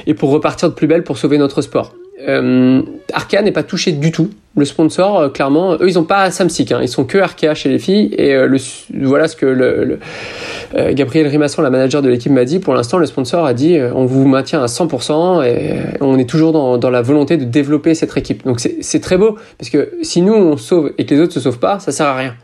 et 0.08 0.14
pour 0.14 0.30
repartir 0.30 0.70
de 0.70 0.74
plus 0.74 0.88
belle 0.88 1.04
pour 1.04 1.18
sauver 1.18 1.38
notre 1.38 1.62
sport 1.62 1.94
euh, 2.28 2.82
Arkea 3.14 3.42
n'est 3.42 3.52
pas 3.52 3.64
touché 3.64 3.92
du 3.92 4.12
tout. 4.12 4.30
Le 4.56 4.66
sponsor, 4.66 5.20
euh, 5.20 5.30
clairement, 5.30 5.74
eux, 5.74 5.88
ils 5.88 5.98
ont 5.98 6.04
pas 6.04 6.30
Samsic, 6.30 6.72
hein, 6.72 6.80
ils 6.84 6.88
sont 6.88 7.06
que 7.06 7.18
Arkea 7.18 7.56
chez 7.56 7.70
les 7.70 7.80
filles. 7.80 8.14
Et 8.18 8.36
euh, 8.36 8.46
le, 8.46 8.58
voilà 9.08 9.28
ce 9.28 9.36
que 9.36 9.48
le, 9.48 9.84
le 9.84 10.00
euh, 10.76 10.94
Gabriel 10.94 11.28
Rimasson, 11.28 11.64
la 11.64 11.72
manager 11.72 12.04
de 12.04 12.10
l'équipe, 12.10 12.32
m'a 12.32 12.46
dit. 12.46 12.60
Pour 12.60 12.76
l'instant, 12.76 13.00
le 13.00 13.08
sponsor 13.08 13.46
a 13.46 13.56
dit 13.56 13.80
on 13.96 14.06
vous 14.06 14.28
maintient 14.28 14.62
à 14.62 14.68
100% 14.68 15.44
et 15.44 15.80
on 16.02 16.20
est 16.20 16.30
toujours 16.30 16.52
dans, 16.52 16.78
dans 16.78 16.92
la 16.92 17.02
volonté 17.02 17.38
de 17.38 17.46
développer 17.46 17.96
cette 17.96 18.16
équipe. 18.16 18.46
Donc 18.46 18.60
c'est 18.60 19.00
très 19.00 19.18
beau 19.18 19.38
parce 19.58 19.72
que 19.72 19.94
si 20.04 20.22
nous 20.22 20.34
on 20.34 20.56
sauve 20.58 20.94
et 21.00 21.06
que 21.06 21.16
les 21.16 21.22
autres 21.22 21.34
se 21.34 21.40
sauvent 21.40 21.60
pas, 21.60 21.80
ça 21.80 21.92
sert 21.92 22.06
à 22.06 22.16
rien. 22.16 22.36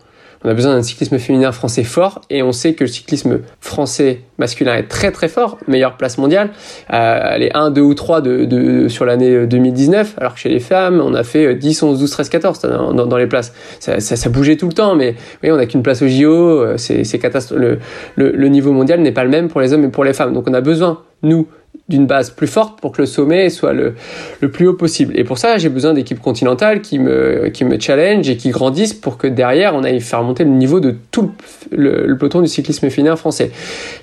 On 0.44 0.50
a 0.50 0.54
besoin 0.54 0.74
d'un 0.74 0.84
cyclisme 0.84 1.20
féminin 1.20 1.52
français 1.52 1.84
fort 1.84 2.22
et 2.30 2.42
on 2.44 2.54
sait 2.54 2.74
que 2.74 2.86
le 2.86 2.90
cyclisme 2.90 3.40
français 3.60 4.22
masculin 4.38 4.76
est 4.76 4.88
très 4.88 5.12
très 5.12 5.28
fort, 5.28 5.58
meilleure 5.68 5.98
place 5.98 6.18
mondiale. 6.18 6.52
Euh, 6.94 7.32
elle 7.34 7.44
est 7.44 7.56
1, 7.56 7.72
2 7.72 7.82
ou 7.82 7.94
3 7.94 8.22
de, 8.22 8.46
de, 8.46 8.88
sur 8.88 9.06
l'année 9.06 9.46
2019, 9.46 10.16
alors 10.18 10.36
que 10.36 10.40
chez 10.40 10.50
les 10.50 10.62
femmes, 10.62 11.02
on 11.04 11.14
a 11.14 11.24
fait 11.24 11.56
10, 11.56 11.84
11, 11.84 12.00
12, 12.00 12.10
13, 12.10 12.30
14 12.30 12.62
dans, 12.62 13.18
les 13.18 13.28
places. 13.28 13.54
Ça, 13.80 14.30
bougeait 14.30 14.56
tout 14.56 14.68
le 14.68 14.74
temps, 14.74 14.96
mais 14.96 15.16
on 15.44 15.58
n'a 15.58 15.66
qu'une 15.66 15.84
place 15.84 16.02
au 16.02 16.08
JO, 16.08 16.78
c'est 16.78 17.20
catastrophique. 17.20 17.60
Le, 17.60 17.80
le, 18.16 18.32
le 18.32 18.48
niveau 18.48 18.72
mondial 18.72 19.02
n'est 19.02 19.12
pas 19.12 19.24
le 19.24 19.30
même 19.30 19.50
pour 19.50 19.60
les 19.60 19.74
hommes 19.74 19.84
et 19.84 19.90
pour 19.90 20.04
les 20.04 20.14
femmes. 20.14 20.34
Donc 20.34 20.48
on 20.48 20.54
a 20.54 20.62
besoin, 20.62 21.02
nous, 21.24 21.48
d'une 21.90 22.06
base 22.06 22.30
plus 22.30 22.48
forte 22.48 22.80
pour 22.80 22.92
que 22.92 23.02
le 23.02 23.08
sommet 23.08 23.50
soit 23.50 23.74
le, 23.74 23.96
le 24.40 24.52
plus 24.52 24.68
haut 24.68 24.74
possible. 24.74 25.20
Et 25.20 25.24
pour 25.24 25.40
ça, 25.40 25.58
j'ai 25.58 25.70
besoin 25.70 25.94
d'équipes 25.94 26.22
continentales 26.22 26.82
qui 26.82 27.00
me, 27.00 27.50
qui 27.50 27.66
me 27.66 27.80
challenge 27.80 28.30
et 28.30 28.38
qui 28.38 28.52
grandissent 28.52 28.94
pour 28.94 29.18
que 29.18 29.28
derrière, 29.28 29.76
on 29.76 29.84
aille 29.84 30.00
faire 30.00 30.22
monter 30.22 30.44
le 30.44 30.52
niveau 30.52 30.80
de 30.80 30.96
tout 31.12 31.32
le, 31.72 32.16
peloton 32.16 32.42
du 32.42 32.48
cyclisme 32.48 32.90
féminin 32.90 33.16
français. 33.16 33.52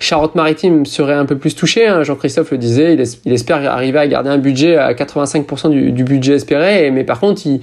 Charente-Maritime 0.01 0.85
serait 0.85 1.14
un 1.14 1.27
peu 1.27 1.37
plus 1.37 1.55
touché, 1.55 1.87
hein, 1.87 2.03
Jean-Christophe 2.03 2.51
le 2.51 2.59
disait, 2.59 2.96
il, 3.25 3.33
espère 3.33 3.64
arriver 3.70 3.99
à 3.99 4.07
garder 4.09 4.31
un 4.31 4.38
budget 4.38 4.77
à 4.77 4.92
85% 4.92 5.70
du, 5.70 5.92
du, 5.92 6.05
budget 6.05 6.35
espéré, 6.35 6.90
mais 6.90 7.05
par 7.05 7.20
contre, 7.20 7.46
il, 7.46 7.61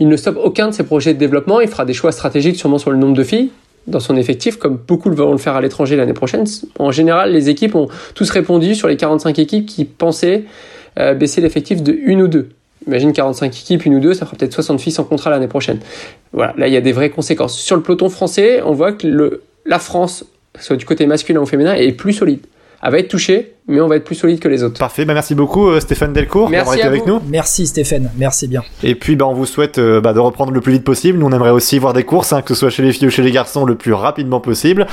il 0.00 0.08
ne 0.08 0.16
stoppe 0.16 0.38
aucun 0.42 0.68
de 0.68 0.74
ses 0.74 0.84
projets 0.84 1.14
de 1.14 1.18
développement, 1.18 1.60
il 1.60 1.68
fera 1.68 1.84
des 1.84 1.94
choix 1.94 2.12
stratégiques 2.12 2.56
sûrement 2.56 2.78
sur 2.78 2.90
le 2.90 2.98
nombre 2.98 3.14
de 3.14 3.24
filles, 3.24 3.50
dans 3.86 4.00
son 4.00 4.16
effectif, 4.16 4.58
comme 4.58 4.76
beaucoup 4.76 5.10
vont 5.10 5.32
le 5.32 5.38
faire 5.38 5.56
à 5.56 5.60
l'étranger 5.60 5.96
l'année 5.96 6.12
prochaine. 6.12 6.44
En 6.78 6.90
général, 6.90 7.32
les 7.32 7.48
équipes 7.48 7.74
ont 7.74 7.88
tous 8.14 8.30
répondu 8.30 8.74
sur 8.74 8.88
les 8.88 8.96
45 8.96 9.38
équipes 9.38 9.66
qui 9.66 9.84
pensaient 9.84 10.44
euh, 10.98 11.14
baisser 11.14 11.40
l'effectif 11.40 11.82
de 11.82 11.92
une 11.92 12.22
ou 12.22 12.28
deux. 12.28 12.50
Imagine 12.86 13.12
45 13.12 13.46
équipes, 13.46 13.86
une 13.86 13.96
ou 13.96 14.00
deux, 14.00 14.14
ça 14.14 14.26
fera 14.26 14.36
peut-être 14.36 14.52
60 14.52 14.80
filles 14.80 14.92
sans 14.92 15.04
contrat 15.04 15.30
l'année 15.30 15.48
prochaine. 15.48 15.78
Voilà, 16.32 16.54
là 16.56 16.68
il 16.68 16.74
y 16.74 16.76
a 16.76 16.80
des 16.80 16.92
vraies 16.92 17.10
conséquences. 17.10 17.58
Sur 17.58 17.76
le 17.76 17.82
peloton 17.82 18.08
français, 18.08 18.60
on 18.64 18.72
voit 18.72 18.92
que 18.92 19.40
la 19.64 19.78
France, 19.78 20.24
soit 20.58 20.76
du 20.76 20.84
côté 20.84 21.06
masculin 21.06 21.40
ou 21.40 21.46
féminin, 21.46 21.74
est 21.74 21.92
plus 21.92 22.12
solide. 22.12 22.40
Elle 22.82 22.90
va 22.90 22.98
être 22.98 23.08
touchée, 23.08 23.54
mais 23.68 23.80
on 23.80 23.86
va 23.86 23.96
être 23.96 24.04
plus 24.04 24.16
solide 24.16 24.40
que 24.40 24.48
les 24.48 24.64
autres. 24.64 24.78
Parfait, 24.78 25.04
bah 25.04 25.14
merci 25.14 25.34
beaucoup 25.34 25.68
euh, 25.68 25.78
Stéphane 25.78 26.12
Delcourt 26.12 26.50
d'avoir 26.50 26.74
été 26.74 26.84
avec 26.84 27.06
nous. 27.06 27.20
Merci 27.28 27.66
Stéphane, 27.66 28.10
merci 28.16 28.48
bien. 28.48 28.62
Et 28.82 28.96
puis 28.96 29.14
bah, 29.14 29.26
on 29.26 29.34
vous 29.34 29.46
souhaite 29.46 29.78
euh, 29.78 30.00
bah, 30.00 30.12
de 30.12 30.18
reprendre 30.18 30.52
le 30.52 30.60
plus 30.60 30.72
vite 30.72 30.84
possible. 30.84 31.18
Nous 31.18 31.26
on 31.26 31.32
aimerait 31.32 31.50
aussi 31.50 31.78
voir 31.78 31.92
des 31.92 32.02
courses, 32.02 32.32
hein, 32.32 32.42
que 32.42 32.54
ce 32.54 32.60
soit 32.60 32.70
chez 32.70 32.82
les 32.82 32.92
filles 32.92 33.06
ou 33.06 33.10
chez 33.10 33.22
les 33.22 33.30
garçons, 33.30 33.64
le 33.64 33.76
plus 33.76 33.92
rapidement 33.92 34.40
possible. 34.40 34.86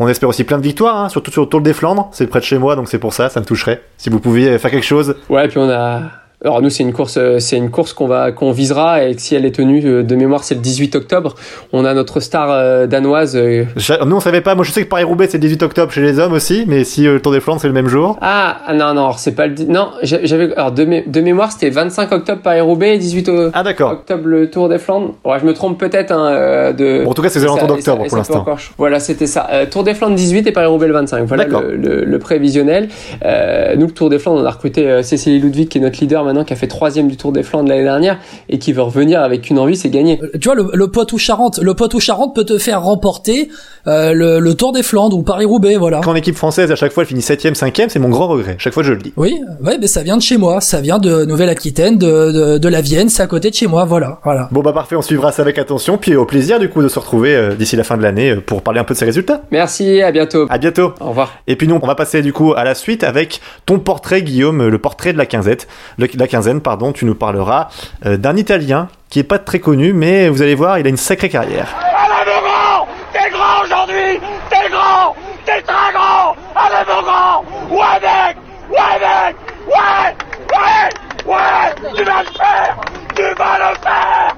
On 0.00 0.08
espère 0.08 0.28
aussi 0.28 0.42
plein 0.42 0.58
de 0.58 0.64
victoires, 0.64 0.96
hein, 0.96 1.08
surtout 1.08 1.30
sur 1.30 1.42
le 1.42 1.48
Tour 1.48 1.60
des 1.60 1.72
Flandres. 1.72 2.08
C'est 2.12 2.26
près 2.26 2.40
de 2.40 2.44
chez 2.44 2.58
moi, 2.58 2.74
donc 2.74 2.88
c'est 2.88 2.98
pour 2.98 3.12
ça, 3.12 3.28
ça 3.28 3.40
me 3.40 3.46
toucherait. 3.46 3.82
Si 3.98 4.10
vous 4.10 4.18
pouviez 4.18 4.58
faire 4.58 4.70
quelque 4.70 4.86
chose. 4.86 5.14
Ouais, 5.28 5.46
puis 5.46 5.58
on 5.58 5.70
a 5.70 6.02
alors 6.44 6.62
nous 6.62 6.70
c'est 6.70 6.84
une 6.84 6.92
course 6.92 7.16
euh, 7.16 7.40
c'est 7.40 7.56
une 7.56 7.70
course 7.70 7.92
qu'on 7.92 8.06
va 8.06 8.30
qu'on 8.30 8.52
visera 8.52 9.02
et 9.02 9.18
si 9.18 9.34
elle 9.34 9.44
est 9.44 9.56
tenue 9.56 9.82
euh, 9.84 10.02
de 10.04 10.14
mémoire 10.14 10.44
c'est 10.44 10.54
le 10.54 10.60
18 10.60 10.94
octobre. 10.94 11.34
On 11.72 11.84
a 11.84 11.94
notre 11.94 12.20
star 12.20 12.48
euh, 12.52 12.86
danoise. 12.86 13.36
Nous 13.36 14.16
on 14.16 14.20
savait 14.20 14.40
pas. 14.40 14.54
Moi 14.54 14.64
je 14.64 14.70
sais 14.70 14.84
que 14.84 14.88
Paris 14.88 15.02
Roubaix 15.02 15.26
c'est 15.28 15.38
le 15.38 15.42
18 15.42 15.64
octobre 15.64 15.90
chez 15.90 16.00
les 16.00 16.20
hommes 16.20 16.32
aussi, 16.32 16.64
mais 16.68 16.84
si 16.84 17.02
le 17.02 17.20
Tour 17.20 17.32
des 17.32 17.40
Flandres 17.40 17.60
c'est 17.60 17.66
le 17.66 17.74
même 17.74 17.88
jour. 17.88 18.18
Ah, 18.20 18.58
ah 18.66 18.72
non 18.72 18.94
non 18.94 19.12
c'est 19.16 19.32
pas 19.32 19.48
le 19.48 19.54
non 19.66 19.90
j'avais 20.02 20.54
alors 20.54 20.70
de, 20.70 21.10
de 21.10 21.20
mémoire 21.20 21.50
c'était 21.50 21.70
25 21.70 22.12
octobre 22.12 22.40
Paris 22.40 22.60
Roubaix 22.60 22.94
et 22.94 22.98
18 22.98 23.30
ah, 23.52 23.64
octobre 23.90 24.26
le 24.26 24.48
Tour 24.48 24.68
des 24.68 24.78
Flandres. 24.78 25.14
Ouais 25.24 25.38
je 25.40 25.44
me 25.44 25.54
trompe 25.54 25.76
peut-être 25.76 26.12
hein, 26.12 26.72
de. 26.72 27.04
en 27.04 27.14
tout 27.14 27.22
cas 27.22 27.30
c'est 27.30 27.44
aux 27.44 27.66
d'octobre 27.66 28.06
pour 28.06 28.16
l'instant. 28.16 28.46
Voilà 28.76 29.00
c'était 29.00 29.26
ça. 29.26 29.48
Tour 29.68 29.82
des 29.82 29.94
Flandres 29.94 30.14
18 30.14 30.46
et 30.46 30.52
Paris 30.52 30.68
Roubaix 30.68 30.86
le 30.86 30.94
25. 30.94 31.24
Voilà 31.24 31.46
le, 31.46 32.04
le, 32.04 32.18
prévisionnel. 32.20 32.90
nous 33.24 33.86
le 33.86 33.92
Tour 33.92 34.08
des 34.08 34.20
Flandres 34.20 34.42
on 34.42 34.46
a 34.46 34.50
recruté 34.52 35.02
Cécile 35.02 35.42
Ludwig 35.42 35.68
qui 35.68 35.78
est 35.78 35.80
notre 35.80 35.98
leader 36.00 36.27
maintenant 36.28 36.44
qui 36.44 36.52
a 36.52 36.56
fait 36.56 36.68
troisième 36.68 37.08
du 37.08 37.16
Tour 37.16 37.32
des 37.32 37.42
Flandres 37.42 37.68
l'année 37.68 37.82
dernière 37.82 38.18
et 38.48 38.58
qui 38.58 38.72
veut 38.72 38.82
revenir 38.82 39.20
avec 39.22 39.50
une 39.50 39.58
envie, 39.58 39.76
c'est 39.76 39.90
gagner. 39.90 40.20
Euh, 40.22 40.30
tu 40.40 40.48
vois, 40.48 40.54
le, 40.54 40.70
le 40.72 40.88
Poitou-Charentes, 40.88 41.58
le 41.58 41.74
Poitou-Charentes 41.74 42.34
peut 42.34 42.44
te 42.44 42.58
faire 42.58 42.82
remporter 42.82 43.48
euh, 43.86 44.12
le, 44.12 44.54
Tour 44.54 44.72
des 44.72 44.82
Flandres 44.82 45.16
ou 45.16 45.22
Paris-Roubaix, 45.22 45.76
voilà. 45.76 46.00
Quand 46.02 46.12
l'équipe 46.12 46.34
française 46.34 46.70
à 46.70 46.76
chaque 46.76 46.92
fois 46.92 47.04
elle 47.04 47.08
finit 47.08 47.22
7 47.22 47.56
cinquième, 47.56 47.88
c'est 47.88 47.98
mon 47.98 48.08
grand 48.08 48.28
regret. 48.28 48.56
Chaque 48.58 48.74
fois 48.74 48.82
je 48.82 48.92
le 48.92 48.98
dis. 48.98 49.12
Oui, 49.16 49.40
ouais, 49.62 49.78
mais 49.78 49.86
ça 49.86 50.02
vient 50.02 50.16
de 50.16 50.22
chez 50.22 50.36
moi, 50.36 50.60
ça 50.60 50.80
vient 50.80 50.98
de 50.98 51.24
Nouvelle-Aquitaine, 51.24 51.96
de, 51.96 52.58
de, 52.58 52.68
la 52.68 52.80
Vienne, 52.80 53.08
c'est 53.08 53.22
à 53.22 53.26
côté 53.26 53.50
de 53.50 53.54
chez 53.54 53.66
moi, 53.66 53.84
voilà, 53.84 54.18
voilà. 54.24 54.48
Bon 54.52 54.60
bah 54.60 54.72
parfait, 54.72 54.96
on 54.96 55.02
suivra 55.02 55.32
ça 55.32 55.42
avec 55.42 55.58
attention, 55.58 55.96
puis 55.96 56.16
au 56.16 56.26
plaisir 56.26 56.58
du 56.58 56.68
coup 56.68 56.82
de 56.82 56.88
se 56.88 56.98
retrouver 56.98 57.34
euh, 57.34 57.54
d'ici 57.54 57.76
la 57.76 57.84
fin 57.84 57.96
de 57.96 58.02
l'année 58.02 58.36
pour 58.36 58.62
parler 58.62 58.80
un 58.80 58.84
peu 58.84 58.94
de 58.94 58.98
ses 58.98 59.04
résultats. 59.04 59.42
Merci, 59.50 60.02
à 60.02 60.10
bientôt. 60.10 60.46
À 60.50 60.58
bientôt. 60.58 60.92
Au 61.00 61.10
revoir. 61.10 61.34
Et 61.46 61.56
puis 61.56 61.68
nous, 61.68 61.78
on 61.80 61.86
va 61.86 61.94
passer 61.94 62.20
du 62.22 62.32
coup 62.32 62.52
à 62.54 62.64
la 62.64 62.74
suite 62.74 63.04
avec 63.04 63.40
ton 63.64 63.78
portrait, 63.78 64.22
Guillaume, 64.22 64.66
le 64.66 64.78
portrait 64.78 65.12
de 65.12 65.18
la 65.18 65.26
quinzaine. 65.26 65.48
La 66.20 66.28
quinzaine, 66.28 66.60
pardon, 66.60 66.92
tu 66.92 67.04
nous 67.04 67.14
parleras 67.14 67.68
euh, 68.06 68.16
d'un 68.16 68.36
Italien 68.36 68.88
qui 69.10 69.18
est 69.20 69.24
pas 69.24 69.38
très 69.38 69.58
connu, 69.58 69.92
mais 69.92 70.28
vous 70.28 70.42
allez 70.42 70.54
voir, 70.54 70.78
il 70.78 70.86
a 70.86 70.90
une 70.90 70.96
sacrée 70.96 71.28
carrière. 71.28 71.68
Très 75.48 75.92
grand 75.92 76.36
Allez 76.54 76.84
mon 76.86 77.02
grand 77.02 77.44
Ouais 77.70 78.00
mec 78.00 78.36
Ouais 78.70 78.98
mec 79.00 79.36
Ouais 79.66 80.14
Ouais 80.52 81.34
Ouais 81.34 81.92
Tu 81.96 82.04
vas 82.04 82.22
le 82.22 82.28
faire 82.28 82.76
Tu 83.16 83.22
vas 83.22 83.58
le 83.58 83.74
faire 83.82 84.36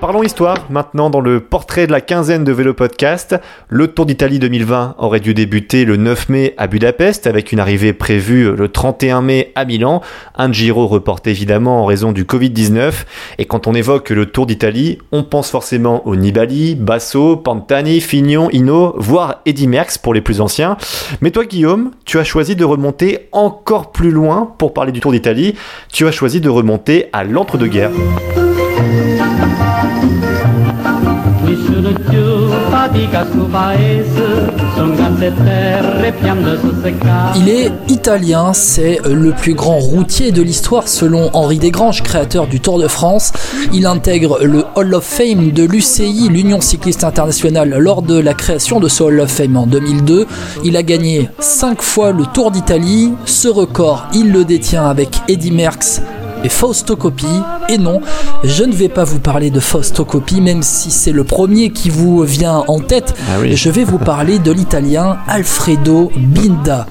Parlons 0.00 0.22
histoire 0.22 0.66
maintenant 0.68 1.08
dans 1.08 1.22
le 1.22 1.40
portrait 1.40 1.86
de 1.86 1.92
la 1.92 2.02
quinzaine 2.02 2.44
de 2.44 2.52
Vélo 2.52 2.74
Podcast. 2.74 3.34
Le 3.68 3.88
Tour 3.88 4.04
d'Italie 4.04 4.38
2020 4.38 4.96
aurait 4.98 5.20
dû 5.20 5.32
débuter 5.32 5.86
le 5.86 5.96
9 5.96 6.28
mai 6.28 6.54
à 6.58 6.66
Budapest 6.66 7.26
avec 7.26 7.50
une 7.50 7.60
arrivée 7.60 7.94
prévue 7.94 8.52
le 8.54 8.68
31 8.68 9.22
mai 9.22 9.52
à 9.54 9.64
Milan. 9.64 10.02
Un 10.34 10.52
Giro 10.52 10.86
reporté 10.86 11.30
évidemment 11.30 11.82
en 11.82 11.86
raison 11.86 12.12
du 12.12 12.24
Covid-19. 12.24 12.92
Et 13.38 13.46
quand 13.46 13.66
on 13.66 13.74
évoque 13.74 14.10
le 14.10 14.26
Tour 14.26 14.44
d'Italie, 14.44 14.98
on 15.12 15.22
pense 15.22 15.50
forcément 15.50 16.06
au 16.06 16.14
Nibali, 16.14 16.74
Basso, 16.74 17.36
Pantani, 17.36 18.02
Fignon, 18.02 18.50
Hino, 18.50 18.94
voire 18.98 19.40
Eddy 19.46 19.66
Merckx 19.66 19.96
pour 19.96 20.12
les 20.12 20.20
plus 20.20 20.42
anciens. 20.42 20.76
Mais 21.22 21.30
toi 21.30 21.46
Guillaume, 21.46 21.92
tu 22.04 22.18
as 22.18 22.24
choisi 22.24 22.54
de 22.54 22.64
remonter 22.64 23.28
encore 23.32 23.92
plus 23.92 24.10
loin 24.10 24.52
pour 24.58 24.74
parler 24.74 24.92
du 24.92 25.00
Tour 25.00 25.12
d'Italie. 25.12 25.54
Tu 25.90 26.06
as 26.06 26.12
choisi 26.12 26.42
de 26.42 26.50
remonter 26.50 27.06
à 27.14 27.24
l'entre-deux-guerres. 27.24 27.92
Il 37.36 37.48
est 37.48 37.72
italien, 37.88 38.52
c'est 38.52 39.00
le 39.04 39.32
plus 39.32 39.54
grand 39.54 39.78
routier 39.78 40.32
de 40.32 40.42
l'histoire 40.42 40.88
selon 40.88 41.30
Henri 41.32 41.58
Desgranges, 41.58 42.02
créateur 42.02 42.46
du 42.46 42.60
Tour 42.60 42.78
de 42.78 42.88
France. 42.88 43.32
Il 43.72 43.86
intègre 43.86 44.44
le 44.44 44.64
Hall 44.74 44.94
of 44.94 45.04
Fame 45.04 45.52
de 45.52 45.64
l'UCI, 45.64 46.28
l'Union 46.28 46.60
cycliste 46.60 47.04
internationale, 47.04 47.76
lors 47.78 48.02
de 48.02 48.18
la 48.18 48.34
création 48.34 48.80
de 48.80 48.88
ce 48.88 49.02
Hall 49.02 49.20
of 49.20 49.30
Fame 49.30 49.56
en 49.56 49.66
2002. 49.66 50.26
Il 50.64 50.76
a 50.76 50.82
gagné 50.82 51.28
5 51.38 51.82
fois 51.82 52.12
le 52.12 52.24
Tour 52.26 52.50
d'Italie. 52.50 53.12
Ce 53.24 53.48
record, 53.48 54.06
il 54.14 54.32
le 54.32 54.44
détient 54.44 54.86
avec 54.86 55.20
Eddy 55.28 55.52
Merckx 55.52 56.00
et 56.46 56.48
Fausto 56.48 56.94
Coppi. 56.94 57.26
Et 57.68 57.76
non, 57.76 58.00
je 58.44 58.62
ne 58.62 58.72
vais 58.72 58.88
pas 58.88 59.02
vous 59.02 59.18
parler 59.18 59.50
de 59.50 59.58
Fausto 59.58 60.04
Coppi, 60.04 60.40
même 60.40 60.62
si 60.62 60.92
c'est 60.92 61.10
le 61.10 61.24
premier 61.24 61.70
qui 61.70 61.90
vous 61.90 62.22
vient 62.22 62.62
en 62.68 62.78
tête. 62.78 63.14
Ah 63.28 63.44
je 63.44 63.68
vais 63.68 63.82
vous 63.82 63.98
parler 63.98 64.38
de 64.38 64.52
l'italien 64.52 65.18
Alfredo 65.26 66.12
Binda. 66.16 66.86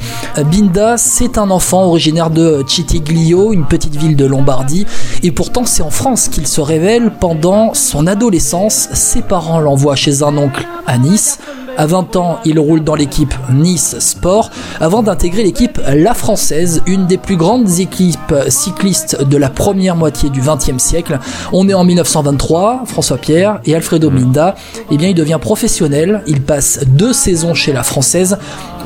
Binda, 0.52 0.98
c'est 0.98 1.38
un 1.38 1.50
enfant 1.52 1.86
originaire 1.86 2.30
de 2.30 2.66
Citiglio, 2.68 3.54
une 3.54 3.66
petite 3.66 3.96
ville 3.96 4.18
de 4.18 4.26
Lombardie. 4.26 4.86
Et 5.24 5.32
pourtant, 5.32 5.66
c'est 5.66 5.84
en 5.84 5.90
France 5.90 6.28
qu'il 6.28 6.48
se 6.48 6.60
révèle 6.60 7.14
pendant 7.22 7.74
son 7.74 8.08
adolescence. 8.08 8.90
Ses 8.92 9.22
parents 9.22 9.62
l'envoient 9.62 9.96
chez 9.96 10.22
un 10.22 10.36
oncle 10.38 10.68
à 10.86 10.98
Nice. 10.98 11.40
À 11.78 11.88
20 11.88 12.16
ans, 12.16 12.40
il 12.46 12.58
roule 12.58 12.84
dans 12.84 12.96
l'équipe 12.96 13.34
Nice 13.52 13.98
Sport 14.00 14.50
avant 14.80 15.04
d'intégrer 15.04 15.44
l'équipe 15.44 15.82
La 15.86 16.14
Française, 16.14 16.82
une 16.86 17.06
des 17.06 17.18
plus 17.18 17.36
grandes 17.36 17.80
équipes 17.80 18.34
cyclistes 18.48 19.22
de 19.22 19.36
la 19.36 19.50
première 19.50 19.98
moitié 19.98 20.30
du 20.30 20.40
XXe 20.40 20.82
siècle. 20.82 21.20
On 21.52 21.68
est 21.68 21.74
en 21.74 21.84
1923, 21.84 22.84
François 22.86 23.18
Pierre 23.18 23.60
et 23.66 23.76
Alfredo 23.76 24.10
Minda, 24.10 24.56
eh 24.90 24.98
bien 24.98 25.10
il 25.10 25.16
devient 25.16 25.40
professionnel, 25.42 26.24
il 26.28 26.42
passe 26.42 26.80
deux 26.88 27.12
saisons 27.12 27.54
chez 27.54 27.74
La 27.74 27.84
Française 27.84 28.38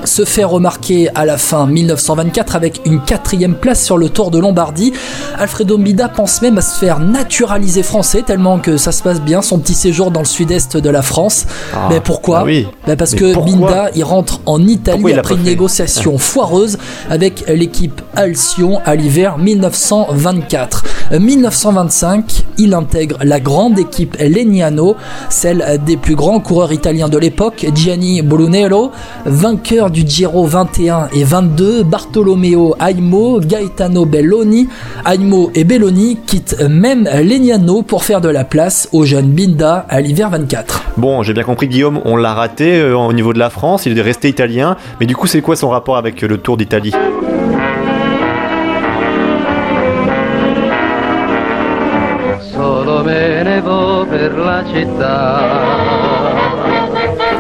se 0.06 0.26
fait 0.26 0.44
remarquer 0.44 1.10
à 1.16 1.26
la 1.26 1.38
fin 1.38 1.66
1924 1.66 2.56
avec 2.56 2.82
une 2.86 3.02
quatrième 3.02 3.56
place 3.56 3.84
sur 3.84 3.98
le 3.98 4.10
Tour 4.10 4.32
de 4.32 4.40
Lombardie. 4.40 4.94
Alfredo 5.38 5.78
Mbida 5.78 6.10
pense 6.10 6.42
même 6.42 6.58
à 6.58 6.62
se 6.62 6.78
faire 6.78 7.00
naturaliser 7.00 7.84
français 7.84 8.24
tellement 8.24 8.60
que 8.60 8.78
ça 8.78 8.92
se 8.92 9.04
passe 9.04 9.22
bien 9.22 9.42
son 9.42 9.60
petit 9.60 9.74
séjour 9.74 10.12
dans 10.12 10.22
le 10.22 10.26
sud-est 10.26 10.78
de 10.78 10.90
la 10.90 11.02
France. 11.02 11.46
Ah, 11.74 11.88
mais 11.90 12.00
pourquoi 12.00 12.44
bah 12.44 12.52
bah 12.88 12.96
Parce 12.96 13.16
que 13.16 13.36
Mbida 13.36 13.92
il 13.96 14.04
rentre 14.04 14.42
en 14.46 14.62
Italie 14.66 15.14
après 15.14 15.36
une 15.36 15.44
négociation 15.44 16.18
foireuse 16.18 16.78
avec 17.10 17.46
l'équipe 17.48 18.02
Alcyon 18.16 18.80
à 18.86 18.96
l'hiver 18.96 19.38
1924. 19.38 20.84
1925, 21.18 22.46
il 22.60 22.74
intègre 22.74 23.18
la 23.24 23.40
grande 23.40 23.80
équipe 23.80 24.16
Legnano, 24.20 24.96
celle 25.30 25.80
des 25.84 25.98
plus 25.98 26.16
grands 26.16 26.40
coureurs 26.40 26.72
italiens 26.72 27.10
de 27.10 27.18
l'époque, 27.18 27.66
Gianni 27.74 28.22
Brunello, 28.22 28.92
vainqueur 29.26 29.89
du 29.90 30.08
Giro 30.08 30.46
21 30.46 31.10
et 31.14 31.24
22, 31.24 31.84
Bartolomeo 31.84 32.76
Aimo, 32.80 33.40
Gaetano 33.40 34.06
Belloni, 34.06 34.68
Aimo 35.06 35.52
et 35.56 35.64
Belloni 35.64 36.18
quittent 36.26 36.62
même 36.70 37.08
Legnano 37.24 37.82
pour 37.82 38.04
faire 38.04 38.22
de 38.22 38.30
la 38.30 38.44
place 38.44 38.90
au 38.92 39.06
jeune 39.06 39.28
Binda 39.28 39.86
à 39.90 40.02
l'hiver 40.02 40.30
24. 40.30 40.84
Bon, 40.98 41.24
j'ai 41.24 41.34
bien 41.34 41.44
compris 41.44 41.68
Guillaume, 41.68 42.02
on 42.06 42.16
l'a 42.16 42.34
raté 42.34 42.80
euh, 42.80 42.98
au 42.98 43.14
niveau 43.14 43.34
de 43.34 43.40
la 43.40 43.50
France, 43.50 43.86
il 43.86 43.98
est 43.98 44.02
resté 44.02 44.30
italien, 44.30 44.78
mais 45.00 45.06
du 45.06 45.16
coup 45.16 45.28
c'est 45.28 45.42
quoi 45.42 45.56
son 45.56 45.70
rapport 45.70 45.98
avec 45.98 46.22
le 46.22 46.38
Tour 46.38 46.58
d'Italie? 46.58 46.94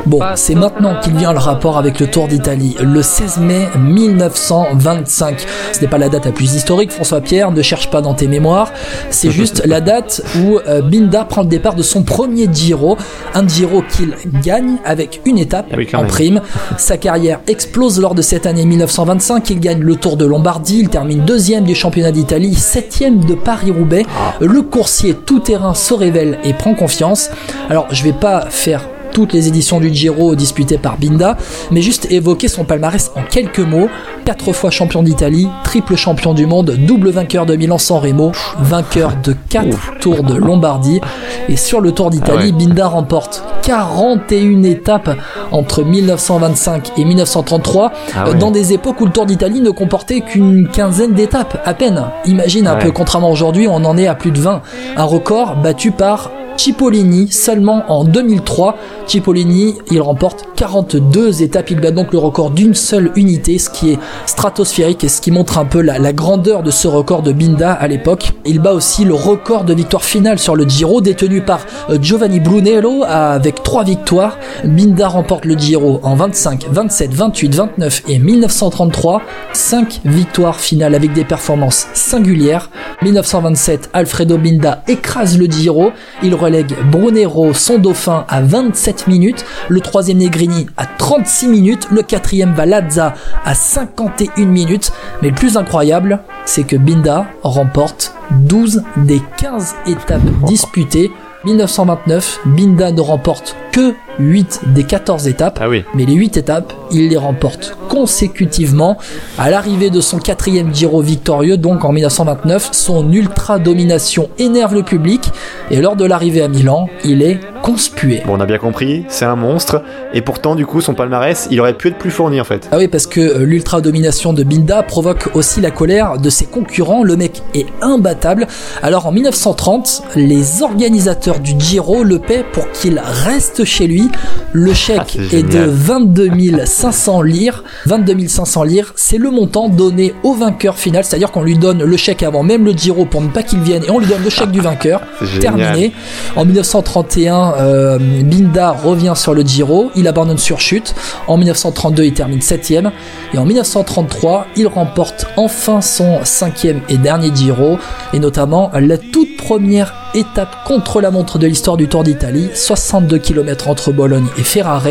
Bon, 0.09 0.21
c'est 0.33 0.55
maintenant 0.55 0.95
qu'il 0.99 1.13
vient 1.13 1.33
le 1.33 1.37
rapport 1.37 1.77
avec 1.77 1.99
le 1.99 2.07
Tour 2.07 2.27
d'Italie, 2.27 2.75
le 2.81 3.03
16 3.03 3.37
mai 3.41 3.67
1925. 3.77 5.45
Ce 5.71 5.81
n'est 5.81 5.87
pas 5.87 5.99
la 5.99 6.09
date 6.09 6.25
la 6.25 6.31
plus 6.31 6.55
historique, 6.55 6.91
François 6.91 7.21
Pierre, 7.21 7.51
ne 7.51 7.61
cherche 7.61 7.91
pas 7.91 8.01
dans 8.01 8.15
tes 8.15 8.27
mémoires. 8.27 8.71
C'est 9.11 9.29
juste 9.29 9.61
la 9.67 9.81
date 9.81 10.23
où 10.39 10.57
euh, 10.67 10.81
Binda 10.81 11.25
prend 11.25 11.43
le 11.43 11.47
départ 11.47 11.75
de 11.75 11.83
son 11.83 12.01
premier 12.01 12.49
Giro, 12.51 12.97
un 13.35 13.47
Giro 13.47 13.83
qu'il 13.83 14.15
gagne 14.41 14.77
avec 14.83 15.21
une 15.27 15.37
étape 15.37 15.67
ah 15.71 15.99
en 15.99 16.05
prime. 16.05 16.41
Sa 16.79 16.97
carrière 16.97 17.41
explose 17.45 18.01
lors 18.01 18.15
de 18.15 18.23
cette 18.23 18.47
année 18.47 18.65
1925. 18.65 19.47
Il 19.51 19.59
gagne 19.59 19.81
le 19.81 19.95
Tour 19.95 20.17
de 20.17 20.25
Lombardie, 20.25 20.79
il 20.79 20.89
termine 20.89 21.19
deuxième 21.19 21.65
du 21.65 21.75
championnat 21.75 22.11
d'Italie, 22.11 22.55
septième 22.55 23.23
de 23.25 23.35
Paris-Roubaix. 23.35 24.07
Ah. 24.19 24.33
Le 24.41 24.63
coursier 24.63 25.13
tout-terrain 25.13 25.75
se 25.75 25.93
révèle 25.93 26.39
et 26.43 26.53
prend 26.53 26.73
confiance. 26.73 27.29
Alors, 27.69 27.85
je 27.91 28.03
vais 28.03 28.13
pas 28.13 28.47
faire 28.49 28.81
toutes 29.11 29.33
les 29.33 29.47
éditions 29.47 29.79
du 29.79 29.93
Giro 29.93 30.35
disputées 30.35 30.77
par 30.77 30.97
Binda, 30.97 31.37
mais 31.71 31.81
juste 31.81 32.11
évoquer 32.11 32.47
son 32.47 32.63
palmarès 32.63 33.11
en 33.15 33.21
quelques 33.21 33.59
mots. 33.59 33.89
Quatre 34.25 34.53
fois 34.53 34.69
champion 34.69 35.03
d'Italie, 35.03 35.47
triple 35.63 35.95
champion 35.95 36.33
du 36.33 36.45
monde, 36.45 36.75
double 36.77 37.09
vainqueur 37.09 37.45
de 37.45 37.55
Milan-San 37.55 37.97
Remo, 37.97 38.31
vainqueur 38.59 39.13
de 39.23 39.35
quatre 39.49 39.77
Tours 39.99 40.23
de 40.23 40.35
Lombardie. 40.35 41.01
Et 41.47 41.55
sur 41.55 41.81
le 41.81 41.91
Tour 41.91 42.09
d'Italie, 42.09 42.51
ah 42.53 42.57
Binda 42.57 42.87
remporte 42.87 43.43
41 43.63 44.63
étapes 44.63 45.09
entre 45.51 45.83
1925 45.83 46.91
et 46.97 47.05
1933, 47.05 47.91
ah 48.15 48.33
dans 48.33 48.51
des 48.51 48.73
époques 48.73 49.01
où 49.01 49.05
le 49.05 49.11
Tour 49.11 49.25
d'Italie 49.25 49.61
ne 49.61 49.71
comportait 49.71 50.21
qu'une 50.21 50.67
quinzaine 50.67 51.13
d'étapes, 51.13 51.61
à 51.65 51.73
peine. 51.73 52.03
Imagine 52.25 52.67
un 52.67 52.75
peu, 52.75 52.91
contrairement 52.91 53.31
aujourd'hui, 53.31 53.67
on 53.67 53.83
en 53.85 53.97
est 53.97 54.07
à 54.07 54.15
plus 54.15 54.31
de 54.31 54.39
20. 54.39 54.61
Un 54.95 55.03
record 55.03 55.55
battu 55.57 55.91
par 55.91 56.31
Cipollini 56.59 57.31
seulement 57.31 57.85
en 57.87 58.03
2003. 58.03 58.75
Cipollini, 59.07 59.75
il 59.91 60.01
remporte 60.01 60.45
42 60.57 61.41
étapes. 61.41 61.71
Il 61.71 61.79
bat 61.79 61.91
donc 61.91 62.11
le 62.11 62.17
record 62.17 62.51
d'une 62.51 62.75
seule 62.75 63.13
unité, 63.15 63.57
ce 63.59 63.69
qui 63.69 63.91
est 63.91 63.99
stratosphérique 64.25 65.05
et 65.05 65.07
ce 65.07 65.21
qui 65.21 65.31
montre 65.31 65.57
un 65.57 65.63
peu 65.63 65.79
la, 65.79 66.11
grandeur 66.11 66.61
de 66.61 66.69
ce 66.69 66.89
record 66.89 67.21
de 67.21 67.31
Binda 67.31 67.71
à 67.71 67.87
l'époque. 67.87 68.33
Il 68.45 68.59
bat 68.59 68.73
aussi 68.73 69.05
le 69.05 69.13
record 69.13 69.63
de 69.63 69.73
victoire 69.73 70.03
finale 70.03 70.37
sur 70.37 70.57
le 70.57 70.67
Giro 70.67 70.99
détenu 70.99 71.39
par 71.39 71.61
euh, 71.89 71.97
Giovanni 72.01 72.41
Brunello 72.41 73.05
avec 73.07 73.63
3 73.63 73.85
victoires. 73.85 74.37
Binda 74.65 75.07
remporte 75.07 75.45
le 75.45 75.57
Giro 75.57 76.01
en 76.03 76.15
25, 76.15 76.65
27, 76.69 77.13
28, 77.13 77.55
29 77.55 78.03
et 78.09 78.19
1933. 78.19 79.21
5 79.53 80.01
victoires 80.03 80.59
finales 80.59 80.93
avec 80.93 81.13
des 81.13 81.23
performances 81.23 81.87
singulières. 81.93 82.69
1927, 83.01 83.91
Alfredo 83.93 84.37
Binda 84.37 84.83
écrase 84.89 85.37
le 85.37 85.45
Giro. 85.45 85.91
Il 86.21 86.35
relègue 86.49 86.75
Brunero, 86.91 87.53
son 87.53 87.77
dauphin, 87.77 88.25
à 88.27 88.41
27 88.41 89.07
minutes. 89.07 89.45
Le 89.69 89.81
troisième 89.81 90.17
Negrini 90.17 90.65
à 90.77 90.87
36 90.87 91.47
minutes, 91.47 91.87
le 91.91 92.01
quatrième 92.01 92.53
Valazza 92.53 93.13
à 93.45 93.53
51 93.53 94.45
minutes. 94.45 94.91
Mais 95.21 95.29
le 95.29 95.35
plus 95.35 95.57
incroyable, 95.57 96.19
c'est 96.45 96.63
que 96.63 96.75
Binda 96.75 97.27
remporte 97.43 98.15
12 98.31 98.83
des 98.97 99.21
15 99.37 99.75
étapes 99.85 100.21
disputées. 100.47 101.11
1929, 101.45 102.39
Binda 102.47 102.91
ne 102.91 103.01
remporte 103.01 103.55
que 103.71 103.93
8 104.17 104.61
des 104.67 104.83
14 104.83 105.27
étapes. 105.27 105.59
Ah 105.61 105.69
oui. 105.69 105.83
Mais 105.93 106.05
les 106.05 106.13
8 106.13 106.37
étapes, 106.37 106.73
il 106.91 107.09
les 107.09 107.17
remporte 107.17 107.77
consécutivement. 107.87 108.97
À 109.37 109.49
l'arrivée 109.49 109.89
de 109.89 110.01
son 110.01 110.19
quatrième 110.19 110.73
Giro 110.73 111.01
victorieux, 111.01 111.57
donc 111.57 111.85
en 111.85 111.91
1929, 111.91 112.69
son 112.71 113.11
ultra 113.11 113.59
domination 113.59 114.29
énerve 114.37 114.73
le 114.73 114.83
public. 114.83 115.31
Et 115.71 115.81
lors 115.81 115.95
de 115.95 116.05
l'arrivée 116.05 116.41
à 116.41 116.47
Milan, 116.47 116.87
il 117.03 117.21
est 117.21 117.39
conspué. 117.61 118.21
Bon, 118.25 118.37
on 118.37 118.39
a 118.39 118.45
bien 118.45 118.57
compris, 118.57 119.05
c'est 119.09 119.25
un 119.25 119.35
monstre. 119.35 119.83
Et 120.13 120.21
pourtant, 120.21 120.55
du 120.55 120.65
coup, 120.65 120.81
son 120.81 120.93
palmarès, 120.93 121.47
il 121.51 121.59
aurait 121.59 121.73
pu 121.73 121.89
être 121.89 121.97
plus 121.97 122.11
fourni 122.11 122.39
en 122.39 122.43
fait. 122.43 122.69
Ah 122.71 122.77
oui, 122.77 122.87
parce 122.87 123.05
que 123.05 123.19
euh, 123.19 123.45
l'ultra 123.45 123.81
domination 123.81 124.33
de 124.33 124.43
Binda 124.43 124.83
provoque 124.83 125.29
aussi 125.33 125.61
la 125.61 125.71
colère 125.71 126.17
de 126.17 126.29
ses 126.29 126.45
concurrents. 126.45 127.03
Le 127.03 127.15
mec 127.15 127.41
est 127.53 127.67
imbattable. 127.81 128.47
Alors 128.81 129.07
en 129.07 129.11
1930, 129.11 130.03
les 130.15 130.63
organisateurs 130.63 131.39
du 131.39 131.59
Giro 131.59 132.03
le 132.03 132.19
paient 132.19 132.45
pour 132.51 132.69
qu'il 132.71 132.99
reste 132.99 133.65
chez 133.65 133.87
lui. 133.87 134.08
Le 134.51 134.73
chèque 134.73 135.17
ah, 135.19 135.35
est, 135.35 135.43
de 135.43 135.59
22 135.59 136.31
500 136.65 137.21
lire. 137.21 137.63
22 137.85 138.27
500 138.27 138.63
lire, 138.63 138.93
c'est 138.95 139.17
le 139.17 139.29
montant 139.29 139.69
donné 139.69 140.13
au 140.23 140.33
vainqueur 140.33 140.77
final, 140.77 141.03
c'est-à-dire 141.03 141.31
qu'on 141.31 141.43
lui 141.43 141.57
donne 141.57 141.83
le 141.83 141.97
chèque 141.97 142.23
avant 142.23 142.43
même 142.43 142.65
le 142.65 142.71
Giro 142.71 143.05
pour 143.05 143.21
ne 143.21 143.27
pas 143.27 143.43
qu'il 143.43 143.59
vienne 143.59 143.83
et 143.87 143.91
on 143.91 143.99
lui 143.99 144.07
donne 144.07 144.23
le 144.23 144.29
chèque 144.29 144.51
du 144.51 144.61
vainqueur. 144.61 145.01
Terminé. 145.39 145.93
En 146.35 146.45
1931, 146.45 147.53
euh, 147.59 147.99
Binda 147.99 148.71
revient 148.71 149.13
sur 149.15 149.33
le 149.33 149.41
Giro, 149.41 149.91
il 149.95 150.07
abandonne 150.07 150.37
sur 150.37 150.59
chute. 150.59 150.95
En 151.27 151.37
1932, 151.37 152.03
il 152.03 152.13
termine 152.13 152.41
7 152.41 152.59
et 152.71 153.37
en 153.37 153.45
1933, 153.45 154.47
il 154.55 154.67
remporte 154.67 155.27
enfin 155.37 155.81
son 155.81 156.19
cinquième 156.23 156.81
et 156.89 156.97
dernier 156.97 157.31
Giro 157.33 157.77
et 158.13 158.19
notamment 158.19 158.71
la 158.73 158.97
toute 158.97 159.37
première 159.37 159.93
étape 160.13 160.55
contre 160.65 161.01
la 161.01 161.11
montre 161.11 161.37
de 161.37 161.47
l'histoire 161.47 161.77
du 161.77 161.87
Tour 161.87 162.03
d'Italie, 162.03 162.49
62 162.53 163.17
km 163.19 163.69
entre 163.69 163.88
Bologne 163.91 164.27
et 164.37 164.43
Ferrare. 164.43 164.87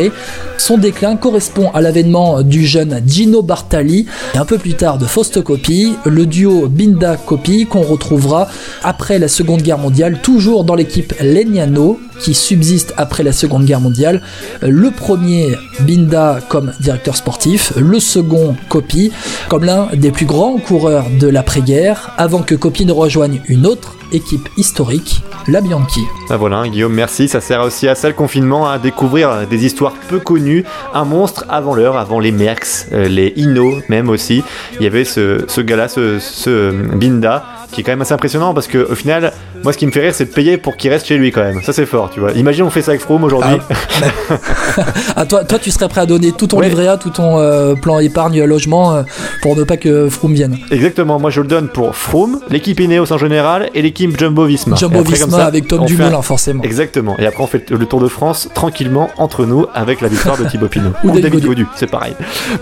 Son 0.57 0.77
déclin 0.77 1.15
correspond 1.15 1.71
à 1.73 1.81
l'avènement 1.81 2.41
du 2.43 2.65
jeune 2.65 3.01
Gino 3.05 3.41
Bartali 3.41 4.05
et 4.35 4.37
un 4.37 4.45
peu 4.45 4.57
plus 4.57 4.73
tard 4.73 4.97
de 4.97 5.05
Fausto 5.05 5.41
Coppi, 5.41 5.93
le 6.05 6.25
duo 6.25 6.67
Binda 6.67 7.15
Coppi 7.15 7.65
qu'on 7.65 7.81
retrouvera 7.81 8.47
après 8.83 9.19
la 9.19 9.27
Seconde 9.27 9.61
Guerre 9.61 9.77
mondiale, 9.77 10.19
toujours 10.21 10.63
dans 10.65 10.75
l'équipe 10.75 11.13
Legnano 11.21 11.99
qui 12.19 12.33
subsiste 12.33 12.93
après 12.97 13.23
la 13.23 13.31
Seconde 13.31 13.65
Guerre 13.65 13.79
mondiale. 13.79 14.21
Le 14.61 14.91
premier 14.91 15.55
Binda 15.81 16.39
comme 16.49 16.73
directeur 16.81 17.15
sportif, 17.15 17.73
le 17.77 17.99
second 17.99 18.55
Coppi 18.67 19.11
comme 19.47 19.63
l'un 19.63 19.87
des 19.93 20.11
plus 20.11 20.25
grands 20.25 20.57
coureurs 20.57 21.05
de 21.19 21.27
l'après-guerre 21.27 22.11
avant 22.17 22.41
que 22.41 22.55
Coppi 22.55 22.85
ne 22.85 22.91
rejoigne 22.91 23.41
une 23.47 23.65
autre 23.65 23.95
équipe 24.11 24.49
historique, 24.57 25.21
la 25.47 25.61
Bianchi. 25.61 26.01
Ah 26.29 26.37
voilà, 26.37 26.67
Guillaume, 26.67 26.93
merci. 26.93 27.27
Ça 27.27 27.41
sert 27.41 27.61
aussi 27.61 27.87
à 27.87 27.95
ça 27.95 28.07
le 28.07 28.13
confinement, 28.13 28.67
à 28.69 28.77
découvrir 28.79 29.47
des 29.47 29.65
histoires 29.65 29.93
peu 30.09 30.19
connues. 30.19 30.63
Un 30.93 31.05
monstre 31.05 31.45
avant 31.49 31.75
l'heure, 31.75 31.97
avant 31.97 32.19
les 32.19 32.31
Merckx, 32.31 32.87
euh, 32.91 33.07
les 33.07 33.33
Inno 33.35 33.79
même 33.89 34.09
aussi. 34.09 34.43
Il 34.79 34.83
y 34.83 34.87
avait 34.87 35.05
ce, 35.05 35.45
ce 35.47 35.61
gars-là, 35.61 35.87
ce, 35.87 36.19
ce 36.19 36.71
Binda, 36.71 37.45
qui 37.71 37.81
est 37.81 37.83
quand 37.83 37.91
même 37.91 38.01
assez 38.01 38.13
impressionnant 38.13 38.53
parce 38.53 38.67
que 38.67 38.91
au 38.91 38.95
final, 38.95 39.33
moi 39.63 39.73
ce 39.73 39.77
qui 39.77 39.85
me 39.85 39.91
fait 39.91 40.01
rire, 40.01 40.15
c'est 40.15 40.25
de 40.25 40.31
payer 40.31 40.57
pour 40.57 40.77
qu'il 40.77 40.91
reste 40.91 41.07
chez 41.07 41.17
lui 41.17 41.31
quand 41.31 41.43
même. 41.43 41.61
Ça 41.63 41.73
c'est 41.73 41.85
fort, 41.85 42.09
tu 42.09 42.19
vois. 42.19 42.31
Imagine 42.31 42.63
on 42.63 42.69
fait 42.69 42.81
ça 42.81 42.91
avec 42.91 43.01
Froome 43.01 43.23
aujourd'hui. 43.23 43.57
Ah, 43.69 44.37
ah, 45.15 45.25
toi, 45.25 45.43
toi, 45.43 45.59
tu 45.59 45.71
serais 45.71 45.87
prêt 45.87 46.01
à 46.01 46.05
donner 46.05 46.31
tout 46.31 46.47
ton 46.47 46.59
livret 46.59 46.87
A, 46.87 46.97
tout 46.97 47.09
ton 47.09 47.39
euh, 47.39 47.75
plan 47.75 47.99
épargne 47.99 48.43
logement 48.43 48.93
euh, 48.93 49.03
pour 49.41 49.55
ne 49.55 49.63
pas 49.63 49.77
que 49.77 50.09
Froome 50.09 50.33
vienne. 50.33 50.57
Exactement. 50.71 51.19
Moi 51.19 51.29
je 51.29 51.41
le 51.41 51.47
donne 51.47 51.67
pour 51.67 51.95
Froome, 51.95 52.39
l'équipe 52.49 52.79
Ineos 52.79 53.11
en 53.11 53.17
général 53.17 53.69
et 53.73 53.81
l'équipe 53.81 54.17
Jumbo 54.17 54.45
Visma. 54.45 54.75
Jumbo 54.75 55.01
Visma 55.03 55.45
avec 55.45 55.67
Tom 55.67 55.85
Dumoulin 55.85 56.21
forcément. 56.21 56.63
Exactement. 56.63 57.17
Et 57.19 57.25
après 57.25 57.43
on 57.43 57.47
fait 57.47 57.69
le 57.69 57.85
Tour 57.85 57.99
de 57.99 58.07
France 58.07 58.49
tranquillement 58.53 59.09
entre 59.17 59.45
nous 59.45 59.65
avec 59.73 60.01
la 60.01 60.07
victoire 60.07 60.37
de 60.37 60.43
Thibaut 60.49 60.67
Pinot 60.67 60.91
ou, 61.03 61.19
David 61.19 61.45
Gaudu. 61.45 61.65
C'est 61.75 61.89
pareil. 61.89 62.13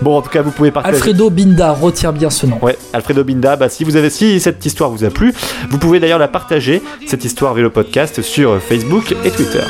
Bon 0.02 0.16
en 0.16 0.22
tout 0.22 0.30
cas 0.30 0.42
vous 0.42 0.50
pouvez 0.50 0.70
partager. 0.70 0.96
Alfredo 0.96 1.30
Binda 1.30 1.72
retire 1.72 2.12
bien 2.12 2.30
ce 2.30 2.46
nom. 2.46 2.58
Ouais, 2.62 2.76
Alfredo 2.92 3.24
Binda. 3.24 3.56
Bah 3.56 3.68
si 3.68 3.84
vous 3.84 3.96
avez 3.96 4.10
si 4.10 4.40
cette 4.40 4.64
histoire 4.64 4.90
vous 4.90 5.04
a 5.04 5.10
plu, 5.10 5.32
vous 5.70 5.78
pouvez 5.78 6.00
d'ailleurs 6.00 6.18
la 6.18 6.28
partager 6.28 6.82
cette 7.06 7.24
histoire 7.24 7.54
Vélo 7.54 7.70
Podcast 7.70 8.22
sur 8.22 8.60
Facebook 8.62 9.14
et 9.24 9.30
Twitter. 9.30 9.64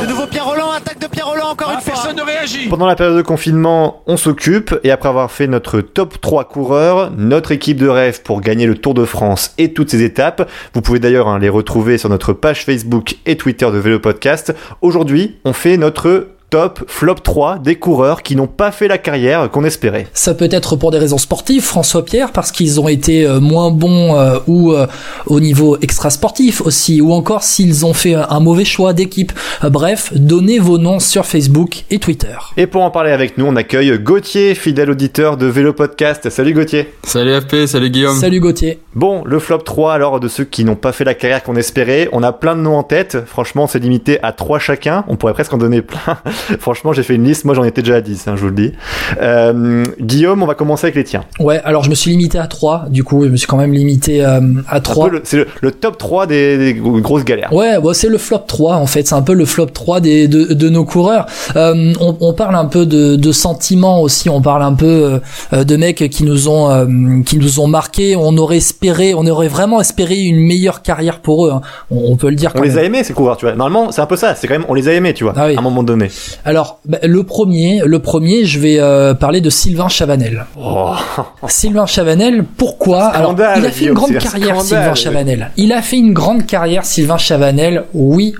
De 0.00 0.06
nouveau 0.06 0.26
Pierre 0.26 0.46
Roland, 0.46 0.70
attaque 0.72 0.98
de 0.98 1.06
Pierre 1.06 1.26
Roland 1.26 1.50
encore 1.50 1.68
ah, 1.70 1.74
une 1.74 1.80
fois. 1.80 1.92
Personne 1.94 2.16
ne 2.16 2.22
réagit. 2.22 2.68
Pendant 2.68 2.86
la 2.86 2.94
période 2.94 3.16
de 3.16 3.22
confinement, 3.22 4.02
on 4.06 4.16
s'occupe 4.16 4.74
et 4.84 4.90
après 4.90 5.08
avoir 5.08 5.30
fait 5.30 5.46
notre 5.46 5.80
top 5.80 6.20
3 6.20 6.44
coureurs, 6.44 7.10
notre 7.16 7.52
équipe 7.52 7.78
de 7.78 7.88
rêve 7.88 8.22
pour 8.22 8.40
gagner 8.40 8.66
le 8.66 8.76
Tour 8.76 8.94
de 8.94 9.04
France 9.04 9.54
et 9.58 9.72
toutes 9.72 9.90
ses 9.90 10.02
étapes, 10.02 10.48
vous 10.74 10.82
pouvez 10.82 10.98
d'ailleurs 10.98 11.28
hein, 11.28 11.38
les 11.38 11.48
retrouver 11.48 11.98
sur 11.98 12.08
notre 12.08 12.32
page 12.32 12.64
Facebook 12.64 13.16
et 13.26 13.36
Twitter 13.36 13.70
de 13.70 13.78
Vélo 13.78 13.98
Podcast. 13.98 14.54
Aujourd'hui, 14.80 15.38
on 15.44 15.52
fait 15.52 15.76
notre 15.76 16.28
top, 16.52 16.84
flop 16.86 17.14
3 17.14 17.60
des 17.60 17.76
coureurs 17.76 18.22
qui 18.22 18.36
n'ont 18.36 18.46
pas 18.46 18.72
fait 18.72 18.86
la 18.86 18.98
carrière 18.98 19.50
qu'on 19.50 19.64
espérait. 19.64 20.06
Ça 20.12 20.34
peut 20.34 20.50
être 20.50 20.76
pour 20.76 20.90
des 20.90 20.98
raisons 20.98 21.16
sportives, 21.16 21.62
François 21.62 22.04
Pierre, 22.04 22.30
parce 22.30 22.52
qu'ils 22.52 22.78
ont 22.78 22.88
été 22.88 23.24
euh, 23.24 23.40
moins 23.40 23.70
bons 23.70 24.14
euh, 24.16 24.38
ou 24.46 24.72
euh, 24.72 24.86
au 25.24 25.40
niveau 25.40 25.78
extra-sportif 25.80 26.60
aussi, 26.60 27.00
ou 27.00 27.14
encore 27.14 27.42
s'ils 27.42 27.86
ont 27.86 27.94
fait 27.94 28.14
un 28.14 28.40
mauvais 28.40 28.66
choix 28.66 28.92
d'équipe. 28.92 29.32
bref, 29.62 30.12
donnez 30.14 30.58
vos 30.58 30.76
noms 30.76 30.98
sur 30.98 31.24
Facebook 31.24 31.84
et 31.90 31.98
Twitter. 31.98 32.36
Et 32.58 32.66
pour 32.66 32.82
en 32.82 32.90
parler 32.90 33.12
avec 33.12 33.38
nous, 33.38 33.46
on 33.46 33.56
accueille 33.56 33.98
Gauthier, 33.98 34.54
fidèle 34.54 34.90
auditeur 34.90 35.38
de 35.38 35.46
Vélo 35.46 35.72
Podcast. 35.72 36.28
Salut 36.28 36.52
Gauthier. 36.52 36.92
Salut 37.04 37.40
FP, 37.40 37.64
salut 37.64 37.88
Guillaume. 37.88 38.18
Salut 38.18 38.40
Gauthier. 38.40 38.78
Bon, 38.94 39.22
le 39.24 39.38
flop 39.38 39.60
3 39.60 39.94
alors 39.94 40.20
de 40.20 40.28
ceux 40.28 40.44
qui 40.44 40.66
n'ont 40.66 40.76
pas 40.76 40.92
fait 40.92 41.04
la 41.04 41.14
carrière 41.14 41.42
qu'on 41.42 41.56
espérait. 41.56 42.10
On 42.12 42.22
a 42.22 42.32
plein 42.32 42.54
de 42.56 42.60
noms 42.60 42.76
en 42.76 42.82
tête. 42.82 43.16
Franchement, 43.24 43.66
c'est 43.66 43.78
limité 43.78 44.22
à 44.22 44.32
3 44.32 44.58
chacun. 44.58 45.06
On 45.08 45.16
pourrait 45.16 45.32
presque 45.32 45.54
en 45.54 45.58
donner 45.58 45.80
plein. 45.80 46.18
Franchement, 46.60 46.92
j'ai 46.92 47.02
fait 47.02 47.14
une 47.14 47.24
liste. 47.24 47.44
Moi, 47.44 47.54
j'en 47.54 47.64
étais 47.64 47.82
déjà 47.82 47.96
à 47.96 48.00
10, 48.00 48.28
hein, 48.28 48.34
je 48.36 48.40
vous 48.40 48.48
le 48.48 48.54
dis. 48.54 48.72
Euh, 49.20 49.84
Guillaume, 50.00 50.42
on 50.42 50.46
va 50.46 50.54
commencer 50.54 50.86
avec 50.86 50.96
les 50.96 51.04
tiens. 51.04 51.24
Ouais, 51.40 51.60
alors 51.64 51.84
je 51.84 51.90
me 51.90 51.94
suis 51.94 52.10
limité 52.10 52.38
à 52.38 52.46
3. 52.46 52.86
Du 52.88 53.04
coup, 53.04 53.24
je 53.24 53.28
me 53.28 53.36
suis 53.36 53.46
quand 53.46 53.56
même 53.56 53.72
limité 53.72 54.24
euh, 54.24 54.40
à 54.68 54.80
3. 54.80 55.10
C'est 55.24 55.44
le, 55.60 55.72
top 55.72 55.98
3 55.98 56.26
des, 56.26 56.74
grosses 56.78 57.24
galères. 57.24 57.52
Ouais, 57.52 57.76
c'est 57.92 58.08
le 58.08 58.18
flop 58.18 58.44
3 58.46 58.76
en 58.76 58.86
fait. 58.86 59.06
C'est 59.06 59.14
un 59.14 59.22
peu 59.22 59.34
le 59.34 59.44
flop 59.44 59.66
3 59.66 60.00
des, 60.00 60.28
de, 60.28 60.68
nos 60.68 60.84
coureurs. 60.84 61.26
Euh, 61.56 61.92
on, 62.00 62.32
parle 62.32 62.56
un 62.56 62.66
peu 62.66 62.86
de, 62.86 63.32
sentiments 63.32 64.00
aussi. 64.00 64.28
On 64.28 64.40
parle 64.40 64.62
un 64.62 64.74
peu 64.74 65.20
de 65.52 65.76
mecs 65.76 66.08
qui 66.10 66.24
nous 66.24 66.48
ont 66.48 67.22
qui 67.24 67.38
nous 67.38 67.60
ont 67.60 67.66
marqué. 67.66 68.16
On 68.16 68.36
aurait 68.36 68.58
espéré, 68.58 69.14
on 69.14 69.26
aurait 69.26 69.48
vraiment 69.48 69.80
espéré 69.80 70.20
une 70.20 70.40
meilleure 70.40 70.82
carrière 70.82 71.20
pour 71.20 71.46
eux. 71.46 71.50
Hein. 71.52 71.60
On, 71.90 72.16
peut 72.16 72.28
le 72.28 72.36
dire. 72.36 72.52
on 72.54 72.62
les 72.62 72.78
a 72.78 72.82
aimés 72.82 73.04
ces 73.04 73.12
coureurs, 73.12 73.36
tu 73.36 73.46
vois. 73.46 73.54
Normalement, 73.54 73.92
c'est 73.92 74.00
un 74.00 74.06
peu 74.06 74.16
ça. 74.16 74.34
C'est 74.34 74.46
quand 74.46 74.54
même, 74.54 74.66
on 74.68 74.74
les 74.74 74.88
a 74.88 74.92
aimés, 74.92 75.14
tu 75.14 75.24
vois, 75.24 75.32
ah 75.36 75.44
à 75.44 75.48
un 75.48 75.62
moment 75.62 75.82
donné. 75.82 76.10
Alors, 76.44 76.80
bah, 76.84 76.98
le 77.02 77.22
premier, 77.22 77.82
le 77.84 77.98
premier, 77.98 78.44
je 78.44 78.58
vais 78.58 78.78
euh, 78.78 79.14
parler 79.14 79.40
de 79.40 79.50
Sylvain 79.50 79.88
Chavanel. 79.88 80.46
Oh. 80.58 80.94
Sylvain 81.48 81.86
Chavanel, 81.86 82.44
pourquoi 82.56 83.06
Alors, 83.06 83.34
il 83.56 83.66
a 83.66 83.70
fait 83.70 83.86
une 83.86 83.94
grande 83.94 84.18
carrière, 84.18 84.60
Sylvain 84.60 84.94
Chavanel. 84.94 85.50
Il 85.56 85.72
a 85.72 85.82
fait 85.82 85.98
une 85.98 86.12
grande 86.12 86.46
carrière, 86.46 86.84
Sylvain 86.84 87.18
Chavanel. 87.18 87.84
Oui, 87.94 88.34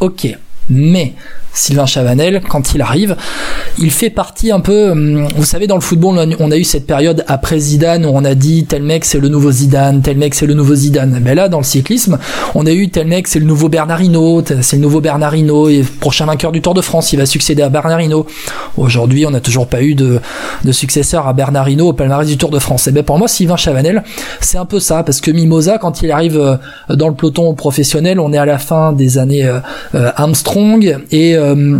ok, 0.00 0.28
mais 0.68 1.14
Sylvain 1.52 1.86
Chavanel, 1.86 2.42
quand 2.48 2.74
il 2.74 2.82
arrive, 2.82 3.16
il 3.78 3.90
fait 3.90 4.10
partie 4.10 4.50
un 4.50 4.60
peu, 4.60 4.90
hum, 4.90 5.28
vous 5.36 5.44
savez, 5.44 5.66
dans 5.66 5.74
le 5.74 5.80
football, 5.80 6.34
on 6.38 6.50
a 6.50 6.56
eu 6.56 6.64
cette 6.64 6.86
période 6.86 7.24
après 7.28 7.58
Zidane 7.58 8.04
où 8.06 8.10
on 8.12 8.24
a 8.24 8.34
dit 8.34 8.64
tel 8.64 8.82
mec 8.82 9.04
c'est 9.04 9.18
le 9.18 9.28
nouveau 9.28 9.50
Zidane, 9.50 10.02
tel 10.02 10.16
mec 10.16 10.34
c'est 10.34 10.46
le 10.46 10.54
nouveau 10.54 10.74
Zidane. 10.74 11.20
Mais 11.22 11.34
là, 11.34 11.48
dans 11.48 11.58
le 11.58 11.64
cyclisme, 11.64 12.18
on 12.54 12.66
a 12.66 12.72
eu 12.72 12.88
tel 12.90 13.06
mec 13.06 13.28
c'est 13.28 13.38
le 13.38 13.46
nouveau 13.46 13.68
Bernardino, 13.68 14.42
c'est 14.60 14.76
le 14.76 14.82
nouveau 14.82 15.00
Bernardino, 15.00 15.68
et 15.68 15.82
prochain 16.00 16.26
vainqueur 16.26 16.52
du 16.52 16.60
Tour 16.60 16.74
de 16.74 16.80
France, 16.80 17.12
il 17.12 17.18
va 17.18 17.26
succéder 17.26 17.62
à 17.62 17.68
Bernardino. 17.68 18.26
Aujourd'hui, 18.76 19.26
on 19.26 19.30
n'a 19.30 19.40
toujours 19.40 19.66
pas 19.66 19.82
eu 19.82 19.94
de, 19.94 20.20
de 20.64 20.72
successeur 20.72 21.26
à 21.26 21.32
Bernardino 21.32 21.88
au 21.88 21.92
palmarès 21.92 22.26
du 22.26 22.36
Tour 22.36 22.50
de 22.50 22.58
France. 22.58 22.86
Et 22.86 22.92
ben 22.92 23.02
pour 23.02 23.18
moi, 23.18 23.28
Sylvain 23.28 23.56
Chavanel, 23.56 24.02
c'est 24.40 24.58
un 24.58 24.66
peu 24.66 24.80
ça, 24.80 25.02
parce 25.02 25.20
que 25.20 25.30
Mimosa, 25.30 25.78
quand 25.78 26.02
il 26.02 26.10
arrive 26.10 26.38
euh, 26.38 26.56
dans 26.94 27.08
le 27.08 27.14
peloton 27.14 27.52
professionnel, 27.54 28.20
on 28.20 28.32
est 28.32 28.38
à 28.38 28.46
la 28.46 28.58
fin 28.58 28.92
des 28.92 29.18
années 29.18 29.46
euh, 29.46 29.60
euh, 29.94 30.10
Armstrong 30.16 30.98
et 31.10 31.36
euh, 31.40 31.78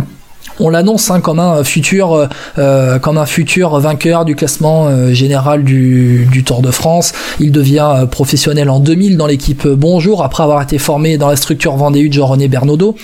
on 0.61 0.69
l'annonce 0.69 1.09
hein, 1.09 1.19
comme 1.19 1.39
un 1.39 1.63
futur 1.63 2.13
euh, 2.13 2.27
euh, 2.59 2.99
comme 2.99 3.17
un 3.17 3.25
futur 3.25 3.79
vainqueur 3.79 4.25
du 4.25 4.35
classement 4.35 4.87
euh, 4.87 5.13
général 5.13 5.63
du, 5.63 6.29
Tour 6.45 6.61
de 6.61 6.71
France. 6.71 7.13
Il 7.39 7.51
devient 7.51 8.07
professionnel 8.09 8.69
en 8.69 8.79
2000 8.79 9.15
dans 9.15 9.27
l'équipe 9.27 9.67
Bonjour 9.67 10.23
après 10.23 10.41
avoir 10.41 10.61
été 10.61 10.79
formé 10.79 11.17
dans 11.17 11.27
la 11.27 11.35
structure 11.35 11.75
Vendée 11.75 12.07
de 12.07 12.13
Jean-René 12.13 12.47
Bernaudot. 12.47 12.95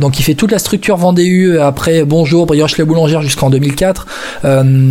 donc 0.00 0.18
il 0.18 0.22
fait 0.22 0.34
toute 0.34 0.50
la 0.50 0.58
structure 0.58 0.96
Vendée 0.96 1.58
après 1.60 2.04
Bonjour, 2.04 2.46
Brioche 2.46 2.78
les 2.78 2.84
Boulangères 2.84 3.20
jusqu'en 3.20 3.50
2004. 3.50 4.06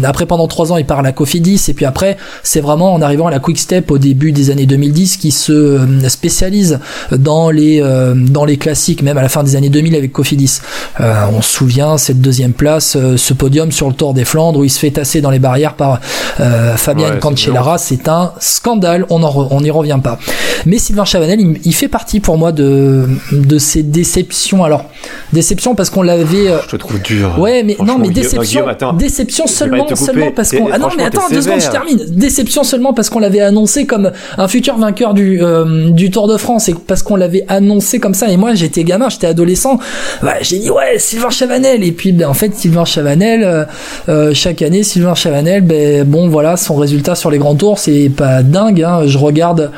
après 0.04 0.28
pendant 0.28 0.48
trois 0.48 0.72
ans 0.72 0.78
il 0.78 0.86
part 0.86 1.00
à 1.00 1.02
la 1.02 1.12
Cofidis 1.12 1.66
et 1.70 1.74
puis 1.74 1.86
après 1.86 2.18
c'est 2.44 2.62
vraiment 2.62 2.94
en 2.94 3.02
arrivant 3.02 3.28
à 3.28 3.32
la 3.32 3.40
Quick 3.40 3.58
Step 3.58 3.90
au 3.90 3.98
début 3.98 4.32
des 4.32 4.52
années 4.52 4.68
2010 4.68 5.18
qui 5.18 5.32
se 5.32 5.80
spécialise 6.08 6.80
dans 7.12 7.50
les 7.50 7.82
dans 8.16 8.46
les 8.46 8.58
classiques 8.58 9.02
même 9.02 9.18
à 9.18 9.24
la 9.24 9.30
fin 9.30 9.44
des 9.44 9.56
années 9.56 9.70
2000 9.70 9.96
avec 9.96 10.12
Cofidis. 10.12 10.60
on 11.00 11.42
se 11.42 11.52
souvient 11.52 11.98
cette 12.08 12.22
deuxième 12.22 12.54
place, 12.54 12.96
euh, 12.96 13.18
ce 13.18 13.34
podium 13.34 13.70
sur 13.74 13.90
le 13.90 13.94
Tour 13.94 14.14
des 14.14 14.24
Flandres 14.24 14.60
où 14.60 14.64
il 14.64 14.70
se 14.70 14.80
fait 14.80 14.92
tasser 14.92 15.20
dans 15.20 15.30
les 15.30 15.40
barrières 15.40 15.74
par 15.74 16.00
euh, 16.40 16.78
Fabien 16.78 17.18
Cancellara, 17.18 17.78
c'est 17.78 18.08
un 18.08 18.32
scandale, 18.40 19.06
on 19.10 19.62
n'y 19.62 19.72
revient 19.72 20.00
pas. 20.02 20.18
Mais 20.66 20.78
Sylvain 20.78 21.04
Chavanel, 21.04 21.40
il, 21.42 21.74
fait 21.74 21.90
partie 21.90 22.22
pour 22.22 22.38
moi 22.38 22.52
de, 22.54 23.08
de 23.32 23.58
ces 23.58 23.84
déceptions. 23.84 24.64
Alors, 24.64 24.86
déception 25.34 25.76
parce 25.76 25.90
qu'on 25.90 26.02
l'avait... 26.02 26.48
Euh, 26.48 26.60
je 26.64 26.70
te 26.70 26.76
trouve 26.78 27.02
dur. 27.02 27.38
Ouais, 27.40 27.64
mais 27.64 27.76
non, 27.84 27.98
mais 27.98 28.10
déception, 28.10 28.66
déception 28.98 29.48
seulement, 29.48 29.94
seulement 29.96 30.32
parce 30.32 30.52
qu'on... 30.52 30.70
Ah 30.72 30.78
non, 30.78 30.88
mais 30.98 31.04
attends, 31.04 31.28
deux 31.30 31.42
secondes, 31.42 31.62
je 31.62 31.70
termine. 31.70 32.00
Déception 32.10 32.64
seulement 32.64 32.94
parce 32.94 33.10
qu'on 33.10 33.20
l'avait 33.20 33.42
annoncé 33.42 33.86
comme 33.86 34.12
un 34.38 34.48
futur 34.48 34.78
vainqueur 34.78 35.14
du, 35.14 35.42
du 35.90 36.10
Tour 36.10 36.30
de 36.30 36.38
France 36.38 36.70
et 36.70 36.74
parce 36.74 37.04
qu'on 37.04 37.18
l'avait 37.18 37.44
annoncé 37.50 38.00
comme 38.00 38.14
ça. 38.14 38.30
Et 38.30 38.38
moi, 38.38 38.56
j'étais 38.56 38.86
gamin, 38.86 39.10
j'étais 39.10 39.28
adolescent. 39.28 39.78
Bah, 40.22 40.36
j'ai 40.42 40.60
dit, 40.60 40.70
ouais, 40.70 41.00
Sylvain 41.00 41.30
Chavanel. 41.30 41.84
Et 41.88 41.94
puis, 41.94 42.12
ben, 42.12 42.28
en 42.28 42.34
fait, 42.34 42.54
Sylvain 42.54 42.84
Chavanel, 42.84 43.44
euh, 43.46 43.64
euh, 44.10 44.34
chaque 44.34 44.62
année, 44.62 44.84
Sylvain 44.84 45.16
Chavanel, 45.16 45.62
ben, 45.62 46.04
bon, 46.04 46.28
voilà, 46.28 46.58
son 46.58 46.76
résultat 46.76 47.16
sur 47.16 47.32
les 47.32 47.38
grands 47.38 47.56
tours, 47.56 47.80
c'est 47.80 48.10
pas 48.10 48.44
dingue. 48.44 48.84
Hein. 48.84 49.04
Je 49.06 49.18
regarde 49.18 49.72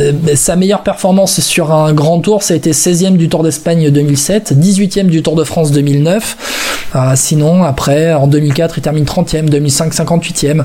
euh, 0.00 0.12
sa 0.34 0.56
meilleure 0.56 0.82
performance 0.82 1.40
sur 1.40 1.72
un 1.72 1.94
grand 1.94 2.20
tour, 2.20 2.42
ça 2.42 2.52
a 2.52 2.58
été 2.58 2.72
16e 2.72 3.16
du 3.16 3.30
Tour 3.30 3.42
d'Espagne 3.42 3.88
2007, 3.88 4.52
18e 4.52 5.06
du 5.06 5.22
Tour 5.22 5.34
de 5.34 5.44
France 5.44 5.70
2009. 5.70 6.88
Ah, 6.92 7.16
sinon, 7.16 7.64
après, 7.64 8.12
en 8.12 8.26
2004, 8.26 8.76
il 8.76 8.82
termine 8.82 9.04
30e, 9.04 9.48
2005, 9.48 9.94
58e. 9.94 10.64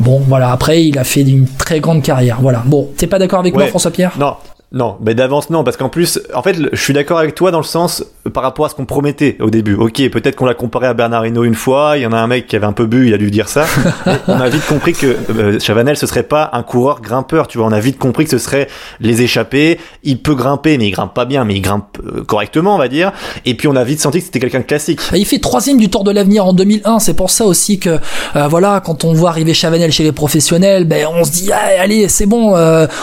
Bon, 0.00 0.22
voilà, 0.26 0.52
après, 0.52 0.86
il 0.86 0.98
a 0.98 1.04
fait 1.04 1.20
une 1.20 1.46
très 1.46 1.80
grande 1.80 2.02
carrière. 2.02 2.38
Voilà. 2.40 2.62
Bon, 2.64 2.88
t'es 2.96 3.06
pas 3.06 3.18
d'accord 3.18 3.40
avec 3.40 3.52
moi, 3.52 3.66
François 3.66 3.90
Pierre 3.90 4.12
Non, 4.18 4.36
non, 4.74 4.96
mais 5.00 5.14
d'avance 5.14 5.50
non, 5.50 5.62
parce 5.62 5.76
qu'en 5.76 5.88
plus, 5.88 6.20
en 6.34 6.42
fait, 6.42 6.56
je 6.72 6.82
suis 6.82 6.92
d'accord 6.92 7.20
avec 7.20 7.36
toi 7.36 7.52
dans 7.52 7.58
le 7.58 7.64
sens 7.64 8.04
par 8.32 8.42
rapport 8.42 8.66
à 8.66 8.68
ce 8.68 8.74
qu'on 8.74 8.86
promettait 8.86 9.36
au 9.40 9.48
début. 9.48 9.74
Ok, 9.74 10.02
peut-être 10.08 10.34
qu'on 10.34 10.46
l'a 10.46 10.54
comparé 10.54 10.88
à 10.88 10.94
Bernard 10.94 11.24
Hinault 11.24 11.44
une 11.44 11.54
fois. 11.54 11.92
Il 11.96 12.02
y 12.02 12.06
en 12.06 12.12
a 12.12 12.16
un 12.16 12.26
mec 12.26 12.48
qui 12.48 12.56
avait 12.56 12.66
un 12.66 12.72
peu 12.72 12.86
bu, 12.86 13.06
il 13.06 13.14
a 13.14 13.18
dû 13.18 13.30
dire 13.30 13.48
ça. 13.48 13.66
on 14.26 14.32
a 14.32 14.48
vite 14.48 14.66
compris 14.66 14.92
que 14.92 15.16
euh, 15.30 15.60
Chavanel 15.60 15.96
ce 15.96 16.08
serait 16.08 16.24
pas 16.24 16.50
un 16.54 16.64
coureur 16.64 17.00
grimpeur. 17.00 17.46
Tu 17.46 17.58
vois, 17.58 17.68
on 17.68 17.72
a 17.72 17.78
vite 17.78 18.00
compris 18.00 18.24
que 18.24 18.32
ce 18.32 18.38
serait 18.38 18.66
les 18.98 19.22
échappés. 19.22 19.78
Il 20.02 20.18
peut 20.18 20.34
grimper, 20.34 20.76
mais 20.76 20.88
il 20.88 20.90
grimpe 20.90 21.14
pas 21.14 21.24
bien, 21.24 21.44
mais 21.44 21.54
il 21.54 21.60
grimpe 21.60 21.96
euh, 22.04 22.24
correctement, 22.24 22.74
on 22.74 22.78
va 22.78 22.88
dire. 22.88 23.12
Et 23.46 23.54
puis 23.54 23.68
on 23.68 23.76
a 23.76 23.84
vite 23.84 24.00
senti 24.00 24.18
que 24.18 24.24
c'était 24.24 24.40
quelqu'un 24.40 24.58
de 24.58 24.64
classique. 24.64 24.98
Il 25.14 25.24
fait 25.24 25.38
troisième 25.38 25.78
du 25.78 25.88
Tour 25.88 26.02
de 26.02 26.10
l'avenir 26.10 26.46
en 26.46 26.52
2001. 26.52 26.98
C'est 26.98 27.14
pour 27.14 27.30
ça 27.30 27.44
aussi 27.44 27.78
que 27.78 28.00
euh, 28.34 28.48
voilà, 28.48 28.82
quand 28.84 29.04
on 29.04 29.12
voit 29.12 29.28
arriver 29.28 29.54
Chavanel 29.54 29.92
chez 29.92 30.02
les 30.02 30.10
professionnels, 30.10 30.84
ben 30.84 31.06
on 31.14 31.22
se 31.22 31.30
dit 31.30 31.50
ah, 31.52 31.80
allez, 31.80 32.08
c'est 32.08 32.26
bon, 32.26 32.56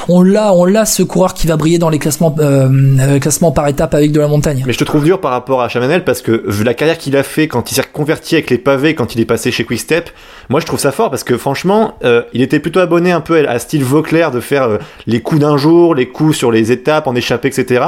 on 0.10 0.22
l'a, 0.22 0.54
on 0.54 0.66
l'a 0.66 0.86
ce 0.86 1.04
coureur 1.04 1.34
qui 1.34 1.48
va 1.48 1.56
briller 1.62 1.78
dans 1.78 1.90
les 1.90 2.00
classements, 2.00 2.36
euh, 2.40 3.20
classements 3.20 3.52
par 3.52 3.68
étape 3.68 3.94
avec 3.94 4.12
de 4.12 4.20
la 4.20 4.28
montagne. 4.28 4.64
Mais 4.66 4.74
je 4.74 4.80
te 4.80 4.84
trouve 4.84 5.04
dur 5.04 5.22
par 5.22 5.30
rapport 5.30 5.62
à 5.62 5.70
Chamanel 5.70 6.04
parce 6.04 6.24
que 6.24 6.44
vu 6.48 6.64
la 6.64 6.74
carrière 6.74 6.98
qu'il 6.98 7.16
a 7.16 7.22
fait 7.22 7.48
quand 7.48 7.72
il 7.72 7.76
s'est 7.76 7.82
reconverti 7.82 8.34
avec 8.34 8.50
les 8.50 8.58
pavés, 8.58 8.96
quand 8.96 9.14
il 9.14 9.22
est 9.22 9.26
passé 9.26 9.52
chez 9.52 9.64
Quickstep, 9.64 10.10
moi 10.50 10.60
je 10.60 10.66
trouve 10.66 10.80
ça 10.80 10.92
fort 10.92 11.12
parce 11.12 11.24
que 11.24 11.38
franchement, 11.38 11.94
euh, 12.04 12.24
il 12.34 12.42
était 12.42 12.60
plutôt 12.60 12.80
abonné 12.80 13.12
un 13.12 13.22
peu 13.22 13.48
à, 13.48 13.60
style 13.60 13.84
Vauclair 13.84 14.32
de 14.32 14.40
faire 14.40 14.64
euh, 14.64 14.78
les 15.06 15.22
coups 15.22 15.42
d'un 15.42 15.56
jour, 15.56 15.94
les 15.94 16.08
coups 16.08 16.36
sur 16.36 16.52
les 16.52 16.72
étapes, 16.72 17.06
en 17.06 17.14
échappée, 17.14 17.50
etc. 17.50 17.84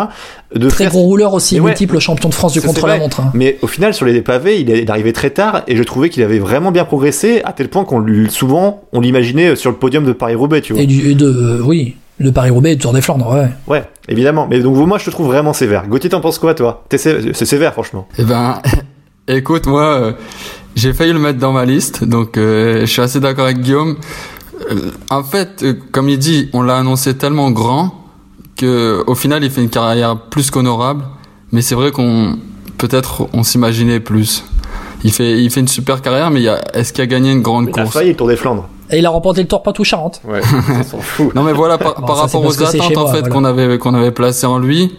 De 0.56 0.70
très 0.70 0.86
gros 0.86 1.02
rouleur 1.02 1.34
aussi, 1.34 1.60
multiple 1.60 1.98
champion 1.98 2.30
de 2.30 2.36
France 2.36 2.54
du 2.54 2.62
contre-la-montre. 2.62 3.22
Hein. 3.22 3.32
Mais 3.34 3.58
au 3.64 3.68
final, 3.68 3.96
sur 3.96 4.06
les 4.06 4.22
pavés, 4.22 4.62
il 4.62 4.70
est 4.70 4.88
arrivé 4.88 5.14
très 5.14 5.32
tard 5.32 5.64
et 5.68 5.76
je 5.76 5.82
trouvais 5.82 6.10
qu'il 6.10 6.22
avait 6.22 6.38
vraiment 6.38 6.72
bien 6.72 6.86
progressé 6.86 7.42
à 7.44 7.54
tel 7.54 7.70
point 7.70 7.86
qu'on 7.86 8.00
lui 8.00 8.30
souvent 8.30 8.84
on 8.94 9.02
l'imaginait 9.02 9.56
sur 9.56 9.72
le 9.72 9.78
podium 9.78 10.06
de 10.06 10.14
Paris-Roubaix, 10.14 10.62
tu 10.62 10.74
vois. 10.74 10.84
Et, 10.84 10.86
du, 10.86 11.16
de, 11.16 11.60
oui, 11.64 11.96
le 12.20 12.32
Paris-Roubaix 12.32 12.72
et 12.72 12.76
le 12.76 12.82
Tour 12.82 12.94
des 12.94 13.02
Flandres, 13.02 13.30
ouais. 13.32 13.50
Ouais, 13.68 13.84
évidemment. 14.08 14.48
Mais 14.50 14.60
donc, 14.60 14.76
moi, 14.88 14.98
je 14.98 15.06
te 15.06 15.10
trouve 15.10 15.28
vraiment 15.28 15.54
sévère. 15.54 15.88
Gauthier, 15.88 16.10
t'en 16.10 16.22
penses 16.22 16.40
quoi, 16.40 16.54
toi? 16.54 16.84
C'est 16.96 17.46
sévère, 17.46 17.74
franchement. 17.74 18.08
Eh 18.18 18.24
ben, 18.24 18.62
écoute, 19.28 19.66
moi, 19.66 19.84
euh, 19.84 20.14
j'ai 20.76 20.94
failli 20.94 21.14
le 21.14 21.20
mettre 21.20 21.40
dans 21.40 21.52
ma 21.52 21.66
liste, 21.66 22.04
donc 22.04 22.38
euh, 22.38 22.82
je 22.82 22.86
suis 22.86 23.02
assez 23.02 23.20
d'accord 23.20 23.46
avec 23.46 23.60
Guillaume. 23.60 23.98
Euh, 24.72 24.92
en 25.10 25.24
fait, 25.24 25.66
comme 25.92 26.10
il 26.10 26.20
dit, 26.20 26.50
on 26.54 26.62
l'a 26.62 26.78
annoncé 26.78 27.18
tellement 27.18 27.52
grand 27.52 27.96
que 28.56 29.04
au 29.08 29.16
final, 29.16 29.44
il 29.44 29.50
fait 29.50 29.62
une 29.62 29.70
carrière 29.70 30.18
plus 30.18 30.52
qu'honorable. 30.52 31.04
Mais 31.52 31.62
c'est 31.62 31.76
vrai 31.76 31.92
qu'on, 31.92 32.38
peut-être, 32.78 33.28
on 33.34 33.44
s'imaginait 33.44 34.00
plus. 34.00 34.44
Il 35.04 35.12
fait, 35.12 35.44
il 35.44 35.52
fait 35.52 35.60
une 35.60 35.68
super 35.68 36.02
carrière, 36.02 36.32
mais 36.32 36.44
est-ce 36.74 36.94
qu'il 36.94 37.04
a 37.04 37.08
gagné 37.08 37.32
une 37.32 37.42
grande 37.42 37.66
course 37.66 37.78
Il 37.78 37.82
a 37.82 37.92
failli 37.92 38.10
le 38.12 38.16
Tour 38.16 38.28
des 38.28 38.38
Flandres. 38.38 38.68
Et 38.94 39.00
il 39.00 39.06
a 39.06 39.10
remporté 39.10 39.42
le 39.42 39.48
Tour 39.48 39.64
Poitou-Charentes. 39.64 40.22
Ouais, 40.24 40.42
s'en 40.84 41.00
fout. 41.00 41.34
Non 41.34 41.44
mais 41.44 41.54
voilà, 41.54 41.78
par, 41.78 41.96
rapport 41.96 42.46
aux 42.46 42.64
attentes 42.64 42.98
en 42.98 43.08
fait 43.08 43.28
qu'on 43.28 43.44
avait 43.44 43.78
qu'on 43.78 43.96
avait 43.96 44.12
placées 44.12 44.46
en 44.46 44.60
lui, 44.60 44.96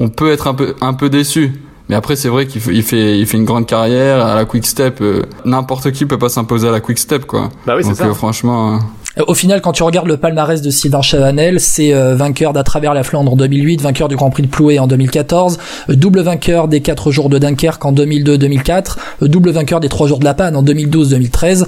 on 0.00 0.08
peut 0.08 0.32
être 0.32 0.46
un 0.46 0.54
peu 0.54 0.74
un 0.80 0.94
peu 0.94 1.10
déçu. 1.10 1.60
Mais 1.88 1.94
après, 1.94 2.16
c'est 2.16 2.28
vrai 2.28 2.46
qu'il 2.46 2.60
fait, 2.60 2.74
il 2.74 2.82
fait, 2.82 3.18
il 3.18 3.26
fait 3.26 3.36
une 3.36 3.44
grande 3.44 3.66
carrière 3.66 4.24
à 4.24 4.34
la 4.34 4.44
Quick 4.44 4.66
Step. 4.66 4.98
Euh, 5.00 5.22
n'importe 5.44 5.92
qui 5.92 6.04
peut 6.04 6.18
pas 6.18 6.28
s'imposer 6.28 6.66
à 6.66 6.72
la 6.72 6.80
Quick 6.80 6.98
Step, 6.98 7.26
quoi. 7.26 7.50
Bah 7.64 7.74
oui, 7.76 7.84
c'est 7.84 7.94
ça. 7.94 8.06
Euh, 8.06 8.14
franchement. 8.14 8.80
Euh, 9.18 9.24
au 9.26 9.34
final, 9.34 9.60
quand 9.60 9.72
tu 9.72 9.82
regardes 9.82 10.08
le 10.08 10.16
palmarès 10.16 10.62
de 10.62 10.70
Sylvain 10.70 11.02
Chavanel, 11.02 11.60
c'est 11.60 11.94
euh, 11.94 12.14
vainqueur 12.14 12.52
d'à 12.52 12.62
travers 12.62 12.94
la 12.94 13.02
Flandre 13.02 13.32
en 13.32 13.36
2008, 13.36 13.80
vainqueur 13.80 14.08
du 14.08 14.16
Grand 14.16 14.30
Prix 14.30 14.42
de 14.42 14.48
Plouay 14.48 14.78
en 14.78 14.86
2014, 14.86 15.58
euh, 15.88 15.94
double 15.94 16.20
vainqueur 16.20 16.68
des 16.68 16.80
4 16.80 17.10
jours 17.10 17.28
de 17.28 17.38
Dunkerque 17.38 17.84
en 17.84 17.92
2002-2004, 17.92 18.96
euh, 19.22 19.28
double 19.28 19.50
vainqueur 19.50 19.80
des 19.80 19.88
3 19.88 20.08
jours 20.08 20.18
de 20.18 20.24
la 20.24 20.34
Panne 20.34 20.56
en 20.56 20.62
2012-2013, 20.62 21.66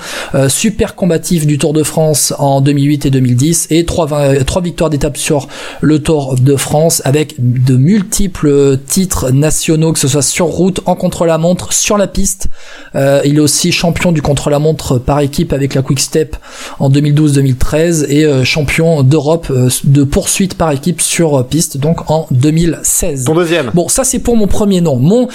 super 0.49 0.95
combatif 0.95 1.47
du 1.47 1.59
Tour 1.59 1.73
de 1.73 1.83
France 1.83 2.35
en 2.39 2.61
2008 2.61 3.07
et 3.07 3.11
2010 3.11 3.69
et 3.71 3.85
trois, 3.85 4.07
trois 4.45 4.63
victoires 4.63 4.91
d'étape 4.91 5.17
sur 5.17 5.49
le 5.81 6.01
Tour 6.01 6.37
de 6.37 6.57
France 6.57 7.03
avec 7.05 7.35
de 7.39 7.77
multiples 7.77 8.79
titres 8.87 9.31
nationaux, 9.31 9.93
que 9.93 9.99
ce 9.99 10.09
soit 10.09 10.23
sur 10.23 10.47
route, 10.47 10.81
en 10.87 10.95
contre-la-montre, 10.95 11.73
sur 11.73 11.97
la 11.97 12.07
piste. 12.07 12.49
il 12.95 13.37
est 13.37 13.41
aussi 13.41 13.73
champion 13.73 14.13
du 14.13 14.23
contre-la-montre 14.23 14.99
par 14.99 15.21
équipe 15.21 15.53
avec 15.53 15.75
la 15.75 15.83
Quick 15.83 16.01
Step 16.01 16.37
en 16.79 16.89
2012 16.91 17.38
2013 17.39 18.07
et 18.09 18.25
euh, 18.25 18.45
champion 18.45 19.05
d'Europe 19.05 19.47
euh, 19.51 19.69
de 19.85 20.03
poursuite 20.03 20.55
par 20.55 20.73
équipe 20.73 21.01
sur 21.01 21.39
euh, 21.39 21.43
piste, 21.45 21.77
donc 21.77 22.11
en 22.11 22.27
2016. 22.33 23.25
Ton 23.25 23.35
deuxième. 23.35 23.71
Bon, 23.75 23.89
ça 23.89 24.03
c'est 24.03 24.19
pour 24.19 24.37
mon 24.37 24.49
premier 24.49 24.81
nom. 24.81 24.97
Mon 24.97 25.29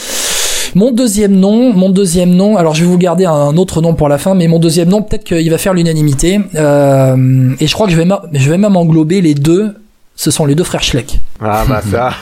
mon 0.76 0.92
deuxième 0.92 1.34
nom, 1.34 1.72
mon 1.72 1.90
deuxième 1.90 2.32
nom. 2.32 2.58
Alors 2.58 2.76
je 2.76 2.82
vais 2.82 2.90
vous 2.90 2.98
garder 2.98 3.26
un 3.26 3.56
autre 3.56 3.82
nom 3.82 3.94
pour 3.94 4.10
la 4.10 4.18
fin, 4.18 4.36
mais 4.36 4.48
mon 4.48 4.60
deuxième 4.60 4.90
nom, 4.90 5.02
peut-être 5.02 5.24
qu'il 5.24 5.50
va 5.50 5.58
faire 5.58 5.74
l'unanimité. 5.74 6.34
et 6.36 6.58
je 6.58 7.74
crois 7.74 7.86
que 7.86 7.94
je 7.94 7.98
vais, 7.98 8.08
je 8.34 8.50
vais 8.50 8.58
même 8.58 8.76
englober 8.76 9.22
les 9.22 9.34
deux 9.34 9.76
ce 10.16 10.32
sont 10.32 10.46
les 10.46 10.56
deux 10.56 10.64
frères 10.64 10.84
Schleck. 10.84 11.20
Ah 11.42 11.64
bah 11.68 11.82
ça. 11.82 12.14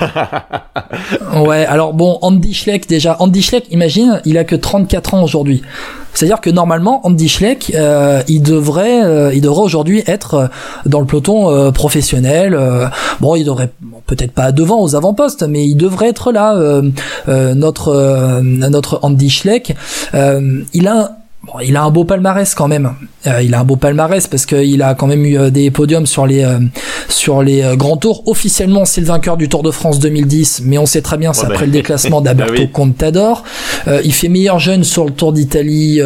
ouais, 1.42 1.66
alors 1.66 1.94
bon, 1.94 2.20
Andy 2.22 2.54
Schleck 2.54 2.88
déjà, 2.88 3.18
Andy 3.20 3.42
Schleck, 3.42 3.66
imagine, 3.72 4.22
il 4.26 4.38
a 4.38 4.44
que 4.44 4.56
34 4.56 5.14
ans 5.14 5.24
aujourd'hui. 5.24 5.62
C'est-à-dire 6.14 6.42
que 6.42 6.50
normalement, 6.50 7.06
Andy 7.06 7.30
Schleck, 7.30 7.72
euh, 7.76 8.22
il 8.28 8.42
devrait, 8.42 9.04
euh, 9.04 9.34
il 9.34 9.42
devrait 9.42 9.62
aujourd'hui 9.62 10.04
être 10.08 10.34
euh, 10.34 10.48
dans 10.86 11.00
le 11.00 11.06
peloton 11.06 11.72
professionnel. 11.72 12.58
bon, 13.20 13.36
il 13.36 13.46
devrait 13.46 13.72
peut-être 14.08 14.32
pas 14.32 14.52
devant 14.52 14.82
aux 14.82 14.96
avant-postes, 14.96 15.44
mais 15.44 15.66
il 15.66 15.76
devrait 15.76 16.10
être 16.10 16.32
là. 16.32 16.82
notre 17.28 18.42
notre 18.42 19.00
Andy 19.02 19.30
Schleck, 19.30 19.76
il 20.14 20.88
a 20.88 21.21
Bon, 21.44 21.54
il 21.60 21.76
a 21.76 21.84
un 21.84 21.90
beau 21.90 22.04
palmarès 22.04 22.54
quand 22.54 22.68
même. 22.68 22.94
Euh, 23.26 23.42
il 23.42 23.56
a 23.56 23.62
un 23.62 23.64
beau 23.64 23.76
palmarès 23.76 24.28
parce 24.28 24.46
qu'il 24.46 24.82
a 24.84 24.94
quand 24.94 25.08
même 25.08 25.26
eu 25.26 25.40
euh, 25.40 25.50
des 25.50 25.72
podiums 25.72 26.06
sur 26.06 26.28
les 26.28 26.44
euh, 26.44 26.60
sur 27.10 27.42
les 27.42 27.76
grands 27.76 27.98
tours. 27.98 28.24
Officiellement, 28.28 28.86
c'est 28.86 29.02
le 29.02 29.08
vainqueur 29.08 29.38
du 29.38 29.50
Tour 29.50 29.64
de 29.64 29.72
France 29.72 30.00
2010, 30.00 30.62
mais 30.66 30.78
on 30.78 30.86
sait 30.86 31.02
très 31.02 31.18
bien, 31.18 31.34
c'est 31.34 31.48
après 31.48 31.66
le 31.66 31.72
déclassement 31.72 32.22
d'Alberto 32.22 32.64
bah 32.64 32.70
Contador. 32.72 33.44
il 34.04 34.14
fait 34.14 34.30
meilleur 34.30 34.60
jeune 34.60 34.84
sur 34.84 35.04
le 35.04 35.12
Tour 35.12 35.34
d'Italie 35.34 36.00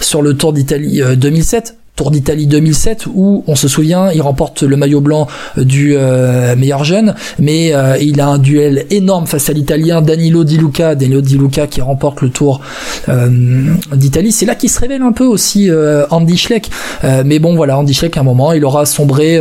sur 0.00 0.22
le 0.22 0.36
Tour 0.36 0.52
d'Italie 0.52 1.02
2007. 1.16 1.79
Tour 1.96 2.10
d'Italie 2.10 2.46
2007 2.46 3.06
où 3.14 3.44
on 3.46 3.54
se 3.54 3.68
souvient 3.68 4.10
il 4.10 4.22
remporte 4.22 4.62
le 4.62 4.76
maillot 4.76 5.00
blanc 5.00 5.26
du 5.56 5.94
euh, 5.96 6.56
meilleur 6.56 6.84
jeune 6.84 7.14
mais 7.38 7.74
euh, 7.74 7.98
il 8.00 8.20
a 8.20 8.28
un 8.28 8.38
duel 8.38 8.86
énorme 8.90 9.26
face 9.26 9.50
à 9.50 9.52
l'italien 9.52 10.00
Danilo 10.00 10.44
Di 10.44 10.56
Luca. 10.56 10.94
Danilo 10.94 11.20
Di 11.20 11.36
Luca 11.36 11.66
qui 11.66 11.80
remporte 11.80 12.22
le 12.22 12.30
Tour 12.30 12.60
euh, 13.08 13.28
d'Italie. 13.94 14.32
C'est 14.32 14.46
là 14.46 14.54
qu'il 14.54 14.70
se 14.70 14.80
révèle 14.80 15.02
un 15.02 15.12
peu 15.12 15.24
aussi 15.24 15.70
Andy 16.10 16.36
Schleck. 16.36 16.70
Mais 17.24 17.38
bon 17.38 17.54
voilà 17.54 17.78
Andy 17.78 17.92
Schleck 17.92 18.16
à 18.16 18.20
un 18.20 18.24
moment 18.24 18.52
il 18.52 18.64
aura 18.64 18.86
sombré 18.86 19.40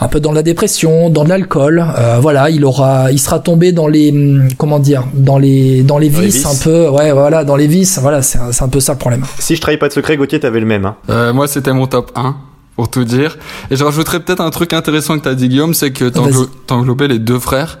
un 0.00 0.08
peu 0.08 0.20
dans 0.20 0.32
la 0.32 0.42
dépression, 0.42 1.10
dans 1.10 1.24
l'alcool. 1.24 1.84
Euh, 1.98 2.18
voilà, 2.20 2.50
il 2.50 2.64
aura, 2.64 3.12
il 3.12 3.18
sera 3.18 3.38
tombé 3.38 3.72
dans 3.72 3.86
les, 3.86 4.10
hum, 4.10 4.48
comment 4.56 4.78
dire, 4.78 5.04
dans 5.14 5.38
les, 5.38 5.82
dans 5.82 5.98
les 5.98 6.08
vices, 6.08 6.46
un 6.46 6.56
peu. 6.62 6.88
Ouais, 6.88 7.12
voilà, 7.12 7.44
dans 7.44 7.56
les 7.56 7.66
vices. 7.66 7.98
Voilà, 8.00 8.22
c'est 8.22 8.38
un, 8.38 8.68
peu 8.68 8.80
ça 8.80 8.92
le 8.92 8.98
problème. 8.98 9.24
Si 9.38 9.56
je 9.56 9.60
trahis 9.60 9.76
pas 9.76 9.88
de 9.88 9.92
secret, 9.92 10.16
Gauthier, 10.16 10.40
t'avais 10.40 10.60
le 10.60 10.66
même. 10.66 10.86
Hein. 10.86 10.96
Euh, 11.10 11.32
moi, 11.32 11.46
c'était 11.48 11.72
mon 11.72 11.86
top 11.86 12.12
1 12.16 12.36
pour 12.76 12.88
tout 12.88 13.04
dire. 13.04 13.36
Et 13.70 13.76
je 13.76 13.84
rajouterais 13.84 14.20
peut-être 14.20 14.40
un 14.40 14.50
truc 14.50 14.72
intéressant 14.72 15.18
que 15.18 15.24
t'as 15.24 15.34
dit 15.34 15.48
Guillaume, 15.48 15.74
c'est 15.74 15.90
que 15.90 16.08
t'englobais 16.66 17.08
les 17.08 17.18
deux 17.18 17.38
frères. 17.38 17.78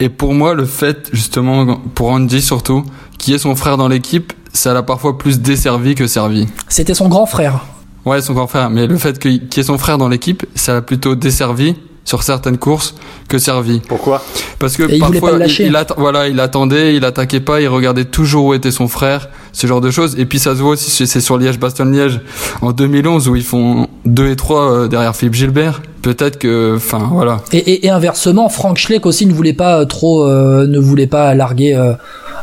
Et 0.00 0.08
pour 0.08 0.32
moi, 0.32 0.54
le 0.54 0.64
fait, 0.64 1.10
justement, 1.12 1.80
pour 1.94 2.10
Andy 2.10 2.40
surtout, 2.40 2.84
qui 3.18 3.34
est 3.34 3.38
son 3.38 3.54
frère 3.56 3.76
dans 3.76 3.88
l'équipe, 3.88 4.32
ça 4.52 4.72
l'a 4.72 4.82
parfois 4.82 5.18
plus 5.18 5.40
desservi 5.40 5.94
que 5.94 6.06
servi. 6.06 6.46
C'était 6.68 6.94
son 6.94 7.08
grand 7.08 7.26
frère. 7.26 7.66
Ouais, 8.06 8.22
son 8.22 8.32
grand 8.32 8.46
frère. 8.46 8.70
Mais 8.70 8.86
le 8.86 8.96
fait 8.96 9.18
qu'il 9.18 9.32
y 9.32 9.60
ait 9.60 9.62
son 9.62 9.78
frère 9.78 9.98
dans 9.98 10.08
l'équipe, 10.08 10.46
ça 10.54 10.76
a 10.76 10.80
plutôt 10.80 11.16
desservi 11.16 11.74
sur 12.04 12.22
certaines 12.22 12.56
courses 12.56 12.94
que 13.28 13.36
servi. 13.36 13.80
Pourquoi? 13.80 14.22
Parce 14.60 14.76
que 14.76 14.84
parfois, 14.98 15.32
il, 15.58 15.76
voilà, 15.96 16.28
il 16.28 16.38
attendait, 16.38 16.94
il 16.94 17.04
attaquait 17.04 17.40
pas, 17.40 17.60
il 17.60 17.66
regardait 17.66 18.04
toujours 18.04 18.46
où 18.46 18.54
était 18.54 18.70
son 18.70 18.86
frère, 18.86 19.28
ce 19.52 19.66
genre 19.66 19.80
de 19.80 19.90
choses. 19.90 20.16
Et 20.18 20.24
puis 20.24 20.38
ça 20.38 20.54
se 20.54 20.62
voit 20.62 20.70
aussi, 20.70 21.06
c'est 21.06 21.20
sur 21.20 21.36
Liège-Bastogne-Liège 21.36 22.20
en 22.62 22.70
2011 22.70 23.28
où 23.28 23.34
ils 23.34 23.42
font 23.42 23.88
2 24.04 24.30
et 24.30 24.36
3 24.36 24.60
euh, 24.60 24.88
derrière 24.88 25.16
Philippe 25.16 25.34
Gilbert. 25.34 25.82
Peut-être 26.02 26.38
que, 26.38 26.76
enfin, 26.76 27.10
voilà. 27.10 27.40
Et, 27.52 27.90
inversement, 27.90 28.48
Frank 28.48 28.78
Schleck 28.78 29.04
aussi 29.04 29.26
ne 29.26 29.32
voulait 29.32 29.52
pas 29.52 29.84
trop, 29.84 30.24
euh, 30.24 30.68
ne 30.68 30.78
voulait 30.78 31.08
pas 31.08 31.34
larguer 31.34 31.74
euh, 31.74 31.94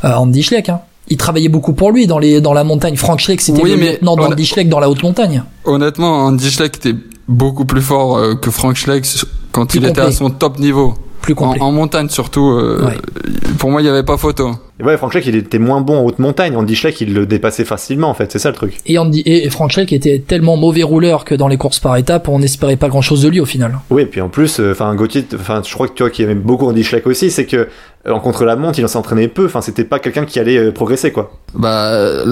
Andy 0.04 0.44
Schleck. 0.44 0.68
Hein 0.68 0.82
il 1.14 1.18
travaillait 1.18 1.50
beaucoup 1.50 1.74
pour 1.74 1.92
lui 1.92 2.08
dans 2.08 2.18
les 2.18 2.42
dans 2.42 2.54
la 2.54 2.64
montagne. 2.64 2.96
Frank 2.96 3.20
Schleck, 3.20 3.40
c'était 3.40 3.62
le 3.62 3.76
lieutenant 3.76 4.16
d'Andy 4.16 4.46
Schleck 4.46 4.68
dans 4.68 4.80
la 4.80 4.90
haute 4.90 5.04
montagne. 5.04 5.44
Honnêtement, 5.64 6.26
Andy 6.26 6.50
Schleck 6.50 6.78
était 6.78 6.96
beaucoup 7.28 7.66
plus 7.66 7.82
fort 7.82 8.18
euh, 8.18 8.34
que 8.34 8.50
Frank 8.50 8.76
Schleck 8.76 9.06
quand 9.52 9.76
il 9.76 9.86
était 9.86 10.02
à 10.02 10.12
son 10.12 10.32
top 10.32 10.58
niveau. 10.58 10.96
Plus 11.22 11.36
complet. 11.36 11.62
En, 11.62 11.72
montagne 11.72 12.10
surtout. 12.10 12.50
Euh, 12.50 12.86
pour 13.58 13.70
moi, 13.70 13.80
il 13.80 13.86
n'y 13.86 13.90
avait 13.90 14.04
pas 14.04 14.18
photo. 14.18 14.52
Et 14.78 14.84
ouais, 14.84 14.98
Frank 14.98 15.12
Schleck, 15.12 15.26
il 15.26 15.36
était 15.36 15.60
moins 15.60 15.80
bon 15.80 16.00
en 16.00 16.04
haute 16.04 16.20
montagne. 16.20 16.58
Andy 16.58 16.76
Schleck, 16.76 17.00
il 17.00 17.14
le 17.14 17.26
dépassait 17.26 17.64
facilement, 17.64 18.10
en 18.10 18.14
fait. 18.14 18.30
C'est 18.30 18.40
ça 18.40 18.50
le 18.50 18.56
truc. 18.56 18.80
Et, 18.86 18.98
Andy, 18.98 19.24
et 19.26 19.50
Frank 19.50 19.72
Schleck 19.72 19.94
était 19.94 20.20
tellement 20.20 20.58
mauvais 20.58 20.84
rouleur 20.84 21.24
que 21.24 21.34
dans 21.34 21.48
les 21.48 21.56
courses 21.56 21.80
par 21.80 21.96
étapes, 21.96 22.28
on 22.28 22.40
n'espérait 22.40 22.76
pas 22.76 22.90
grand 22.90 23.02
chose 23.02 23.22
de 23.22 23.30
lui 23.30 23.40
au 23.40 23.46
final. 23.46 23.80
Oui, 23.90 24.02
et 24.02 24.06
puis 24.06 24.20
en 24.20 24.28
plus, 24.28 24.60
euh, 24.60 24.74
enfin, 24.74 24.94
Gauthier, 24.96 25.26
enfin, 25.34 25.62
je 25.66 25.74
crois 25.74 25.88
que 25.88 25.94
tu 25.94 26.04
vois 26.04 26.10
qu'il 26.10 26.26
aimait 26.26 26.36
beaucoup 26.36 26.68
Andy 26.68 26.84
Schleck 26.84 27.08
aussi, 27.08 27.32
c'est 27.32 27.46
que 27.46 27.70
en 28.10 28.20
contre 28.20 28.46
la 28.46 28.56
montre, 28.56 28.80
il 28.80 28.86
en 28.86 28.90
s'entraînait 28.90 29.28
peu. 29.28 29.46
Enfin, 29.46 29.62
c'était 29.62 29.86
pas 29.86 30.00
quelqu'un 30.00 30.26
qui 30.26 30.40
allait 30.40 30.72
progresser, 30.72 31.12
quoi. 31.12 31.32
Bah, 31.54 31.92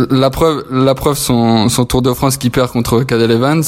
la 0.09 0.30
preuve, 0.30 0.65
la 0.72 0.95
preuve, 0.95 1.17
son, 1.17 1.69
son 1.69 1.86
Tour 1.86 2.01
de 2.01 2.13
France 2.13 2.38
qui 2.38 2.49
perd 2.49 2.69
contre 2.69 3.03
Cadel 3.03 3.32
Evans. 3.32 3.63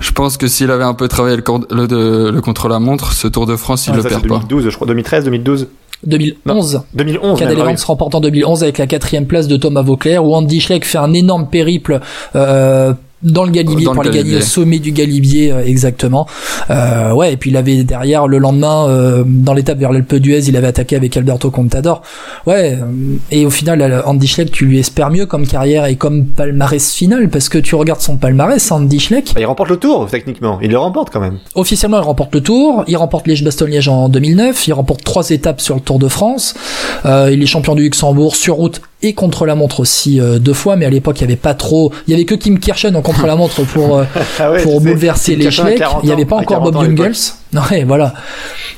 Je 0.00 0.10
pense 0.12 0.36
que 0.36 0.48
s'il 0.48 0.70
avait 0.70 0.84
un 0.84 0.94
peu 0.94 1.08
travaillé 1.08 1.36
le, 1.36 1.42
le, 1.70 2.30
le 2.30 2.40
contre-la-montre, 2.40 3.12
ce 3.12 3.28
Tour 3.28 3.46
de 3.46 3.56
France, 3.56 3.86
il 3.86 3.92
ah, 3.92 3.96
le 3.98 4.02
perd 4.02 4.22
2012, 4.22 4.68
je 4.70 4.74
crois, 4.74 4.86
2013, 4.86 5.24
2012 5.24 5.68
2011. 6.04 6.82
2011. 6.94 7.38
Cadel 7.38 7.58
Evans 7.58 7.76
remporte 7.86 8.14
en 8.14 8.20
2011 8.20 8.62
avec 8.62 8.78
la 8.78 8.86
quatrième 8.86 9.26
place 9.26 9.46
de 9.48 9.56
Thomas 9.56 9.82
Vauclair, 9.82 10.24
où 10.24 10.34
Andy 10.34 10.60
Schleck 10.60 10.84
fait 10.84 10.98
un 10.98 11.12
énorme 11.12 11.48
périple 11.48 12.00
euh, 12.34 12.92
dans 13.22 13.44
le 13.44 13.50
Galibier 13.50 13.86
pour 13.86 14.00
aller 14.00 14.10
gagner 14.10 14.36
au 14.36 14.40
sommet 14.40 14.78
du 14.78 14.92
Galibier 14.92 15.52
euh, 15.52 15.64
exactement. 15.64 16.26
Euh, 16.70 17.12
ouais 17.12 17.32
et 17.32 17.36
puis 17.36 17.50
il 17.50 17.56
avait 17.56 17.84
derrière 17.84 18.26
le 18.26 18.38
lendemain 18.38 18.88
euh, 18.88 19.24
dans 19.26 19.54
l'étape 19.54 19.78
vers 19.78 19.92
l'Alpe 19.92 20.14
d'Huez 20.16 20.48
il 20.48 20.56
avait 20.56 20.66
attaqué 20.66 20.96
avec 20.96 21.16
Alberto 21.16 21.50
Contador. 21.50 22.02
Ouais 22.46 22.78
euh, 22.80 23.16
et 23.30 23.46
au 23.46 23.50
final 23.50 24.02
Andy 24.06 24.26
Schleck 24.26 24.50
tu 24.50 24.66
lui 24.66 24.78
espères 24.78 25.10
mieux 25.10 25.26
comme 25.26 25.46
carrière 25.46 25.86
et 25.86 25.96
comme 25.96 26.26
palmarès 26.26 26.92
final 26.92 27.28
parce 27.28 27.48
que 27.48 27.58
tu 27.58 27.74
regardes 27.74 28.00
son 28.00 28.16
palmarès 28.16 28.70
Andy 28.70 28.98
Schleck. 29.00 29.32
Bah, 29.34 29.40
il 29.40 29.46
remporte 29.46 29.70
le 29.70 29.76
Tour 29.76 30.08
techniquement. 30.10 30.58
Il 30.62 30.70
le 30.70 30.78
remporte 30.78 31.10
quand 31.10 31.20
même. 31.20 31.38
Officiellement 31.54 31.98
il 31.98 32.04
remporte 32.04 32.34
le 32.34 32.40
Tour. 32.40 32.84
Il 32.88 32.96
remporte 32.96 33.26
Liège-Bastogne-Liège 33.26 33.88
en 33.88 34.08
2009 34.08 34.66
il 34.66 34.72
remporte 34.72 35.04
trois 35.04 35.30
étapes 35.30 35.60
sur 35.60 35.74
le 35.74 35.80
Tour 35.80 35.98
de 35.98 36.08
France. 36.08 36.54
Il 37.04 37.42
est 37.42 37.46
champion 37.46 37.74
du 37.74 37.82
Luxembourg 37.82 38.36
sur 38.36 38.56
route 38.56 38.80
et 39.02 39.12
contre 39.14 39.46
la 39.46 39.54
montre 39.54 39.80
aussi 39.80 40.20
deux 40.40 40.52
fois 40.52 40.76
mais 40.76 40.86
à 40.86 40.90
l'époque 40.90 41.20
il 41.20 41.22
y 41.22 41.24
avait 41.24 41.36
pas 41.36 41.54
trop 41.54 41.92
il 42.06 42.10
y 42.12 42.14
avait 42.14 42.24
que 42.24 42.34
Kim 42.34 42.58
Kirchen 42.58 42.94
en 42.96 43.02
contre 43.02 43.26
la 43.26 43.36
montre 43.36 43.64
pour 43.64 43.98
euh, 43.98 44.04
ah 44.38 44.52
pour 44.62 44.80
bouleverser 44.80 45.36
les 45.36 45.44
l'échec. 45.44 45.82
Il 46.02 46.06
n'y 46.06 46.12
avait 46.12 46.24
pas 46.24 46.36
encore 46.36 46.60
Bob 46.60 46.82
Jungels. 46.82 47.12
Non, 47.54 47.60
voilà. 47.86 48.14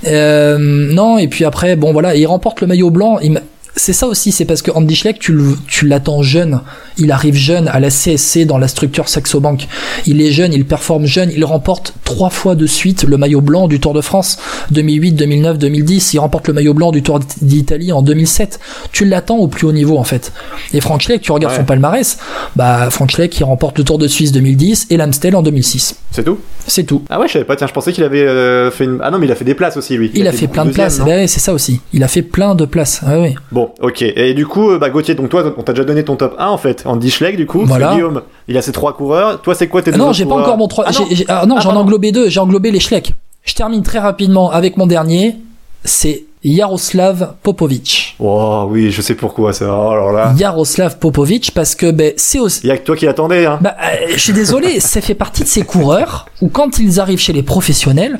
Euh, 0.04 0.58
non, 0.58 1.16
et 1.16 1.28
puis 1.28 1.44
après, 1.44 1.76
bon 1.76 1.92
voilà, 1.92 2.16
il 2.16 2.26
remporte 2.26 2.60
le 2.60 2.66
maillot 2.66 2.90
blanc. 2.90 3.20
Il 3.22 3.40
c'est 3.76 3.92
ça 3.92 4.06
aussi, 4.06 4.30
c'est 4.30 4.44
parce 4.44 4.62
que 4.62 4.70
Andy 4.70 4.94
Schleck, 4.94 5.18
tu, 5.18 5.36
tu 5.66 5.86
l'attends 5.86 6.22
jeune. 6.22 6.60
Il 6.96 7.10
arrive 7.10 7.34
jeune 7.34 7.66
à 7.66 7.80
la 7.80 7.88
CSC 7.90 8.46
dans 8.46 8.56
la 8.56 8.68
structure 8.68 9.08
Saxo 9.08 9.40
Bank. 9.40 9.66
Il 10.06 10.20
est 10.20 10.30
jeune, 10.30 10.52
il 10.52 10.64
performe 10.64 11.06
jeune, 11.06 11.30
il 11.34 11.44
remporte 11.44 11.92
trois 12.04 12.30
fois 12.30 12.54
de 12.54 12.66
suite 12.66 13.02
le 13.02 13.16
maillot 13.16 13.40
blanc 13.40 13.66
du 13.66 13.80
Tour 13.80 13.92
de 13.92 14.00
France 14.00 14.38
2008, 14.70 15.12
2009, 15.12 15.58
2010. 15.58 16.14
Il 16.14 16.18
remporte 16.20 16.46
le 16.46 16.54
maillot 16.54 16.74
blanc 16.74 16.92
du 16.92 17.02
Tour 17.02 17.18
d'Italie 17.42 17.90
en 17.90 18.02
2007. 18.02 18.60
Tu 18.92 19.04
l'attends 19.04 19.38
au 19.38 19.48
plus 19.48 19.66
haut 19.66 19.72
niveau 19.72 19.98
en 19.98 20.04
fait. 20.04 20.32
Et 20.72 20.80
Frank 20.80 21.00
Schleck, 21.00 21.22
tu 21.22 21.32
regardes 21.32 21.56
son 21.56 21.64
palmarès, 21.64 22.18
bah 22.54 22.88
Frank 22.90 23.10
Schleck, 23.10 23.36
il 23.38 23.44
remporte 23.44 23.78
le 23.78 23.84
Tour 23.84 23.98
de 23.98 24.06
Suisse 24.06 24.30
2010 24.30 24.86
et 24.90 24.96
l'Amstel 24.96 25.34
en 25.34 25.42
2006. 25.42 25.96
C'est 26.12 26.24
tout? 26.24 26.38
C'est 26.66 26.84
tout. 26.84 27.02
Ah 27.10 27.18
ouais, 27.18 27.26
je 27.26 27.32
savais 27.34 27.44
pas. 27.44 27.56
Tiens, 27.56 27.66
je 27.66 27.72
pensais 27.72 27.92
qu'il 27.92 28.04
avait 28.04 28.22
euh, 28.22 28.70
fait 28.70 28.84
une... 28.84 29.00
Ah 29.02 29.10
non, 29.10 29.18
mais 29.18 29.26
il 29.26 29.32
a 29.32 29.34
fait 29.34 29.44
des 29.44 29.54
places 29.54 29.76
aussi 29.76 29.96
lui. 29.96 30.12
Il, 30.14 30.28
a, 30.28 30.32
fait, 30.32 30.46
plein 30.46 30.64
de 30.64 30.70
places. 30.70 31.00
Bah 31.00 31.26
c'est 31.26 31.40
ça 31.40 31.52
aussi. 31.52 31.80
Il 31.92 32.04
a 32.04 32.08
fait 32.08 32.22
plein 32.22 32.54
de 32.54 32.64
places. 32.64 33.00
Ah 33.04 33.18
oui. 33.20 33.34
Bon, 33.50 33.63
ok. 33.80 34.02
Et 34.02 34.34
du 34.34 34.46
coup, 34.46 34.70
euh, 34.70 34.78
bah, 34.78 34.90
Gauthier, 34.90 35.14
donc 35.14 35.28
toi, 35.28 35.54
on 35.56 35.62
t'a 35.62 35.72
déjà 35.72 35.84
donné 35.84 36.04
ton 36.04 36.16
top 36.16 36.34
1 36.38 36.48
en 36.48 36.58
fait. 36.58 36.84
Andy 36.86 37.10
Schleck, 37.10 37.36
du 37.36 37.46
coup. 37.46 37.64
Voilà. 37.64 37.94
Guillaume, 37.94 38.22
il 38.48 38.56
a 38.56 38.62
ses 38.62 38.72
trois 38.72 38.96
coureurs. 38.96 39.40
Toi, 39.42 39.54
c'est 39.54 39.68
quoi 39.68 39.82
tes 39.82 39.92
deux 39.92 39.98
Non, 39.98 40.12
j'ai 40.12 40.24
pas 40.24 40.34
encore 40.34 40.58
mon 40.58 40.68
3. 40.68 40.84
Ah, 40.86 40.90
non, 40.92 41.06
ah, 41.28 41.44
ah, 41.56 41.60
j'en 41.60 41.74
ai 41.74 41.76
englobé 41.76 42.12
deux. 42.12 42.28
J'ai 42.28 42.40
englobé 42.40 42.70
les 42.70 42.80
Schleck. 42.80 43.14
Je 43.42 43.54
termine 43.54 43.82
très 43.82 43.98
rapidement 43.98 44.50
avec 44.50 44.76
mon 44.76 44.86
dernier. 44.86 45.36
C'est 45.84 46.24
Yaroslav 46.44 47.34
Popovic. 47.42 48.16
Oh 48.18 48.66
oui, 48.68 48.90
je 48.90 49.00
sais 49.00 49.14
pourquoi 49.14 49.52
ça. 49.52 49.66
Oh, 49.68 49.90
alors 49.90 50.12
là. 50.12 50.34
Yaroslav 50.36 50.98
Popovic 50.98 51.52
parce 51.54 51.74
que 51.74 51.90
ben 51.90 52.12
c'est 52.16 52.38
aussi. 52.38 52.60
Il 52.64 52.68
y 52.68 52.70
a 52.70 52.76
que 52.76 52.84
toi 52.84 52.96
qui 52.96 53.06
l'attendais. 53.06 53.46
Hein. 53.46 53.58
Bah, 53.62 53.74
euh, 53.82 54.12
je 54.14 54.18
suis 54.18 54.32
désolé, 54.32 54.78
ça 54.80 55.00
fait 55.00 55.14
partie 55.14 55.42
de 55.42 55.48
ces 55.48 55.62
coureurs 55.62 56.26
où 56.42 56.48
quand 56.48 56.78
ils 56.78 57.00
arrivent 57.00 57.18
chez 57.18 57.32
les 57.32 57.42
professionnels, 57.42 58.18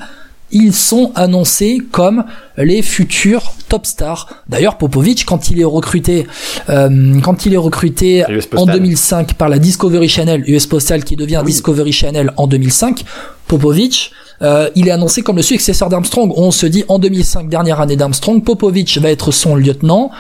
ils 0.54 0.72
sont 0.72 1.12
annoncés 1.14 1.82
comme 1.90 2.24
les 2.56 2.80
futurs 2.80 3.52
top 3.68 3.84
stars. 3.86 4.42
D'ailleurs, 4.48 4.78
Popovic, 4.78 5.24
quand 5.26 5.50
il 5.50 5.60
est 5.60 5.64
recruté, 5.64 6.26
euh, 6.68 7.20
quand 7.20 7.44
il 7.44 7.54
est 7.54 7.58
recruté 7.58 8.24
en 8.56 8.64
2005 8.64 9.34
par 9.34 9.48
la 9.48 9.58
Discovery 9.58 10.08
Channel, 10.08 10.44
US 10.48 10.66
Postal 10.66 11.04
qui 11.04 11.16
devient 11.16 11.42
Discovery 11.44 11.92
Channel 11.92 12.32
en 12.36 12.46
2005, 12.46 13.04
Popovic, 13.46 14.12
euh, 14.42 14.68
il 14.74 14.88
est 14.88 14.90
annoncé 14.90 15.22
comme 15.22 15.36
le 15.36 15.42
successeur 15.42 15.88
d'Armstrong. 15.88 16.32
On 16.36 16.50
se 16.50 16.66
dit 16.66 16.84
en 16.88 16.98
2005, 16.98 17.48
dernière 17.48 17.80
année 17.80 17.96
d'Armstrong, 17.96 18.42
Popovic 18.42 18.98
va 18.98 19.10
être 19.10 19.32
son 19.32 19.56
lieutenant. 19.56 20.10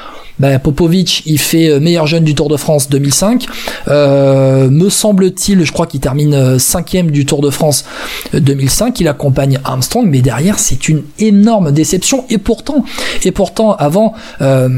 Ben, 0.40 0.58
Popovic, 0.58 1.22
il 1.26 1.38
fait 1.38 1.68
euh, 1.68 1.78
meilleur 1.78 2.08
jeune 2.08 2.24
du 2.24 2.34
Tour 2.34 2.48
de 2.48 2.56
France 2.56 2.88
2005. 2.90 3.46
Euh, 3.86 4.68
me 4.68 4.90
semble-t-il, 4.90 5.64
je 5.64 5.72
crois 5.72 5.86
qu'il 5.86 6.00
termine 6.00 6.34
euh, 6.34 6.58
cinquième 6.58 7.12
du 7.12 7.24
Tour 7.24 7.40
de 7.40 7.50
France 7.50 7.84
2005. 8.32 8.98
Il 8.98 9.06
accompagne 9.06 9.60
Armstrong, 9.62 10.06
mais 10.08 10.22
derrière, 10.22 10.58
c'est 10.58 10.88
une 10.88 11.04
énorme 11.20 11.70
déception. 11.70 12.24
Et 12.30 12.38
pourtant, 12.38 12.84
et 13.22 13.30
pourtant, 13.30 13.74
avant 13.74 14.14
euh, 14.40 14.68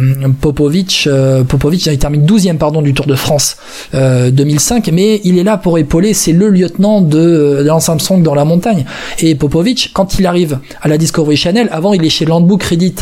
Popovic, 0.43 1.07
il 1.07 1.99
termine 1.99 2.27
12e 2.27 2.59
pardon 2.59 2.83
du 2.83 2.93
Tour 2.93 3.07
de 3.07 3.15
France 3.15 3.57
2005, 3.95 4.91
mais 4.93 5.23
il 5.25 5.39
est 5.39 5.45
là 5.45 5.57
pour 5.57 5.79
épauler. 5.79 6.13
C'est 6.13 6.33
le 6.33 6.51
lieutenant 6.51 7.01
de, 7.01 7.17
de 7.59 7.63
Lance 7.63 7.89
Armstrong 7.89 8.23
dans 8.23 8.35
la 8.37 8.45
montagne. 8.45 8.85
Et 9.21 9.35
Popovic, 9.35 9.91
quand 9.93 10.19
il 10.19 10.27
arrive 10.27 10.59
à 10.83 10.89
la 10.89 10.99
Discovery 10.99 11.37
Channel, 11.37 11.69
avant 11.73 11.93
il 11.93 12.05
est 12.05 12.11
chez 12.11 12.25
Landbook 12.25 12.61
Credit 12.61 12.95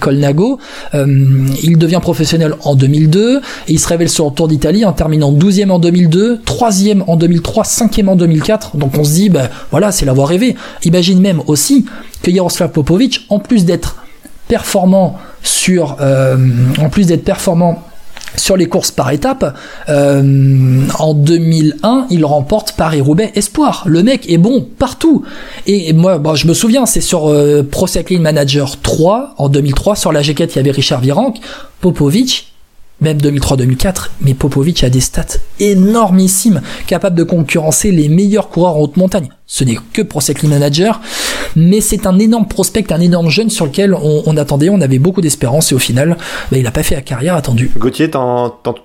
Colnago, 0.00 0.58
il 0.94 1.78
devient 1.78 2.00
professionnel 2.00 2.54
en 2.62 2.74
2002 2.74 3.38
et 3.68 3.72
il 3.72 3.78
se 3.78 3.88
révèle 3.88 4.08
sur 4.08 4.26
le 4.26 4.32
Tour 4.32 4.48
d'Italie 4.48 4.84
en 4.84 4.92
terminant 4.92 5.32
12e 5.32 5.70
en 5.70 5.78
2002, 5.78 6.40
3e 6.46 7.02
en 7.06 7.16
2003, 7.16 7.64
5e 7.64 8.08
en 8.08 8.16
2004. 8.16 8.76
Donc 8.76 8.96
on 8.98 9.04
se 9.04 9.12
dit, 9.12 9.28
ben 9.28 9.48
voilà, 9.70 9.92
c'est 9.92 10.06
l'avoir 10.06 10.28
rêvé. 10.28 10.56
Imagine 10.84 11.20
même 11.20 11.42
aussi 11.46 11.86
que 12.22 12.32
Jaroslav 12.32 12.70
Popovic, 12.70 13.26
en 13.28 13.38
plus 13.38 13.64
d'être 13.64 13.96
performant 14.48 15.18
sur, 15.42 15.96
euh, 16.00 16.36
en 16.78 16.88
plus 16.88 17.06
d'être 17.06 17.24
performant 17.24 17.82
sur 18.36 18.56
les 18.56 18.66
courses 18.66 18.90
par 18.90 19.10
étapes, 19.10 19.56
euh, 19.88 20.82
en 20.98 21.14
2001, 21.14 22.06
il 22.10 22.24
remporte 22.24 22.72
Paris-Roubaix 22.72 23.32
Espoir. 23.34 23.84
Le 23.86 24.02
mec 24.02 24.30
est 24.30 24.38
bon 24.38 24.66
partout. 24.78 25.24
Et 25.66 25.92
moi, 25.92 26.18
bon, 26.18 26.34
je 26.34 26.46
me 26.46 26.54
souviens, 26.54 26.86
c'est 26.86 27.00
sur 27.00 27.28
euh, 27.28 27.62
Pro 27.62 27.86
Cycling 27.86 28.22
Manager 28.22 28.80
3, 28.80 29.34
en 29.38 29.48
2003, 29.48 29.96
sur 29.96 30.12
la 30.12 30.22
jaquette, 30.22 30.54
il 30.54 30.56
y 30.56 30.60
avait 30.60 30.70
Richard 30.70 31.00
Virenque, 31.00 31.38
Popovic, 31.80 32.52
même 33.00 33.18
2003-2004, 33.18 34.10
mais 34.20 34.34
Popovic 34.34 34.84
a 34.84 34.90
des 34.90 35.00
stats 35.00 35.38
énormissimes, 35.58 36.60
capables 36.86 37.16
de 37.16 37.24
concurrencer 37.24 37.90
les 37.90 38.08
meilleurs 38.08 38.48
coureurs 38.48 38.76
en 38.76 38.80
haute 38.80 38.96
montagne. 38.96 39.28
Ce 39.52 39.64
n'est 39.64 39.76
que 39.92 40.02
Pro 40.02 40.20
Cycling 40.20 40.48
Manager, 40.48 41.00
mais 41.56 41.80
c'est 41.80 42.06
un 42.06 42.16
énorme 42.20 42.46
prospect, 42.46 42.92
un 42.92 43.00
énorme 43.00 43.30
jeune 43.30 43.50
sur 43.50 43.66
lequel 43.66 43.94
on, 43.94 44.36
attendait, 44.36 44.68
on 44.68 44.80
avait 44.80 45.00
beaucoup 45.00 45.20
d'espérance 45.20 45.72
et 45.72 45.74
au 45.74 45.80
final, 45.80 46.16
bah, 46.52 46.56
il 46.56 46.62
n'a 46.62 46.70
pas 46.70 46.84
fait 46.84 46.94
la 46.94 47.00
carrière 47.00 47.34
attendue. 47.34 47.72
Gauthier, 47.76 48.06
tu 48.06 48.12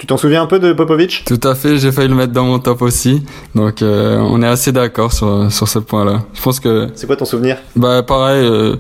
t'en 0.07 0.17
souviens 0.17 0.41
un 0.41 0.47
peu 0.47 0.57
de 0.57 0.73
Popovic? 0.73 1.23
Tout 1.27 1.39
à 1.43 1.53
fait, 1.53 1.77
j'ai 1.77 1.91
failli 1.91 2.07
le 2.07 2.15
mettre 2.15 2.33
dans 2.33 2.45
mon 2.45 2.57
top 2.57 2.81
aussi, 2.81 3.21
donc 3.53 3.83
euh, 3.83 4.17
on 4.17 4.41
est 4.41 4.47
assez 4.47 4.71
d'accord 4.71 5.13
sur, 5.13 5.51
sur 5.51 5.67
ce 5.67 5.77
point-là. 5.77 6.23
Je 6.33 6.41
pense 6.41 6.59
que... 6.59 6.87
C'est 6.95 7.05
quoi 7.05 7.15
ton 7.15 7.25
souvenir? 7.25 7.57
Bah 7.75 8.01
pareil, 8.01 8.43
euh, 8.43 8.75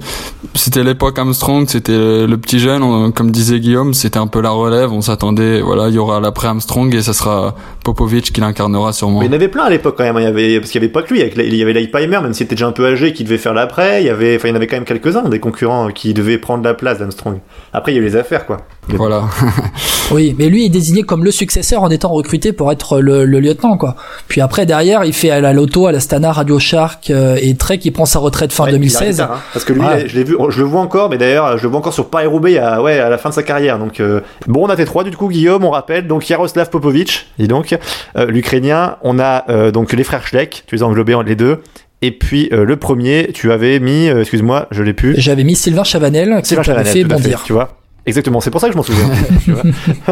c'était 0.55 0.83
l'époque 0.83 1.19
Armstrong, 1.19 1.69
c'était 1.69 2.25
le 2.25 2.37
petit 2.37 2.57
jeune, 2.57 3.13
comme 3.13 3.29
disait 3.29 3.59
Guillaume, 3.59 3.93
c'était 3.93 4.17
un 4.17 4.27
peu 4.27 4.41
la 4.41 4.49
relève, 4.49 4.91
on 4.91 5.01
s'attendait, 5.01 5.61
voilà, 5.61 5.89
il 5.89 5.93
y 5.93 5.99
aura 5.99 6.19
l'après 6.19 6.47
Armstrong 6.47 6.91
et 6.95 7.03
ça 7.03 7.13
sera 7.13 7.53
Popovic 7.83 8.33
qui 8.33 8.41
l'incarnera 8.41 8.91
sûrement. 8.91 9.19
Mais 9.19 9.27
il 9.27 9.29
y 9.29 9.31
en 9.31 9.35
avait 9.35 9.49
plein 9.49 9.65
à 9.65 9.69
l'époque 9.69 9.93
quand 9.95 10.03
même, 10.03 10.17
il 10.17 10.23
y 10.23 10.25
avait, 10.25 10.59
parce 10.59 10.71
qu'il 10.71 10.81
n'y 10.81 10.85
avait 10.85 10.91
pas 10.91 11.03
que 11.03 11.13
lui, 11.13 11.21
il 11.21 11.55
y 11.55 11.61
avait 11.61 11.74
Leipheimer, 11.75 12.19
même 12.21 12.33
s'il 12.33 12.45
était 12.45 12.55
déjà 12.55 12.67
un 12.67 12.71
peu 12.71 12.85
âgé, 12.85 13.13
qui 13.13 13.23
devait 13.23 13.37
faire 13.37 13.53
l'après. 13.53 14.01
Il 14.01 14.07
y 14.07 14.09
avait, 14.09 14.35
enfin, 14.35 14.47
il 14.47 14.51
y 14.51 14.53
en 14.53 14.55
avait 14.55 14.67
quand 14.67 14.77
même 14.77 14.85
quelques-uns 14.85 15.29
des 15.29 15.39
concurrents 15.39 15.89
qui 15.89 16.13
devaient 16.13 16.37
prendre 16.37 16.63
la 16.63 16.73
place 16.73 16.99
d'Armstrong. 16.99 17.39
Après, 17.73 17.91
il 17.91 17.95
y 17.95 17.97
a 17.99 18.01
eu 18.01 18.05
les 18.05 18.15
affaires, 18.15 18.45
quoi. 18.45 18.57
Voilà. 18.89 19.23
oui, 20.11 20.35
mais 20.37 20.49
lui 20.49 20.65
est 20.65 20.69
désigné 20.69 21.03
comme 21.03 21.23
le 21.23 21.31
successeur 21.31 21.83
en 21.83 21.89
étant 21.89 22.09
recruté 22.09 22.53
pour 22.53 22.71
être 22.71 22.99
le, 22.99 23.25
lieutenant, 23.25 23.77
quoi. 23.77 23.95
Puis 24.27 24.41
après, 24.41 24.65
derrière, 24.65 25.03
il 25.05 25.13
fait 25.13 25.29
à 25.29 25.41
la 25.41 25.53
Loto, 25.53 25.87
à 25.87 25.91
la 25.91 25.99
Stana, 25.99 26.31
Radio 26.31 26.59
Shark 26.59 27.09
euh, 27.09 27.37
et 27.41 27.55
Trek, 27.55 27.79
qui 27.79 27.91
prend 27.91 28.05
sa 28.05 28.19
retraite 28.19 28.53
fin 28.53 28.67
2016. 28.69 29.21
Hein. 29.21 29.29
parce 29.53 29.65
que 29.65 29.73
lui, 29.73 29.81
je 30.05 30.15
l'ai 30.15 30.23
vu, 30.23 30.35
je 30.49 30.59
le 30.59 30.65
vois 30.65 30.81
encore, 30.81 31.09
mais 31.09 31.17
d'ailleurs, 31.17 31.57
je 31.57 31.63
le 31.63 31.69
vois 31.69 31.79
encore 31.79 31.93
sur 31.93 32.09
Paris 32.09 32.27
Roubaix, 32.27 32.57
à, 32.57 32.81
ouais, 32.81 32.99
à 32.99 33.09
la 33.09 33.17
fin 33.17 33.29
de 33.29 33.33
sa 33.33 33.43
carrière. 33.43 33.79
Donc, 33.79 33.99
euh, 33.99 34.21
bon, 34.47 34.65
on 34.65 34.69
a 34.69 34.75
tes 34.75 34.85
trois 34.85 35.03
du 35.03 35.15
coup, 35.15 35.29
Guillaume, 35.29 35.63
on 35.65 35.71
rappelle. 35.71 36.07
Donc 36.07 36.29
Yaroslav 36.29 36.69
Popovic, 36.69 37.27
dis 37.39 37.47
donc, 37.47 37.77
euh, 38.17 38.25
l'Ukrainien. 38.27 38.97
On 39.01 39.19
a 39.19 39.71
donc 39.71 39.93
les 39.93 40.03
frères 40.03 40.25
Schleck, 40.25 40.63
tu 40.67 40.75
les 40.75 40.83
as 40.83 40.85
englobés 40.85 41.15
les 41.25 41.35
deux. 41.35 41.61
Et 42.01 42.11
puis 42.11 42.49
euh, 42.51 42.65
le 42.65 42.75
premier, 42.75 43.31
tu 43.33 43.51
avais 43.51 43.79
mis, 43.79 44.09
euh, 44.09 44.21
excuse-moi, 44.21 44.67
je 44.71 44.83
l'ai 44.83 44.93
plus. 44.93 45.15
J'avais 45.17 45.43
mis 45.43 45.55
Sylvain 45.55 45.83
Chavanel, 45.83 46.41
qui 46.43 46.55
Chavanel, 46.55 46.85
fait 46.85 47.03
bondir. 47.03 47.41
tu 47.43 47.53
vois. 47.53 47.77
Exactement, 48.07 48.39
c'est 48.39 48.51
pour 48.51 48.61
ça 48.61 48.67
que 48.67 48.73
je 48.73 48.77
m'en 48.77 48.83
souviens. 48.83 49.09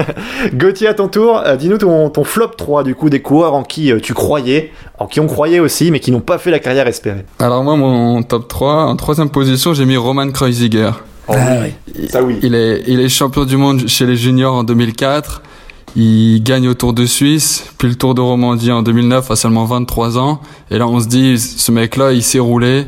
Gauthier, 0.53 0.87
à 0.87 0.93
ton 0.93 1.07
tour, 1.07 1.41
euh, 1.45 1.55
dis-nous 1.55 1.77
ton, 1.77 2.09
ton, 2.09 2.23
flop 2.23 2.49
3 2.57 2.83
du 2.83 2.95
coup 2.95 3.09
des 3.09 3.21
coureurs 3.21 3.53
en 3.53 3.63
qui 3.63 3.91
tu 4.01 4.13
croyais, 4.13 4.71
en 4.97 5.05
qui 5.05 5.19
on 5.19 5.27
croyait 5.27 5.59
aussi, 5.59 5.91
mais 5.91 5.99
qui 5.99 6.11
n'ont 6.11 6.19
pas 6.19 6.37
fait 6.39 6.49
la 6.49 6.59
carrière 6.59 6.87
espérée. 6.87 7.25
Alors 7.39 7.63
moi, 7.63 7.75
mon 7.75 8.23
top 8.23 8.47
3, 8.47 8.85
en 8.85 8.95
troisième 8.95 9.29
position, 9.29 9.73
j'ai 9.73 9.85
mis 9.85 9.97
Roman 9.97 10.31
Kreuziger. 10.31 10.91
Oh, 11.27 11.33
ah, 11.37 11.59
oui. 11.61 12.07
Ça 12.09 12.23
oui. 12.23 12.39
Il 12.41 12.55
est, 12.55 12.83
il 12.87 12.99
est 12.99 13.09
champion 13.09 13.45
du 13.45 13.57
monde 13.57 13.87
chez 13.87 14.05
les 14.05 14.15
juniors 14.15 14.55
en 14.55 14.63
2004. 14.63 15.41
Il 15.95 16.41
gagne 16.41 16.67
au 16.67 16.73
Tour 16.73 16.93
de 16.93 17.05
Suisse, 17.05 17.65
puis 17.77 17.87
le 17.87 17.95
Tour 17.95 18.15
de 18.15 18.21
Romandie 18.21 18.71
en 18.71 18.81
2009 18.81 19.29
à 19.29 19.35
seulement 19.35 19.65
23 19.65 20.17
ans. 20.17 20.41
Et 20.71 20.77
là, 20.77 20.87
on 20.87 20.99
se 20.99 21.07
dit, 21.07 21.37
ce 21.37 21.71
mec-là, 21.71 22.13
il 22.13 22.23
s'est 22.23 22.39
roulé, 22.39 22.85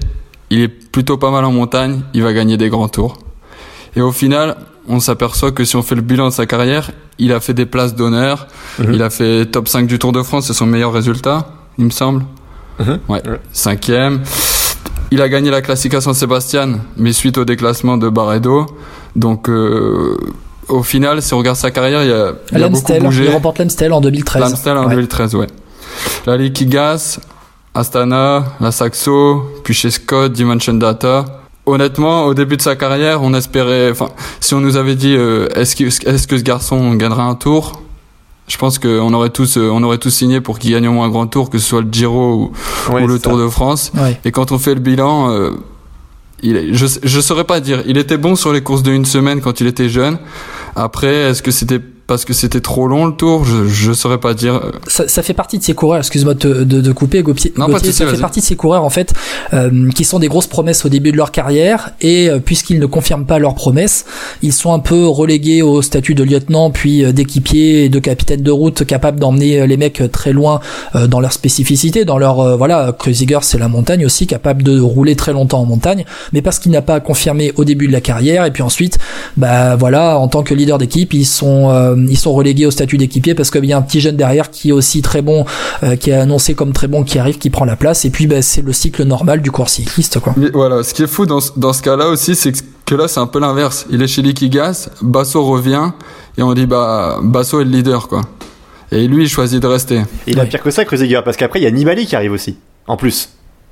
il 0.49 0.61
est 0.61 0.67
plutôt 0.67 1.17
pas 1.17 1.29
mal 1.29 1.45
en 1.45 1.51
montagne, 1.51 2.01
il 2.13 2.23
va 2.23 2.33
gagner 2.33 2.57
des 2.57 2.69
grands 2.69 2.89
tours. 2.89 3.17
Et 3.95 4.01
au 4.01 4.11
final, 4.11 4.57
on 4.87 4.99
s'aperçoit 4.99 5.51
que 5.51 5.63
si 5.63 5.75
on 5.75 5.83
fait 5.83 5.95
le 5.95 6.01
bilan 6.01 6.27
de 6.27 6.33
sa 6.33 6.45
carrière, 6.45 6.91
il 7.17 7.33
a 7.33 7.39
fait 7.39 7.53
des 7.53 7.65
places 7.65 7.95
d'honneur, 7.95 8.47
mhm. 8.79 8.93
il 8.93 9.03
a 9.03 9.09
fait 9.09 9.45
top 9.45 9.67
5 9.67 9.87
du 9.87 9.99
Tour 9.99 10.11
de 10.11 10.21
France, 10.23 10.47
c'est 10.47 10.53
son 10.53 10.65
meilleur 10.65 10.93
résultat, 10.93 11.47
il 11.77 11.85
me 11.85 11.89
semble. 11.89 12.23
Mhm. 12.79 12.99
Ouais, 13.07 13.21
cinquième. 13.51 14.21
Il 15.11 15.21
a 15.21 15.29
gagné 15.29 15.49
la 15.49 15.61
Classica 15.61 16.01
San 16.01 16.13
Sebastian, 16.13 16.79
mais 16.97 17.13
suite 17.13 17.37
au 17.37 17.45
déclassement 17.45 17.97
de 17.97 18.09
Barredo. 18.09 18.65
Donc, 19.15 19.49
euh, 19.49 20.17
au 20.67 20.83
final, 20.83 21.21
si 21.21 21.33
on 21.33 21.37
regarde 21.37 21.57
sa 21.57 21.71
carrière, 21.71 22.03
il 22.03 22.09
y 22.09 22.13
a, 22.13 22.33
il 22.51 22.63
a 22.63 22.69
beaucoup 22.69 22.93
bougé. 22.99 23.25
Il 23.25 23.31
remporte 23.31 23.59
l'Amstel 23.59 23.93
en 23.93 24.01
2013. 24.01 24.41
L'Amstel 24.41 24.77
en 24.77 24.89
2013, 24.89 25.35
ouais. 25.35 25.47
La 26.25 26.37
Liquigas, 26.37 27.19
Astana, 27.73 28.43
la 28.59 28.71
Saxo, 28.71 29.43
puis 29.63 29.73
chez 29.73 29.91
Scott, 29.91 30.33
Dimension 30.33 30.73
Data. 30.73 31.44
Honnêtement, 31.65 32.25
au 32.25 32.33
début 32.35 32.57
de 32.57 32.61
sa 32.61 32.75
carrière, 32.75 33.23
on 33.23 33.33
espérait, 33.33 33.89
enfin, 33.89 34.09
si 34.39 34.53
on 34.53 34.59
nous 34.59 34.77
avait 34.77 34.95
dit, 34.95 35.15
euh, 35.15 35.47
est-ce 35.55 35.75
que, 35.75 35.85
est-ce 35.85 36.27
que 36.27 36.37
ce 36.37 36.43
garçon 36.43 36.93
gagnerait 36.93 37.23
un 37.23 37.33
tour? 37.35 37.81
Je 38.47 38.57
pense 38.57 38.77
qu'on 38.77 39.11
aurait 39.13 39.31
tous, 39.31 39.57
euh, 39.57 39.69
on 39.71 39.81
aurait 39.81 39.97
tous 39.97 40.11
signé 40.11 40.41
pour 40.41 40.59
qu'il 40.59 40.71
gagne 40.71 40.87
au 40.87 40.91
moins 40.91 41.07
un 41.07 41.09
grand 41.09 41.25
tour, 41.25 41.49
que 41.49 41.57
ce 41.57 41.67
soit 41.67 41.81
le 41.81 41.87
Giro 41.91 42.51
ou, 42.91 42.97
le 42.97 43.19
Tour 43.19 43.37
de 43.37 43.47
France. 43.47 43.91
Et 44.23 44.31
quand 44.31 44.51
on 44.51 44.59
fait 44.59 44.75
le 44.75 44.79
bilan, 44.79 45.31
euh, 45.31 45.51
il, 46.43 46.75
je 46.75 46.85
je 47.01 47.21
saurais 47.21 47.45
pas 47.45 47.59
dire. 47.59 47.81
Il 47.87 47.97
était 47.97 48.17
bon 48.17 48.35
sur 48.35 48.53
les 48.53 48.61
courses 48.61 48.83
de 48.83 48.91
une 48.91 49.05
semaine 49.05 49.41
quand 49.41 49.61
il 49.61 49.67
était 49.67 49.89
jeune. 49.89 50.19
Après, 50.75 51.13
est-ce 51.13 51.41
que 51.41 51.49
c'était 51.49 51.81
parce 52.07 52.25
que 52.25 52.33
c'était 52.33 52.61
trop 52.61 52.87
long 52.87 53.05
le 53.05 53.13
tour, 53.13 53.45
je, 53.45 53.67
je 53.67 53.91
saurais 53.91 54.19
pas 54.19 54.33
dire. 54.33 54.61
Ça, 54.87 55.07
ça 55.07 55.23
fait 55.23 55.33
partie 55.33 55.57
de 55.57 55.63
ces 55.63 55.73
coureurs, 55.73 55.99
excuse-moi 55.99 56.35
de, 56.35 56.63
de, 56.63 56.81
de, 56.81 56.91
couper, 56.91 57.23
Gauthier, 57.23 57.53
non, 57.57 57.67
Gauthier 57.67 57.91
ça 57.91 58.05
fait 58.07 58.17
partie 58.17 58.41
de 58.41 58.45
ces 58.45 58.55
coureurs 58.55 58.83
en 58.83 58.89
fait 58.89 59.13
euh, 59.53 59.89
qui 59.91 60.03
sont 60.03 60.19
des 60.19 60.27
grosses 60.27 60.47
promesses 60.47 60.85
au 60.85 60.89
début 60.89 61.11
de 61.11 61.17
leur 61.17 61.31
carrière 61.31 61.91
et 62.01 62.29
euh, 62.29 62.39
puisqu'ils 62.39 62.79
ne 62.79 62.85
confirment 62.85 63.25
pas 63.25 63.39
leurs 63.39 63.55
promesses, 63.55 64.05
ils 64.41 64.53
sont 64.53 64.73
un 64.73 64.79
peu 64.79 65.07
relégués 65.07 65.61
au 65.61 65.81
statut 65.81 66.13
de 66.13 66.23
lieutenant 66.23 66.69
puis 66.69 67.03
euh, 67.03 67.11
d'équipier 67.11 67.85
et 67.85 67.89
de 67.89 67.99
capitaine 67.99 68.41
de 68.41 68.51
route 68.51 68.85
capable 68.85 69.19
d'emmener 69.19 69.61
euh, 69.61 69.65
les 69.65 69.77
mecs 69.77 70.03
très 70.11 70.33
loin 70.33 70.59
dans 70.93 71.19
leur 71.19 71.31
spécificité, 71.31 72.05
dans 72.05 72.17
leur 72.17 72.57
voilà, 72.57 72.93
Kreuziger 72.97 73.39
c'est 73.41 73.57
la 73.57 73.67
montagne 73.67 74.05
aussi, 74.05 74.27
capable 74.27 74.63
de 74.63 74.79
rouler 74.79 75.15
très 75.15 75.33
longtemps 75.33 75.61
en 75.61 75.65
montagne, 75.65 76.05
mais 76.33 76.41
parce 76.41 76.59
qu'il 76.59 76.71
n'a 76.71 76.81
pas 76.81 76.99
confirmé 76.99 77.51
au 77.55 77.63
début 77.63 77.87
de 77.87 77.91
la 77.91 78.01
carrière 78.01 78.45
et 78.45 78.51
puis 78.51 78.63
ensuite, 78.63 78.97
bah 79.37 79.75
voilà, 79.75 80.17
en 80.17 80.27
tant 80.27 80.43
que 80.43 80.53
leader 80.53 80.77
d'équipe, 80.77 81.13
ils 81.13 81.25
sont 81.25 81.69
euh, 81.69 81.94
ils 81.95 82.17
sont 82.17 82.33
relégués 82.33 82.65
au 82.65 82.71
statut 82.71 82.97
d'équipier 82.97 83.35
parce 83.35 83.51
qu'il 83.51 83.65
y 83.65 83.73
a 83.73 83.77
un 83.77 83.81
petit 83.81 84.01
jeune 84.01 84.15
derrière 84.15 84.51
qui 84.51 84.69
est 84.69 84.71
aussi 84.71 85.01
très 85.01 85.21
bon, 85.21 85.45
euh, 85.83 85.95
qui 85.95 86.09
est 86.09 86.13
annoncé 86.13 86.55
comme 86.55 86.73
très 86.73 86.87
bon, 86.87 87.03
qui 87.03 87.19
arrive, 87.19 87.37
qui 87.37 87.49
prend 87.49 87.65
la 87.65 87.75
place. 87.75 88.05
Et 88.05 88.09
puis 88.09 88.27
bah, 88.27 88.41
c'est 88.41 88.61
le 88.61 88.73
cycle 88.73 89.03
normal 89.03 89.41
du 89.41 89.51
cours 89.51 89.69
cycliste. 89.69 90.19
Quoi. 90.19 90.33
Mais 90.37 90.49
voilà, 90.53 90.83
ce 90.83 90.93
qui 90.93 91.03
est 91.03 91.07
fou 91.07 91.25
dans, 91.25 91.39
dans 91.57 91.73
ce 91.73 91.81
cas-là 91.81 92.07
aussi, 92.07 92.35
c'est 92.35 92.53
que 92.85 92.95
là 92.95 93.07
c'est 93.07 93.19
un 93.19 93.27
peu 93.27 93.39
l'inverse. 93.39 93.85
Il 93.89 94.01
est 94.01 94.07
chez 94.07 94.21
Liquigas, 94.21 94.89
Basso 95.01 95.43
revient 95.43 95.91
et 96.37 96.43
on 96.43 96.53
dit 96.53 96.65
bah 96.65 97.19
Basso 97.23 97.61
est 97.61 97.65
le 97.65 97.71
leader 97.71 98.07
quoi. 98.07 98.21
Et 98.91 99.07
lui 99.07 99.23
il 99.23 99.29
choisit 99.29 99.61
de 99.61 99.67
rester. 99.67 100.01
il 100.27 100.39
a 100.39 100.45
pire 100.45 100.61
que 100.61 100.71
ça, 100.71 100.85
Kreuziger, 100.85 101.21
parce 101.25 101.37
qu'après 101.37 101.59
il 101.59 101.63
y 101.63 101.67
a 101.67 101.71
Nibali 101.71 102.05
qui 102.05 102.15
arrive 102.15 102.31
aussi, 102.31 102.57
en 102.87 102.97
plus. 102.97 103.29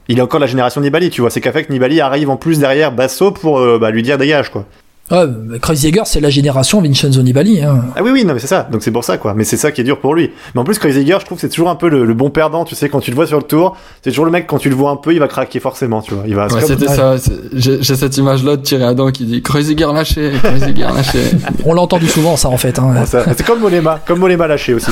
Il 0.09 0.19
est 0.19 0.21
encore 0.21 0.39
la 0.39 0.47
génération 0.47 0.81
Nibali, 0.81 1.09
tu 1.09 1.21
vois. 1.21 1.29
C'est 1.29 1.39
qu'à 1.39 1.53
fait 1.53 1.63
que 1.63 1.71
Nibali 1.71 2.01
arrive 2.01 2.29
en 2.29 2.35
plus 2.35 2.59
derrière 2.59 2.91
Basso 2.91 3.31
pour 3.31 3.59
euh, 3.59 3.79
bah, 3.79 3.89
lui 3.89 4.03
dire 4.03 4.17
dégage, 4.17 4.49
quoi. 4.51 4.65
Ouais, 5.11 5.59
Kreuziger, 5.59 6.03
c'est 6.05 6.21
la 6.21 6.29
génération 6.29 6.81
Vincenzo 6.81 7.21
Nibali. 7.21 7.61
Hein. 7.61 7.83
Ah 7.95 8.01
oui, 8.01 8.11
oui, 8.13 8.23
non, 8.23 8.33
mais 8.33 8.39
c'est 8.39 8.47
ça. 8.47 8.67
Donc 8.71 8.83
c'est 8.83 8.91
pour 8.91 9.03
ça, 9.03 9.17
quoi. 9.17 9.33
Mais 9.33 9.43
c'est 9.43 9.57
ça 9.57 9.73
qui 9.73 9.81
est 9.81 9.83
dur 9.83 9.99
pour 9.99 10.15
lui. 10.15 10.31
Mais 10.55 10.61
en 10.61 10.63
plus, 10.63 10.79
Kreuziger, 10.79 11.17
je 11.19 11.25
trouve 11.25 11.37
que 11.37 11.41
c'est 11.41 11.49
toujours 11.49 11.69
un 11.69 11.75
peu 11.75 11.89
le, 11.89 12.13
bon 12.13 12.29
perdant. 12.29 12.63
Tu 12.63 12.73
sais, 12.73 12.87
quand 12.87 13.01
tu 13.01 13.11
le 13.11 13.15
vois 13.15 13.27
sur 13.27 13.37
le 13.37 13.43
tour, 13.43 13.75
c'est 14.01 14.11
toujours 14.11 14.23
le 14.23 14.31
mec, 14.31 14.47
quand 14.47 14.59
tu 14.59 14.69
le 14.69 14.75
vois 14.75 14.91
un 14.91 14.95
peu, 14.95 15.11
il 15.13 15.19
va 15.19 15.27
craquer 15.27 15.59
forcément, 15.59 16.01
tu 16.01 16.13
vois. 16.13 16.23
Il 16.25 16.35
va. 16.35 16.47
Ouais, 16.47 16.61
c'était 16.61 16.87
ça. 16.87 17.15
J'ai 17.51 17.83
cette 17.83 18.15
image-là 18.15 18.55
de 18.55 18.61
Thierry 18.61 18.85
Adam 18.85 19.11
qui 19.11 19.25
dit 19.25 19.41
Kreuziger 19.41 19.87
lâché, 19.93 20.31
Kreuziger 20.41 20.87
lâché. 20.95 21.19
On 21.65 21.73
l'a 21.73 21.81
entendu 21.81 22.07
souvent, 22.07 22.37
ça, 22.37 22.47
en 22.47 22.57
fait. 22.57 22.79
Hein. 22.79 23.03
c'est 23.05 23.45
comme 23.45 23.59
Molema, 23.59 23.99
comme 24.07 24.19
Molema 24.19 24.47
lâché 24.47 24.73
aussi. 24.73 24.91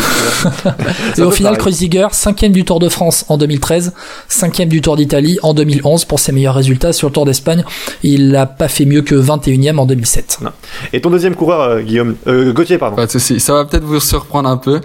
Et 1.18 1.22
au 1.22 1.32
final, 1.32 1.58
Kreuziger, 1.58 2.08
cinquième 2.12 2.52
du 2.52 2.66
Tour 2.66 2.80
de 2.80 2.90
France 2.90 3.24
en 3.30 3.38
2013, 3.38 3.94
cinquième 4.28 4.68
du 4.68 4.82
Tour 4.82 4.98
d'Italie 4.98 5.40
en 5.42 5.54
2011 5.54 6.04
pour 6.04 6.20
ses 6.20 6.34
meilleurs 6.34 6.56
résultats 6.56 6.92
sur 6.92 7.08
le 7.08 7.14
Tour 7.14 7.26
d'Espagne. 7.26 7.64
Il 8.04 8.32
n'a 8.32 8.46
pas 8.46 8.68
fait 8.68 8.86
mieux 8.86 9.04
que 9.04 9.16
21e 9.16 9.78
en 9.78 9.86
2007. 10.02 10.40
Non. 10.42 10.52
Et 10.94 11.02
ton 11.02 11.10
deuxième 11.10 11.36
coureur, 11.36 11.62
euh, 11.62 11.82
Guillaume, 11.82 12.16
euh, 12.28 12.52
Gauthier, 12.54 12.78
pardon. 12.78 12.96
Pas 12.96 13.06
de 13.06 13.12
souci. 13.12 13.40
Ça 13.40 13.54
va 13.54 13.66
peut-être 13.66 13.84
vous 13.84 14.00
surprendre 14.00 14.50
un 14.50 14.58
peu, 14.58 14.82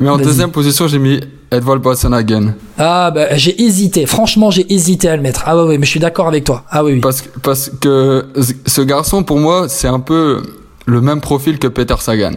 mais 0.00 0.08
en 0.08 0.18
deuxième 0.18 0.50
position, 0.50 0.88
j'ai 0.88 0.98
mis 0.98 1.20
Edvald 1.50 1.80
Boasson-Hagen. 1.80 2.54
Ah 2.78 3.10
bah 3.10 3.36
j'ai 3.36 3.62
hésité. 3.62 4.06
Franchement, 4.06 4.50
j'ai 4.50 4.70
hésité 4.72 5.08
à 5.08 5.16
le 5.16 5.22
mettre. 5.22 5.44
Ah 5.46 5.56
ouais, 5.56 5.68
ouais 5.68 5.78
mais 5.78 5.86
je 5.86 5.90
suis 5.90 6.00
d'accord 6.00 6.28
avec 6.28 6.44
toi. 6.44 6.64
Ah 6.70 6.84
oui. 6.84 6.94
oui. 6.94 7.00
Parce 7.00 7.22
que 7.22 7.38
parce 7.38 7.70
que 7.80 8.26
ce 8.66 8.80
garçon, 8.82 9.22
pour 9.22 9.38
moi, 9.38 9.68
c'est 9.68 9.88
un 9.88 10.00
peu 10.00 10.42
le 10.86 11.00
même 11.00 11.20
profil 11.20 11.58
que 11.58 11.68
Peter 11.68 11.96
Sagan. 12.00 12.32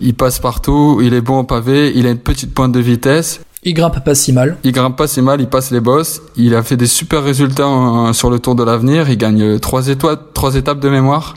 Il 0.00 0.14
passe 0.14 0.38
partout, 0.38 1.00
il 1.02 1.14
est 1.14 1.22
bon 1.22 1.38
au 1.38 1.44
pavé, 1.44 1.92
il 1.94 2.06
a 2.06 2.10
une 2.10 2.18
petite 2.18 2.52
pointe 2.52 2.72
de 2.72 2.80
vitesse. 2.80 3.40
Il 3.62 3.74
grimpe 3.74 4.04
pas 4.04 4.14
si 4.14 4.32
mal. 4.32 4.58
Il 4.62 4.70
grimpe 4.72 4.96
pas 4.96 5.08
si 5.08 5.20
mal, 5.22 5.40
il 5.40 5.48
passe 5.48 5.72
les 5.72 5.80
bosses. 5.80 6.20
Il 6.36 6.54
a 6.54 6.62
fait 6.62 6.76
des 6.76 6.86
super 6.86 7.24
résultats 7.24 7.66
sur 8.12 8.30
le 8.30 8.38
Tour 8.38 8.54
de 8.54 8.62
l'Avenir. 8.62 9.10
Il 9.10 9.16
gagne 9.16 9.58
trois 9.58 9.88
étoiles, 9.88 10.18
trois 10.34 10.54
étapes 10.54 10.78
de 10.78 10.88
mémoire. 10.88 11.34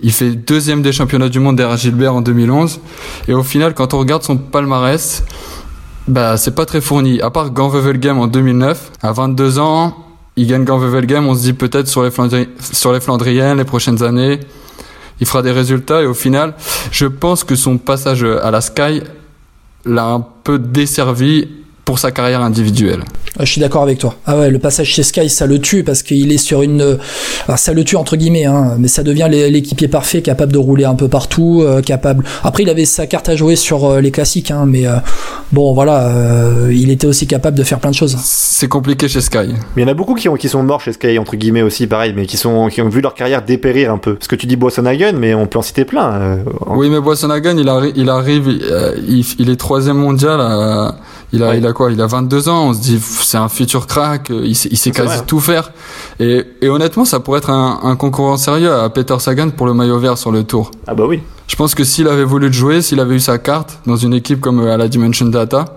Il 0.00 0.12
fait 0.12 0.30
deuxième 0.30 0.82
des 0.82 0.92
championnats 0.92 1.28
du 1.28 1.40
monde 1.40 1.56
derrière 1.56 1.76
Gilbert 1.76 2.14
en 2.14 2.20
2011. 2.20 2.80
Et 3.28 3.34
au 3.34 3.42
final, 3.42 3.74
quand 3.74 3.94
on 3.94 3.98
regarde 3.98 4.22
son 4.22 4.36
palmarès, 4.36 5.24
bah, 6.06 6.36
c'est 6.36 6.54
pas 6.54 6.66
très 6.66 6.80
fourni. 6.80 7.20
À 7.20 7.30
part 7.30 7.50
Game 7.50 8.18
en 8.18 8.26
2009, 8.26 8.92
à 9.02 9.12
22 9.12 9.58
ans, 9.58 9.96
il 10.36 10.46
gagne 10.46 10.64
Game. 10.64 11.26
On 11.26 11.34
se 11.34 11.40
dit 11.40 11.52
peut-être 11.54 11.88
sur 11.88 12.02
les 12.02 12.10
sur 12.60 12.92
les 12.92 13.00
Flandriennes, 13.00 13.58
les 13.58 13.64
prochaines 13.64 14.02
années, 14.02 14.40
il 15.20 15.26
fera 15.26 15.42
des 15.42 15.52
résultats 15.52 16.02
et 16.02 16.06
au 16.06 16.14
final, 16.14 16.54
je 16.90 17.06
pense 17.06 17.42
que 17.42 17.56
son 17.56 17.78
passage 17.78 18.22
à 18.22 18.50
la 18.50 18.60
Sky 18.60 19.02
l'a 19.86 20.04
un 20.04 20.20
peu 20.44 20.58
desservi 20.58 21.48
pour 21.84 21.98
sa 21.98 22.10
carrière 22.10 22.42
individuelle. 22.42 23.04
Je 23.38 23.44
suis 23.44 23.60
d'accord 23.60 23.82
avec 23.82 23.98
toi. 23.98 24.16
Ah 24.26 24.38
ouais, 24.38 24.50
le 24.50 24.58
passage 24.58 24.88
chez 24.88 25.02
Sky, 25.02 25.28
ça 25.28 25.46
le 25.46 25.58
tue 25.58 25.84
parce 25.84 26.02
qu'il 26.02 26.32
est 26.32 26.38
sur 26.38 26.62
une, 26.62 26.98
ça 27.56 27.72
le 27.72 27.84
tue 27.84 27.96
entre 27.96 28.16
guillemets, 28.16 28.46
hein, 28.46 28.76
mais 28.78 28.88
ça 28.88 29.02
devient 29.02 29.28
l'équipier 29.30 29.88
parfait, 29.88 30.22
capable 30.22 30.52
de 30.52 30.58
rouler 30.58 30.84
un 30.84 30.94
peu 30.94 31.08
partout, 31.08 31.62
euh, 31.62 31.82
capable. 31.82 32.24
Après, 32.42 32.62
il 32.62 32.70
avait 32.70 32.84
sa 32.84 33.06
carte 33.06 33.28
à 33.28 33.36
jouer 33.36 33.56
sur 33.56 33.84
euh, 33.84 34.00
les 34.00 34.10
classiques, 34.10 34.50
hein, 34.50 34.64
mais 34.66 34.86
euh, 34.86 34.96
bon, 35.52 35.74
voilà, 35.74 36.12
il 36.70 36.90
était 36.90 37.06
aussi 37.06 37.26
capable 37.26 37.56
de 37.56 37.62
faire 37.62 37.78
plein 37.78 37.90
de 37.90 37.94
choses. 37.94 38.16
C'est 38.22 38.68
compliqué 38.68 39.08
chez 39.08 39.20
Sky. 39.20 39.48
Mais 39.76 39.82
il 39.82 39.82
y 39.82 39.84
en 39.84 39.88
a 39.88 39.94
beaucoup 39.94 40.14
qui, 40.14 40.28
ont, 40.28 40.36
qui 40.36 40.48
sont 40.48 40.62
morts 40.62 40.80
chez 40.80 40.92
Sky 40.92 41.18
entre 41.18 41.36
guillemets 41.36 41.62
aussi, 41.62 41.86
pareil, 41.86 42.12
mais 42.16 42.26
qui 42.26 42.36
sont, 42.36 42.68
qui 42.68 42.80
ont 42.80 42.88
vu 42.88 43.00
leur 43.00 43.14
carrière 43.14 43.42
dépérir 43.42 43.92
un 43.92 43.98
peu. 43.98 44.14
Parce 44.14 44.28
que 44.28 44.36
tu 44.36 44.46
dis 44.46 44.56
Boissonhagen, 44.56 45.12
mais 45.12 45.34
on 45.34 45.46
peut 45.46 45.58
en 45.58 45.62
citer 45.62 45.84
plein. 45.84 46.38
Oui, 46.66 46.88
mais 46.88 47.00
Boissonhagen, 47.00 47.56
il, 47.58 47.68
arrive, 47.68 47.92
il 47.96 48.08
arrive, 48.08 48.48
il, 49.08 49.24
il 49.38 49.50
est 49.50 49.56
troisième 49.56 49.98
mondial. 49.98 50.40
À 50.40 50.96
il 51.32 51.42
a, 51.42 51.56
il 51.56 51.66
a 51.66 51.72
quoi? 51.72 51.90
Il 51.92 52.00
a 52.00 52.06
22 52.06 52.48
ans. 52.48 52.68
On 52.68 52.72
se 52.74 52.80
dit, 52.80 53.00
c'est 53.00 53.38
un 53.38 53.48
futur 53.48 53.86
crack. 53.86 54.30
Il 54.30 54.54
sait, 54.54 54.68
il 54.70 54.76
sait 54.76 54.90
quasi 54.90 55.22
tout 55.26 55.40
faire. 55.40 55.72
Et, 56.20 56.44
et, 56.60 56.68
honnêtement, 56.68 57.04
ça 57.04 57.20
pourrait 57.20 57.38
être 57.38 57.50
un, 57.50 57.80
un, 57.82 57.96
concurrent 57.96 58.36
sérieux 58.36 58.72
à 58.72 58.88
Peter 58.90 59.16
Sagan 59.18 59.50
pour 59.50 59.66
le 59.66 59.74
maillot 59.74 59.98
vert 59.98 60.18
sur 60.18 60.30
le 60.30 60.44
tour. 60.44 60.70
Ah 60.86 60.94
bah 60.94 61.04
oui. 61.06 61.20
Je 61.46 61.56
pense 61.56 61.74
que 61.74 61.84
s'il 61.84 62.08
avait 62.08 62.24
voulu 62.24 62.46
le 62.46 62.52
jouer, 62.52 62.82
s'il 62.82 63.00
avait 63.00 63.16
eu 63.16 63.20
sa 63.20 63.38
carte 63.38 63.78
dans 63.86 63.96
une 63.96 64.14
équipe 64.14 64.40
comme 64.40 64.60
euh, 64.60 64.74
à 64.74 64.76
la 64.76 64.88
Dimension 64.88 65.26
Data, 65.26 65.76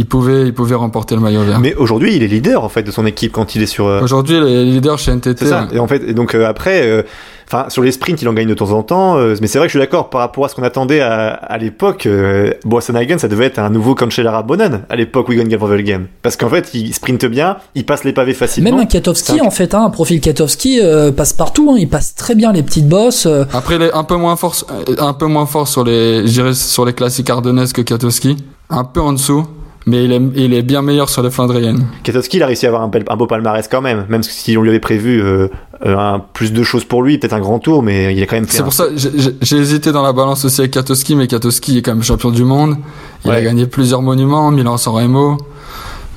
il 0.00 0.06
pouvait, 0.06 0.46
il 0.46 0.54
pouvait 0.54 0.76
remporter 0.76 1.14
le 1.14 1.20
maillot 1.20 1.42
vert. 1.42 1.60
Mais 1.60 1.74
aujourd'hui, 1.74 2.16
il 2.16 2.22
est 2.22 2.26
leader 2.26 2.64
en 2.64 2.70
fait 2.70 2.82
de 2.82 2.90
son 2.90 3.04
équipe 3.04 3.32
quand 3.32 3.54
il 3.54 3.62
est 3.62 3.66
sur. 3.66 3.86
Euh, 3.86 4.00
aujourd'hui, 4.00 4.38
il 4.38 4.42
est 4.44 4.64
leader 4.64 4.98
chez 4.98 5.12
NTT. 5.12 5.36
C'est 5.40 5.44
ça. 5.44 5.68
Et 5.74 5.78
en 5.78 5.86
fait, 5.86 6.02
et 6.08 6.14
donc 6.14 6.34
euh, 6.34 6.48
après, 6.48 6.86
euh, 6.86 7.02
enfin 7.46 7.68
sur 7.68 7.82
les 7.82 7.92
sprints, 7.92 8.22
il 8.22 8.26
en 8.26 8.32
gagne 8.32 8.48
de 8.48 8.54
temps 8.54 8.70
en 8.70 8.82
temps. 8.82 9.18
mais 9.18 9.46
c'est 9.46 9.58
vrai 9.58 9.66
que 9.66 9.72
je 9.72 9.78
suis 9.78 9.78
d'accord 9.78 10.08
par 10.08 10.22
rapport 10.22 10.46
à 10.46 10.48
ce 10.48 10.54
qu'on 10.54 10.62
attendait 10.62 11.00
à, 11.02 11.28
à 11.28 11.58
l'époque. 11.58 12.06
Euh, 12.06 12.54
Boassenhagen, 12.64 13.18
ça 13.18 13.28
devait 13.28 13.44
être 13.44 13.58
un 13.58 13.68
nouveau 13.68 13.94
Cancellara 13.94 14.42
Bonnen 14.42 14.84
à 14.88 14.96
l'époque 14.96 15.28
où 15.28 15.32
il 15.32 15.46
gagne 15.46 15.82
Game. 15.84 16.06
Parce 16.22 16.38
qu'en 16.38 16.48
fait, 16.48 16.70
il 16.72 16.94
sprinte 16.94 17.26
bien, 17.26 17.58
il 17.74 17.84
passe 17.84 18.04
les 18.04 18.14
pavés 18.14 18.32
facilement. 18.32 18.70
Même 18.70 18.80
un 18.80 18.86
Katowski 18.86 19.42
en 19.42 19.50
fait, 19.50 19.74
hein, 19.74 19.84
un 19.84 19.90
profil 19.90 20.22
Katowski 20.22 20.80
passe 21.14 21.34
partout. 21.34 21.70
Hein, 21.70 21.76
il 21.78 21.90
passe 21.90 22.14
très 22.14 22.34
bien 22.34 22.54
les 22.54 22.62
petites 22.62 22.88
bosses. 22.88 23.28
Après, 23.52 23.76
il 23.76 23.82
est 23.82 23.92
un 23.92 24.04
peu 24.04 24.16
moins 24.16 24.36
fort, 24.36 24.56
un 24.96 25.12
peu 25.12 25.26
moins 25.26 25.44
fort 25.44 25.68
sur 25.68 25.84
les, 25.84 26.24
sur 26.54 26.86
les 26.86 26.94
classiques 26.94 27.28
ardennaises 27.28 27.74
que 27.74 27.82
Katowski. 27.82 28.38
Un 28.70 28.84
peu 28.84 29.02
en 29.02 29.12
dessous 29.12 29.44
mais 29.86 30.04
il 30.04 30.12
est, 30.12 30.20
il 30.36 30.54
est, 30.54 30.62
bien 30.62 30.82
meilleur 30.82 31.08
sur 31.08 31.22
les 31.22 31.30
Flandriennes. 31.30 31.86
Katowski, 32.02 32.36
il 32.36 32.42
a 32.42 32.46
réussi 32.46 32.66
à 32.66 32.68
avoir 32.68 32.82
un, 32.82 32.90
un, 33.08 33.16
beau 33.16 33.26
palmarès 33.26 33.66
quand 33.66 33.80
même, 33.80 34.04
même 34.08 34.22
si 34.22 34.56
on 34.56 34.62
lui 34.62 34.68
avait 34.68 34.80
prévu 34.80 35.22
euh, 35.22 35.48
un, 35.84 36.20
plus 36.32 36.52
de 36.52 36.62
choses 36.62 36.84
pour 36.84 37.02
lui, 37.02 37.18
peut-être 37.18 37.32
un 37.32 37.40
grand 37.40 37.58
tour, 37.58 37.82
mais 37.82 38.14
il 38.14 38.22
est 38.22 38.26
quand 38.26 38.36
même. 38.36 38.46
C'est 38.48 38.62
pour 38.62 38.72
ça, 38.72 38.84
j'ai 38.94 39.56
hésité 39.56 39.92
dans 39.92 40.02
la 40.02 40.12
balance 40.12 40.44
aussi 40.44 40.60
avec 40.60 40.72
Katowski, 40.72 41.16
mais 41.16 41.26
Katowski 41.26 41.78
est 41.78 41.82
quand 41.82 41.94
même 41.94 42.02
champion 42.02 42.30
du 42.30 42.44
monde. 42.44 42.76
Il 43.24 43.30
ouais. 43.30 43.36
a 43.36 43.42
gagné 43.42 43.66
plusieurs 43.66 44.02
monuments, 44.02 44.50
Milan-San 44.50 44.94
Remo. 44.94 45.38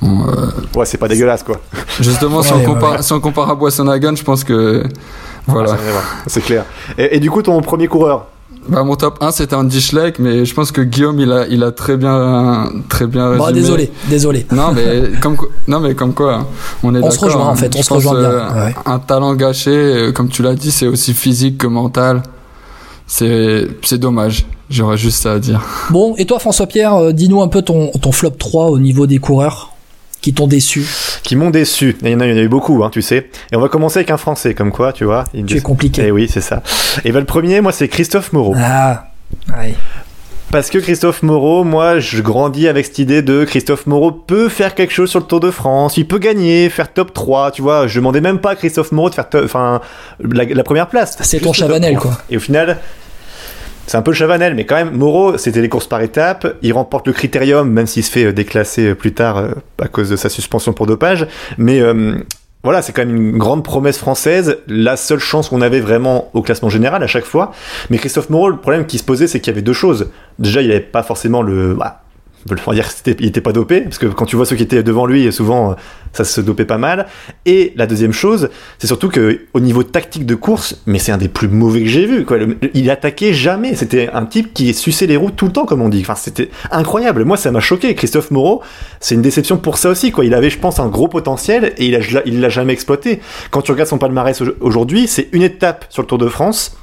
Bon, 0.02 0.26
euh... 0.28 0.78
Ouais, 0.78 0.84
c'est 0.84 0.98
pas 0.98 1.08
dégueulasse 1.08 1.42
quoi. 1.42 1.60
Justement, 2.00 2.42
si, 2.42 2.52
on 2.52 2.62
compare, 2.62 3.02
si 3.02 3.12
on 3.12 3.20
compare 3.20 3.50
à 3.50 3.54
Boissonhagen, 3.54 4.14
je 4.14 4.24
pense 4.24 4.44
que. 4.44 4.84
Voilà. 5.46 5.76
c'est 6.26 6.42
clair. 6.42 6.64
Et, 6.98 7.16
et, 7.16 7.20
du 7.20 7.30
coup, 7.30 7.42
ton 7.42 7.60
premier 7.60 7.86
coureur, 7.86 8.26
bah, 8.68 8.82
mon 8.82 8.96
top 8.96 9.18
1 9.20 9.30
c'était 9.30 9.54
Andy 9.54 9.80
Schleck, 9.80 10.18
mais 10.18 10.44
je 10.44 10.54
pense 10.54 10.72
que 10.72 10.80
Guillaume 10.80 11.20
il 11.20 11.32
a, 11.32 11.46
il 11.48 11.62
a 11.62 11.72
très 11.72 11.96
bien, 11.96 12.68
très 12.88 13.06
bien 13.06 13.30
résumé. 13.30 13.46
Bon, 13.46 13.52
désolé, 13.52 13.92
désolé. 14.08 14.46
Non 14.52 14.72
mais 14.72 15.18
comme, 15.20 15.36
non 15.68 15.80
mais 15.80 15.94
comme 15.94 16.14
quoi, 16.14 16.46
on 16.82 16.94
est 16.94 17.02
On 17.02 17.10
se 17.10 17.18
rejoint 17.18 17.48
en 17.48 17.54
fait, 17.54 17.74
on 17.76 17.82
se 17.82 17.92
rejoint 17.92 18.18
bien. 18.18 18.30
Euh, 18.30 18.66
ouais. 18.66 18.74
Un 18.86 18.98
talent 18.98 19.34
gâché, 19.34 19.70
euh, 19.70 20.12
comme 20.12 20.28
tu 20.28 20.42
l'as 20.42 20.54
dit, 20.54 20.70
c'est 20.70 20.86
aussi 20.86 21.12
physique 21.12 21.58
que 21.58 21.66
mental. 21.66 22.22
C'est, 23.06 23.68
c'est 23.82 23.98
dommage. 23.98 24.46
J'aurais 24.70 24.96
juste 24.96 25.22
ça 25.22 25.32
à 25.32 25.38
dire. 25.38 25.60
Bon, 25.90 26.14
et 26.16 26.24
toi 26.24 26.38
François 26.38 26.66
Pierre, 26.66 26.94
euh, 26.94 27.12
dis-nous 27.12 27.42
un 27.42 27.48
peu 27.48 27.60
ton, 27.60 27.90
ton 28.00 28.12
flop 28.12 28.30
3 28.30 28.70
au 28.70 28.78
niveau 28.78 29.06
des 29.06 29.18
coureurs 29.18 29.73
qui 30.24 30.32
t'ont 30.32 30.46
déçu 30.46 30.86
Qui 31.22 31.36
m'ont 31.36 31.50
déçu. 31.50 31.98
Il 32.00 32.08
y 32.08 32.14
en 32.14 32.20
a, 32.20 32.26
il 32.26 32.30
y 32.30 32.34
en 32.34 32.38
a 32.38 32.40
eu 32.40 32.48
beaucoup, 32.48 32.82
hein, 32.82 32.88
tu 32.90 33.02
sais. 33.02 33.28
Et 33.52 33.56
on 33.56 33.60
va 33.60 33.68
commencer 33.68 33.98
avec 33.98 34.10
un 34.10 34.16
Français, 34.16 34.54
comme 34.54 34.72
quoi, 34.72 34.94
tu 34.94 35.04
vois. 35.04 35.24
Tu 35.46 35.58
es 35.58 35.60
compliqué. 35.60 36.06
Et 36.06 36.10
oui, 36.10 36.30
c'est 36.32 36.40
ça. 36.40 36.62
Et 37.04 37.12
ben, 37.12 37.20
le 37.20 37.26
premier, 37.26 37.60
moi, 37.60 37.72
c'est 37.72 37.88
Christophe 37.88 38.32
Moreau. 38.32 38.54
Ah, 38.56 39.08
ouais. 39.58 39.74
Parce 40.50 40.70
que 40.70 40.78
Christophe 40.78 41.22
Moreau, 41.22 41.62
moi, 41.62 41.98
je 41.98 42.22
grandis 42.22 42.68
avec 42.68 42.86
cette 42.86 43.00
idée 43.00 43.20
de 43.20 43.44
Christophe 43.44 43.86
Moreau 43.86 44.12
peut 44.12 44.48
faire 44.48 44.74
quelque 44.74 44.94
chose 44.94 45.10
sur 45.10 45.20
le 45.20 45.26
Tour 45.26 45.40
de 45.40 45.50
France, 45.50 45.98
il 45.98 46.08
peut 46.08 46.18
gagner, 46.18 46.70
faire 46.70 46.90
top 46.90 47.12
3, 47.12 47.50
tu 47.50 47.60
vois. 47.60 47.86
Je 47.86 47.98
demandais 47.98 48.22
même 48.22 48.38
pas 48.38 48.52
à 48.52 48.54
Christophe 48.54 48.92
Moreau 48.92 49.10
de 49.10 49.14
faire 49.14 49.26
enfin 49.44 49.82
la, 50.20 50.44
la, 50.44 50.64
première 50.64 50.88
place. 50.88 51.18
C'est 51.20 51.40
ton 51.40 51.52
Chavanel, 51.52 51.98
quoi. 51.98 52.12
Et 52.30 52.38
au 52.38 52.40
final, 52.40 52.78
c'est 53.86 53.96
un 53.96 54.02
peu 54.02 54.12
Chavanel, 54.12 54.54
mais 54.54 54.64
quand 54.64 54.76
même, 54.76 54.96
Moreau, 54.96 55.36
c'était 55.38 55.60
les 55.60 55.68
courses 55.68 55.86
par 55.86 56.00
étapes. 56.00 56.56
Il 56.62 56.72
remporte 56.72 57.06
le 57.06 57.12
critérium, 57.12 57.70
même 57.70 57.86
s'il 57.86 58.04
se 58.04 58.10
fait 58.10 58.32
déclasser 58.32 58.94
plus 58.94 59.12
tard 59.12 59.48
à 59.80 59.88
cause 59.88 60.10
de 60.10 60.16
sa 60.16 60.28
suspension 60.28 60.72
pour 60.72 60.86
dopage. 60.86 61.26
Mais 61.58 61.80
euh, 61.80 62.14
voilà, 62.64 62.80
c'est 62.80 62.92
quand 62.92 63.04
même 63.04 63.14
une 63.14 63.36
grande 63.36 63.62
promesse 63.62 63.98
française, 63.98 64.56
la 64.66 64.96
seule 64.96 65.18
chance 65.18 65.50
qu'on 65.50 65.60
avait 65.60 65.80
vraiment 65.80 66.30
au 66.32 66.40
classement 66.40 66.70
général 66.70 67.02
à 67.02 67.06
chaque 67.06 67.26
fois. 67.26 67.52
Mais 67.90 67.98
Christophe 67.98 68.30
Moreau, 68.30 68.48
le 68.48 68.56
problème 68.56 68.86
qui 68.86 68.96
se 68.96 69.04
posait, 69.04 69.26
c'est 69.26 69.38
qu'il 69.38 69.52
y 69.52 69.54
avait 69.54 69.62
deux 69.62 69.74
choses. 69.74 70.08
Déjà, 70.38 70.62
il 70.62 70.68
n'avait 70.68 70.80
pas 70.80 71.02
forcément 71.02 71.42
le... 71.42 71.74
Bah, 71.74 72.03
on 72.50 72.70
va 72.70 72.74
dire 72.74 72.88
qu'il 72.94 73.24
était 73.24 73.40
pas 73.40 73.52
dopé, 73.52 73.80
parce 73.82 73.98
que 73.98 74.06
quand 74.06 74.26
tu 74.26 74.36
vois 74.36 74.46
ceux 74.46 74.56
qui 74.56 74.62
étaient 74.62 74.82
devant 74.82 75.06
lui, 75.06 75.32
souvent 75.32 75.76
ça 76.14 76.24
se 76.24 76.40
dopait 76.40 76.64
pas 76.64 76.78
mal. 76.78 77.06
Et 77.44 77.72
la 77.76 77.86
deuxième 77.86 78.12
chose, 78.12 78.48
c'est 78.78 78.86
surtout 78.86 79.08
que 79.08 79.40
au 79.52 79.60
niveau 79.60 79.82
tactique 79.82 80.24
de 80.24 80.34
course, 80.34 80.80
mais 80.86 80.98
c'est 80.98 81.12
un 81.12 81.18
des 81.18 81.28
plus 81.28 81.48
mauvais 81.48 81.80
que 81.80 81.88
j'ai 81.88 82.06
vu. 82.06 82.24
Quoi. 82.24 82.38
Il 82.72 82.90
attaquait 82.90 83.34
jamais. 83.34 83.74
C'était 83.74 84.08
un 84.12 84.24
type 84.24 84.54
qui 84.54 84.72
suçait 84.74 85.06
les 85.06 85.16
roues 85.16 85.30
tout 85.30 85.46
le 85.46 85.52
temps, 85.52 85.66
comme 85.66 85.82
on 85.82 85.88
dit. 85.88 86.00
Enfin, 86.00 86.14
c'était 86.14 86.50
incroyable. 86.70 87.24
Moi, 87.24 87.36
ça 87.36 87.50
m'a 87.50 87.60
choqué. 87.60 87.94
Christophe 87.94 88.30
Moreau, 88.30 88.62
c'est 89.00 89.14
une 89.14 89.22
déception 89.22 89.58
pour 89.58 89.76
ça 89.76 89.90
aussi. 89.90 90.12
Quoi. 90.12 90.24
Il 90.24 90.34
avait, 90.34 90.50
je 90.50 90.58
pense, 90.58 90.78
un 90.78 90.88
gros 90.88 91.08
potentiel 91.08 91.74
et 91.76 91.86
il 91.86 92.40
l'a 92.40 92.48
jamais 92.48 92.72
exploité. 92.72 93.20
Quand 93.50 93.62
tu 93.62 93.72
regardes 93.72 93.90
son 93.90 93.98
palmarès 93.98 94.40
aujourd'hui, 94.60 95.08
c'est 95.08 95.28
une 95.32 95.42
étape 95.42 95.86
sur 95.88 96.02
le 96.02 96.06
Tour 96.06 96.18
de 96.18 96.28
France. 96.28 96.76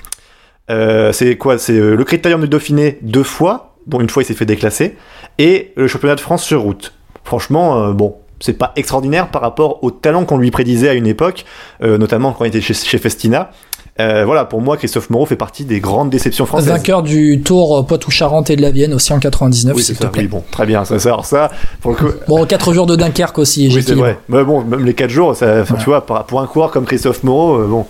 Euh, 0.69 1.11
c'est 1.11 1.37
quoi? 1.37 1.57
C'est 1.57 1.79
le 1.79 2.03
critérium 2.03 2.41
du 2.41 2.47
Dauphiné 2.47 2.97
deux 3.01 3.23
fois 3.23 3.71
dont 3.87 3.99
une 3.99 4.09
fois 4.09 4.23
il 4.23 4.25
s'est 4.25 4.35
fait 4.35 4.45
déclasser, 4.45 4.95
et 5.37 5.73
le 5.75 5.87
championnat 5.87 6.15
de 6.15 6.19
France 6.19 6.43
sur 6.43 6.61
route. 6.61 6.93
Franchement, 7.23 7.83
euh, 7.83 7.93
bon, 7.93 8.15
c'est 8.39 8.53
pas 8.53 8.71
extraordinaire 8.75 9.29
par 9.29 9.41
rapport 9.41 9.83
au 9.83 9.91
talent 9.91 10.25
qu'on 10.25 10.37
lui 10.37 10.51
prédisait 10.51 10.89
à 10.89 10.93
une 10.93 11.07
époque, 11.07 11.45
euh, 11.83 11.97
notamment 11.97 12.33
quand 12.33 12.45
il 12.45 12.49
était 12.49 12.61
chez, 12.61 12.73
chez 12.73 12.97
Festina. 12.97 13.51
Euh, 13.99 14.25
voilà, 14.25 14.45
pour 14.45 14.61
moi, 14.61 14.77
Christophe 14.77 15.09
Moreau 15.09 15.25
fait 15.25 15.35
partie 15.35 15.65
des 15.65 15.79
grandes 15.79 16.09
déceptions 16.09 16.45
françaises. 16.45 16.69
Vainqueur 16.69 17.03
du 17.03 17.41
Tour 17.43 17.85
Poitou-Charentes 17.85 18.49
et 18.49 18.55
de 18.55 18.61
la 18.61 18.71
Vienne 18.71 18.93
aussi 18.93 19.11
en 19.11 19.19
99, 19.19 19.75
oui, 19.75 19.83
s'il 19.83 19.97
te 19.97 20.07
plaît. 20.07 20.23
Oui, 20.23 20.27
bon, 20.27 20.43
très 20.49 20.65
bien. 20.65 20.85
Ça, 20.85 20.97
ça, 20.97 21.09
alors 21.09 21.25
ça, 21.25 21.51
pour 21.81 21.91
le 21.91 21.97
coup... 21.97 22.07
Bon, 22.27 22.45
4 22.45 22.73
jours 22.73 22.85
de 22.85 22.95
Dunkerque 22.95 23.37
aussi, 23.37 23.69
oui, 23.73 23.83
c'est 23.83 23.93
vrai. 23.93 24.17
Mais 24.29 24.43
bon, 24.43 24.63
même 24.63 24.85
les 24.85 24.93
4 24.93 25.09
jours, 25.09 25.35
ça, 25.35 25.61
ouais. 25.61 25.63
tu 25.79 25.85
vois, 25.85 26.05
pour 26.05 26.41
un 26.41 26.47
coureur 26.47 26.71
comme 26.71 26.85
Christophe 26.85 27.23
Moreau, 27.23 27.57
euh, 27.57 27.67
bon, 27.67 27.85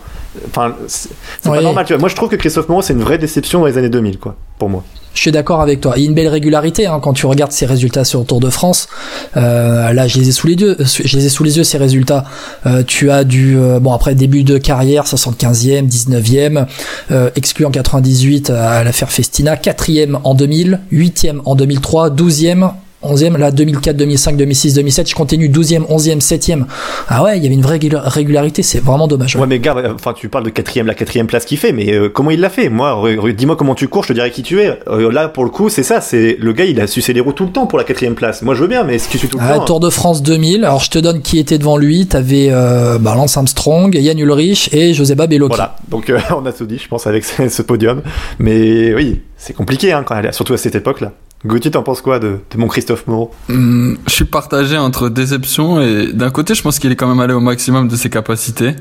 enfin, 0.47 0.75
c'est 0.87 1.11
pas 1.43 1.61
normal. 1.61 1.85
Tu 1.85 1.93
vois. 1.93 1.99
Moi, 1.99 2.09
je 2.09 2.15
trouve 2.15 2.29
que 2.29 2.35
Christophe 2.35 2.67
Moreau, 2.67 2.81
c'est 2.81 2.93
une 2.93 3.03
vraie 3.03 3.19
déception 3.19 3.59
dans 3.59 3.67
les 3.67 3.77
années 3.77 3.89
2000, 3.89 4.17
quoi, 4.17 4.35
pour 4.57 4.69
moi. 4.69 4.83
Je 5.13 5.19
suis 5.19 5.31
d'accord 5.31 5.61
avec 5.61 5.81
toi. 5.81 5.93
Il 5.97 6.03
y 6.03 6.05
a 6.05 6.09
une 6.09 6.15
belle 6.15 6.27
régularité 6.27 6.87
hein, 6.87 6.99
quand 7.01 7.13
tu 7.13 7.25
regardes 7.25 7.51
ses 7.51 7.65
résultats 7.65 8.03
sur 8.03 8.19
le 8.19 8.25
Tour 8.25 8.39
de 8.39 8.49
France. 8.49 8.87
Euh, 9.35 9.91
là, 9.91 10.07
je 10.07 10.17
les 10.17 10.29
ai 10.29 10.31
sous 10.31 10.47
les 10.47 10.53
yeux. 10.53 10.77
Je 10.79 11.17
les 11.17 11.25
ai 11.25 11.29
sous 11.29 11.43
les 11.43 11.57
yeux 11.57 11.63
ces 11.63 11.77
résultats. 11.77 12.25
Euh, 12.65 12.83
tu 12.85 13.11
as 13.11 13.23
du 13.23 13.57
euh, 13.57 13.79
bon 13.79 13.93
après 13.93 14.15
début 14.15 14.43
de 14.43 14.57
carrière 14.57 15.05
75e, 15.05 15.87
19e, 15.89 16.65
euh, 17.11 17.29
exclu 17.35 17.65
en 17.65 17.71
98 17.71 18.49
à 18.51 18.83
l'affaire 18.83 19.11
Festina, 19.11 19.55
4e 19.55 20.19
en 20.23 20.33
2000, 20.33 20.79
8e 20.91 21.41
en 21.45 21.55
2003, 21.55 22.11
12e 22.11 22.71
11e, 23.03 23.37
là 23.37 23.51
2004, 23.51 23.95
2005, 23.95 24.37
2006, 24.37 24.73
2007, 24.75 25.09
je 25.09 25.15
continue 25.15 25.49
12e, 25.49 25.85
11e, 25.87 26.21
7e. 26.21 26.65
Ah 27.07 27.23
ouais, 27.23 27.37
il 27.37 27.43
y 27.43 27.45
avait 27.45 27.55
une 27.55 27.61
vraie 27.61 27.79
régularité, 27.93 28.63
c'est 28.63 28.79
vraiment 28.79 29.07
dommage. 29.07 29.35
Ouais, 29.35 29.47
mais 29.47 29.59
gars, 29.59 29.75
enfin 29.93 30.13
tu 30.13 30.29
parles 30.29 30.45
de 30.45 30.49
quatrième, 30.49 30.87
la 30.87 30.93
quatrième 30.93 31.27
place 31.27 31.45
qu'il 31.45 31.57
fait, 31.57 31.71
mais 31.71 31.93
euh, 31.93 32.09
comment 32.09 32.31
il 32.31 32.39
l'a 32.39 32.49
fait? 32.49 32.69
Moi, 32.69 33.01
dis-moi 33.35 33.55
comment 33.55 33.75
tu 33.75 33.87
cours, 33.87 34.03
je 34.03 34.09
te 34.09 34.13
dirais 34.13 34.31
qui 34.31 34.43
tu 34.43 34.61
es. 34.61 34.79
Euh, 34.87 35.11
là, 35.11 35.27
pour 35.29 35.43
le 35.43 35.49
coup, 35.49 35.69
c'est 35.69 35.83
ça, 35.83 36.01
c'est 36.01 36.37
le 36.39 36.53
gars, 36.53 36.65
il 36.65 36.79
a 36.79 36.87
sucé 36.87 37.13
les 37.13 37.19
roues 37.19 37.33
tout 37.33 37.45
le 37.45 37.51
temps 37.51 37.67
pour 37.67 37.77
la 37.77 37.83
quatrième 37.83 38.15
place. 38.15 38.41
Moi, 38.41 38.55
je 38.55 38.61
veux 38.61 38.67
bien, 38.67 38.83
mais 38.83 38.95
est-ce 38.95 39.07
que 39.07 39.13
tu 39.13 39.19
suis 39.19 39.27
tout 39.27 39.37
le 39.37 39.43
ah, 39.47 39.59
temps 39.59 39.65
Tour 39.65 39.79
de 39.79 39.89
France 39.89 40.21
2000. 40.23 40.65
Alors, 40.65 40.81
je 40.81 40.89
te 40.89 40.99
donne 40.99 41.21
qui 41.21 41.39
était 41.39 41.57
devant 41.57 41.77
lui. 41.77 42.07
T'avais 42.07 42.49
euh, 42.51 42.97
bah, 42.97 43.15
Lance 43.15 43.37
Armstrong, 43.37 43.93
Yann 43.93 44.17
Ulrich 44.19 44.69
et 44.73 44.93
Joseba 44.93 45.27
Bellocchi. 45.27 45.55
Voilà. 45.55 45.75
Donc, 45.89 46.09
euh, 46.09 46.19
on 46.35 46.45
a 46.45 46.53
tout 46.53 46.65
dit, 46.65 46.77
je 46.77 46.87
pense, 46.87 47.07
avec 47.07 47.23
ce 47.23 47.61
podium. 47.61 48.01
Mais 48.39 48.93
oui, 48.93 49.21
c'est 49.37 49.53
compliqué, 49.53 49.91
hein, 49.91 50.03
quand 50.05 50.17
elle, 50.17 50.33
surtout 50.33 50.53
à 50.53 50.57
cette 50.57 50.75
époque-là. 50.75 51.13
Gauthier, 51.45 51.71
t'en 51.71 51.81
penses 51.81 52.01
quoi 52.01 52.19
de, 52.19 52.39
mon 52.55 52.67
Christophe 52.67 53.07
Moreau 53.07 53.31
mmh, 53.49 53.95
Je 54.05 54.11
suis 54.11 54.25
partagé 54.25 54.77
entre 54.77 55.09
déception 55.09 55.81
et 55.81 56.13
d'un 56.13 56.29
côté, 56.29 56.53
je 56.53 56.61
pense 56.61 56.77
qu'il 56.77 56.91
est 56.91 56.95
quand 56.95 57.07
même 57.07 57.19
allé 57.19 57.33
au 57.33 57.39
maximum 57.39 57.87
de 57.87 57.95
ses 57.95 58.09
capacités. 58.09 58.75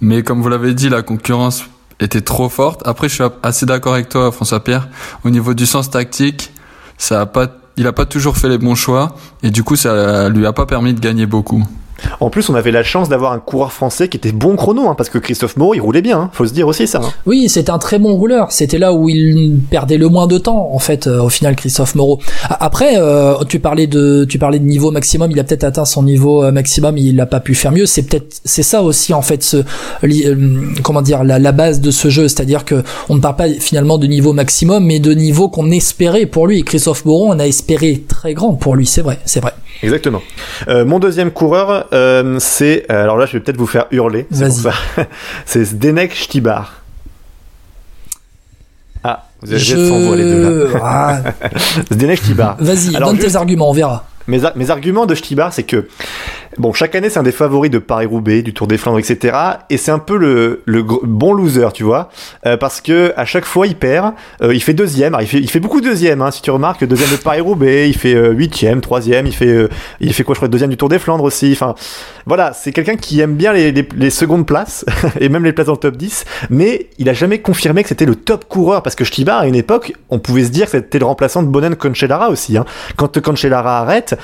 Mais 0.00 0.22
comme 0.22 0.40
vous 0.40 0.48
l'avez 0.48 0.72
dit, 0.72 0.88
la 0.88 1.02
concurrence 1.02 1.64
était 2.00 2.22
trop 2.22 2.48
forte. 2.48 2.86
Après, 2.86 3.08
je 3.08 3.14
suis 3.14 3.24
assez 3.42 3.66
d'accord 3.66 3.94
avec 3.94 4.08
toi, 4.08 4.32
François 4.32 4.64
Pierre. 4.64 4.88
Au 5.24 5.30
niveau 5.30 5.52
du 5.52 5.66
sens 5.66 5.90
tactique, 5.90 6.52
ça 6.96 7.22
a 7.22 7.46
il 7.76 7.86
a 7.86 7.92
pas 7.92 8.04
toujours 8.04 8.36
fait 8.36 8.48
les 8.48 8.58
bons 8.58 8.74
choix 8.74 9.16
et 9.42 9.50
du 9.50 9.62
coup, 9.62 9.76
ça 9.76 10.28
lui 10.28 10.44
a 10.46 10.52
pas 10.52 10.66
permis 10.66 10.92
de 10.92 11.00
gagner 11.00 11.26
beaucoup. 11.26 11.64
En 12.20 12.30
plus, 12.30 12.48
on 12.48 12.54
avait 12.54 12.70
la 12.70 12.82
chance 12.82 13.08
d'avoir 13.08 13.32
un 13.32 13.38
coureur 13.38 13.72
français 13.72 14.08
qui 14.08 14.16
était 14.16 14.32
bon 14.32 14.56
chrono, 14.56 14.88
hein, 14.88 14.94
parce 14.96 15.10
que 15.10 15.18
Christophe 15.18 15.56
Moreau, 15.56 15.74
il 15.74 15.80
roulait 15.80 16.02
bien, 16.02 16.18
hein, 16.18 16.30
faut 16.32 16.46
se 16.46 16.52
dire 16.52 16.66
aussi 16.66 16.86
ça. 16.86 17.00
Hein. 17.02 17.12
Oui, 17.26 17.48
c'était 17.48 17.70
un 17.70 17.78
très 17.78 17.98
bon 17.98 18.14
rouleur. 18.14 18.52
C'était 18.52 18.78
là 18.78 18.92
où 18.92 19.08
il 19.08 19.58
perdait 19.70 19.98
le 19.98 20.08
moins 20.08 20.26
de 20.26 20.38
temps, 20.38 20.70
en 20.72 20.78
fait, 20.78 21.06
euh, 21.06 21.22
au 21.22 21.28
final, 21.28 21.56
Christophe 21.56 21.94
Moreau. 21.94 22.20
Après, 22.48 22.94
euh, 22.96 23.34
tu 23.48 23.58
parlais 23.58 23.86
de, 23.86 24.24
tu 24.28 24.38
parlais 24.38 24.58
de 24.58 24.64
niveau 24.64 24.90
maximum. 24.90 25.30
Il 25.30 25.38
a 25.40 25.44
peut-être 25.44 25.64
atteint 25.64 25.84
son 25.84 26.02
niveau 26.02 26.44
euh, 26.44 26.52
maximum. 26.52 26.98
Il 26.98 27.16
n'a 27.16 27.26
pas 27.26 27.40
pu 27.40 27.54
faire 27.54 27.72
mieux. 27.72 27.86
C'est 27.86 28.02
peut-être, 28.02 28.40
c'est 28.44 28.62
ça 28.62 28.82
aussi, 28.82 29.12
en 29.14 29.22
fait, 29.22 29.42
ce, 29.42 29.58
comment 30.82 31.02
dire, 31.02 31.24
la, 31.24 31.38
la 31.38 31.52
base 31.52 31.80
de 31.80 31.90
ce 31.90 32.08
jeu, 32.08 32.28
c'est-à-dire 32.28 32.64
que 32.64 32.82
on 33.08 33.16
ne 33.16 33.20
parle 33.20 33.36
pas 33.36 33.48
finalement 33.48 33.98
de 33.98 34.06
niveau 34.06 34.32
maximum, 34.32 34.84
mais 34.84 35.00
de 35.00 35.12
niveau 35.12 35.48
qu'on 35.48 35.70
espérait 35.70 36.26
pour 36.26 36.46
lui. 36.46 36.62
Christophe 36.64 37.04
Moreau, 37.04 37.28
on 37.28 37.38
a 37.38 37.46
espéré 37.46 38.02
très 38.06 38.34
grand 38.34 38.54
pour 38.54 38.76
lui. 38.76 38.86
C'est 38.86 39.02
vrai, 39.02 39.18
c'est 39.24 39.40
vrai. 39.40 39.52
Exactement. 39.82 40.22
Euh, 40.68 40.84
mon 40.84 40.98
deuxième 40.98 41.30
coureur, 41.30 41.86
euh, 41.92 42.36
c'est. 42.38 42.84
Euh, 42.90 43.02
alors 43.02 43.16
là, 43.16 43.26
je 43.26 43.32
vais 43.32 43.40
peut-être 43.40 43.56
vous 43.56 43.66
faire 43.66 43.86
hurler. 43.90 44.26
C'est 45.46 45.64
Zdenek 45.64 46.14
Stibar. 46.14 46.82
Ah, 49.02 49.26
vous 49.40 49.50
avez 49.52 49.58
Je... 49.60 49.88
sans 49.88 50.00
voix 50.00 50.16
les 50.16 50.24
deux 50.24 50.72
là. 50.74 50.80
Ah. 50.82 51.20
Zdenek 51.92 52.18
Stibar. 52.18 52.56
Vas-y, 52.60 52.94
Alors, 52.96 53.08
donne 53.10 53.16
juste- 53.20 53.30
tes 53.30 53.36
arguments, 53.36 53.70
on 53.70 53.72
verra. 53.72 54.06
Mes, 54.26 54.40
mes 54.54 54.70
arguments 54.70 55.06
de 55.06 55.14
Stibar, 55.14 55.52
c'est 55.52 55.62
que, 55.62 55.88
bon, 56.58 56.72
chaque 56.72 56.94
année, 56.94 57.10
c'est 57.10 57.18
un 57.18 57.22
des 57.22 57.32
favoris 57.32 57.70
de 57.70 57.78
Paris-Roubaix, 57.78 58.42
du 58.42 58.52
Tour 58.52 58.66
des 58.66 58.76
Flandres, 58.78 58.98
etc. 58.98 59.36
Et 59.70 59.76
c'est 59.76 59.90
un 59.90 59.98
peu 59.98 60.16
le, 60.16 60.62
le 60.66 60.82
bon 60.82 61.32
loser, 61.32 61.68
tu 61.72 61.84
vois. 61.84 62.10
euh, 62.46 62.56
parce 62.56 62.80
que 62.80 63.12
à 63.16 63.24
chaque 63.24 63.44
fois, 63.44 63.66
il 63.66 63.76
perd. 63.76 64.12
euh, 64.42 64.54
il 64.54 64.60
fait 64.62 64.74
deuxième. 64.74 65.16
Il, 65.20 65.26
fait, 65.26 65.38
il 65.38 65.50
fait 65.50 65.60
beaucoup 65.60 65.80
deuxième, 65.80 66.22
hein, 66.22 66.30
si 66.30 66.42
tu 66.42 66.50
remarques. 66.50 66.84
Deuxième 66.84 67.10
de 67.10 67.16
Paris-Roubaix, 67.16 67.88
il 67.88 67.96
fait 67.96 68.14
euh, 68.14 68.30
huitième, 68.32 68.80
troisième. 68.80 69.26
Il 69.26 69.34
fait, 69.34 69.68
il 70.00 70.12
fait 70.12 70.24
quoi, 70.24 70.34
je 70.34 70.38
crois, 70.38 70.48
deuxième 70.48 70.70
du 70.70 70.76
Tour 70.76 70.88
des 70.88 70.98
Flandres 70.98 71.24
aussi. 71.24 71.50
Enfin, 71.52 71.74
voilà, 72.26 72.52
c'est 72.52 72.72
quelqu'un 72.72 72.96
qui 72.96 73.20
aime 73.20 73.34
bien 73.34 73.52
les, 73.52 73.72
les, 73.72 74.10
secondes 74.10 74.46
places, 74.46 74.84
et 75.20 75.28
même 75.28 75.44
les 75.44 75.52
places 75.52 75.66
dans 75.66 75.72
le 75.72 75.78
top 75.78 75.96
10. 75.96 76.24
Mais 76.50 76.88
il 76.98 77.08
a 77.08 77.12
jamais 77.12 77.40
confirmé 77.40 77.82
que 77.82 77.88
c'était 77.88 78.06
le 78.06 78.14
top 78.16 78.46
coureur. 78.46 78.82
Parce 78.82 78.96
que 78.96 79.04
Stibar, 79.04 79.40
à 79.40 79.46
une 79.46 79.54
époque, 79.54 79.92
on 80.10 80.18
pouvait 80.18 80.44
se 80.44 80.50
dire 80.50 80.66
que 80.66 80.72
c'était 80.72 80.98
le 80.98 81.06
remplaçant 81.06 81.42
de 81.42 81.48
Bonen 81.48 81.76
Cancellara 81.76 82.28
aussi. 82.30 82.56
Hein. 82.56 82.64
Quand 82.96 83.20
Cancellara 83.20 83.78
arrête, 83.80 84.18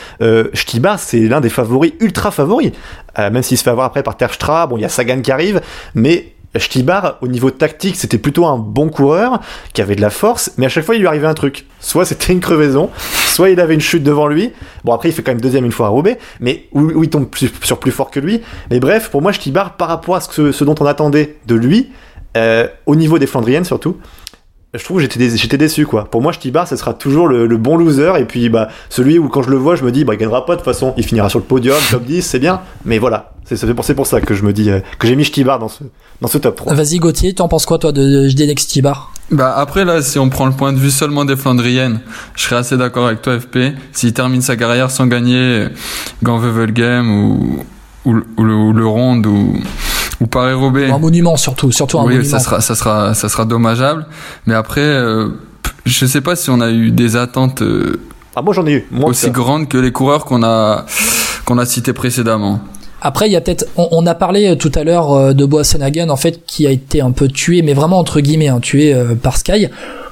Stibar, 0.55 0.99
c'est 0.99 1.21
l'un 1.21 1.41
des 1.41 1.49
favoris, 1.49 1.93
ultra 2.01 2.26
favoris. 2.31 2.73
Euh, 3.19 3.31
même 3.31 3.43
s'il 3.43 3.59
se 3.59 3.63
fait 3.63 3.71
avoir 3.71 3.87
après 3.87 4.03
par 4.03 4.17
Terstra, 4.17 4.67
bon, 4.67 4.77
il 4.77 4.83
y 4.83 4.85
a 4.85 4.89
Sagan 4.89 5.21
qui 5.21 5.33
arrive, 5.33 5.61
mais 5.95 6.33
Stibar, 6.59 7.19
au 7.21 7.29
niveau 7.29 7.51
tactique, 7.51 7.97
c'était 7.97 8.19
plutôt 8.19 8.47
un 8.47 8.59
bon 8.59 8.89
coureur, 8.89 9.41
qui 9.73 9.83
avait 9.83 9.97
de 9.97 10.01
la 10.01 10.11
force, 10.11 10.53
mais 10.57 10.67
à 10.67 10.69
chaque 10.69 10.85
fois, 10.85 10.95
il 10.95 11.01
lui 11.01 11.07
arrivait 11.07 11.27
un 11.27 11.35
truc. 11.35 11.67
Soit 11.81 12.05
c'était 12.05 12.33
une 12.33 12.41
crevaison, 12.41 12.91
soit 13.27 13.51
il 13.51 13.61
avait 13.61 13.75
une 13.75 13.81
chute 13.81 14.03
devant 14.03 14.27
lui. 14.27 14.53
Bon, 14.85 14.93
après, 14.93 15.09
il 15.09 15.13
fait 15.13 15.23
quand 15.23 15.33
même 15.33 15.41
deuxième 15.41 15.65
une 15.65 15.73
fois 15.73 15.87
à 15.87 15.91
Roubaix, 15.91 16.19
mais 16.41 16.69
où, 16.73 17.03
il 17.03 17.11
tombe 17.11 17.29
sur 17.63 17.79
plus 17.79 17.91
fort 17.91 18.11
que 18.11 18.21
lui. 18.21 18.43
Mais 18.71 18.81
bref, 18.81 19.11
pour 19.11 19.23
moi, 19.23 19.33
Stibar, 19.33 19.77
par 19.77 19.89
rapport 19.89 20.17
à 20.17 20.21
ce, 20.21 20.53
ce 20.53 20.65
dont 20.65 20.75
on 20.81 20.87
attendait 20.87 21.37
de 21.47 21.55
lui, 21.55 21.91
euh, 22.37 22.69
au 22.85 22.97
niveau 22.97 23.19
des 23.19 23.27
Flandriennes 23.27 23.65
surtout, 23.65 23.97
je 24.79 24.85
trouve 24.85 24.97
que 24.99 25.03
j'étais 25.03 25.19
dé- 25.19 25.37
j'étais 25.37 25.59
déçu 25.59 25.87
quoi. 25.87 26.05
Pour 26.11 26.23
moi, 26.23 26.33
Stibar, 26.33 26.67
ce 26.69 26.77
sera 26.77 26.95
toujours 26.95 27.29
le, 27.29 27.47
le 27.47 27.57
bon 27.57 27.77
loser 27.77 28.13
et 28.19 28.25
puis 28.25 28.49
bah 28.49 28.69
celui 28.89 29.19
où 29.19 29.29
quand 29.29 29.43
je 29.43 29.51
le 29.51 29.57
vois, 29.57 29.77
je 29.77 29.85
me 29.85 29.91
dis 29.93 30.05
bah 30.05 30.15
il 30.15 30.19
gagnera 30.19 30.45
pas 30.47 30.55
de 30.55 30.61
toute 30.61 30.65
façon, 30.65 30.95
il 30.97 31.05
finira 31.05 31.29
sur 31.29 31.39
le 31.39 31.45
podium, 31.45 31.77
top 31.91 32.05
10, 32.05 32.23
c'est 32.23 32.39
bien, 32.39 32.61
mais 32.85 32.99
voilà, 32.99 33.33
c'est 33.45 33.57
c'est 33.57 33.95
pour, 33.95 34.07
ça 34.07 34.21
que 34.21 34.35
je 34.35 34.43
me 34.45 34.53
dis 34.53 34.71
euh, 34.71 34.81
que 34.99 35.07
j'ai 35.09 35.17
mis 35.17 35.25
Stibar 35.25 35.59
dans 35.59 35.69
ce 35.69 35.85
dans 36.21 36.29
ce 36.29 36.39
top 36.39 36.57
3. 36.57 36.75
Vas-y, 36.75 36.99
Gauthier, 36.99 37.35
tu 37.35 37.43
en 37.43 37.49
penses 37.49 37.67
quoi, 37.67 37.79
toi, 37.79 37.93
de 37.93 38.27
JDNX 38.29 38.63
Stibar 38.63 39.13
Bah 39.31 39.55
après 39.57 39.85
là, 39.85 40.01
si 40.03 40.19
on 40.19 40.29
prend 40.31 40.47
le 40.47 40.53
point 40.53 40.73
de 40.73 40.79
vue 40.79 40.91
seulement 40.91 41.25
des 41.25 41.37
Flandriennes, 41.37 42.01
je 42.37 42.43
serais 42.45 42.57
assez 42.57 42.77
d'accord 42.77 43.07
avec 43.07 43.23
toi 43.23 43.39
FP. 43.39 43.59
S'il 43.93 44.13
termine 44.15 44.41
sa 44.41 44.57
carrière 44.57 44.91
sans 44.91 45.07
gagner 45.07 45.67
Ganvevelgem 46.23 47.11
ou 47.11 47.65
ou, 48.05 48.13
le- 48.15 48.27
ou 48.37 48.45
le, 48.45 48.55
ou 48.55 48.73
le 48.73 48.87
Ronde 48.87 49.27
ou 49.27 49.55
ou 50.21 50.27
Paris-Roubaix. 50.27 50.91
Un 50.91 50.99
monument, 50.99 51.37
surtout. 51.37 51.73
Surtout 51.73 51.99
un 51.99 52.05
oui, 52.05 52.17
monument. 52.17 52.31
ça 52.31 52.39
sera, 52.39 52.61
ça 52.61 52.75
sera, 52.75 53.15
ça 53.15 53.29
sera 53.29 53.45
dommageable. 53.45 54.07
Mais 54.47 54.55
après, 54.55 54.81
euh, 54.81 55.29
je 55.85 56.07
sais 56.07 56.21
pas 56.21 56.37
si 56.37 56.51
on 56.51 56.61
a 56.61 56.71
eu 56.71 56.91
des 56.91 57.17
attentes 57.17 57.63
euh, 57.63 58.01
Ah 58.35 58.43
moi 58.43 58.53
j'en 58.55 58.67
ai 58.67 58.73
eu, 58.73 58.87
moi 58.91 59.11
aussi 59.11 59.31
grandes 59.31 59.69
que 59.69 59.79
les 59.79 59.93
coureurs 59.93 60.25
qu'on 60.25 60.43
a, 60.43 60.85
qu'on 61.45 61.59
a 61.59 61.67
cités 61.67 61.93
précédemment. 61.93 62.61
Après, 63.03 63.29
il 63.29 63.33
y 63.33 63.37
a 63.37 63.41
peut-être, 63.41 63.67
on, 63.77 63.89
on 63.93 64.07
a 64.07 64.15
parlé 64.15 64.49
euh, 64.49 64.55
tout 64.57 64.73
à 64.75 64.83
l'heure 64.83 65.13
euh, 65.13 65.33
de 65.33 65.45
Boassenhagen, 65.45 66.09
en 66.09 66.17
fait, 66.17 66.45
qui 66.47 66.67
a 66.67 66.71
été 66.71 67.01
un 67.01 67.13
peu 67.13 67.29
tué, 67.29 67.63
mais 67.63 67.75
vraiment 67.75 67.99
entre 67.99 68.21
guillemets, 68.21 68.49
hein, 68.49 68.59
tué 68.61 68.95
euh, 68.95 69.15
par 69.15 69.37
Sky. 69.37 69.69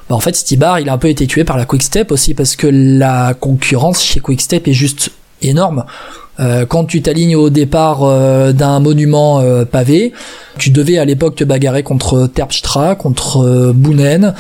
Bah, 0.09 0.15
en 0.15 0.21
fait, 0.21 0.37
Stibar, 0.37 0.79
il 0.81 0.89
a 0.89 0.93
un 0.93 0.99
peu 0.99 1.09
été 1.09 1.27
tué 1.27 1.45
par 1.45 1.57
la 1.57 1.65
Quick 1.65 1.83
Step 1.83 2.13
aussi, 2.13 2.35
parce 2.35 2.57
que 2.57 2.67
la 2.71 3.35
concurrence 3.35 4.03
chez 4.03 4.21
Quick 4.21 4.41
Step 4.41 4.69
est 4.69 4.75
juste 4.75 5.11
énorme. 5.41 5.85
Euh, 6.41 6.67
quand 6.67 6.85
tu 6.85 7.01
t'alignes 7.03 7.37
au 7.37 7.51
départ 7.51 8.01
euh, 8.03 8.53
d'un 8.53 8.81
monument 8.81 9.41
euh, 9.41 9.65
pavé, 9.65 10.13
tu 10.59 10.71
devais 10.71 10.99
à 10.99 11.05
l'époque 11.05 11.37
te 11.37 11.45
bagarrer 11.45 11.83
contre 11.83 12.27
Terpstra, 12.27 12.95
contre 12.95 13.45
euh, 13.45 13.73
Boonen. 13.75 14.35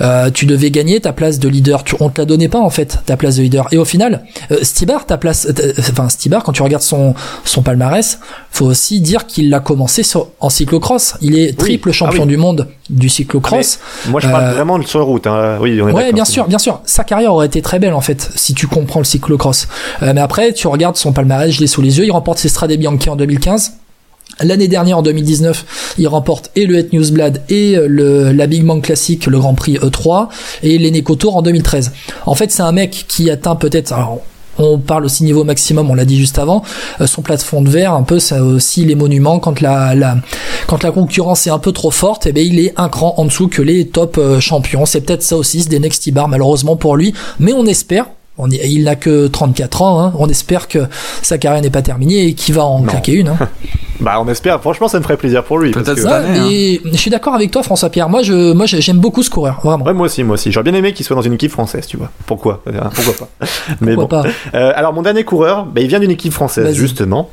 Euh, 0.00 0.30
tu 0.30 0.46
devais 0.46 0.70
gagner 0.70 1.00
ta 1.00 1.12
place 1.12 1.38
de 1.38 1.48
leader. 1.48 1.84
Tu, 1.84 1.94
on 2.00 2.08
te 2.08 2.20
la 2.20 2.24
donnait 2.24 2.48
pas 2.48 2.60
en 2.60 2.70
fait 2.70 2.98
ta 3.06 3.16
place 3.16 3.36
de 3.36 3.42
leader. 3.42 3.66
Et 3.72 3.78
au 3.78 3.84
final, 3.84 4.24
euh, 4.50 4.58
Stibar, 4.62 5.06
ta 5.06 5.16
place, 5.18 5.48
enfin 5.90 6.08
Stibar, 6.08 6.42
quand 6.44 6.52
tu 6.52 6.62
regardes 6.62 6.82
son 6.82 7.14
son 7.44 7.62
palmarès, 7.62 8.18
faut 8.50 8.66
aussi 8.66 9.00
dire 9.00 9.26
qu'il 9.26 9.52
a 9.54 9.60
commencé 9.60 10.02
sur, 10.02 10.28
en 10.40 10.50
cyclocross. 10.50 11.16
Il 11.20 11.38
est 11.38 11.58
triple 11.58 11.90
Ah 11.90 11.94
champion 11.94 12.22
oui. 12.22 12.28
du 12.28 12.36
monde 12.36 12.68
du 12.90 13.08
cyclocross. 13.08 13.78
Moi 14.08 14.20
je 14.20 14.28
parle 14.28 14.54
vraiment 14.54 14.78
de 14.78 14.84
sur 14.84 15.04
route, 15.04 15.26
hein. 15.26 15.58
oui 15.60 15.80
on 15.82 15.88
est 15.88 15.92
Ouais, 15.92 16.12
bien 16.12 16.24
sûr, 16.24 16.46
bien 16.48 16.58
sûr. 16.58 16.80
Sa 16.84 17.04
carrière 17.04 17.34
aurait 17.34 17.46
été 17.46 17.60
très 17.60 17.78
belle 17.78 17.92
en 17.92 18.00
fait, 18.00 18.30
si 18.34 18.54
tu 18.54 18.66
comprends 18.66 19.00
le 19.00 19.04
cyclocross. 19.04 19.68
Euh, 20.02 20.12
mais 20.14 20.20
après, 20.20 20.52
tu 20.52 20.68
regardes 20.68 20.96
son 20.96 21.12
palmarès, 21.12 21.37
je 21.48 21.60
l'ai 21.60 21.66
sous 21.66 21.82
les 21.82 21.98
yeux. 21.98 22.04
Il 22.04 22.10
remporte 22.10 22.38
ses 22.38 22.48
Strade 22.48 22.72
Bianchi 22.72 23.08
en 23.10 23.16
2015. 23.16 23.72
L'année 24.40 24.68
dernière, 24.68 24.98
en 24.98 25.02
2019, 25.02 25.94
il 25.98 26.06
remporte 26.06 26.50
et 26.54 26.66
le 26.66 26.78
Het 26.78 26.90
Newsblad 26.92 27.42
et 27.48 27.76
euh, 27.76 27.86
le, 27.88 28.32
la 28.32 28.46
Big 28.46 28.64
Bang 28.64 28.80
Classic, 28.80 29.26
le 29.26 29.38
Grand 29.38 29.54
Prix 29.54 29.74
E3, 29.74 30.28
et 30.62 30.78
l'Eneco 30.78 31.16
Tour 31.16 31.36
en 31.36 31.42
2013. 31.42 31.92
En 32.26 32.34
fait, 32.34 32.52
c'est 32.52 32.62
un 32.62 32.70
mec 32.70 33.06
qui 33.08 33.30
atteint 33.30 33.56
peut-être... 33.56 33.94
on 34.58 34.78
parle 34.78 35.06
aussi 35.06 35.24
niveau 35.24 35.42
maximum, 35.42 35.90
on 35.90 35.94
l'a 35.94 36.04
dit 36.04 36.16
juste 36.16 36.38
avant. 36.38 36.62
euh, 37.00 37.08
son 37.08 37.22
plafond 37.22 37.62
de 37.62 37.68
verre, 37.68 37.94
un 37.94 38.04
peu, 38.04 38.20
ça 38.20 38.44
aussi 38.44 38.84
les 38.84 38.94
monuments. 38.94 39.40
Quand 39.40 39.60
la, 39.60 40.20
concurrence 40.94 41.46
est 41.48 41.50
un 41.50 41.58
peu 41.58 41.72
trop 41.72 41.90
forte, 41.90 42.26
eh 42.26 42.32
ben 42.32 42.46
il 42.46 42.60
est 42.60 42.74
un 42.76 42.88
cran 42.88 43.14
en 43.16 43.24
dessous 43.24 43.48
que 43.48 43.62
les 43.62 43.88
top 43.88 44.18
euh, 44.18 44.38
champions. 44.38 44.86
C'est 44.86 45.00
peut-être 45.00 45.24
ça 45.24 45.36
aussi, 45.36 45.62
c'est 45.62 45.68
des 45.68 45.80
Next 45.80 46.08
Bar 46.12 46.28
malheureusement 46.28 46.76
pour 46.76 46.96
lui, 46.96 47.12
mais 47.40 47.52
on 47.52 47.66
espère. 47.66 48.06
On 48.38 48.48
il 48.50 48.84
n'a 48.84 48.94
que 48.96 49.26
34 49.26 49.82
ans, 49.82 50.00
hein, 50.00 50.12
on 50.18 50.28
espère 50.28 50.68
que 50.68 50.86
sa 51.22 51.38
carrière 51.38 51.60
n'est 51.62 51.70
pas 51.70 51.82
terminée 51.82 52.26
et 52.28 52.34
qu'il 52.34 52.54
va 52.54 52.64
en 52.64 52.82
claquer 52.82 53.12
une. 53.12 53.28
Hein. 53.28 53.38
Bah 54.00 54.18
on 54.20 54.28
espère, 54.28 54.60
franchement 54.60 54.86
ça 54.86 54.98
me 54.98 55.02
ferait 55.02 55.16
plaisir 55.16 55.42
pour 55.42 55.58
lui. 55.58 55.72
parce 55.72 55.84
Peut-être 55.84 56.04
que- 56.04 56.08
hein. 56.08 56.46
Et 56.48 56.80
je 56.84 56.96
suis 56.96 57.10
d'accord 57.10 57.34
avec 57.34 57.50
toi, 57.50 57.64
François 57.64 57.90
Pierre. 57.90 58.08
Moi, 58.08 58.22
je, 58.22 58.52
moi, 58.52 58.64
j'aime 58.66 58.98
beaucoup 59.00 59.24
ce 59.24 59.28
coureur, 59.30 59.58
vraiment. 59.64 59.84
Ouais, 59.84 59.92
moi 59.92 60.06
aussi, 60.06 60.22
moi 60.22 60.34
aussi. 60.34 60.52
J'aurais 60.52 60.70
bien 60.70 60.74
aimé 60.78 60.92
qu'il 60.92 61.04
soit 61.04 61.16
dans 61.16 61.22
une 61.22 61.32
équipe 61.32 61.50
française, 61.50 61.84
tu 61.84 61.96
vois. 61.96 62.08
Pourquoi? 62.24 62.62
Euh, 62.68 62.80
Pourquoi 62.94 63.14
pas? 63.40 63.46
Mais 63.80 63.96
Pourquoi 63.96 64.22
bon. 64.22 64.28
pas? 64.28 64.56
Euh, 64.56 64.72
alors, 64.76 64.92
mon 64.94 65.02
dernier 65.02 65.24
coureur, 65.24 65.64
bah, 65.66 65.80
il 65.80 65.88
vient 65.88 65.98
d'une 65.98 66.12
équipe 66.12 66.32
française, 66.32 66.76
justement. 66.76 67.28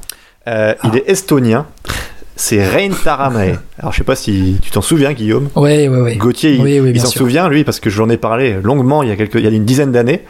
Euh, 0.47 0.73
Il 0.85 0.95
est 0.97 1.07
estonien. 1.07 1.67
C'est 2.37 2.67
Rein 2.67 2.89
Taramae. 2.91 3.59
Alors, 3.79 3.93
je 3.93 3.97
sais 3.99 4.03
pas 4.03 4.15
si 4.15 4.57
tu 4.61 4.69
t'en 4.69 4.81
souviens, 4.81 5.13
Guillaume. 5.13 5.47
Gauthier, 6.17 6.51
il, 6.55 6.61
Oui, 6.61 6.79
oui, 6.81 6.89
il 6.89 6.93
bien 6.93 7.01
s'en 7.01 7.09
souvient, 7.09 7.47
lui, 7.47 7.63
parce 7.63 7.79
que 7.79 7.89
j'en 7.89 8.09
ai 8.09 8.17
parlé 8.17 8.57
longuement 8.61 9.03
il 9.03 9.09
y 9.09 9.11
a, 9.11 9.15
quelques, 9.15 9.35
il 9.35 9.41
y 9.43 9.47
a 9.47 9.49
une 9.49 9.63
dizaine 9.63 9.91
d'années. 9.93 10.23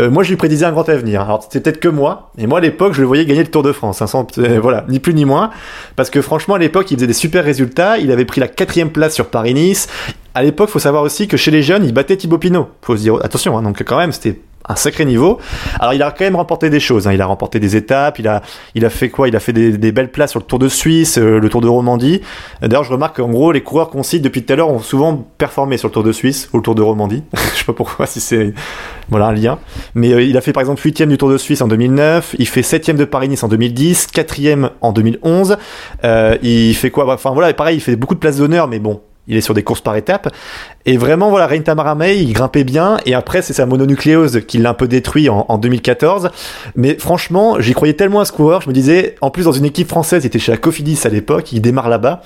Euh, 0.00 0.10
moi, 0.10 0.24
je 0.24 0.30
lui 0.30 0.36
prédisais 0.36 0.64
un 0.66 0.72
grand 0.72 0.88
avenir. 0.88 1.22
Alors, 1.22 1.42
c'était 1.44 1.60
peut-être 1.60 1.80
que 1.80 1.88
moi. 1.88 2.32
Et 2.38 2.46
moi, 2.48 2.58
à 2.58 2.60
l'époque, 2.60 2.92
je 2.94 3.00
le 3.00 3.06
voyais 3.06 3.24
gagner 3.24 3.42
le 3.44 3.50
Tour 3.50 3.62
de 3.62 3.70
France. 3.72 4.02
hein, 4.02 4.08
sans- 4.08 4.26
euh, 4.38 4.58
voilà, 4.60 4.84
ni 4.88 4.98
plus 4.98 5.14
ni 5.14 5.24
moins. 5.24 5.50
Parce 5.94 6.10
que 6.10 6.20
franchement, 6.22 6.54
à 6.54 6.58
l'époque, 6.58 6.90
il 6.90 6.96
faisait 6.96 7.06
des 7.06 7.12
super 7.12 7.44
résultats. 7.44 7.98
Il 7.98 8.10
avait 8.10 8.24
pris 8.24 8.40
la 8.40 8.48
quatrième 8.48 8.90
place 8.90 9.14
sur 9.14 9.26
Paris-Nice. 9.26 9.86
À 10.34 10.42
l'époque, 10.42 10.70
faut 10.70 10.80
savoir 10.80 11.04
aussi 11.04 11.28
que 11.28 11.36
chez 11.36 11.52
les 11.52 11.62
jeunes, 11.62 11.84
il 11.84 11.94
battait 11.94 12.16
Thibaut 12.16 12.38
Pinot. 12.38 12.68
Faut 12.82 12.96
se 12.96 13.02
dire, 13.02 13.14
attention, 13.22 13.56
hein, 13.56 13.62
donc 13.62 13.80
quand 13.84 13.98
même, 13.98 14.10
c'était 14.10 14.40
un 14.68 14.76
sacré 14.76 15.04
niveau. 15.04 15.38
Alors 15.78 15.92
il 15.94 16.02
a 16.02 16.10
quand 16.10 16.24
même 16.24 16.36
remporté 16.36 16.70
des 16.70 16.80
choses. 16.80 17.06
hein. 17.06 17.12
Il 17.12 17.20
a 17.20 17.26
remporté 17.26 17.60
des 17.60 17.76
étapes. 17.76 18.18
Il 18.18 18.28
a, 18.28 18.42
il 18.74 18.84
a 18.84 18.90
fait 18.90 19.10
quoi? 19.10 19.28
Il 19.28 19.36
a 19.36 19.40
fait 19.40 19.52
des, 19.52 19.76
des 19.76 19.92
belles 19.92 20.10
places 20.10 20.30
sur 20.30 20.40
le 20.40 20.46
Tour 20.46 20.58
de 20.58 20.68
Suisse, 20.68 21.18
euh, 21.18 21.38
le 21.38 21.48
Tour 21.48 21.60
de 21.60 21.68
Romandie. 21.68 22.20
D'ailleurs, 22.62 22.84
je 22.84 22.92
remarque 22.92 23.16
qu'en 23.16 23.28
gros, 23.28 23.52
les 23.52 23.62
coureurs 23.62 23.90
qu'on 23.90 24.02
cite 24.02 24.22
depuis 24.22 24.42
tout 24.44 24.52
à 24.52 24.56
l'heure 24.56 24.70
ont 24.70 24.78
souvent 24.80 25.26
performé 25.38 25.76
sur 25.76 25.88
le 25.88 25.92
Tour 25.92 26.02
de 26.02 26.12
Suisse 26.12 26.48
ou 26.52 26.58
le 26.58 26.62
Tour 26.62 26.74
de 26.74 26.82
Romandie. 26.82 27.22
je 27.34 27.58
sais 27.58 27.64
pas 27.64 27.72
pourquoi, 27.72 28.06
si 28.06 28.20
c'est 28.20 28.54
voilà 29.10 29.26
un 29.26 29.32
lien. 29.32 29.58
Mais 29.94 30.12
euh, 30.12 30.22
il 30.22 30.36
a 30.36 30.40
fait 30.40 30.52
par 30.52 30.60
exemple 30.62 30.80
huitième 30.82 31.10
du 31.10 31.18
Tour 31.18 31.30
de 31.30 31.38
Suisse 31.38 31.60
en 31.60 31.68
2009. 31.68 32.36
Il 32.38 32.48
fait 32.48 32.62
septième 32.62 32.96
de 32.96 33.04
Paris-Nice 33.04 33.42
en 33.42 33.48
2010, 33.48 34.06
quatrième 34.08 34.70
en 34.80 34.92
2011. 34.92 35.56
Euh, 36.04 36.36
il 36.42 36.74
fait 36.74 36.90
quoi? 36.90 37.12
Enfin 37.12 37.32
voilà, 37.32 37.52
pareil, 37.52 37.76
il 37.76 37.80
fait 37.80 37.96
beaucoup 37.96 38.14
de 38.14 38.20
places 38.20 38.38
d'honneur, 38.38 38.68
mais 38.68 38.78
bon. 38.78 39.00
Il 39.26 39.36
est 39.36 39.40
sur 39.40 39.54
des 39.54 39.62
courses 39.62 39.80
par 39.80 39.96
étapes. 39.96 40.28
Et 40.84 40.96
vraiment, 40.96 41.30
voilà, 41.30 41.46
Rein 41.46 41.60
Tamaramei, 41.60 42.18
il 42.18 42.32
grimpait 42.32 42.64
bien. 42.64 42.98
Et 43.06 43.14
après, 43.14 43.40
c'est 43.40 43.54
sa 43.54 43.64
mononucléose 43.64 44.42
qui 44.46 44.58
l'a 44.58 44.70
un 44.70 44.74
peu 44.74 44.86
détruit 44.86 45.28
en, 45.28 45.46
en 45.48 45.58
2014. 45.58 46.30
Mais 46.76 46.98
franchement, 46.98 47.60
j'y 47.60 47.72
croyais 47.72 47.94
tellement 47.94 48.20
à 48.20 48.24
ce 48.24 48.32
coureur. 48.32 48.60
Je 48.60 48.68
me 48.68 48.74
disais, 48.74 49.14
en 49.20 49.30
plus, 49.30 49.44
dans 49.44 49.52
une 49.52 49.64
équipe 49.64 49.88
française, 49.88 50.24
il 50.24 50.26
était 50.26 50.38
chez 50.38 50.52
la 50.52 50.58
Cofidis 50.58 51.00
à 51.04 51.08
l'époque, 51.08 51.52
il 51.52 51.60
démarre 51.60 51.88
là-bas. 51.88 52.22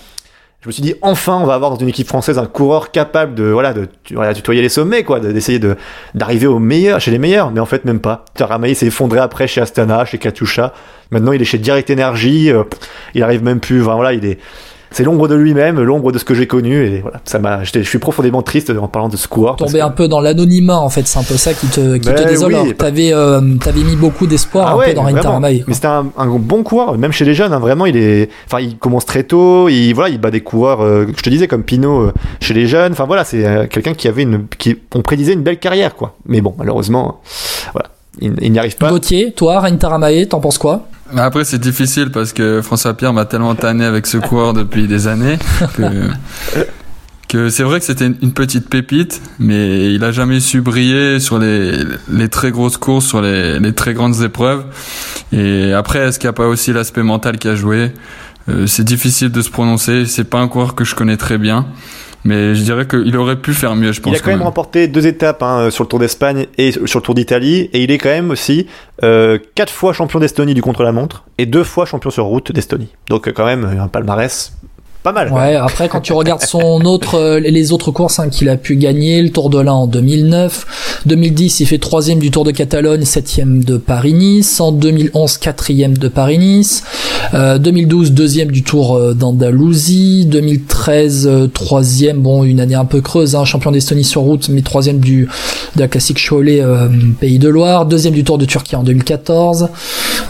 je 0.61 0.69
me 0.69 0.73
suis 0.73 0.83
dit 0.83 0.95
enfin 1.03 1.39
on 1.41 1.47
va 1.47 1.55
avoir 1.55 1.71
dans 1.71 1.77
une 1.77 1.89
équipe 1.89 2.09
française 2.09 2.37
un 2.37 2.47
coureur 2.47 2.91
capable 2.91 3.35
de 3.35 3.45
voilà 3.45 3.73
de 3.73 3.89
voilà, 4.13 4.35
tutoyer 4.35 4.61
les 4.61 4.69
sommets 4.69 5.05
quoi, 5.05 5.21
d'essayer 5.21 5.61
de 5.61 5.77
d'arriver 6.15 6.49
au 6.49 6.59
meilleur 6.59 7.01
chez 7.01 7.11
les 7.13 7.19
meilleurs, 7.19 7.51
mais 7.53 7.61
en 7.61 7.67
fait 7.67 7.85
même 7.85 8.01
pas. 8.01 8.25
Taramaï 8.35 8.75
s'est 8.75 8.87
effondré 8.87 9.21
après 9.21 9.47
chez 9.47 9.61
Astana, 9.61 10.05
chez 10.05 10.19
Katusha. 10.19 10.73
Maintenant 11.11 11.33
il 11.33 11.41
est 11.41 11.45
chez 11.45 11.59
Direct 11.59 11.91
Energy, 11.91 12.51
euh, 12.51 12.65
il 13.15 13.23
arrive 13.23 13.43
même 13.43 13.61
plus. 13.61 13.81
Voilà, 13.81 14.13
il 14.13 14.25
est 14.25 14.39
c'est 14.91 15.05
l'ombre 15.05 15.29
de 15.29 15.35
lui-même, 15.35 15.81
l'ombre 15.81 16.13
de 16.13 16.19
ce 16.19 16.25
que 16.25 16.35
j'ai 16.35 16.47
connu, 16.47 16.85
et 16.87 17.01
voilà, 17.01 17.21
ça 17.25 17.39
m'a, 17.39 17.63
je 17.65 17.81
suis 17.83 17.99
profondément 17.99 18.43
triste 18.43 18.71
en 18.71 18.89
parlant 18.89 19.09
de 19.09 19.17
ce 19.17 19.29
coureur. 19.29 19.57
Tombé 19.57 19.81
un 19.81 19.91
peu 19.91 20.09
dans 20.09 20.21
l'anonymat, 20.21 20.79
en 20.79 20.89
fait, 20.89 21.07
c'est 21.07 21.19
un 21.19 21.23
peu 21.23 21.37
ça 21.37 21.53
qui 21.55 21.67
te, 21.67 21.95
qui 21.97 22.09
te 22.09 22.15
Ben 22.15 22.27
désole. 22.27 22.55
oui, 22.55 22.75
T'avais, 22.75 23.13
euh, 23.13 23.41
t'avais 23.63 23.83
mis 23.83 23.97
beaucoup 23.97 24.27
d'espoir 24.27 24.67
Ah 24.69 24.73
un 24.73 24.77
ouais, 24.77 24.89
peu 24.89 24.95
dans 24.95 25.41
Mais 25.41 25.63
c'était 25.75 25.87
un, 25.87 26.07
un 26.17 26.27
bon 26.39 26.63
coureur, 26.63 26.97
même 26.97 27.13
chez 27.13 27.25
les 27.25 27.35
jeunes. 27.35 27.53
hein, 27.53 27.59
vraiment, 27.59 27.87
il 27.87 27.97
est, 27.97 28.29
enfin, 28.47 28.61
il 28.61 28.77
commence 28.79 29.05
très 29.07 29.25
tôt. 29.25 29.69
Il 29.69 29.93
voilà, 29.93 30.11
il 30.11 30.21
bat 30.21 30.31
des 30.31 30.41
coureurs. 30.41 30.81
euh, 30.83 31.07
je 31.17 31.23
te 31.23 31.31
disais 31.31 31.49
comme 31.49 31.63
Pinot 31.63 32.01
euh, 32.03 32.13
chez 32.41 32.55
les 32.55 32.67
jeunes. 32.67 32.93
Enfin 32.93 33.05
voilà, 33.07 33.25
c'est 33.25 33.69
quelqu'un 33.71 33.95
qui 33.95 34.09
avait 34.09 34.23
une, 34.23 34.47
qui, 34.59 34.77
on 34.95 35.03
prédisait 35.03 35.33
une 35.35 35.43
belle 35.43 35.59
carrière, 35.59 35.95
quoi. 35.95 36.15
Mais 36.27 36.41
bon, 36.41 36.55
malheureusement, 36.59 37.21
voilà, 37.73 37.89
il, 38.21 38.35
il 38.41 38.53
n'y 38.53 38.59
arrive 38.59 38.77
pas. 38.77 38.91
Gauthier, 38.91 39.33
toi, 39.33 39.61
Reine 39.61 39.79
Taramae, 39.79 40.27
t'en 40.27 40.41
penses 40.41 40.59
quoi? 40.59 40.83
Après, 41.17 41.45
c'est 41.45 41.59
difficile 41.59 42.11
parce 42.11 42.33
que 42.33 42.61
François 42.63 42.95
Pierre 42.95 43.13
m'a 43.13 43.25
tellement 43.25 43.55
tanné 43.55 43.85
avec 43.85 44.07
ce 44.07 44.19
coureur 44.19 44.53
depuis 44.53 44.87
des 44.87 45.07
années 45.07 45.39
que, 45.77 45.83
que 47.29 47.49
c'est 47.51 47.63
vrai 47.63 47.79
que 47.81 47.87
c'était 47.87 48.07
une- 48.07 48.33
petite 48.33 48.69
pépite, 48.69 49.21
mais 49.39 49.93
il 49.95 50.03
a 50.05 50.13
jamais 50.13 50.41
su 50.41 50.61
briller 50.61 51.21
sur 51.21 51.39
les, 51.39 51.73
les 52.11 52.29
très 52.29 52.51
grosses 52.51 52.77
courses, 52.77 53.07
sur 53.07 53.21
les, 53.21 53.59
les 53.59 53.73
très 53.75 53.95
grandes 53.95 54.23
épreuves. 54.23 54.65
Et 55.33 55.73
après, 55.73 56.01
est-ce 56.01 56.19
qu'il 56.19 56.27
n'y 56.29 56.31
a 56.31 56.35
pas 56.35 56.47
aussi 56.49 56.73
l'aspect 56.73 57.03
mental 57.03 57.39
qui 57.39 57.49
a 57.49 57.55
joué? 57.55 57.93
Euh, 58.49 58.67
C'est 58.67 58.85
difficile 58.85 59.31
de 59.31 59.43
se 59.43 59.51
prononcer. 59.51 60.07
C'est 60.07 60.25
pas 60.25 60.39
un 60.39 60.49
coureur 60.49 60.75
que 60.75 60.85
je 60.85 60.95
connais 60.95 61.17
très 61.19 61.37
bien. 61.39 61.67
Mais 62.25 62.55
je 62.55 62.63
dirais 62.63 62.87
qu'il 62.87 63.17
aurait 63.17 63.41
pu 63.41 63.55
faire 63.55 63.77
mieux, 63.77 63.93
je 63.93 64.01
pense. 64.01 64.13
Il 64.13 64.17
a 64.17 64.21
quand 64.21 64.31
même 64.31 64.43
remporté 64.43 64.89
deux 64.89 65.07
étapes 65.07 65.43
hein, 65.43 65.71
sur 65.71 65.85
le 65.85 65.89
Tour 65.89 65.99
d'Espagne 65.99 66.47
et 66.59 66.73
sur 66.73 66.99
le 66.99 67.05
Tour 67.05 67.15
d'Italie, 67.15 67.71
et 67.73 67.83
il 67.83 67.91
est 67.91 67.99
quand 67.99 68.09
même 68.09 68.31
aussi 68.31 68.67
euh, 69.05 69.39
quatre 69.55 69.73
fois 69.73 69.93
champion 69.93 70.19
d'Estonie 70.19 70.55
du 70.55 70.63
contre-la-montre 70.63 71.25
et 71.39 71.47
deux 71.47 71.65
fois 71.65 71.87
champion 71.87 72.11
sur 72.11 72.25
route 72.25 72.53
d'Estonie. 72.53 72.89
Donc 73.09 73.33
quand 73.33 73.47
même 73.47 73.65
un 73.65 73.89
palmarès 73.89 74.53
pas 75.03 75.13
mal. 75.13 75.33
Ouais, 75.33 75.55
après 75.55 75.89
quand 75.89 76.01
tu 76.01 76.13
regardes 76.13 76.43
son 76.43 76.85
autre, 76.85 77.15
euh, 77.17 77.41
les 77.41 77.73
autres 77.73 77.91
courses 77.91 78.19
hein, 78.19 78.29
qu'il 78.29 78.49
a 78.49 78.57
pu 78.57 78.77
gagner, 78.77 79.23
le 79.23 79.31
Tour 79.31 79.51
de 79.51 79.61
l'Ain 79.61 79.73
en 79.73 79.87
2009, 79.87 81.03
2010 81.07 81.61
il 81.61 81.67
fait 81.67 81.79
troisième 81.79 82.19
du 82.19 82.31
Tour 82.31 82.45
de 82.45 82.51
Catalogne, 82.51 83.05
septième 83.05 83.65
de 83.65 83.77
Paris-Nice, 83.77 84.61
en 84.61 84.73
2011 84.73 85.39
quatrième 85.39 85.97
de 85.97 86.09
Paris-Nice, 86.09 86.83
euh, 87.35 87.59
2012 87.59 88.13
deuxième 88.13 88.51
du 88.51 88.63
Tour 88.63 88.97
euh, 88.97 89.15
d'Andalousie, 89.15 90.27
2013 90.27 91.27
euh, 91.27 91.47
troisième, 91.47 92.19
bon 92.19 92.45
une 92.45 92.61
année 92.61 92.75
un 92.75 92.85
peu 92.85 93.01
creuse, 93.01 93.37
hein, 93.37 93.45
champion 93.45 93.71
d'Estonie 93.71 94.05
sur 94.05 94.23
route, 94.23 94.49
mais 94.49 94.63
troisième 94.63 94.99
du 94.99 95.29
de 95.77 95.81
la 95.81 95.89
classique 95.89 96.19
Cholet 96.29 96.61
euh, 96.61 96.89
Pays 97.21 97.39
de 97.39 97.49
Loire, 97.49 97.87
deuxième 97.87 98.15
du 98.15 98.25
Tour 98.25 98.39
de 98.39 98.45
Turquie 98.45 98.77
en 98.77 98.83
2014. 98.83 99.69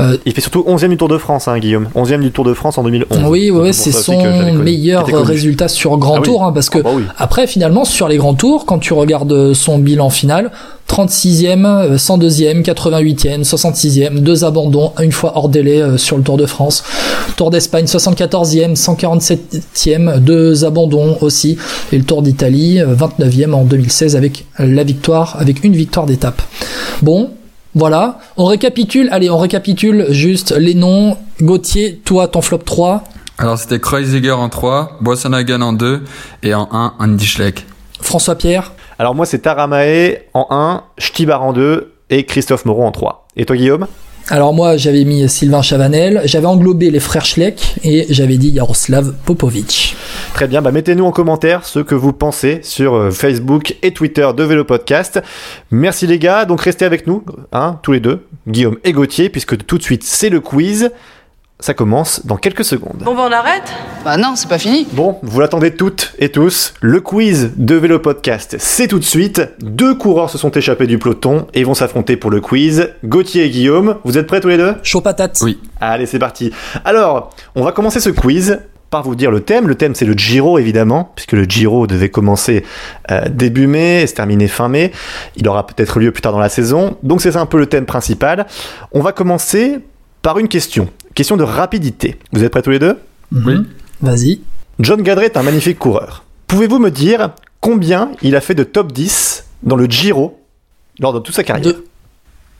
Euh, 0.00 0.16
Il 0.26 0.32
fait 0.32 0.40
surtout 0.40 0.64
11e 0.66 0.88
du 0.88 0.96
Tour 0.96 1.08
de 1.08 1.18
France, 1.18 1.48
hein, 1.48 1.58
Guillaume. 1.58 1.88
11e 1.94 2.20
du 2.20 2.30
Tour 2.30 2.44
de 2.44 2.54
France 2.54 2.78
en 2.78 2.82
2011. 2.84 3.18
Oui, 3.26 3.48
Donc, 3.48 3.62
ouais, 3.62 3.72
c'est 3.72 3.92
son 3.92 4.18
meilleur 4.64 5.04
Qui 5.04 5.10
était 5.10 5.18
connu. 5.18 5.30
résultat 5.32 5.68
sur 5.68 5.96
grand 5.98 6.18
Ah 6.18 6.22
tour, 6.22 6.42
hein, 6.44 6.52
parce 6.52 6.70
que 6.70 6.78
Ah 6.78 6.82
bah 6.82 6.90
oui. 6.94 7.02
après, 7.18 7.46
finalement, 7.46 7.84
sur 7.84 8.08
les 8.08 8.16
grands 8.16 8.34
tours, 8.34 8.66
quand 8.66 8.78
tu 8.78 8.92
regardes 8.92 9.32
euh, 9.32 9.54
son 9.54 9.78
bilan 9.78 10.10
final, 10.10 10.50
36e, 10.88 11.66
euh, 11.66 11.96
102e, 11.96 12.62
88e, 12.62 13.44
66e, 13.44 14.20
deux 14.20 14.44
abandons, 14.44 14.92
une 15.02 15.12
fois 15.12 15.32
hors 15.36 15.48
délai 15.48 15.82
euh, 15.82 15.98
sur 15.98 16.16
le 16.16 16.22
Tour 16.22 16.36
de 16.38 16.46
France. 16.46 16.82
Tour 17.36 17.50
d'Espagne, 17.50 17.84
74e, 17.84 18.74
147e, 18.74 20.18
deux 20.18 20.64
abandons 20.64 21.16
aussi. 21.20 21.58
Et 21.92 21.98
le 21.98 22.04
Tour 22.04 22.22
d'Italie, 22.22 22.80
euh, 22.80 22.94
29e 22.94 23.52
en 23.52 23.64
2016 23.64 24.16
avec 24.16 24.44
la 24.58 24.84
victoire, 24.84 25.36
avec 25.38 25.64
une 25.64 25.74
victoire 25.74 26.06
d'étape. 26.06 26.42
Bon. 27.02 27.30
Voilà, 27.74 28.18
on 28.38 28.46
récapitule, 28.46 29.08
allez, 29.12 29.30
on 29.30 29.38
récapitule 29.38 30.06
juste 30.08 30.52
les 30.58 30.74
noms. 30.74 31.16
Gauthier, 31.40 32.00
toi, 32.04 32.26
ton 32.26 32.40
flop 32.40 32.58
3, 32.64 33.04
Alors, 33.38 33.56
c'était 33.56 33.78
Kreuziger 33.78 34.32
en 34.32 34.48
3, 34.48 34.98
Boissonhagen 35.00 35.60
en 35.62 35.72
2 35.72 36.02
et 36.42 36.54
en 36.54 36.68
1, 36.72 36.94
Andy 36.98 37.24
Schleck. 37.24 37.66
François 38.00 38.36
Pierre, 38.36 38.72
Alors 38.98 39.14
moi 39.14 39.26
c'est 39.26 39.40
Taramae 39.40 40.18
en 40.34 40.46
1, 40.50 40.82
Stibar 40.98 41.42
en 41.42 41.52
2 41.52 41.92
et 42.10 42.24
Christophe 42.24 42.64
Moreau 42.64 42.84
en 42.84 42.92
3. 42.92 43.26
Et 43.36 43.44
toi 43.44 43.56
Guillaume? 43.56 43.86
Alors 44.30 44.52
moi 44.52 44.76
j'avais 44.76 45.04
mis 45.04 45.28
Sylvain 45.28 45.62
Chavanel, 45.62 46.20
j'avais 46.24 46.46
englobé 46.46 46.90
les 46.90 47.00
frères 47.00 47.24
Schleck 47.24 47.76
et 47.82 48.06
j'avais 48.10 48.36
dit 48.36 48.54
Jaroslav 48.54 49.14
Popovic. 49.24 49.96
Très 50.34 50.46
bien, 50.46 50.60
bah 50.60 50.70
mettez-nous 50.70 51.04
en 51.04 51.12
commentaire 51.12 51.64
ce 51.64 51.78
que 51.78 51.94
vous 51.94 52.12
pensez 52.12 52.60
sur 52.62 52.94
euh, 52.94 53.10
Facebook 53.10 53.76
et 53.82 53.92
Twitter 53.92 54.28
de 54.36 54.42
Vélo 54.44 54.64
Podcast. 54.64 55.20
Merci 55.70 56.06
les 56.06 56.18
gars, 56.18 56.44
donc 56.44 56.60
restez 56.60 56.84
avec 56.84 57.06
nous, 57.06 57.24
hein, 57.52 57.78
tous 57.82 57.92
les 57.92 58.00
deux, 58.00 58.26
Guillaume 58.46 58.76
et 58.84 58.92
Gauthier, 58.92 59.28
puisque 59.28 59.64
tout 59.64 59.78
de 59.78 59.82
suite 59.82 60.04
c'est 60.04 60.28
le 60.28 60.40
quiz. 60.40 60.90
Ça 61.60 61.74
commence 61.74 62.24
dans 62.24 62.36
quelques 62.36 62.64
secondes. 62.64 63.02
Bon, 63.04 63.16
bah 63.16 63.26
on 63.28 63.32
arrête 63.32 63.64
Bah 64.04 64.16
non, 64.16 64.36
c'est 64.36 64.48
pas 64.48 64.58
fini. 64.58 64.86
Bon, 64.92 65.18
vous 65.22 65.40
l'attendez 65.40 65.74
toutes 65.74 66.12
et 66.20 66.28
tous, 66.28 66.72
le 66.80 67.00
quiz 67.00 67.50
de 67.56 67.74
Vélo 67.74 67.98
Podcast, 67.98 68.54
c'est 68.60 68.86
tout 68.86 69.00
de 69.00 69.04
suite. 69.04 69.42
Deux 69.58 69.96
coureurs 69.96 70.30
se 70.30 70.38
sont 70.38 70.52
échappés 70.52 70.86
du 70.86 70.98
peloton 70.98 71.48
et 71.54 71.64
vont 71.64 71.74
s'affronter 71.74 72.16
pour 72.16 72.30
le 72.30 72.40
quiz. 72.40 72.90
Gauthier 73.04 73.46
et 73.46 73.50
Guillaume, 73.50 73.96
vous 74.04 74.16
êtes 74.18 74.28
prêts 74.28 74.40
tous 74.40 74.46
les 74.46 74.56
deux? 74.56 74.76
Chaud 74.84 75.00
patate. 75.00 75.36
Oui. 75.42 75.58
Allez, 75.80 76.06
c'est 76.06 76.20
parti. 76.20 76.52
Alors, 76.84 77.30
on 77.56 77.64
va 77.64 77.72
commencer 77.72 77.98
ce 77.98 78.10
quiz 78.10 78.60
par 78.90 79.02
vous 79.02 79.16
dire 79.16 79.32
le 79.32 79.40
thème. 79.40 79.66
Le 79.66 79.74
thème, 79.74 79.96
c'est 79.96 80.04
le 80.06 80.12
Giro, 80.14 80.60
évidemment, 80.60 81.10
puisque 81.16 81.32
le 81.32 81.42
Giro 81.42 81.88
devait 81.88 82.08
commencer 82.08 82.64
euh, 83.10 83.28
début 83.28 83.66
mai 83.66 84.02
et 84.02 84.06
se 84.06 84.14
terminer 84.14 84.46
fin 84.46 84.68
mai. 84.68 84.92
Il 85.34 85.48
aura 85.48 85.66
peut-être 85.66 85.98
lieu 85.98 86.12
plus 86.12 86.22
tard 86.22 86.32
dans 86.32 86.38
la 86.38 86.48
saison. 86.50 86.96
Donc, 87.02 87.20
c'est 87.20 87.32
ça 87.32 87.40
un 87.40 87.46
peu 87.46 87.58
le 87.58 87.66
thème 87.66 87.84
principal. 87.84 88.46
On 88.92 89.00
va 89.00 89.10
commencer 89.10 89.80
par 90.22 90.38
une 90.38 90.48
question. 90.48 90.88
Question 91.14 91.36
de 91.36 91.42
rapidité. 91.42 92.18
Vous 92.32 92.44
êtes 92.44 92.50
prêts 92.50 92.62
tous 92.62 92.70
les 92.70 92.78
deux? 92.78 92.98
Oui. 93.32 93.54
Vas-y. 94.00 94.40
John 94.78 95.02
Gadret 95.02 95.26
est 95.26 95.36
un 95.36 95.42
magnifique 95.42 95.78
coureur. 95.78 96.24
Pouvez-vous 96.46 96.78
me 96.78 96.90
dire 96.90 97.30
combien 97.60 98.12
il 98.22 98.36
a 98.36 98.40
fait 98.40 98.54
de 98.54 98.64
top 98.64 98.92
10 98.92 99.44
dans 99.64 99.76
le 99.76 99.86
Giro 99.86 100.40
lors 101.00 101.12
de 101.12 101.18
toute 101.18 101.34
sa 101.34 101.42
carrière? 101.44 101.74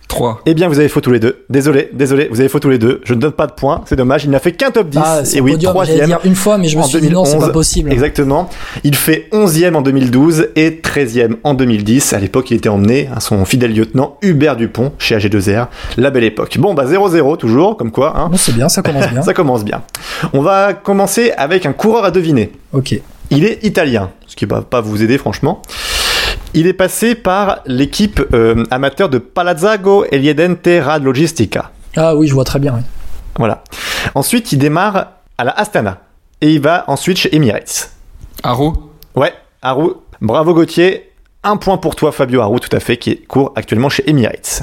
3. 0.09 0.41
Eh 0.47 0.55
bien, 0.55 0.69
vous 0.69 0.79
avez 0.79 0.89
faux 0.89 1.01
tous 1.01 1.11
les 1.11 1.21
deux. 1.21 1.45
Désolé, 1.51 1.91
désolé, 1.93 2.29
vous 2.31 2.41
avez 2.41 2.49
faux 2.49 2.59
tous 2.59 2.71
les 2.71 2.79
deux. 2.79 3.01
Je 3.05 3.15
ne 3.15 3.21
donne 3.21 3.33
pas 3.33 3.47
de 3.47 3.53
points, 3.53 3.83
c'est 3.87 3.95
dommage. 3.97 4.25
Il 4.25 4.31
n'a 4.31 4.39
fait 4.41 4.53
qu'un 4.53 4.71
top 4.71 4.89
10. 4.89 4.99
Ah, 5.03 5.25
c'est 5.25 5.37
et 5.39 5.41
oui, 5.41 5.57
troisième. 5.59 6.07
dire 6.07 6.19
une 6.25 6.35
fois, 6.35 6.59
mais 6.59 6.69
je 6.69 6.77
me 6.79 6.83
en 6.83 6.87
suis 6.87 7.01
dit 7.01 7.11
non, 7.11 7.25
c'est 7.25 7.33
2011. 7.33 7.47
pas 7.47 7.53
possible. 7.53 7.93
Exactement. 7.93 8.49
Il 8.85 8.95
fait 8.97 9.29
11e 9.33 9.75
en 9.75 9.83
2012 9.83 10.49
et 10.57 10.71
13e 10.83 11.37
en 11.45 11.55
2010. 11.55 12.13
À 12.15 12.19
l'époque, 12.19 12.51
il 12.51 12.57
était 12.57 12.69
emmené 12.69 13.09
à 13.15 13.21
son 13.21 13.45
fidèle 13.45 13.75
lieutenant 13.75 14.17
Hubert 14.23 14.57
Dupont 14.57 14.93
chez 14.99 15.17
AG2R. 15.17 15.67
La 15.99 16.11
belle 16.11 16.25
époque. 16.25 16.57
Bon, 16.59 16.75
bah 16.75 16.87
0-0 16.87 17.37
toujours, 17.37 17.77
comme 17.77 17.91
quoi. 17.91 18.15
Hein. 18.19 18.29
Bon, 18.31 18.37
c'est 18.37 18.55
bien, 18.55 18.69
ça 18.69 18.83
commence 18.83 19.09
bien. 19.11 19.23
Ça 19.29 19.35
commence 19.35 19.65
bien. 19.65 19.83
On 20.33 20.41
va 20.41 20.73
commencer 20.73 21.33
avec 21.37 21.67
un 21.67 21.73
coureur 21.75 22.05
à 22.05 22.11
deviner. 22.11 22.51
Ok. 22.73 22.99
Il 23.31 23.45
est 23.45 23.63
italien, 23.63 24.11
ce 24.27 24.37
qui 24.37 24.47
va 24.47 24.63
pas 24.63 24.81
vous 24.81 25.03
aider 25.03 25.19
franchement. 25.19 25.61
Il 26.55 26.67
est 26.67 26.73
passé 26.73 27.15
par 27.15 27.61
l'équipe 27.67 28.21
euh, 28.33 28.65
amateur 28.71 29.09
de 29.09 29.19
Palazzago 29.19 30.05
e 30.11 30.17
Liedente 30.17 30.69
Rad 30.83 31.03
Logistica. 31.05 31.71
Ah 31.97 32.17
oui, 32.17 32.27
je 32.27 32.35
vois 32.35 32.45
très 32.45 32.59
bien. 32.59 32.75
oui. 32.75 32.83
Voilà. 33.37 33.63
Ensuite, 34.15 34.53
il 34.53 34.59
démarre 34.59 35.13
à 35.37 35.45
la 35.45 35.53
Astana. 35.53 35.99
Et 36.41 36.51
il 36.53 36.61
va 36.61 36.85
ensuite 36.87 37.19
chez 37.19 37.35
Emirates. 37.35 37.91
Haro 38.43 38.93
Ouais, 39.15 39.33
Haru. 39.63 39.91
Bravo 40.21 40.55
Gauthier. 40.55 41.11
Un 41.45 41.57
point 41.57 41.77
pour 41.77 41.95
toi, 41.97 42.13
Fabio 42.13 42.41
Haru, 42.41 42.61
tout 42.61 42.75
à 42.75 42.81
fait, 42.81 42.97
qui 42.97 43.21
court 43.23 43.53
actuellement 43.57 43.89
chez 43.89 44.09
Emirates. 44.09 44.63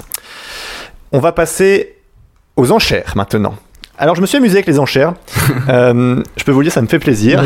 On 1.11 1.19
va 1.19 1.31
passer 1.31 1.95
aux 2.57 2.71
enchères 2.71 3.13
maintenant. 3.15 3.55
Alors, 3.98 4.16
je 4.16 4.22
me 4.22 4.26
suis 4.26 4.38
amusé 4.38 4.56
avec 4.56 4.68
les 4.68 4.80
enchères. 4.80 5.14
Euh, 5.70 6.22
je 6.38 6.43
peux 6.43 6.52
vous 6.52 6.60
le 6.60 6.66
dire, 6.66 6.74
ça 6.74 6.82
me 6.82 6.88
fait 6.88 7.00
plaisir. 7.00 7.43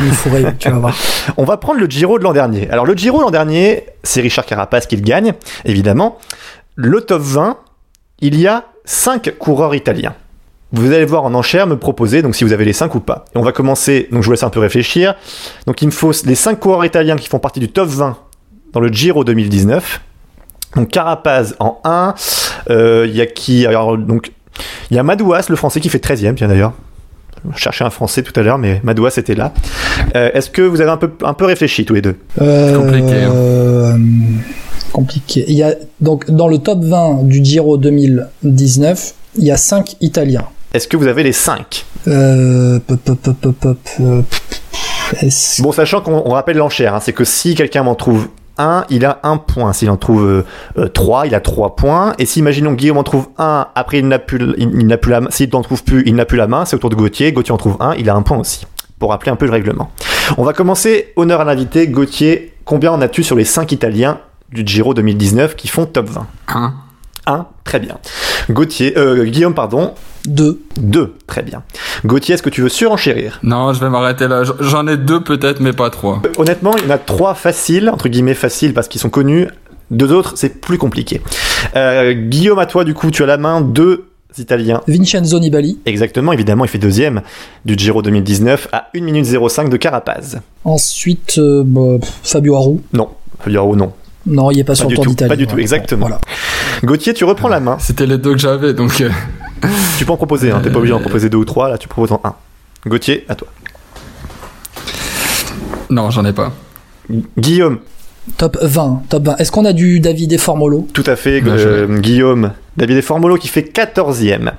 Tu 0.59 0.69
vas 0.69 0.79
voir. 0.79 0.95
On 1.37 1.43
va 1.43 1.57
prendre 1.57 1.79
le 1.79 1.85
Giro 1.85 2.17
de 2.17 2.23
l'an 2.23 2.33
dernier. 2.33 2.69
Alors 2.69 2.85
le 2.85 2.93
Giro 2.93 3.21
l'an 3.21 3.29
dernier, 3.29 3.85
c'est 4.03 4.21
Richard 4.21 4.45
Carapace 4.45 4.87
qui 4.87 4.95
le 4.95 5.01
gagne, 5.01 5.33
évidemment. 5.63 6.17
Le 6.75 7.01
top 7.01 7.21
20, 7.21 7.57
il 8.19 8.39
y 8.39 8.47
a 8.47 8.65
5 8.85 9.37
coureurs 9.37 9.75
italiens. 9.75 10.15
Vous 10.71 10.91
allez 10.91 11.05
voir 11.05 11.23
en 11.23 11.33
enchère 11.33 11.67
me 11.67 11.77
proposer 11.77 12.21
donc 12.21 12.35
si 12.35 12.43
vous 12.43 12.53
avez 12.53 12.65
les 12.65 12.73
5 12.73 12.93
ou 12.95 12.99
pas. 12.99 13.25
Et 13.33 13.37
on 13.37 13.41
va 13.41 13.51
commencer, 13.51 14.07
donc 14.11 14.21
je 14.21 14.25
vous 14.25 14.31
laisse 14.31 14.43
un 14.43 14.49
peu 14.49 14.59
réfléchir. 14.59 15.15
Donc 15.65 15.81
il 15.81 15.85
me 15.85 15.91
faut 15.91 16.11
les 16.25 16.35
5 16.35 16.59
coureurs 16.59 16.85
italiens 16.85 17.15
qui 17.15 17.27
font 17.27 17.39
partie 17.39 17.59
du 17.59 17.69
top 17.69 17.87
20 17.89 18.17
dans 18.73 18.79
le 18.79 18.89
Giro 18.89 19.23
2019. 19.23 20.01
Donc 20.75 20.89
Carapaz 20.89 21.55
en 21.59 21.79
1, 21.83 22.13
euh, 22.69 23.05
il 23.07 23.15
y 23.15 23.21
a 23.21 23.25
qui? 23.25 23.65
Alors, 23.65 23.97
donc 23.97 24.31
il 24.91 24.95
y 24.95 24.99
a 24.99 25.03
Madouas, 25.03 25.45
le 25.49 25.55
français 25.55 25.79
qui 25.79 25.89
fait 25.89 26.03
13e, 26.03 26.35
tiens 26.35 26.47
d'ailleurs. 26.47 26.73
Je 27.55 27.59
cherchais 27.59 27.85
un 27.85 27.89
français 27.89 28.21
tout 28.21 28.37
à 28.37 28.43
l'heure, 28.43 28.57
mais 28.57 28.81
Madouas 28.83 29.13
était 29.17 29.35
là. 29.35 29.53
Euh, 30.15 30.29
Est-ce 30.33 30.49
que 30.49 30.61
vous 30.61 30.81
avez 30.81 30.89
un 30.91 30.97
peu, 30.97 31.09
un 31.23 31.33
peu 31.33 31.45
réfléchi 31.45 31.85
tous 31.85 31.93
les 31.93 32.01
deux? 32.01 32.17
Euh, 32.41 32.75
compliqué, 32.77 33.13
hein. 33.23 33.31
euh, 33.33 33.97
compliqué. 34.91 35.45
Il 35.47 35.55
y 35.55 35.63
a 35.63 35.73
donc 36.01 36.29
dans 36.29 36.47
le 36.49 36.57
top 36.57 36.83
20 36.83 37.23
du 37.27 37.43
Giro 37.43 37.77
2019, 37.77 39.13
il 39.37 39.43
y 39.45 39.51
a 39.51 39.57
5 39.57 39.95
Italiens. 40.01 40.45
Est-ce 40.73 40.87
que 40.87 40.97
vous 40.97 41.07
avez 41.07 41.23
les 41.23 41.31
5 41.31 41.85
Euh, 42.07 42.79
pop, 42.85 42.99
pop, 42.99 43.19
pop, 43.21 43.35
pop, 43.39 43.55
pop, 43.55 43.77
euh, 44.01 44.21
Bon, 45.59 45.71
sachant 45.71 46.01
qu'on 46.01 46.29
rappelle 46.29 46.57
l'enchère, 46.57 46.93
hein, 46.93 46.99
c'est 47.01 47.13
que 47.13 47.23
si 47.23 47.55
quelqu'un 47.55 47.83
m'en 47.83 47.95
trouve 47.95 48.27
un, 48.59 48.85
il 48.89 49.05
a 49.05 49.19
un 49.23 49.37
point. 49.37 49.73
S'il 49.73 49.89
en 49.89 49.97
trouve 49.97 50.43
euh, 50.77 50.87
trois, 50.89 51.25
il 51.25 51.33
a 51.33 51.39
trois 51.39 51.75
points. 51.75 52.13
Et 52.19 52.25
si, 52.25 52.39
imaginons, 52.39 52.73
Guillaume 52.73 52.97
en 52.97 53.03
trouve 53.03 53.29
un, 53.37 53.67
après 53.73 53.99
il 53.99 54.07
n'a 54.07 54.19
plus, 54.19 54.53
il, 54.57 54.85
n'a 54.85 54.97
plus 54.97 55.11
la 55.11 55.21
main. 55.21 55.29
S'il 55.31 55.49
n'en 55.51 55.61
trouve 55.61 55.83
plus, 55.83 56.03
il 56.05 56.15
n'a 56.15 56.25
plus 56.25 56.37
la 56.37 56.47
main. 56.47 56.65
C'est 56.65 56.75
au 56.75 56.79
tour 56.79 56.89
de 56.89 56.95
Gauthier. 56.95 57.31
Gauthier 57.31 57.53
en 57.53 57.57
trouve 57.57 57.77
un, 57.79 57.95
il 57.95 58.09
a 58.09 58.15
un 58.15 58.21
point 58.21 58.37
aussi. 58.37 58.67
Pour 58.99 59.09
rappeler 59.11 59.31
un 59.31 59.35
peu 59.35 59.45
le 59.45 59.51
règlement. 59.51 59.89
On 60.37 60.43
va 60.43 60.53
commencer. 60.53 61.13
Honneur 61.15 61.41
à 61.41 61.45
l'invité. 61.45 61.87
Gauthier, 61.87 62.53
combien 62.65 62.91
en 62.91 63.01
as-tu 63.01 63.23
sur 63.23 63.35
les 63.35 63.45
cinq 63.45 63.71
Italiens 63.71 64.19
du 64.51 64.63
Giro 64.65 64.93
2019 64.93 65.55
qui 65.55 65.67
font 65.67 65.85
top 65.85 66.09
20 66.09 66.27
Un. 66.49 66.73
Un, 67.25 67.45
très 67.63 67.79
bien. 67.79 67.97
Gauthier, 68.49 68.97
euh, 68.97 69.23
Guillaume, 69.25 69.53
pardon. 69.53 69.93
Deux. 70.25 70.61
Deux, 70.77 71.15
très 71.27 71.43
bien. 71.43 71.63
Gauthier, 72.05 72.35
est-ce 72.35 72.43
que 72.43 72.49
tu 72.49 72.61
veux 72.61 72.69
surenchérir? 72.69 73.39
Non, 73.43 73.73
je 73.73 73.79
vais 73.79 73.89
m'arrêter 73.89 74.27
là. 74.27 74.43
J'en 74.59 74.87
ai 74.87 74.97
deux 74.97 75.21
peut-être, 75.21 75.59
mais 75.59 75.73
pas 75.73 75.89
trois. 75.89 76.21
Euh, 76.25 76.31
honnêtement, 76.37 76.75
il 76.77 76.83
y 76.83 76.87
en 76.87 76.91
a 76.91 76.97
trois 76.97 77.33
faciles, 77.35 77.89
entre 77.89 78.09
guillemets 78.09 78.33
faciles 78.33 78.73
parce 78.73 78.87
qu'ils 78.87 79.01
sont 79.01 79.09
connus. 79.09 79.47
Deux 79.91 80.11
autres, 80.11 80.33
c'est 80.35 80.61
plus 80.61 80.77
compliqué. 80.77 81.21
Euh, 81.75 82.13
Guillaume, 82.13 82.59
à 82.59 82.65
toi, 82.65 82.83
du 82.83 82.93
coup, 82.93 83.09
tu 83.11 83.23
as 83.23 83.25
la 83.25 83.37
main. 83.37 83.61
Deux 83.61 84.05
Italiens. 84.37 84.81
Vincenzo 84.87 85.39
Nibali. 85.39 85.79
Exactement, 85.85 86.31
évidemment, 86.31 86.63
il 86.65 86.67
fait 86.67 86.77
deuxième 86.77 87.21
du 87.65 87.73
Giro 87.75 88.01
2019 88.01 88.67
à 88.71 88.89
1 88.95 89.01
minute 89.01 89.25
05 89.25 89.69
de 89.69 89.77
Carapaz. 89.77 90.39
Ensuite, 90.63 91.37
euh, 91.39 91.63
bah, 91.65 91.97
Fabio 92.23 92.55
Aru. 92.55 92.77
Non, 92.93 93.09
Fabio 93.39 93.61
Aru, 93.61 93.77
non. 93.77 93.93
Non, 94.27 94.51
il 94.51 94.57
n'est 94.57 94.63
pas, 94.63 94.75
sur 94.75 94.89
le 94.89 94.95
Tour 94.95 95.05
d'Italie. 95.05 95.29
Pas 95.29 95.35
du 95.35 95.47
tout, 95.47 95.57
exactement. 95.57 96.01
Voilà. 96.01 96.21
Gauthier, 96.83 97.13
tu 97.13 97.23
reprends 97.23 97.47
la 97.47 97.59
main. 97.59 97.77
C'était 97.79 98.05
les 98.05 98.17
deux 98.17 98.33
que 98.33 98.39
j'avais, 98.39 98.73
donc. 98.73 99.01
Euh, 99.01 99.09
tu 99.97 100.05
peux 100.05 100.11
en 100.11 100.17
proposer, 100.17 100.51
hein, 100.51 100.59
t'es 100.63 100.69
pas 100.69 100.77
obligé 100.77 100.93
d'en 100.93 100.99
proposer 100.99 101.29
deux 101.29 101.37
ou 101.37 101.45
trois, 101.45 101.69
là 101.69 101.77
tu 101.77 101.87
proposes 101.87 102.11
en 102.11 102.21
un. 102.23 102.35
Gauthier, 102.87 103.25
à 103.27 103.35
toi. 103.35 103.47
Non, 105.89 106.11
j'en 106.11 106.23
ai 106.25 106.33
pas. 106.33 106.53
Guillaume. 107.37 107.79
Top 108.37 108.57
20, 108.61 109.03
top 109.09 109.25
20. 109.25 109.37
Est-ce 109.37 109.51
qu'on 109.51 109.65
a 109.65 109.73
du 109.73 109.99
David 109.99 110.39
Formolo? 110.39 110.87
Tout 110.93 111.03
à 111.05 111.15
fait, 111.15 111.41
euh, 111.45 111.99
Guillaume. 111.99 112.53
David 112.77 113.01
Formolo 113.01 113.37
qui 113.37 113.47
fait 113.47 113.61
14e. 113.61 114.51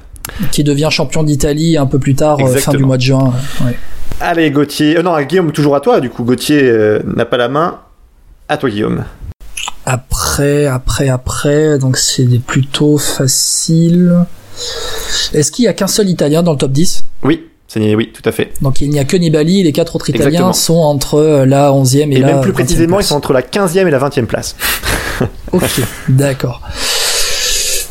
Qui 0.50 0.64
devient 0.64 0.88
champion 0.90 1.22
d'Italie 1.22 1.76
un 1.76 1.86
peu 1.86 1.98
plus 1.98 2.14
tard, 2.14 2.38
euh, 2.40 2.56
fin 2.56 2.72
du 2.72 2.84
mois 2.84 2.96
de 2.96 3.02
juin. 3.02 3.32
Ouais. 3.64 3.76
Allez, 4.20 4.50
Gauthier. 4.50 5.02
non, 5.02 5.18
Guillaume, 5.22 5.52
toujours 5.52 5.76
à 5.76 5.80
toi. 5.80 6.00
Du 6.00 6.10
coup, 6.10 6.24
Gauthier 6.24 6.98
n'a 7.04 7.24
pas 7.24 7.36
la 7.36 7.48
main. 7.48 7.78
À 8.48 8.56
toi, 8.56 8.68
Guillaume. 8.68 9.04
Après, 9.86 10.66
après, 10.66 11.08
après, 11.08 11.78
donc 11.78 11.96
c'est 11.96 12.26
plutôt 12.44 12.98
facile. 12.98 14.24
Est-ce 15.32 15.52
qu'il 15.52 15.64
y 15.64 15.68
a 15.68 15.72
qu'un 15.72 15.86
seul 15.86 16.08
Italien 16.08 16.42
dans 16.42 16.52
le 16.52 16.58
top 16.58 16.72
10 16.72 17.04
Oui. 17.22 17.46
Oui, 17.76 18.10
tout 18.12 18.28
à 18.28 18.32
fait. 18.32 18.52
Donc 18.62 18.80
il 18.80 18.90
n'y 18.90 18.98
a 18.98 19.04
que 19.04 19.16
Nibali, 19.16 19.62
les 19.62 19.70
quatre 19.70 19.94
autres 19.94 20.10
Italiens 20.10 20.52
sont 20.52 20.78
entre 20.78 21.44
la 21.46 21.70
11e 21.70 22.12
et, 22.12 22.16
et 22.16 22.20
même 22.20 22.40
plus 22.40 22.52
précisément, 22.52 22.98
ils 22.98 23.04
sont 23.04 23.14
entre 23.14 23.32
la 23.32 23.42
15e 23.42 23.86
et 23.86 23.90
la 23.90 24.00
20e 24.00 24.26
place. 24.26 24.56
ok, 25.52 25.62
d'accord. 26.08 26.62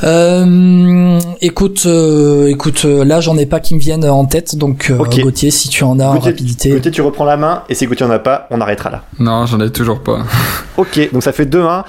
Euh, 0.03 1.19
écoute, 1.41 1.83
euh, 1.85 2.47
écoute, 2.47 2.83
euh, 2.85 3.03
là 3.03 3.19
j'en 3.19 3.37
ai 3.37 3.45
pas 3.45 3.59
qui 3.59 3.75
me 3.75 3.79
viennent 3.79 4.05
en 4.05 4.25
tête, 4.25 4.55
donc 4.55 4.89
euh, 4.89 4.97
Gauthier, 4.97 5.51
si 5.51 5.67
tu 5.69 5.83
en 5.83 5.99
as 5.99 6.05
en 6.05 6.19
rapidité. 6.19 6.69
Gauthier, 6.69 6.91
tu 6.91 7.01
reprends 7.01 7.25
la 7.25 7.37
main, 7.37 7.63
et 7.69 7.75
si 7.75 7.85
Gauthier 7.85 8.05
en 8.05 8.11
a 8.11 8.19
pas, 8.19 8.47
on 8.49 8.61
arrêtera 8.61 8.89
là. 8.89 9.03
Non, 9.19 9.45
j'en 9.45 9.59
ai 9.59 9.69
toujours 9.71 9.99
pas. 9.99 10.19
ok, 10.77 11.11
donc 11.11 11.23
ça 11.23 11.33
fait 11.33 11.45
2-1. 11.45 11.83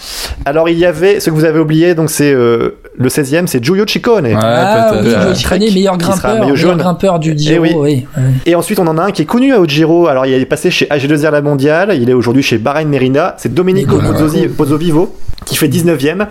Alors 0.45 0.69
il 0.69 0.79
y 0.79 0.87
avait, 0.87 1.21
ce 1.21 1.31
que 1.31 1.35
vous 1.35 1.45
avez 1.45 1.61
oublié, 1.61 1.95
donc 1.95 2.11
c'est 2.11 2.33
le 2.33 2.75
16e, 2.99 3.47
c'est 3.47 3.63
Giulio 3.63 3.87
Ciccone. 3.87 4.27
Ouais, 4.27 4.35
ah, 4.37 4.93
oui, 4.93 5.09
Giulio 5.09 5.35
Ciccone, 5.35 5.59
meilleur 5.61 5.97
grimpeur, 5.97 6.47
meilleur 6.47 6.77
grimpeur 6.77 7.19
du 7.21 7.39
Giro. 7.39 7.65
Et, 7.65 7.71
eh 7.71 7.77
oui. 7.77 8.07
et 8.47 8.55
ensuite 8.55 8.81
on 8.81 8.87
en 8.87 8.99
a 8.99 9.05
un 9.05 9.11
qui 9.13 9.23
est 9.23 9.27
connu 9.27 9.55
à 9.55 9.65
Giro, 9.65 10.09
alors 10.09 10.27
il 10.27 10.33
est 10.33 10.47
passé 10.47 10.71
chez 10.71 10.87
AG2R 10.87 11.31
La 11.31 11.43
Mondiale, 11.43 11.97
il 12.01 12.11
est 12.11 12.15
aujourd'hui 12.15 12.43
chez 12.43 12.59
Bahrain 12.59 12.85
Merina, 12.85 13.35
c'est 13.39 13.55
Domenico 13.55 14.01
Pozzovivo 14.57 15.15
qui 15.45 15.57
fait 15.57 15.69
19e. 15.69 16.27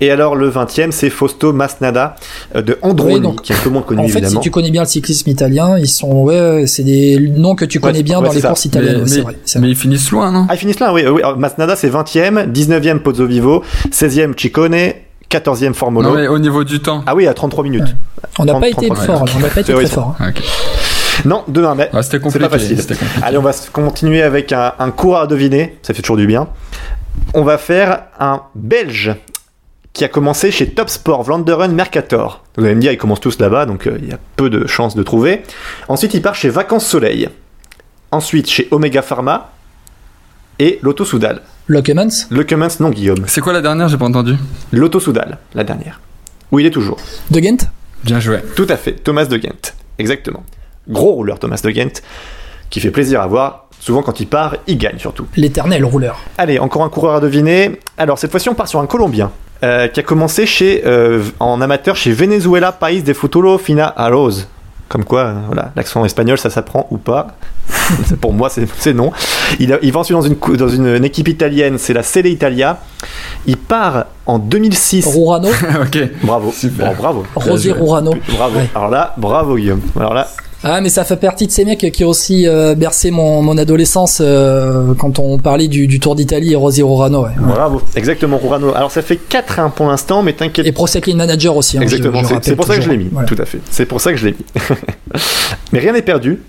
Et 0.00 0.10
alors 0.10 0.36
le 0.36 0.50
20e, 0.50 0.90
c'est 0.90 1.10
Fausto 1.14 1.52
Masnada 1.52 2.16
euh, 2.54 2.62
de 2.62 2.78
Androni, 2.82 3.36
qui 3.42 3.52
est 3.52 3.56
un 3.56 3.58
peu 3.60 3.70
moins 3.70 3.82
connu 3.82 4.00
en 4.02 4.08
fait, 4.08 4.26
si 4.26 4.38
tu 4.40 4.50
connais 4.50 4.70
bien 4.70 4.82
le 4.82 4.88
cyclisme 4.88 5.30
italien, 5.30 5.78
ils 5.78 5.88
sont 5.88 6.24
ouais, 6.24 6.64
c'est 6.66 6.82
des 6.82 7.18
noms 7.18 7.54
que 7.54 7.64
tu 7.64 7.80
connais 7.80 8.02
bien 8.02 8.20
dans 8.20 8.32
les 8.32 8.42
courses 8.42 8.64
italiennes. 8.64 9.04
Mais, 9.08 9.20
vrai, 9.20 9.36
mais 9.60 9.70
ils 9.70 9.76
finissent 9.76 10.10
loin, 10.10 10.30
non? 10.30 10.46
Ah, 10.48 10.54
ils 10.54 10.58
finissent 10.58 10.80
loin, 10.80 10.92
oui. 10.92 11.04
oui. 11.06 11.22
Masnada, 11.38 11.76
c'est 11.76 11.88
20e, 11.88 12.50
19e 12.52 12.98
Pozzovivo, 12.98 13.62
16e 13.90 14.38
Ciccone, 14.38 14.92
14e 15.30 15.72
Formolo. 15.72 16.10
Non, 16.10 16.14
mais 16.14 16.26
au 16.28 16.38
niveau 16.38 16.64
du 16.64 16.80
temps. 16.80 17.02
Ah 17.06 17.14
oui, 17.14 17.26
à 17.26 17.34
33 17.34 17.64
minutes. 17.64 17.96
On 18.38 18.44
n'a 18.44 18.58
pas 18.58 18.68
été 18.68 18.88
fort, 18.88 19.24
on 19.36 19.40
n'a 19.40 19.48
pas 19.48 19.60
été 19.60 19.72
très 19.72 19.86
fort. 19.86 20.16
Hein. 20.20 20.32
Non, 21.24 21.44
2-1, 21.50 21.76
mais 21.76 21.90
ah, 21.92 22.02
c'était 22.02 22.18
compliqué, 22.18 22.48
pas 22.48 22.58
facile. 22.58 22.78
Allez, 23.22 23.38
on 23.38 23.42
va 23.42 23.52
continuer 23.72 24.22
avec 24.22 24.52
un, 24.52 24.72
un 24.78 24.90
cours 24.90 25.16
à 25.16 25.26
deviner, 25.28 25.78
ça 25.82 25.94
fait 25.94 26.02
toujours 26.02 26.16
du 26.16 26.26
bien 26.26 26.48
on 27.34 27.42
va 27.42 27.58
faire 27.58 28.04
un 28.18 28.42
Belge 28.54 29.14
qui 29.94 30.04
a 30.04 30.08
commencé 30.08 30.50
chez 30.50 30.70
Top 30.70 30.90
Sport 30.90 31.22
Vlaanderen 31.22 31.72
Mercator. 31.72 32.44
Vous 32.56 32.64
allez 32.64 32.74
me 32.74 32.80
dire, 32.80 32.92
ils 32.92 32.98
commencent 32.98 33.20
tous 33.20 33.38
là-bas, 33.38 33.64
donc 33.64 33.86
euh, 33.86 33.96
il 34.02 34.08
y 34.08 34.12
a 34.12 34.18
peu 34.36 34.50
de 34.50 34.66
chances 34.66 34.96
de 34.96 35.02
trouver. 35.04 35.44
Ensuite, 35.88 36.12
il 36.14 36.20
part 36.20 36.34
chez 36.34 36.50
Vacances 36.50 36.84
Soleil. 36.84 37.28
Ensuite, 38.10 38.50
chez 38.50 38.66
Omega 38.72 39.02
Pharma 39.02 39.52
et 40.58 40.80
Lotto 40.82 41.04
Soudal. 41.04 41.42
Le 41.68 41.80
Cummins, 41.80 42.68
non, 42.80 42.90
Guillaume. 42.90 43.24
C'est 43.28 43.40
quoi 43.40 43.52
la 43.52 43.62
dernière? 43.62 43.88
J'ai 43.88 43.96
pas 43.96 44.04
entendu. 44.06 44.34
Lotto 44.72 44.98
Soudal, 44.98 45.38
la 45.54 45.62
dernière. 45.62 46.00
Où 46.50 46.58
il 46.58 46.66
est 46.66 46.70
toujours. 46.70 46.98
De 47.30 47.38
Ghent? 47.38 47.70
Bien 48.02 48.18
joué. 48.18 48.40
Tout 48.56 48.66
à 48.68 48.76
fait, 48.76 48.94
Thomas 48.94 49.26
de 49.26 49.36
Ghent. 49.36 49.74
Exactement. 49.98 50.44
Gros 50.88 51.12
rouleur, 51.12 51.38
Thomas 51.38 51.60
de 51.62 51.70
Ghent, 51.70 52.02
qui 52.68 52.80
fait 52.80 52.90
plaisir 52.90 53.20
à 53.20 53.28
voir. 53.28 53.63
Souvent, 53.84 54.00
quand 54.00 54.18
il 54.18 54.26
part, 54.26 54.56
il 54.66 54.78
gagne 54.78 54.98
surtout. 54.98 55.26
L'éternel 55.36 55.84
rouleur. 55.84 56.18
Allez, 56.38 56.58
encore 56.58 56.84
un 56.84 56.88
coureur 56.88 57.16
à 57.16 57.20
deviner. 57.20 57.78
Alors, 57.98 58.18
cette 58.18 58.30
fois-ci, 58.30 58.48
on 58.48 58.54
part 58.54 58.66
sur 58.66 58.80
un 58.80 58.86
Colombien. 58.86 59.30
Euh, 59.62 59.88
qui 59.88 60.00
a 60.00 60.02
commencé 60.02 60.46
chez, 60.46 60.82
euh, 60.86 61.22
en 61.38 61.60
amateur 61.60 61.94
chez 61.94 62.10
Venezuela 62.12 62.72
País 62.72 63.02
de 63.02 63.12
Futuro 63.12 63.58
Fina 63.58 63.92
Arroz. 63.94 64.46
Comme 64.88 65.04
quoi, 65.04 65.20
euh, 65.20 65.34
voilà, 65.48 65.70
l'accent 65.76 66.02
espagnol, 66.02 66.38
ça 66.38 66.48
s'apprend 66.48 66.86
ou 66.90 66.96
pas. 66.96 67.26
Pour 68.22 68.32
moi, 68.32 68.48
c'est 68.48 68.94
non. 68.94 69.12
Il, 69.60 69.78
il 69.82 69.92
va 69.92 70.00
ensuite 70.00 70.16
dans 70.16 70.22
une, 70.22 70.36
dans 70.56 70.68
une, 70.68 71.04
équipe 71.04 71.28
italienne, 71.28 71.76
c'est 71.76 71.92
la 71.92 72.02
Sele 72.02 72.28
Italia. 72.28 72.78
Il 73.46 73.58
part 73.58 74.06
en 74.24 74.38
2006. 74.38 75.06
Rurano 75.06 75.48
Ok. 75.82 75.98
Bravo. 76.22 76.52
Super. 76.52 76.94
bravo. 76.94 77.24
Rosier 77.34 77.72
Rurano. 77.72 78.14
Bravo. 78.34 78.60
Alors 78.74 78.88
là, 78.88 79.12
bravo 79.18 79.56
Guillaume. 79.56 79.82
Alors 79.94 80.14
là, 80.14 80.26
ah, 80.64 80.80
mais 80.80 80.88
ça 80.88 81.04
fait 81.04 81.16
partie 81.16 81.46
de 81.46 81.52
ces 81.52 81.64
mecs 81.64 81.92
qui 81.92 82.04
ont 82.04 82.08
aussi 82.08 82.48
euh, 82.48 82.74
bercé 82.74 83.10
mon, 83.10 83.42
mon 83.42 83.58
adolescence 83.58 84.18
euh, 84.20 84.94
quand 84.98 85.18
on 85.18 85.38
parlait 85.38 85.68
du, 85.68 85.86
du 85.86 86.00
Tour 86.00 86.14
d'Italie 86.14 86.52
et 86.52 86.56
Rosy 86.56 86.82
Rorano. 86.82 87.24
Ouais. 87.24 87.30
Bravo, 87.38 87.82
exactement, 87.96 88.38
Rorano. 88.38 88.74
Alors 88.74 88.90
ça 88.90 89.02
fait 89.02 89.20
4-1 89.30 89.72
pour 89.72 89.86
l'instant, 89.88 90.22
mais 90.22 90.32
t'inquiète. 90.32 90.66
Et 90.66 90.72
Prosecco 90.72 91.14
Manager 91.14 91.56
aussi. 91.56 91.76
Hein, 91.76 91.82
exactement, 91.82 92.22
c'est 92.40 92.56
pour 92.56 92.66
ça 92.66 92.76
que 92.76 92.82
je 92.82 92.88
l'ai 92.88 92.96
mis, 92.96 93.10
tout 93.26 93.36
à 93.38 93.44
fait. 93.44 93.60
C'est 93.70 93.86
pour 93.86 94.00
ça 94.00 94.12
que 94.12 94.18
je 94.18 94.26
l'ai 94.26 94.32
mis. 94.32 94.44
mais 95.72 95.80
rien 95.80 95.92
n'est 95.92 96.02
perdu, 96.02 96.40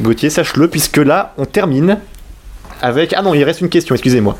Gauthier, 0.00 0.30
sache-le, 0.30 0.68
puisque 0.68 0.98
là, 0.98 1.34
on 1.36 1.44
termine 1.44 1.98
avec. 2.80 3.14
Ah 3.16 3.22
non, 3.22 3.34
il 3.34 3.42
reste 3.44 3.60
une 3.60 3.68
question, 3.68 3.94
excusez-moi. 3.94 4.36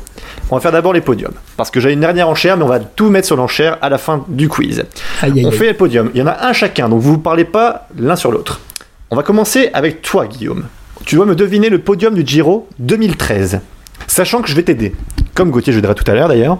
On 0.49 0.55
va 0.55 0.61
faire 0.61 0.71
d'abord 0.71 0.93
les 0.93 1.01
podiums. 1.01 1.33
Parce 1.57 1.71
que 1.71 1.79
j'ai 1.79 1.91
une 1.91 1.99
dernière 1.99 2.29
enchère, 2.29 2.55
mais 2.57 2.63
on 2.63 2.67
va 2.67 2.79
tout 2.79 3.09
mettre 3.09 3.27
sur 3.27 3.35
l'enchère 3.35 3.77
à 3.81 3.89
la 3.89 3.97
fin 3.97 4.23
du 4.27 4.47
quiz. 4.47 4.85
on 5.23 5.51
fait 5.51 5.65
les 5.65 5.73
podiums. 5.73 6.11
Il 6.13 6.19
y 6.19 6.23
en 6.23 6.27
a 6.27 6.47
un 6.47 6.53
chacun, 6.53 6.89
donc 6.89 7.01
vous 7.01 7.13
ne 7.13 7.17
parlez 7.17 7.45
pas 7.45 7.87
l'un 7.97 8.15
sur 8.15 8.31
l'autre. 8.31 8.61
On 9.11 9.15
va 9.15 9.23
commencer 9.23 9.69
avec 9.73 10.01
toi, 10.01 10.27
Guillaume. 10.27 10.65
Tu 11.05 11.15
dois 11.15 11.25
me 11.25 11.35
deviner 11.35 11.69
le 11.69 11.79
podium 11.79 12.15
du 12.15 12.25
Giro 12.25 12.67
2013. 12.79 13.59
Sachant 14.07 14.41
que 14.41 14.49
je 14.49 14.55
vais 14.55 14.63
t'aider. 14.63 14.95
Comme 15.35 15.51
Gauthier, 15.51 15.73
je 15.73 15.79
dirai 15.79 15.93
tout 15.93 16.09
à 16.09 16.15
l'heure 16.15 16.27
d'ailleurs. 16.27 16.57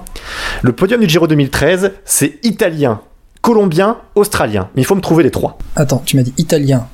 Le 0.62 0.72
podium 0.72 1.02
du 1.02 1.10
Giro 1.10 1.28
2013, 1.28 1.94
c'est 2.06 2.40
italien, 2.44 3.02
colombien, 3.42 3.98
australien. 4.14 4.70
Mais 4.76 4.84
il 4.84 4.86
faut 4.86 4.96
me 4.96 5.02
trouver 5.02 5.24
les 5.24 5.32
trois. 5.32 5.58
Attends, 5.76 6.04
tu 6.06 6.18
m'as 6.18 6.22
dit 6.24 6.34
italien, 6.38 6.88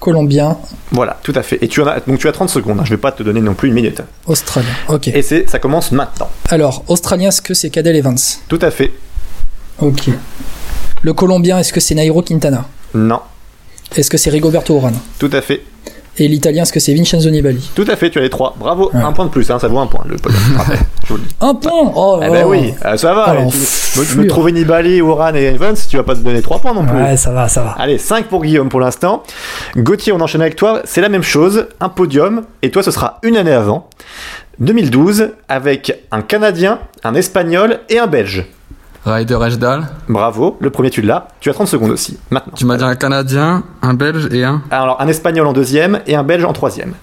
colombien. 0.00 0.58
Voilà, 0.92 1.18
tout 1.22 1.32
à 1.34 1.42
fait. 1.42 1.58
Et 1.62 1.68
tu 1.68 1.80
as, 1.82 2.00
donc 2.06 2.18
tu 2.18 2.28
as 2.28 2.32
30 2.32 2.50
secondes. 2.50 2.80
Hein. 2.80 2.84
Je 2.84 2.90
vais 2.90 2.98
pas 2.98 3.12
te 3.12 3.22
donner 3.22 3.40
non 3.40 3.54
plus 3.54 3.68
une 3.68 3.74
minute. 3.74 4.02
Australien, 4.26 4.68
ok. 4.88 5.08
Et 5.08 5.22
c'est, 5.22 5.48
ça 5.48 5.58
commence 5.58 5.92
maintenant. 5.92 6.28
Alors, 6.50 6.84
australien, 6.88 7.28
est-ce 7.28 7.40
que 7.40 7.54
c'est 7.54 7.70
Cadel 7.70 7.96
Evans? 7.96 8.18
Tout 8.48 8.58
à 8.60 8.70
fait. 8.70 8.92
Ok. 9.78 10.10
Le 11.02 11.12
colombien, 11.14 11.58
est-ce 11.58 11.72
que 11.72 11.80
c'est 11.80 11.94
Nairo 11.94 12.20
Quintana? 12.22 12.66
Non. 12.92 13.20
Est-ce 13.96 14.10
que 14.10 14.16
c'est 14.16 14.30
Rigoberto 14.30 14.76
Urán 14.76 14.94
Tout 15.18 15.30
à 15.32 15.40
fait. 15.40 15.62
Et 16.16 16.28
l'italien, 16.28 16.62
est-ce 16.62 16.72
que 16.72 16.78
c'est 16.78 16.94
Vincenzo 16.94 17.28
Nibali 17.28 17.70
Tout 17.74 17.86
à 17.88 17.96
fait, 17.96 18.08
tu 18.08 18.18
as 18.18 18.22
les 18.22 18.30
trois. 18.30 18.54
Bravo, 18.56 18.88
un 18.94 19.12
point 19.12 19.24
de 19.24 19.30
plus, 19.30 19.50
hein, 19.50 19.58
ça 19.58 19.66
vaut 19.66 19.80
un 19.80 19.88
point. 19.88 20.04
Le 20.06 20.14
un 21.40 21.54
point 21.54 21.92
Oh 21.96 22.20
Eh 22.22 22.30
ben 22.30 22.46
oui, 22.46 22.72
euh, 22.84 22.96
ça 22.96 23.12
va. 23.12 23.36
tu 23.50 24.18
me, 24.18 24.26
trouver 24.28 24.52
Nibali, 24.52 25.02
Oran 25.02 25.34
et 25.34 25.42
Evans, 25.46 25.74
tu 25.88 25.96
vas 25.96 26.04
pas 26.04 26.14
te 26.14 26.20
donner 26.20 26.40
trois 26.40 26.60
points 26.60 26.72
non 26.72 26.86
plus. 26.86 26.96
Ouais, 26.96 27.16
ça 27.16 27.32
va, 27.32 27.48
ça 27.48 27.62
va. 27.62 27.70
Allez, 27.78 27.98
5 27.98 28.26
pour 28.26 28.44
Guillaume 28.44 28.68
pour 28.68 28.78
l'instant. 28.78 29.24
Gauthier, 29.76 30.12
on 30.12 30.20
enchaîne 30.20 30.42
avec 30.42 30.54
toi. 30.54 30.82
C'est 30.84 31.00
la 31.00 31.08
même 31.08 31.24
chose, 31.24 31.66
un 31.80 31.88
podium. 31.88 32.42
Et 32.62 32.70
toi, 32.70 32.84
ce 32.84 32.92
sera 32.92 33.18
une 33.24 33.36
année 33.36 33.52
avant. 33.52 33.88
2012, 34.60 35.30
avec 35.48 36.00
un 36.12 36.22
Canadien, 36.22 36.78
un 37.02 37.14
Espagnol 37.16 37.80
et 37.88 37.98
un 37.98 38.06
Belge. 38.06 38.44
Ryder 39.06 39.38
Ejdal. 39.46 39.86
Bravo, 40.08 40.56
le 40.60 40.70
premier 40.70 40.88
tu 40.90 41.02
l'as. 41.02 41.28
Tu 41.40 41.50
as 41.50 41.52
30 41.52 41.68
secondes 41.68 41.90
aussi. 41.90 42.18
Maintenant. 42.30 42.52
Tu 42.56 42.64
m'as 42.64 42.76
dit 42.78 42.84
un 42.84 42.96
Canadien, 42.96 43.62
un 43.82 43.94
Belge 43.94 44.28
et 44.32 44.44
un. 44.44 44.62
Alors 44.70 45.00
un 45.00 45.08
Espagnol 45.08 45.46
en 45.46 45.52
deuxième 45.52 46.00
et 46.06 46.14
un 46.16 46.22
Belge 46.22 46.44
en 46.44 46.52
troisième. 46.54 46.94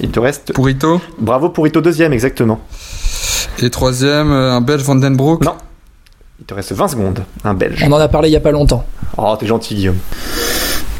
Il 0.00 0.10
te 0.10 0.20
reste. 0.20 0.52
Pourito. 0.54 1.00
Bravo 1.18 1.50
Pourito, 1.50 1.80
deuxième, 1.80 2.12
exactement. 2.12 2.60
Et 3.58 3.68
troisième, 3.70 4.30
euh, 4.30 4.52
un 4.52 4.60
Belge 4.62 4.82
Vandenbroek. 4.82 5.44
Non. 5.44 5.54
Il 6.40 6.46
te 6.46 6.54
reste 6.54 6.72
20 6.72 6.88
secondes, 6.88 7.24
un 7.44 7.54
Belge. 7.54 7.82
On 7.86 7.92
en 7.92 7.96
a 7.98 8.08
parlé 8.08 8.28
il 8.28 8.32
y 8.32 8.36
a 8.36 8.40
pas 8.40 8.50
longtemps. 8.50 8.84
Oh, 9.16 9.34
t'es 9.38 9.46
gentil, 9.46 9.74
Guillaume. 9.74 9.96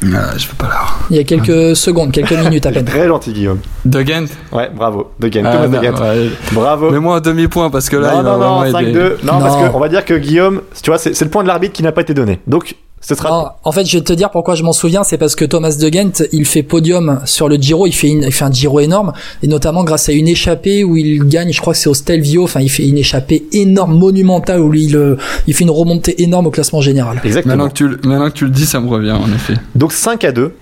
Ah, 0.05 0.36
je 0.36 0.47
peux 0.47 0.56
pas 0.56 0.64
l'avoir. 0.68 1.01
Il 1.10 1.16
y 1.16 1.18
a 1.18 1.24
quelques 1.24 1.74
secondes, 1.77 2.12
quelques 2.12 2.32
minutes 2.44 2.66
à 2.66 2.70
peine. 2.73 2.85
Très 2.85 3.06
gentil, 3.09 3.32
Guillaume. 3.32 3.59
De 3.85 4.02
Ghent 4.02 4.27
Ouais, 4.52 4.70
bravo. 4.74 5.12
De 5.18 5.28
Ghent. 5.28 5.43
Ah, 5.47 5.66
de 5.66 5.74
non, 5.74 5.81
Ghent. 5.81 6.01
ouais. 6.01 6.31
Bravo. 6.52 6.90
Mets-moi 6.90 7.16
un 7.16 7.20
demi-point 7.20 7.70
parce 7.70 7.89
que 7.89 7.97
là, 7.97 8.12
non, 8.12 8.20
il 8.20 8.24
va 8.24 8.31
non, 8.32 8.39
non, 8.39 8.60
vraiment 8.60 8.78
aider. 8.81 8.93
5-2. 9.01 9.09
Non, 9.24 9.40
parce 9.40 9.56
Non. 9.62 9.70
qu'on 9.70 9.81
va 9.81 9.89
dire 9.89 10.05
que 10.05 10.14
Guillaume, 10.14 10.60
tu 10.82 10.90
vois, 10.90 10.98
c'est 10.98 11.14
c'est 11.14 11.24
le 11.24 11.31
point 11.31 11.43
de 11.43 11.48
l'arbitre 11.48 11.73
qui 11.73 11.82
n'a 11.82 11.93
pas 11.93 12.02
été 12.02 12.14
donné. 12.14 12.40
Donc, 12.47 12.77
ce 13.01 13.14
sera. 13.14 13.28
Non, 13.31 13.48
en 13.62 13.73
fait, 13.73 13.85
je 13.86 13.98
vais 13.98 14.02
te 14.05 14.12
dire 14.12 14.31
pourquoi 14.31 14.55
je 14.56 14.62
m'en 14.64 14.73
souviens, 14.73 15.05
c'est 15.05 15.18
parce 15.18 15.36
que 15.36 15.44
Thomas 15.44 15.77
de 15.78 15.89
Ghent, 15.89 16.24
il 16.32 16.44
fait 16.44 16.62
podium 16.64 17.20
sur 17.24 17.48
le 17.48 17.56
Giro, 17.56 17.86
il 17.86 17.93
fait, 17.93 18.09
une, 18.09 18.23
il 18.24 18.32
fait 18.32 18.44
un 18.44 18.51
Giro 18.51 18.81
énorme, 18.81 19.12
et 19.43 19.47
notamment 19.47 19.85
grâce 19.85 20.09
à 20.09 20.12
une 20.12 20.27
échappée 20.28 20.82
où 20.82 20.97
il 20.97 21.23
gagne, 21.24 21.52
je 21.52 21.60
crois 21.60 21.73
que 21.74 21.78
c'est 21.78 21.89
au 21.89 21.94
Stelvio, 21.94 22.43
enfin, 22.44 22.60
il 22.60 22.68
fait 22.70 22.86
une 22.89 22.98
échappée 22.98 23.44
énorme, 23.52 23.97
monumentale, 23.98 24.60
où 24.60 24.73
il, 24.74 25.16
il 25.47 25.55
fait 25.55 25.64
une 25.64 25.70
remontée 25.70 26.23
énorme 26.23 26.47
au 26.47 26.51
classement 26.51 26.81
général. 26.81 27.20
Exactement. 27.24 27.55
Maintenant 27.56 27.68
que, 27.68 27.74
tu, 27.74 27.89
le- 27.89 28.01
maintenant 28.05 28.28
que 28.28 28.35
tu 28.35 28.44
le 28.44 28.51
dis, 28.51 28.66
ça 28.66 28.81
me 28.81 28.89
revient 28.89 29.12
en 29.12 29.32
effet. 29.32 29.55
Donc 29.74 29.93
5 29.93 30.24
à 30.24 30.32
2 30.32 30.55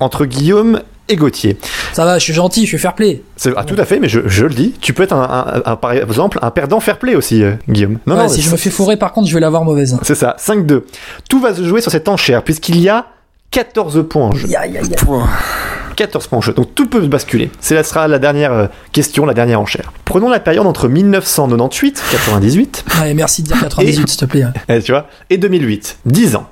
entre 0.00 0.24
Guillaume 0.24 0.80
et 1.08 1.16
Gauthier. 1.16 1.56
Ça 1.92 2.04
va, 2.04 2.18
je 2.18 2.24
suis 2.24 2.32
gentil, 2.32 2.62
je 2.62 2.66
suis 2.68 2.78
fair 2.78 2.94
play. 2.94 3.22
C'est 3.36 3.52
ah, 3.56 3.64
tout 3.64 3.74
à 3.78 3.84
fait, 3.84 3.98
mais 4.00 4.08
je, 4.08 4.20
je 4.26 4.44
le 4.46 4.54
dis. 4.54 4.74
Tu 4.80 4.92
peux 4.94 5.02
être 5.02 5.12
un, 5.14 5.22
un- 5.64 5.72
un- 5.72 5.76
par 5.76 5.92
exemple 5.92 6.38
un 6.42 6.50
perdant 6.50 6.80
fair 6.80 6.98
play 6.98 7.14
aussi, 7.14 7.42
euh, 7.42 7.52
Guillaume. 7.68 7.98
Non, 8.06 8.14
Ouais, 8.16 8.22
non, 8.22 8.28
si 8.28 8.40
je 8.42 8.50
me 8.50 8.56
fais 8.56 8.70
fourrer, 8.70 8.96
par 8.96 9.12
contre, 9.12 9.28
je 9.28 9.34
vais 9.34 9.40
l'avoir 9.40 9.64
mauvaise. 9.64 9.98
C'est 10.02 10.14
ça, 10.14 10.36
5-2. 10.38 10.82
Tout 11.28 11.40
va 11.40 11.54
se 11.54 11.64
jouer 11.64 11.80
sur 11.80 11.90
cette 11.90 12.08
enchère, 12.08 12.42
puisqu'il 12.42 12.78
y 12.80 12.88
a 12.88 13.06
14 13.50 14.06
points 14.08 14.26
en 14.28 14.32
jeu. 14.32 14.46
Aïe, 14.48 14.56
aïe, 14.56 14.78
aïe. 14.78 14.88
Pouah. 14.96 15.28
14 15.96 16.26
points 16.26 16.38
en 16.38 16.40
jeu. 16.40 16.54
Donc 16.54 16.74
tout 16.74 16.88
peut 16.88 17.00
basculer. 17.06 17.50
C'est 17.60 17.74
là 17.74 17.84
sera 17.84 18.08
la 18.08 18.18
dernière 18.18 18.52
euh, 18.52 18.66
question, 18.92 19.26
la 19.26 19.34
dernière 19.34 19.60
enchère. 19.60 19.92
Prenons 20.06 20.30
la 20.30 20.40
période 20.40 20.66
entre 20.66 20.88
1998, 20.88 22.02
98, 22.12 22.84
Ouais, 23.02 23.12
merci 23.12 23.42
de 23.42 23.48
dire 23.48 23.60
98, 23.60 24.08
s'il 24.08 24.16
te 24.18 24.24
plaît. 24.24 24.44
eh, 24.70 24.80
tu 24.80 24.92
vois, 24.92 25.06
et 25.28 25.36
2008. 25.36 25.98
10 26.06 26.36
ans. 26.36 26.46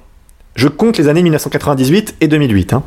Je 0.57 0.69
compte 0.69 0.99
les 0.99 1.09
années 1.09 1.23
1998 1.23 2.17
et 2.21 2.29
2008. 2.29 2.75
hein. 2.75 2.83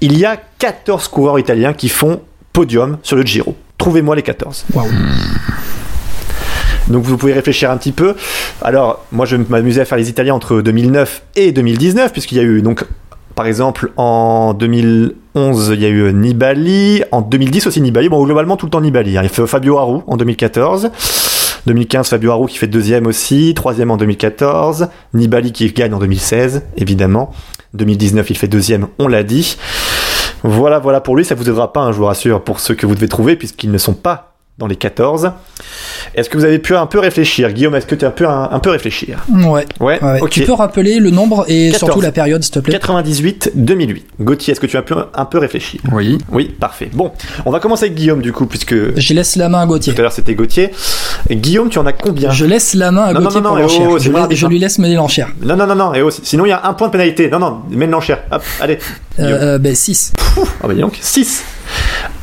Il 0.00 0.18
y 0.18 0.24
a 0.24 0.36
14 0.58 1.08
coureurs 1.08 1.38
italiens 1.38 1.72
qui 1.72 1.88
font 1.88 2.20
podium 2.52 2.98
sur 3.02 3.16
le 3.16 3.22
Giro. 3.22 3.56
Trouvez-moi 3.78 4.16
les 4.16 4.22
14. 4.22 4.64
Waouh. 4.74 4.86
Donc 6.88 7.02
vous 7.04 7.16
pouvez 7.16 7.32
réfléchir 7.32 7.70
un 7.70 7.76
petit 7.76 7.92
peu. 7.92 8.14
Alors, 8.62 9.04
moi 9.12 9.26
je 9.26 9.36
vais 9.36 9.44
m'amuser 9.48 9.80
à 9.80 9.84
faire 9.84 9.98
les 9.98 10.08
Italiens 10.08 10.34
entre 10.34 10.60
2009 10.60 11.22
et 11.36 11.52
2019, 11.52 12.12
puisqu'il 12.12 12.36
y 12.38 12.40
a 12.40 12.44
eu, 12.44 12.62
donc, 12.62 12.84
par 13.34 13.46
exemple, 13.46 13.90
en 13.96 14.54
2011, 14.54 15.70
il 15.74 15.82
y 15.82 15.84
a 15.84 15.88
eu 15.88 16.12
Nibali, 16.12 17.02
en 17.10 17.22
2010 17.22 17.66
aussi 17.66 17.80
Nibali, 17.80 18.08
bon, 18.08 18.24
globalement 18.24 18.56
tout 18.56 18.66
le 18.66 18.70
temps 18.70 18.80
Nibali. 18.80 19.18
hein. 19.18 19.22
Il 19.24 19.28
fait 19.28 19.46
Fabio 19.46 19.78
Aru 19.78 20.00
en 20.06 20.16
2014. 20.16 20.90
2015, 21.66 22.08
Fabio 22.08 22.30
Aru 22.30 22.46
qui 22.46 22.58
fait 22.58 22.68
deuxième 22.68 23.06
aussi, 23.08 23.52
troisième 23.54 23.90
en 23.90 23.96
2014, 23.96 24.88
Nibali 25.14 25.50
qui 25.50 25.68
gagne 25.72 25.92
en 25.94 25.98
2016, 25.98 26.62
évidemment. 26.76 27.32
2019, 27.74 28.30
il 28.30 28.38
fait 28.38 28.46
deuxième, 28.48 28.86
on 29.00 29.08
l'a 29.08 29.24
dit. 29.24 29.58
Voilà, 30.46 30.78
voilà 30.78 31.00
pour 31.00 31.16
lui, 31.16 31.24
ça 31.24 31.34
vous 31.34 31.48
aidera 31.48 31.72
pas, 31.72 31.80
hein, 31.80 31.92
je 31.92 31.96
vous 31.98 32.04
rassure, 32.06 32.42
pour 32.42 32.60
ceux 32.60 32.74
que 32.74 32.86
vous 32.86 32.94
devez 32.94 33.08
trouver, 33.08 33.36
puisqu'ils 33.36 33.70
ne 33.70 33.78
sont 33.78 33.94
pas 33.94 34.32
dans 34.58 34.66
les 34.66 34.76
14. 34.76 35.32
Est-ce 36.14 36.30
que 36.30 36.38
vous 36.38 36.44
avez 36.44 36.58
pu 36.58 36.74
un 36.74 36.86
peu 36.86 36.98
réfléchir 36.98 37.52
Guillaume, 37.52 37.74
est-ce 37.74 37.84
que 37.84 37.94
tu 37.94 38.06
as 38.06 38.10
pu 38.10 38.24
un, 38.24 38.48
un 38.50 38.58
peu 38.58 38.70
réfléchir? 38.70 39.22
Ouais. 39.30 39.66
Ouais. 39.80 40.00
Tu 40.30 40.44
peux 40.44 40.54
rappeler 40.54 40.98
le 40.98 41.10
nombre 41.10 41.44
et 41.46 41.72
14. 41.72 41.78
surtout 41.78 42.00
la 42.00 42.10
période, 42.10 42.42
s'il 42.42 42.54
te 42.54 42.60
plaît? 42.60 42.78
98-2008. 42.78 44.02
Gauthier, 44.20 44.52
est-ce 44.52 44.60
que 44.60 44.66
tu 44.66 44.78
as 44.78 44.82
pu 44.82 44.94
un 45.12 45.24
peu 45.26 45.36
réfléchir? 45.38 45.80
Oui. 45.92 46.16
Oui, 46.32 46.46
parfait. 46.58 46.88
Bon, 46.92 47.12
on 47.44 47.50
va 47.50 47.60
commencer 47.60 47.84
avec 47.84 47.96
Guillaume 47.96 48.22
du 48.22 48.32
coup, 48.32 48.46
puisque 48.46 48.70
tout 48.70 48.92
Je 48.96 49.12
laisse 49.12 49.36
la 49.36 49.50
main 49.50 49.60
à 49.60 49.66
Gauthier. 49.66 49.92
à 49.98 50.00
l'heure 50.00 50.12
c'était 50.12 50.34
Gauthier. 50.34 50.70
Guillaume, 51.30 51.68
tu 51.68 51.78
en 51.78 51.86
as 51.86 51.92
combien 51.92 52.30
Je 52.30 52.44
laisse 52.44 52.74
la 52.74 52.90
main 52.90 53.04
à 53.04 53.12
Non, 53.12 53.20
non, 53.20 53.26
Gauthier 53.26 53.40
non, 53.40 53.48
pour 53.50 53.56
non, 53.56 53.62
l'enchère. 53.62 53.88
oh, 53.90 53.98
je, 53.98 54.34
je 54.36 54.46
lui 54.46 54.58
laisse 54.58 54.78
mener 54.78 54.94
l'enchère. 54.94 55.28
Non, 55.42 55.56
non, 55.56 55.66
non, 55.66 55.74
non, 55.74 55.94
et 55.94 56.02
oh, 56.02 56.10
sinon 56.10 56.46
il 56.46 56.50
y 56.50 56.52
a 56.52 56.66
un 56.66 56.74
point 56.74 56.88
de 56.88 56.92
pénalité. 56.92 57.28
Non, 57.30 57.38
non, 57.38 57.62
mène 57.70 57.90
l'enchère. 57.90 58.20
Hop, 58.30 58.42
allez. 58.60 58.78
Guillaume. 59.18 59.32
Euh, 59.40 59.58
ben 59.58 59.74
6. 59.74 60.12
Ah 60.62 60.68
dis 60.72 60.80
donc, 60.80 60.98
6. 61.00 61.42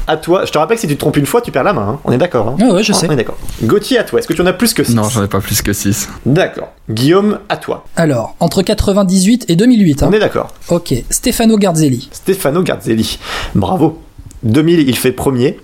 À 0.05 0.17
toi, 0.17 0.43
je 0.45 0.51
te 0.51 0.57
rappelle 0.57 0.75
que 0.75 0.81
si 0.81 0.87
tu 0.87 0.95
te 0.95 0.99
trompes 0.99 1.15
une 1.15 1.25
fois, 1.25 1.39
tu 1.41 1.49
perds 1.51 1.63
la 1.63 1.71
main. 1.71 1.87
hein. 1.93 1.99
On 2.03 2.11
est 2.11 2.17
d'accord. 2.17 2.49
Hein 2.49 2.57
Ouais, 2.63 2.71
ouais, 2.71 2.83
je 2.83 2.91
sais. 2.91 3.07
On 3.07 3.11
est 3.11 3.15
d'accord. 3.15 3.37
Gauthier, 3.63 3.97
à 3.99 4.03
toi. 4.03 4.19
Est-ce 4.19 4.27
que 4.27 4.33
tu 4.33 4.41
en 4.41 4.45
as 4.45 4.51
plus 4.53 4.73
que 4.73 4.83
6 4.83 4.95
Non, 4.95 5.03
j'en 5.07 5.23
ai 5.23 5.27
pas 5.27 5.39
plus 5.39 5.61
que 5.61 5.71
6. 5.71 6.09
D'accord. 6.25 6.73
Guillaume, 6.89 7.39
à 7.47 7.55
toi. 7.55 7.85
Alors, 7.95 8.35
entre 8.41 8.61
98 8.63 9.45
et 9.47 9.55
2008. 9.55 10.03
Hein. 10.03 10.07
On 10.09 10.13
est 10.13 10.19
d'accord. 10.19 10.49
Ok. 10.67 10.93
Stefano 11.09 11.57
Garzelli. 11.57 12.09
Stefano 12.11 12.63
Garzelli. 12.63 13.17
Bravo. 13.55 14.01
2000, 14.43 14.89
il 14.89 14.97
fait 14.97 15.13
premier. 15.13 15.57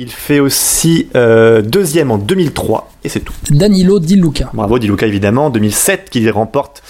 Il 0.00 0.10
fait 0.10 0.38
aussi 0.38 1.08
euh, 1.16 1.60
deuxième 1.60 2.12
en 2.12 2.18
2003. 2.18 2.88
Et 3.02 3.08
c'est 3.08 3.18
tout. 3.18 3.34
Danilo 3.50 3.98
Di 3.98 4.14
Luca. 4.14 4.48
Bravo, 4.54 4.78
Di 4.78 4.86
Luca, 4.86 5.06
évidemment. 5.06 5.46
En 5.46 5.50
2007, 5.50 6.08
qu'il 6.10 6.30
remporte 6.30 6.84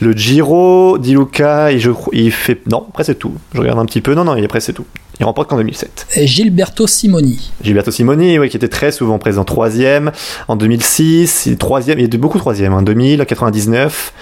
le 0.00 0.12
Giro. 0.12 0.98
Di 0.98 1.12
Luca, 1.12 1.70
et 1.70 1.78
je, 1.78 1.92
il 2.12 2.32
fait. 2.32 2.60
Non, 2.66 2.86
après 2.88 3.04
c'est 3.04 3.14
tout. 3.14 3.34
Je 3.54 3.60
regarde 3.60 3.78
un 3.78 3.84
petit 3.84 4.00
peu. 4.00 4.14
Non, 4.14 4.24
non, 4.24 4.34
il 4.34 4.44
après 4.44 4.58
c'est 4.58 4.72
tout. 4.72 4.86
Il 5.20 5.26
remporte 5.26 5.48
qu'en 5.48 5.58
2007. 5.58 6.08
Et 6.16 6.26
Gilberto 6.26 6.88
Simoni. 6.88 7.52
Gilberto 7.62 7.92
Simoni, 7.92 8.38
oui, 8.40 8.48
qui 8.48 8.56
était 8.56 8.68
très 8.68 8.90
souvent 8.90 9.18
présent 9.18 9.44
troisième. 9.44 10.10
En 10.48 10.56
2006, 10.56 11.46
il 11.46 11.52
est 11.52 11.56
troisième. 11.56 12.00
Il 12.00 12.08
de 12.08 12.18
beaucoup 12.18 12.38
troisième. 12.38 12.72
En 12.72 12.82
2000, 12.82 13.26
99. 13.26 14.12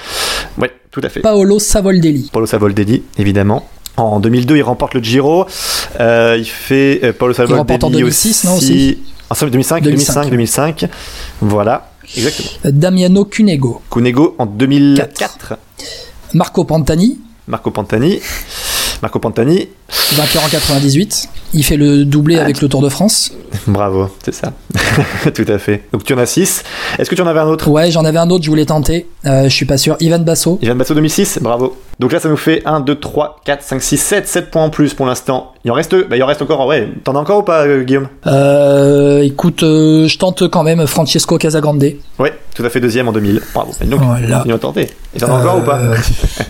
Ouais, 0.58 0.70
tout 0.90 1.00
à 1.02 1.08
fait. 1.08 1.20
Paolo 1.20 1.58
Savoldelli. 1.58 2.28
Paulo 2.30 2.44
Savoldelli, 2.46 3.04
évidemment. 3.16 3.66
En 3.96 4.20
2002, 4.20 4.56
il 4.56 4.62
remporte 4.62 4.94
le 4.94 5.02
Giro. 5.02 5.46
Euh, 5.98 6.36
il 6.38 6.44
fait 6.44 7.00
euh, 7.02 7.12
remporte 7.46 7.84
en 7.84 7.90
2006, 7.90 8.44
non, 8.44 8.56
aussi 8.56 8.98
En 9.30 9.34
2005, 9.34 9.82
2005, 9.82 10.30
2005. 10.30 10.84
Voilà, 11.40 11.90
exactement. 12.16 12.50
Damiano 12.64 13.24
Cunego. 13.24 13.82
Cunego 13.90 14.36
en 14.38 14.46
2004. 14.46 15.56
Marco 16.34 16.64
Pantani. 16.64 17.18
Marco 17.46 17.70
Pantani. 17.70 18.20
Marco 19.02 19.20
Pantani, 19.20 19.68
Vainqueur 20.14 20.44
en 20.44 20.48
98. 20.48 21.28
Il 21.54 21.64
fait 21.64 21.78
le 21.78 22.04
doublé 22.04 22.36
Ah, 22.38 22.42
avec 22.42 22.60
le 22.60 22.68
Tour 22.68 22.82
de 22.82 22.90
France. 22.90 23.32
bravo, 23.66 24.10
c'est 24.22 24.34
ça. 24.34 24.52
Tout 25.34 25.46
à 25.48 25.56
fait. 25.58 25.84
Donc 25.92 26.04
tu 26.04 26.12
en 26.12 26.18
as 26.18 26.26
6. 26.26 26.62
Est-ce 26.98 27.08
que 27.08 27.14
tu 27.14 27.22
en 27.22 27.26
avais 27.26 27.40
un 27.40 27.46
autre? 27.46 27.68
Ouais, 27.68 27.90
j'en 27.90 28.04
avais 28.04 28.18
un 28.18 28.28
autre, 28.28 28.44
je 28.44 28.50
voulais 28.50 28.66
tenter. 28.66 29.06
Euh, 29.24 29.44
je 29.44 29.48
suis 29.54 29.64
pas 29.64 29.78
sûr. 29.78 29.96
Ivan 30.00 30.18
Basso. 30.18 30.58
Ivan 30.60 30.74
Basso 30.74 30.92
2006, 30.94 31.38
bravo. 31.40 31.74
Donc 32.00 32.12
là, 32.12 32.20
ça 32.20 32.28
nous 32.28 32.36
fait 32.36 32.62
1, 32.66 32.80
2, 32.80 32.94
3, 32.96 33.40
4, 33.46 33.62
5, 33.62 33.82
6, 33.82 33.96
7, 33.96 34.28
7 34.28 34.50
points 34.50 34.62
en 34.64 34.70
plus 34.70 34.92
pour 34.92 35.06
l'instant. 35.06 35.52
Il 35.64 35.70
en 35.70 35.74
reste, 35.74 35.94
bah, 36.08 36.16
il 36.16 36.22
en 36.22 36.26
reste 36.26 36.42
encore, 36.42 36.66
ouais. 36.66 36.86
T'en 37.02 37.16
as 37.16 37.18
encore 37.18 37.38
ou 37.38 37.42
pas, 37.42 37.62
euh, 37.66 37.82
Guillaume? 37.82 38.08
Euh, 38.26 39.22
écoute, 39.22 39.62
euh, 39.62 40.06
je 40.06 40.18
tente 40.18 40.48
quand 40.48 40.62
même 40.62 40.86
Francesco 40.86 41.38
Casagrande. 41.38 41.82
Ouais, 42.18 42.34
tout 42.54 42.62
à 42.64 42.68
fait 42.70 42.80
deuxième 42.80 43.08
en 43.08 43.12
2000. 43.12 43.40
Bravo. 43.54 43.72
Et 43.80 43.86
donc, 43.86 44.00
Voilà. 44.02 44.42
il 44.44 44.52
va 44.52 44.58
tenter. 44.58 44.90
Et 45.14 45.18
t'en 45.18 45.34
as 45.34 45.38
encore 45.40 45.58
ou 45.58 45.62
pas? 45.62 45.80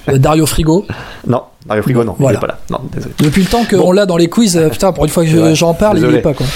Euh, 0.08 0.18
Dario 0.18 0.44
Frigo. 0.44 0.84
Non, 1.26 1.42
Mario 1.66 1.82
Frigo, 1.82 2.04
non, 2.04 2.14
Voilà. 2.18 2.38
il 2.38 2.38
est 2.38 2.46
pas 2.46 2.46
là. 2.46 2.58
Non, 2.70 2.80
désolé. 2.94 3.14
Depuis 3.28 3.42
le 3.42 3.48
temps 3.48 3.64
qu'on 3.68 3.76
Bon. 3.78 3.92
l'a 3.92 4.06
dans 4.06 4.16
les 4.16 4.28
quiz, 4.28 4.56
euh, 4.56 4.68
putain, 4.72 4.92
pour 4.92 5.04
une 5.04 5.10
fois 5.10 5.24
que 5.24 5.30
je- 5.30 5.36
Ouais, 5.36 5.54
j'en 5.54 5.74
parle, 5.74 5.98
il 5.98 6.00
désolé. 6.00 6.18
est 6.18 6.22
pas 6.22 6.32
quoi. 6.34 6.46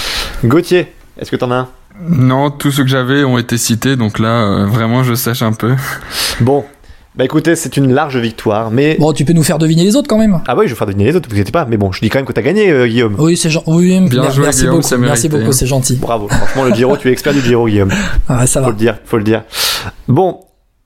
Gauthier, 0.43 0.91
est-ce 1.19 1.29
que 1.29 1.35
t'en 1.35 1.51
as 1.51 1.55
un? 1.55 1.67
Non, 2.09 2.49
tous 2.49 2.71
ceux 2.71 2.83
que 2.83 2.89
j'avais 2.89 3.23
ont 3.23 3.37
été 3.37 3.57
cités, 3.57 3.95
donc 3.95 4.17
là, 4.17 4.41
euh, 4.41 4.65
vraiment, 4.65 5.03
je 5.03 5.13
sèche 5.13 5.43
un 5.43 5.53
peu. 5.53 5.73
Bon, 6.41 6.65
bah 7.15 7.23
écoutez, 7.23 7.55
c'est 7.55 7.77
une 7.77 7.93
large 7.93 8.17
victoire, 8.17 8.71
mais. 8.71 8.97
Bon, 8.99 9.13
tu 9.13 9.23
peux 9.25 9.33
nous 9.33 9.43
faire 9.43 9.59
deviner 9.59 9.83
les 9.83 9.95
autres 9.95 10.07
quand 10.07 10.17
même. 10.17 10.41
Ah 10.47 10.55
oui, 10.57 10.65
je 10.65 10.71
vais 10.71 10.75
faire 10.75 10.87
deviner 10.87 11.05
les 11.05 11.15
autres, 11.15 11.29
vous 11.29 11.35
inquiétez 11.35 11.51
pas. 11.51 11.65
Mais 11.65 11.77
bon, 11.77 11.91
je 11.91 11.99
dis 12.01 12.09
quand 12.09 12.17
même 12.17 12.25
que 12.25 12.33
t'as 12.33 12.41
gagné, 12.41 12.71
euh, 12.71 12.87
Guillaume. 12.87 13.15
Oui, 13.19 13.37
c'est 13.37 13.51
gentil. 13.51 13.69
Oui, 13.69 13.99
Bien 14.09 14.31
joué, 14.31 14.45
merci 14.45 14.61
Guillaume, 14.61 14.75
beaucoup. 14.77 14.87
c'est 14.87 14.97
Merci 14.97 15.29
beaucoup, 15.29 15.51
c'est 15.51 15.67
gentil. 15.67 15.95
Bravo. 15.97 16.27
Franchement, 16.27 16.63
le 16.63 16.73
Giro, 16.73 16.97
tu 16.97 17.09
es 17.09 17.11
expert 17.11 17.33
du 17.33 17.41
Giro, 17.41 17.67
Guillaume. 17.67 17.91
Ah, 18.27 18.47
ça 18.47 18.59
Faut 18.61 18.65
va. 18.65 18.71
le 18.71 18.77
dire, 18.77 18.97
faut 19.05 19.17
le 19.17 19.23
dire. 19.23 19.43
Bon. 20.07 20.39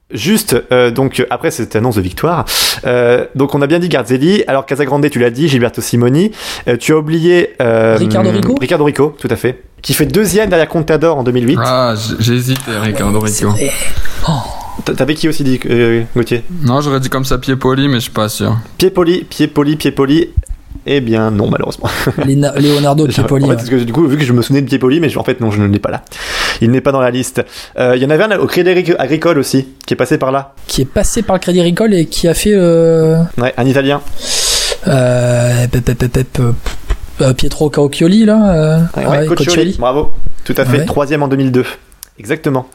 Juste, 0.10 0.56
euh, 0.72 0.90
donc 0.90 1.26
après 1.30 1.52
cette 1.52 1.76
annonce 1.76 1.96
de 1.96 2.02
victoire, 2.02 2.46
euh, 2.86 3.26
donc 3.36 3.54
on 3.56 3.62
a 3.62 3.68
bien 3.68 3.78
dit 3.80 3.90
Garzelli, 3.90 4.42
alors 4.48 4.66
Casagrande 4.66 5.10
tu 5.10 5.20
l'as 5.20 5.32
dit, 5.32 5.50
Gilberto 5.50 5.82
Simoni, 5.82 6.32
Euh, 6.70 6.78
tu 6.78 6.94
as 6.94 6.98
oublié 6.98 7.56
euh, 7.62 7.98
Ricardo 8.00 8.32
Rico 8.32 8.56
Ricardo 8.60 8.86
Rico, 8.86 9.18
tout 9.20 9.28
à 9.30 9.36
fait, 9.36 9.64
qui 9.82 9.94
fait 9.94 10.06
deuxième 10.06 10.50
derrière 10.50 10.70
Contador 10.70 11.18
en 11.18 11.24
2008. 11.24 11.60
Ah, 11.62 11.94
j- 11.98 12.16
j'ai 12.20 12.34
hésité, 12.36 12.72
Ricardo 12.82 13.20
Rico. 13.20 13.50
T'avais 14.96 15.16
qui 15.16 15.28
aussi 15.28 15.44
dit, 15.44 15.60
euh, 15.70 16.04
Gauthier? 16.16 16.44
Non, 16.64 16.80
j'aurais 16.82 17.00
dit 17.02 17.10
comme 17.10 17.26
ça 17.26 17.38
pied 17.38 17.56
poli, 17.58 17.88
mais 17.90 17.96
je 17.96 18.00
suis 18.04 18.12
pas 18.12 18.30
sûr. 18.30 18.56
Pied 18.78 18.90
poli, 18.92 19.24
pied 19.26 19.48
poli, 19.48 19.76
pied 19.76 19.92
poli. 19.92 20.30
Eh 20.90 21.02
bien 21.02 21.32
non, 21.32 21.50
malheureusement. 21.50 21.90
Léna- 22.26 22.54
Leonardo 22.58 23.06
Piepoli. 23.08 23.44
En 23.44 23.48
fait, 23.48 23.52
ouais. 23.52 23.56
parce 23.58 23.70
que 23.70 23.76
du 23.84 23.92
coup, 23.92 24.08
vu 24.08 24.18
que 24.18 24.24
je 24.24 24.32
me 24.34 24.42
souvenais 24.42 24.62
de 24.62 24.68
Piepoli, 24.68 25.00
mais 25.02 25.10
je- 25.10 25.20
en 25.20 25.24
fait, 25.24 25.42
non, 25.42 25.52
je 25.52 25.62
ne 25.62 25.68
l'ai 25.68 25.80
pas 25.80 25.92
là. 25.92 26.04
Il 26.62 26.72
n'est 26.72 26.82
pas 26.82 26.92
dans 26.92 27.02
la 27.02 27.12
liste. 27.12 27.44
Euh, 27.78 27.94
Il 27.98 28.02
y 28.02 28.06
en 28.06 28.10
avait 28.10 28.24
un 28.24 28.38
au 28.40 28.48
Crédit 28.48 28.94
Agricole 28.98 29.38
aussi, 29.38 29.68
qui 29.86 29.94
est 29.94 29.98
passé 29.98 30.18
par 30.18 30.32
là. 30.32 30.54
Qui 30.68 30.82
est 30.84 30.86
passé 30.86 31.22
par 31.24 31.36
le 31.36 31.40
Crédit 31.42 31.60
Agricole 31.60 31.94
et 31.94 32.06
qui 32.06 32.28
a 32.28 32.34
fait. 32.34 32.54
Euh, 32.54 33.18
Ouais, 33.38 33.54
un 33.58 33.66
Italien. 33.66 34.02
euh, 34.88 35.68
pep, 35.68 35.84
pep, 35.84 35.98
pep, 35.98 36.12
pep, 36.12 36.42
euh, 37.22 37.34
Pietro 37.34 37.70
Caucchioli, 37.70 38.26
là. 38.26 38.80
Ouais, 38.96 39.06
ouais, 39.06 39.26
Coccioli. 39.26 39.46
Coccioli. 39.46 39.76
Bravo. 39.80 40.12
Tout 40.46 40.56
à 40.58 40.66
fait. 40.66 40.86
Troisième 40.86 41.24
en 41.24 41.28
2002. 41.28 41.66
Exactement. 42.20 42.68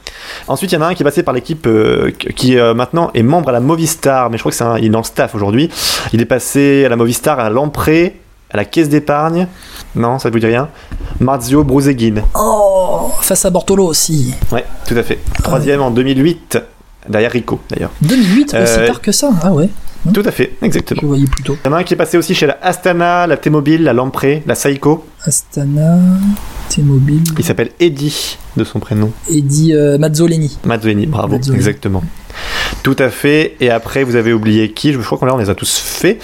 Ensuite, 0.47 0.71
il 0.71 0.75
y 0.75 0.77
en 0.77 0.81
a 0.81 0.87
un 0.87 0.93
qui 0.93 1.03
est 1.03 1.05
passé 1.05 1.23
par 1.23 1.33
l'équipe 1.33 1.67
euh, 1.67 2.11
qui 2.11 2.57
euh, 2.57 2.73
maintenant 2.73 3.11
est 3.13 3.23
membre 3.23 3.49
à 3.49 3.51
la 3.51 3.59
Movistar, 3.59 4.29
mais 4.29 4.37
je 4.37 4.41
crois 4.41 4.51
que 4.51 4.57
c'est 4.57 4.63
un, 4.63 4.77
il 4.77 4.85
est 4.85 4.89
dans 4.89 4.99
le 4.99 5.05
staff 5.05 5.35
aujourd'hui. 5.35 5.69
Il 6.13 6.21
est 6.21 6.25
passé 6.25 6.85
à 6.85 6.89
la 6.89 6.95
Movistar 6.95 7.39
à 7.39 7.49
Lampré, 7.49 8.19
à 8.51 8.57
la 8.57 8.65
caisse 8.65 8.87
d'épargne. 8.87 9.47
Non, 9.95 10.19
ça 10.19 10.29
ne 10.29 10.33
vous 10.33 10.39
dit 10.39 10.45
rien. 10.45 10.69
Marzio 11.19 11.63
Bruseguin. 11.63 12.23
Oh, 12.35 13.11
face 13.21 13.43
à 13.45 13.49
Bortolo 13.49 13.85
aussi. 13.85 14.33
Ouais, 14.51 14.63
tout 14.87 14.95
à 14.95 15.03
fait. 15.03 15.19
Troisième 15.43 15.81
en 15.81 15.91
2008, 15.91 16.59
derrière 17.09 17.31
Rico 17.31 17.59
d'ailleurs. 17.69 17.91
2008, 18.01 18.55
aussi 18.55 18.75
tard 18.87 19.01
que 19.01 19.11
ça. 19.11 19.29
Ah 19.41 19.51
ouais. 19.51 19.69
Tout 20.13 20.23
à 20.25 20.31
fait, 20.31 20.53
exactement. 20.61 20.99
Je 21.01 21.07
voyais 21.07 21.25
plutôt. 21.27 21.57
Il 21.63 21.67
y 21.67 21.69
en 21.69 21.73
a 21.73 21.79
un 21.79 21.83
qui 21.83 21.93
est 21.93 21.97
passé 21.97 22.17
aussi 22.17 22.35
chez 22.35 22.45
la 22.45 22.57
Astana, 22.61 23.25
la 23.25 23.37
T-Mobile, 23.37 23.83
la 23.83 23.93
Lamprey, 23.93 24.43
la 24.45 24.55
Saiko. 24.55 25.05
Astana, 25.23 25.97
T-Mobile. 26.73 27.21
Il 27.37 27.45
s'appelle 27.45 27.69
Eddie 27.79 28.37
de 28.57 28.63
son 28.63 28.79
prénom. 28.79 29.11
Eddie 29.29 29.75
euh, 29.75 29.99
Mazzoleni. 29.99 30.57
Mazzoleni, 30.65 31.05
bravo, 31.05 31.35
Mazzoleni. 31.37 31.55
exactement. 31.55 32.03
Tout 32.81 32.95
à 32.97 33.09
fait. 33.09 33.55
Et 33.59 33.69
après, 33.69 34.03
vous 34.03 34.15
avez 34.15 34.33
oublié 34.33 34.71
qui? 34.71 34.91
Je 34.91 34.99
crois 34.99 35.19
qu'on 35.19 35.29
on 35.29 35.37
les 35.37 35.51
a 35.51 35.55
tous 35.55 35.77
fait. 35.77 36.17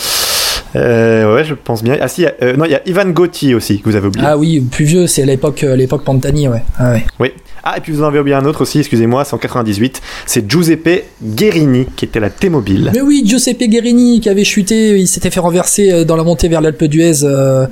Euh, 0.76 1.35
ouais, 1.35 1.43
je 1.43 1.53
pense 1.53 1.84
bien. 1.84 1.97
Ah 2.01 2.07
si, 2.07 2.26
euh, 2.26 2.55
non, 2.55 2.65
il 2.65 2.71
y 2.71 2.76
a 2.76 2.81
Ivan 2.88 3.05
Gotti 3.09 3.53
aussi 3.53 3.80
que 3.80 3.89
vous 3.89 3.95
avez 3.95 4.07
oublié. 4.07 4.26
Ah 4.27 4.38
oui, 4.38 4.59
plus 4.59 4.85
vieux, 4.85 5.05
c'est 5.05 5.23
l'époque, 5.23 5.61
l'époque 5.61 6.03
Pantani, 6.03 6.47
ouais. 6.47 6.63
Ah, 6.80 6.93
ouais. 6.93 7.05
Oui. 7.19 7.31
Ah, 7.64 7.77
et 7.77 7.81
puis 7.81 7.91
vous 7.91 8.03
en 8.03 8.07
avez 8.07 8.19
oublié 8.19 8.36
un 8.36 8.45
autre 8.45 8.61
aussi, 8.61 8.80
excusez-moi, 8.80 9.26
c'est 9.26 9.34
en 9.34 9.38
98. 9.38 10.02
C'est 10.26 10.49
Giuseppe 10.49 11.06
Guerini 11.22 11.86
qui 11.95 12.06
était 12.06 12.19
la 12.19 12.30
T-Mobile. 12.30 12.91
Mais 12.94 13.02
oui, 13.02 13.23
Giuseppe 13.26 13.64
Guerini 13.64 14.19
qui 14.19 14.30
avait 14.30 14.44
chuté, 14.44 14.98
il 14.98 15.07
s'était 15.07 15.30
fait 15.30 15.40
renverser 15.40 16.06
dans 16.06 16.15
la 16.15 16.23
montée 16.23 16.48
vers 16.48 16.61
l'Alpe 16.61 16.84
d'Huez 16.86 17.23
euh, 17.23 17.68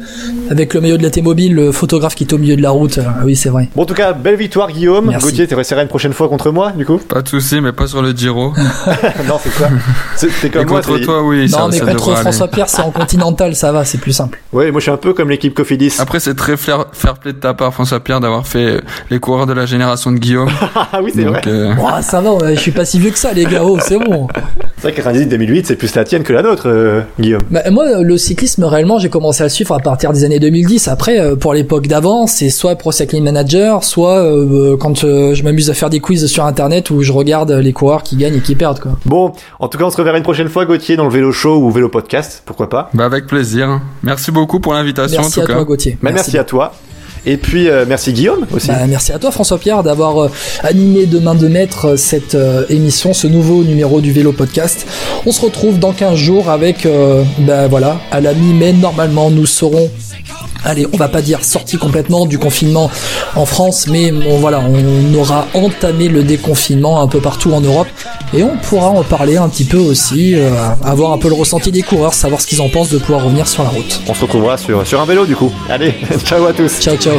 avec 0.49 0.73
le 0.73 0.81
maillot 0.81 0.97
de 0.97 1.03
la 1.03 1.09
T-Mobile, 1.09 1.53
le 1.53 1.71
photographe 1.71 2.15
qui 2.15 2.23
était 2.23 2.33
au 2.33 2.37
milieu 2.37 2.55
de 2.55 2.61
la 2.61 2.71
route. 2.71 2.99
Ah 3.03 3.21
oui, 3.23 3.35
c'est 3.35 3.49
vrai. 3.49 3.69
Bon, 3.75 3.83
en 3.83 3.85
tout 3.85 3.93
cas, 3.93 4.13
belle 4.13 4.35
victoire, 4.35 4.71
Guillaume. 4.71 5.07
Merci. 5.07 5.25
Gauthier, 5.25 5.47
tu 5.47 5.55
resteras 5.55 5.81
une 5.81 5.87
prochaine 5.87 6.13
fois 6.13 6.27
contre 6.27 6.51
moi, 6.51 6.71
du 6.71 6.85
coup? 6.85 6.97
Pas 6.97 7.21
de 7.21 7.29
soucis, 7.29 7.61
mais 7.61 7.71
pas 7.71 7.87
sur 7.87 8.01
le 8.01 8.11
Giro. 8.11 8.53
non, 9.27 9.39
c'est 9.41 9.53
quoi 9.55 9.67
C'était 10.15 10.49
comme 10.49 10.61
et 10.63 10.65
moi. 10.65 10.81
Contre 10.81 10.99
toi, 10.99 11.23
oui. 11.23 11.49
Non, 11.49 11.57
ça, 11.57 11.67
mais 11.71 11.77
ça 11.77 11.85
contre 11.85 12.15
François 12.17 12.47
Pierre, 12.47 12.69
c'est 12.69 12.81
en 12.81 12.91
continental, 12.91 13.55
ça 13.55 13.71
va, 13.71 13.85
c'est 13.85 13.99
plus 13.99 14.13
simple. 14.13 14.39
Oui, 14.53 14.71
moi 14.71 14.79
je 14.79 14.83
suis 14.83 14.91
un 14.91 14.97
peu 14.97 15.13
comme 15.13 15.29
l'équipe 15.29 15.53
Cofidis. 15.53 15.95
Après, 15.99 16.19
c'est 16.19 16.35
très 16.35 16.57
fair, 16.57 16.85
fair 16.91 17.15
play 17.15 17.33
de 17.33 17.37
ta 17.37 17.53
part, 17.53 17.73
François 17.73 17.99
Pierre, 17.99 18.19
d'avoir 18.19 18.45
fait 18.45 18.81
les 19.09 19.19
coureurs 19.19 19.45
de 19.45 19.53
la 19.53 19.65
génération 19.65 19.76
de 19.77 20.17
Guillaume. 20.17 20.49
ah 20.75 20.99
oui, 21.03 21.11
c'est 21.13 21.23
vrai. 21.23 21.41
Euh... 21.47 21.73
Oh, 21.79 21.89
ça 22.01 22.21
va, 22.21 22.53
je 22.53 22.59
suis 22.59 22.71
pas 22.71 22.85
si 22.85 22.99
vieux 22.99 23.11
que 23.11 23.19
ça, 23.19 23.33
les 23.33 23.45
gars. 23.45 23.61
Oh, 23.63 23.77
c'est 23.81 23.97
bon. 23.97 24.27
C'est 24.77 24.91
vrai 24.91 24.93
que 24.93 25.01
98-2008, 25.01 25.63
c'est 25.65 25.75
plus 25.75 25.93
la 25.95 26.03
tienne 26.03 26.23
que 26.23 26.33
la 26.33 26.41
nôtre, 26.41 26.63
euh, 26.67 27.01
Guillaume. 27.19 27.41
Bah, 27.49 27.61
moi, 27.71 28.01
le 28.01 28.17
cyclisme, 28.17 28.63
réellement, 28.63 28.99
j'ai 28.99 29.09
commencé 29.09 29.41
à 29.41 29.45
le 29.45 29.49
suivre 29.49 29.73
à 29.73 29.79
partir 29.79 30.13
des 30.13 30.23
années 30.23 30.39
2010. 30.39 30.87
Après, 30.87 31.19
euh, 31.19 31.35
pour 31.35 31.53
l'époque 31.53 31.87
d'avant, 31.87 32.27
c'est 32.27 32.49
soit 32.49 32.75
Pro 32.75 32.91
Cycling 32.91 33.23
Manager, 33.23 33.83
soit 33.83 34.19
euh, 34.23 34.77
quand 34.77 34.97
je 35.01 35.43
m'amuse 35.43 35.69
à 35.69 35.73
faire 35.73 35.89
des 35.89 35.99
quiz 35.99 36.25
sur 36.27 36.45
Internet 36.45 36.89
où 36.89 37.01
je 37.01 37.11
regarde 37.11 37.51
les 37.51 37.73
coureurs 37.73 38.03
qui 38.03 38.17
gagnent 38.17 38.35
et 38.35 38.41
qui 38.41 38.55
perdent. 38.55 38.79
Quoi. 38.79 38.91
Bon, 39.05 39.33
en 39.59 39.67
tout 39.67 39.77
cas, 39.77 39.85
on 39.85 39.89
se 39.89 39.97
reverra 39.97 40.17
une 40.17 40.23
prochaine 40.23 40.49
fois, 40.49 40.65
Gauthier, 40.65 40.95
dans 40.95 41.05
le 41.05 41.11
vélo 41.11 41.31
show 41.31 41.57
ou 41.57 41.71
vélo 41.71 41.89
podcast, 41.89 42.43
pourquoi 42.45 42.69
pas. 42.69 42.89
Bah, 42.93 43.05
avec 43.05 43.25
plaisir. 43.27 43.81
Merci 44.03 44.31
beaucoup 44.31 44.59
pour 44.59 44.73
l'invitation, 44.73 45.19
en 45.19 45.23
Merci 45.23 45.33
tout 45.35 45.41
à 45.41 45.47
cas. 45.47 45.53
toi, 45.53 45.63
Gauthier. 45.63 45.97
Bah, 46.01 46.11
merci. 46.13 46.37
à 46.37 46.43
toi. 46.43 46.73
Et 47.27 47.35
puis 47.35 47.67
euh, 47.67 47.83
merci 47.85 48.13
Guillaume 48.13 48.47
aussi. 48.53 48.69
Bah, 48.69 48.87
merci 48.87 49.11
à 49.11 49.19
toi 49.19 49.31
François 49.31 49.59
Pierre 49.59 49.83
d'avoir 49.83 50.23
euh, 50.23 50.31
animé 50.63 51.05
de 51.05 51.19
main 51.19 51.35
de 51.35 51.49
maître 51.49 51.89
euh, 51.89 51.97
cette 51.97 52.37
émission, 52.69 53.13
ce 53.13 53.27
nouveau 53.27 53.63
numéro 53.65 53.99
du 53.99 54.13
Vélo 54.13 54.31
Podcast. 54.31 54.87
On 55.25 55.33
se 55.33 55.41
retrouve 55.41 55.77
dans 55.77 55.91
15 55.91 56.15
jours 56.15 56.49
avec, 56.49 56.87
bah, 57.39 57.67
voilà, 57.67 57.99
à 58.11 58.21
la 58.21 58.33
mi-mai 58.33 58.71
normalement 58.71 59.29
nous 59.29 59.45
serons 59.45 59.89
allez, 60.63 60.87
on 60.93 60.97
va 60.97 61.07
pas 61.07 61.21
dire 61.21 61.43
sorti 61.43 61.77
complètement 61.77 62.25
du 62.25 62.39
confinement 62.39 62.89
en 63.35 63.45
France, 63.45 63.87
mais 63.87 64.11
bon, 64.11 64.37
voilà, 64.39 64.61
on 64.61 65.13
aura 65.15 65.47
entamé 65.53 66.07
le 66.07 66.23
déconfinement 66.23 67.01
un 67.01 67.07
peu 67.07 67.19
partout 67.19 67.53
en 67.53 67.61
Europe 67.61 67.87
et 68.33 68.43
on 68.43 68.57
pourra 68.57 68.89
en 68.89 69.03
parler 69.03 69.37
un 69.37 69.49
petit 69.49 69.65
peu 69.65 69.77
aussi, 69.77 70.35
euh, 70.35 70.49
avoir 70.83 71.11
un 71.11 71.17
peu 71.17 71.29
le 71.29 71.35
ressenti 71.35 71.71
des 71.71 71.81
coureurs, 71.81 72.13
savoir 72.13 72.41
ce 72.41 72.47
qu'ils 72.47 72.61
en 72.61 72.69
pensent 72.69 72.89
de 72.89 72.97
pouvoir 72.97 73.23
revenir 73.23 73.47
sur 73.47 73.63
la 73.63 73.69
route. 73.69 74.01
On 74.07 74.13
se 74.13 74.21
retrouvera 74.21 74.57
sur, 74.57 74.85
sur 74.85 75.01
un 75.01 75.05
vélo 75.05 75.25
du 75.25 75.35
coup. 75.35 75.51
Allez, 75.69 75.93
ciao 76.25 76.45
à 76.45 76.53
tous. 76.53 76.79
Ciao, 76.79 76.95
ciao. 76.97 77.15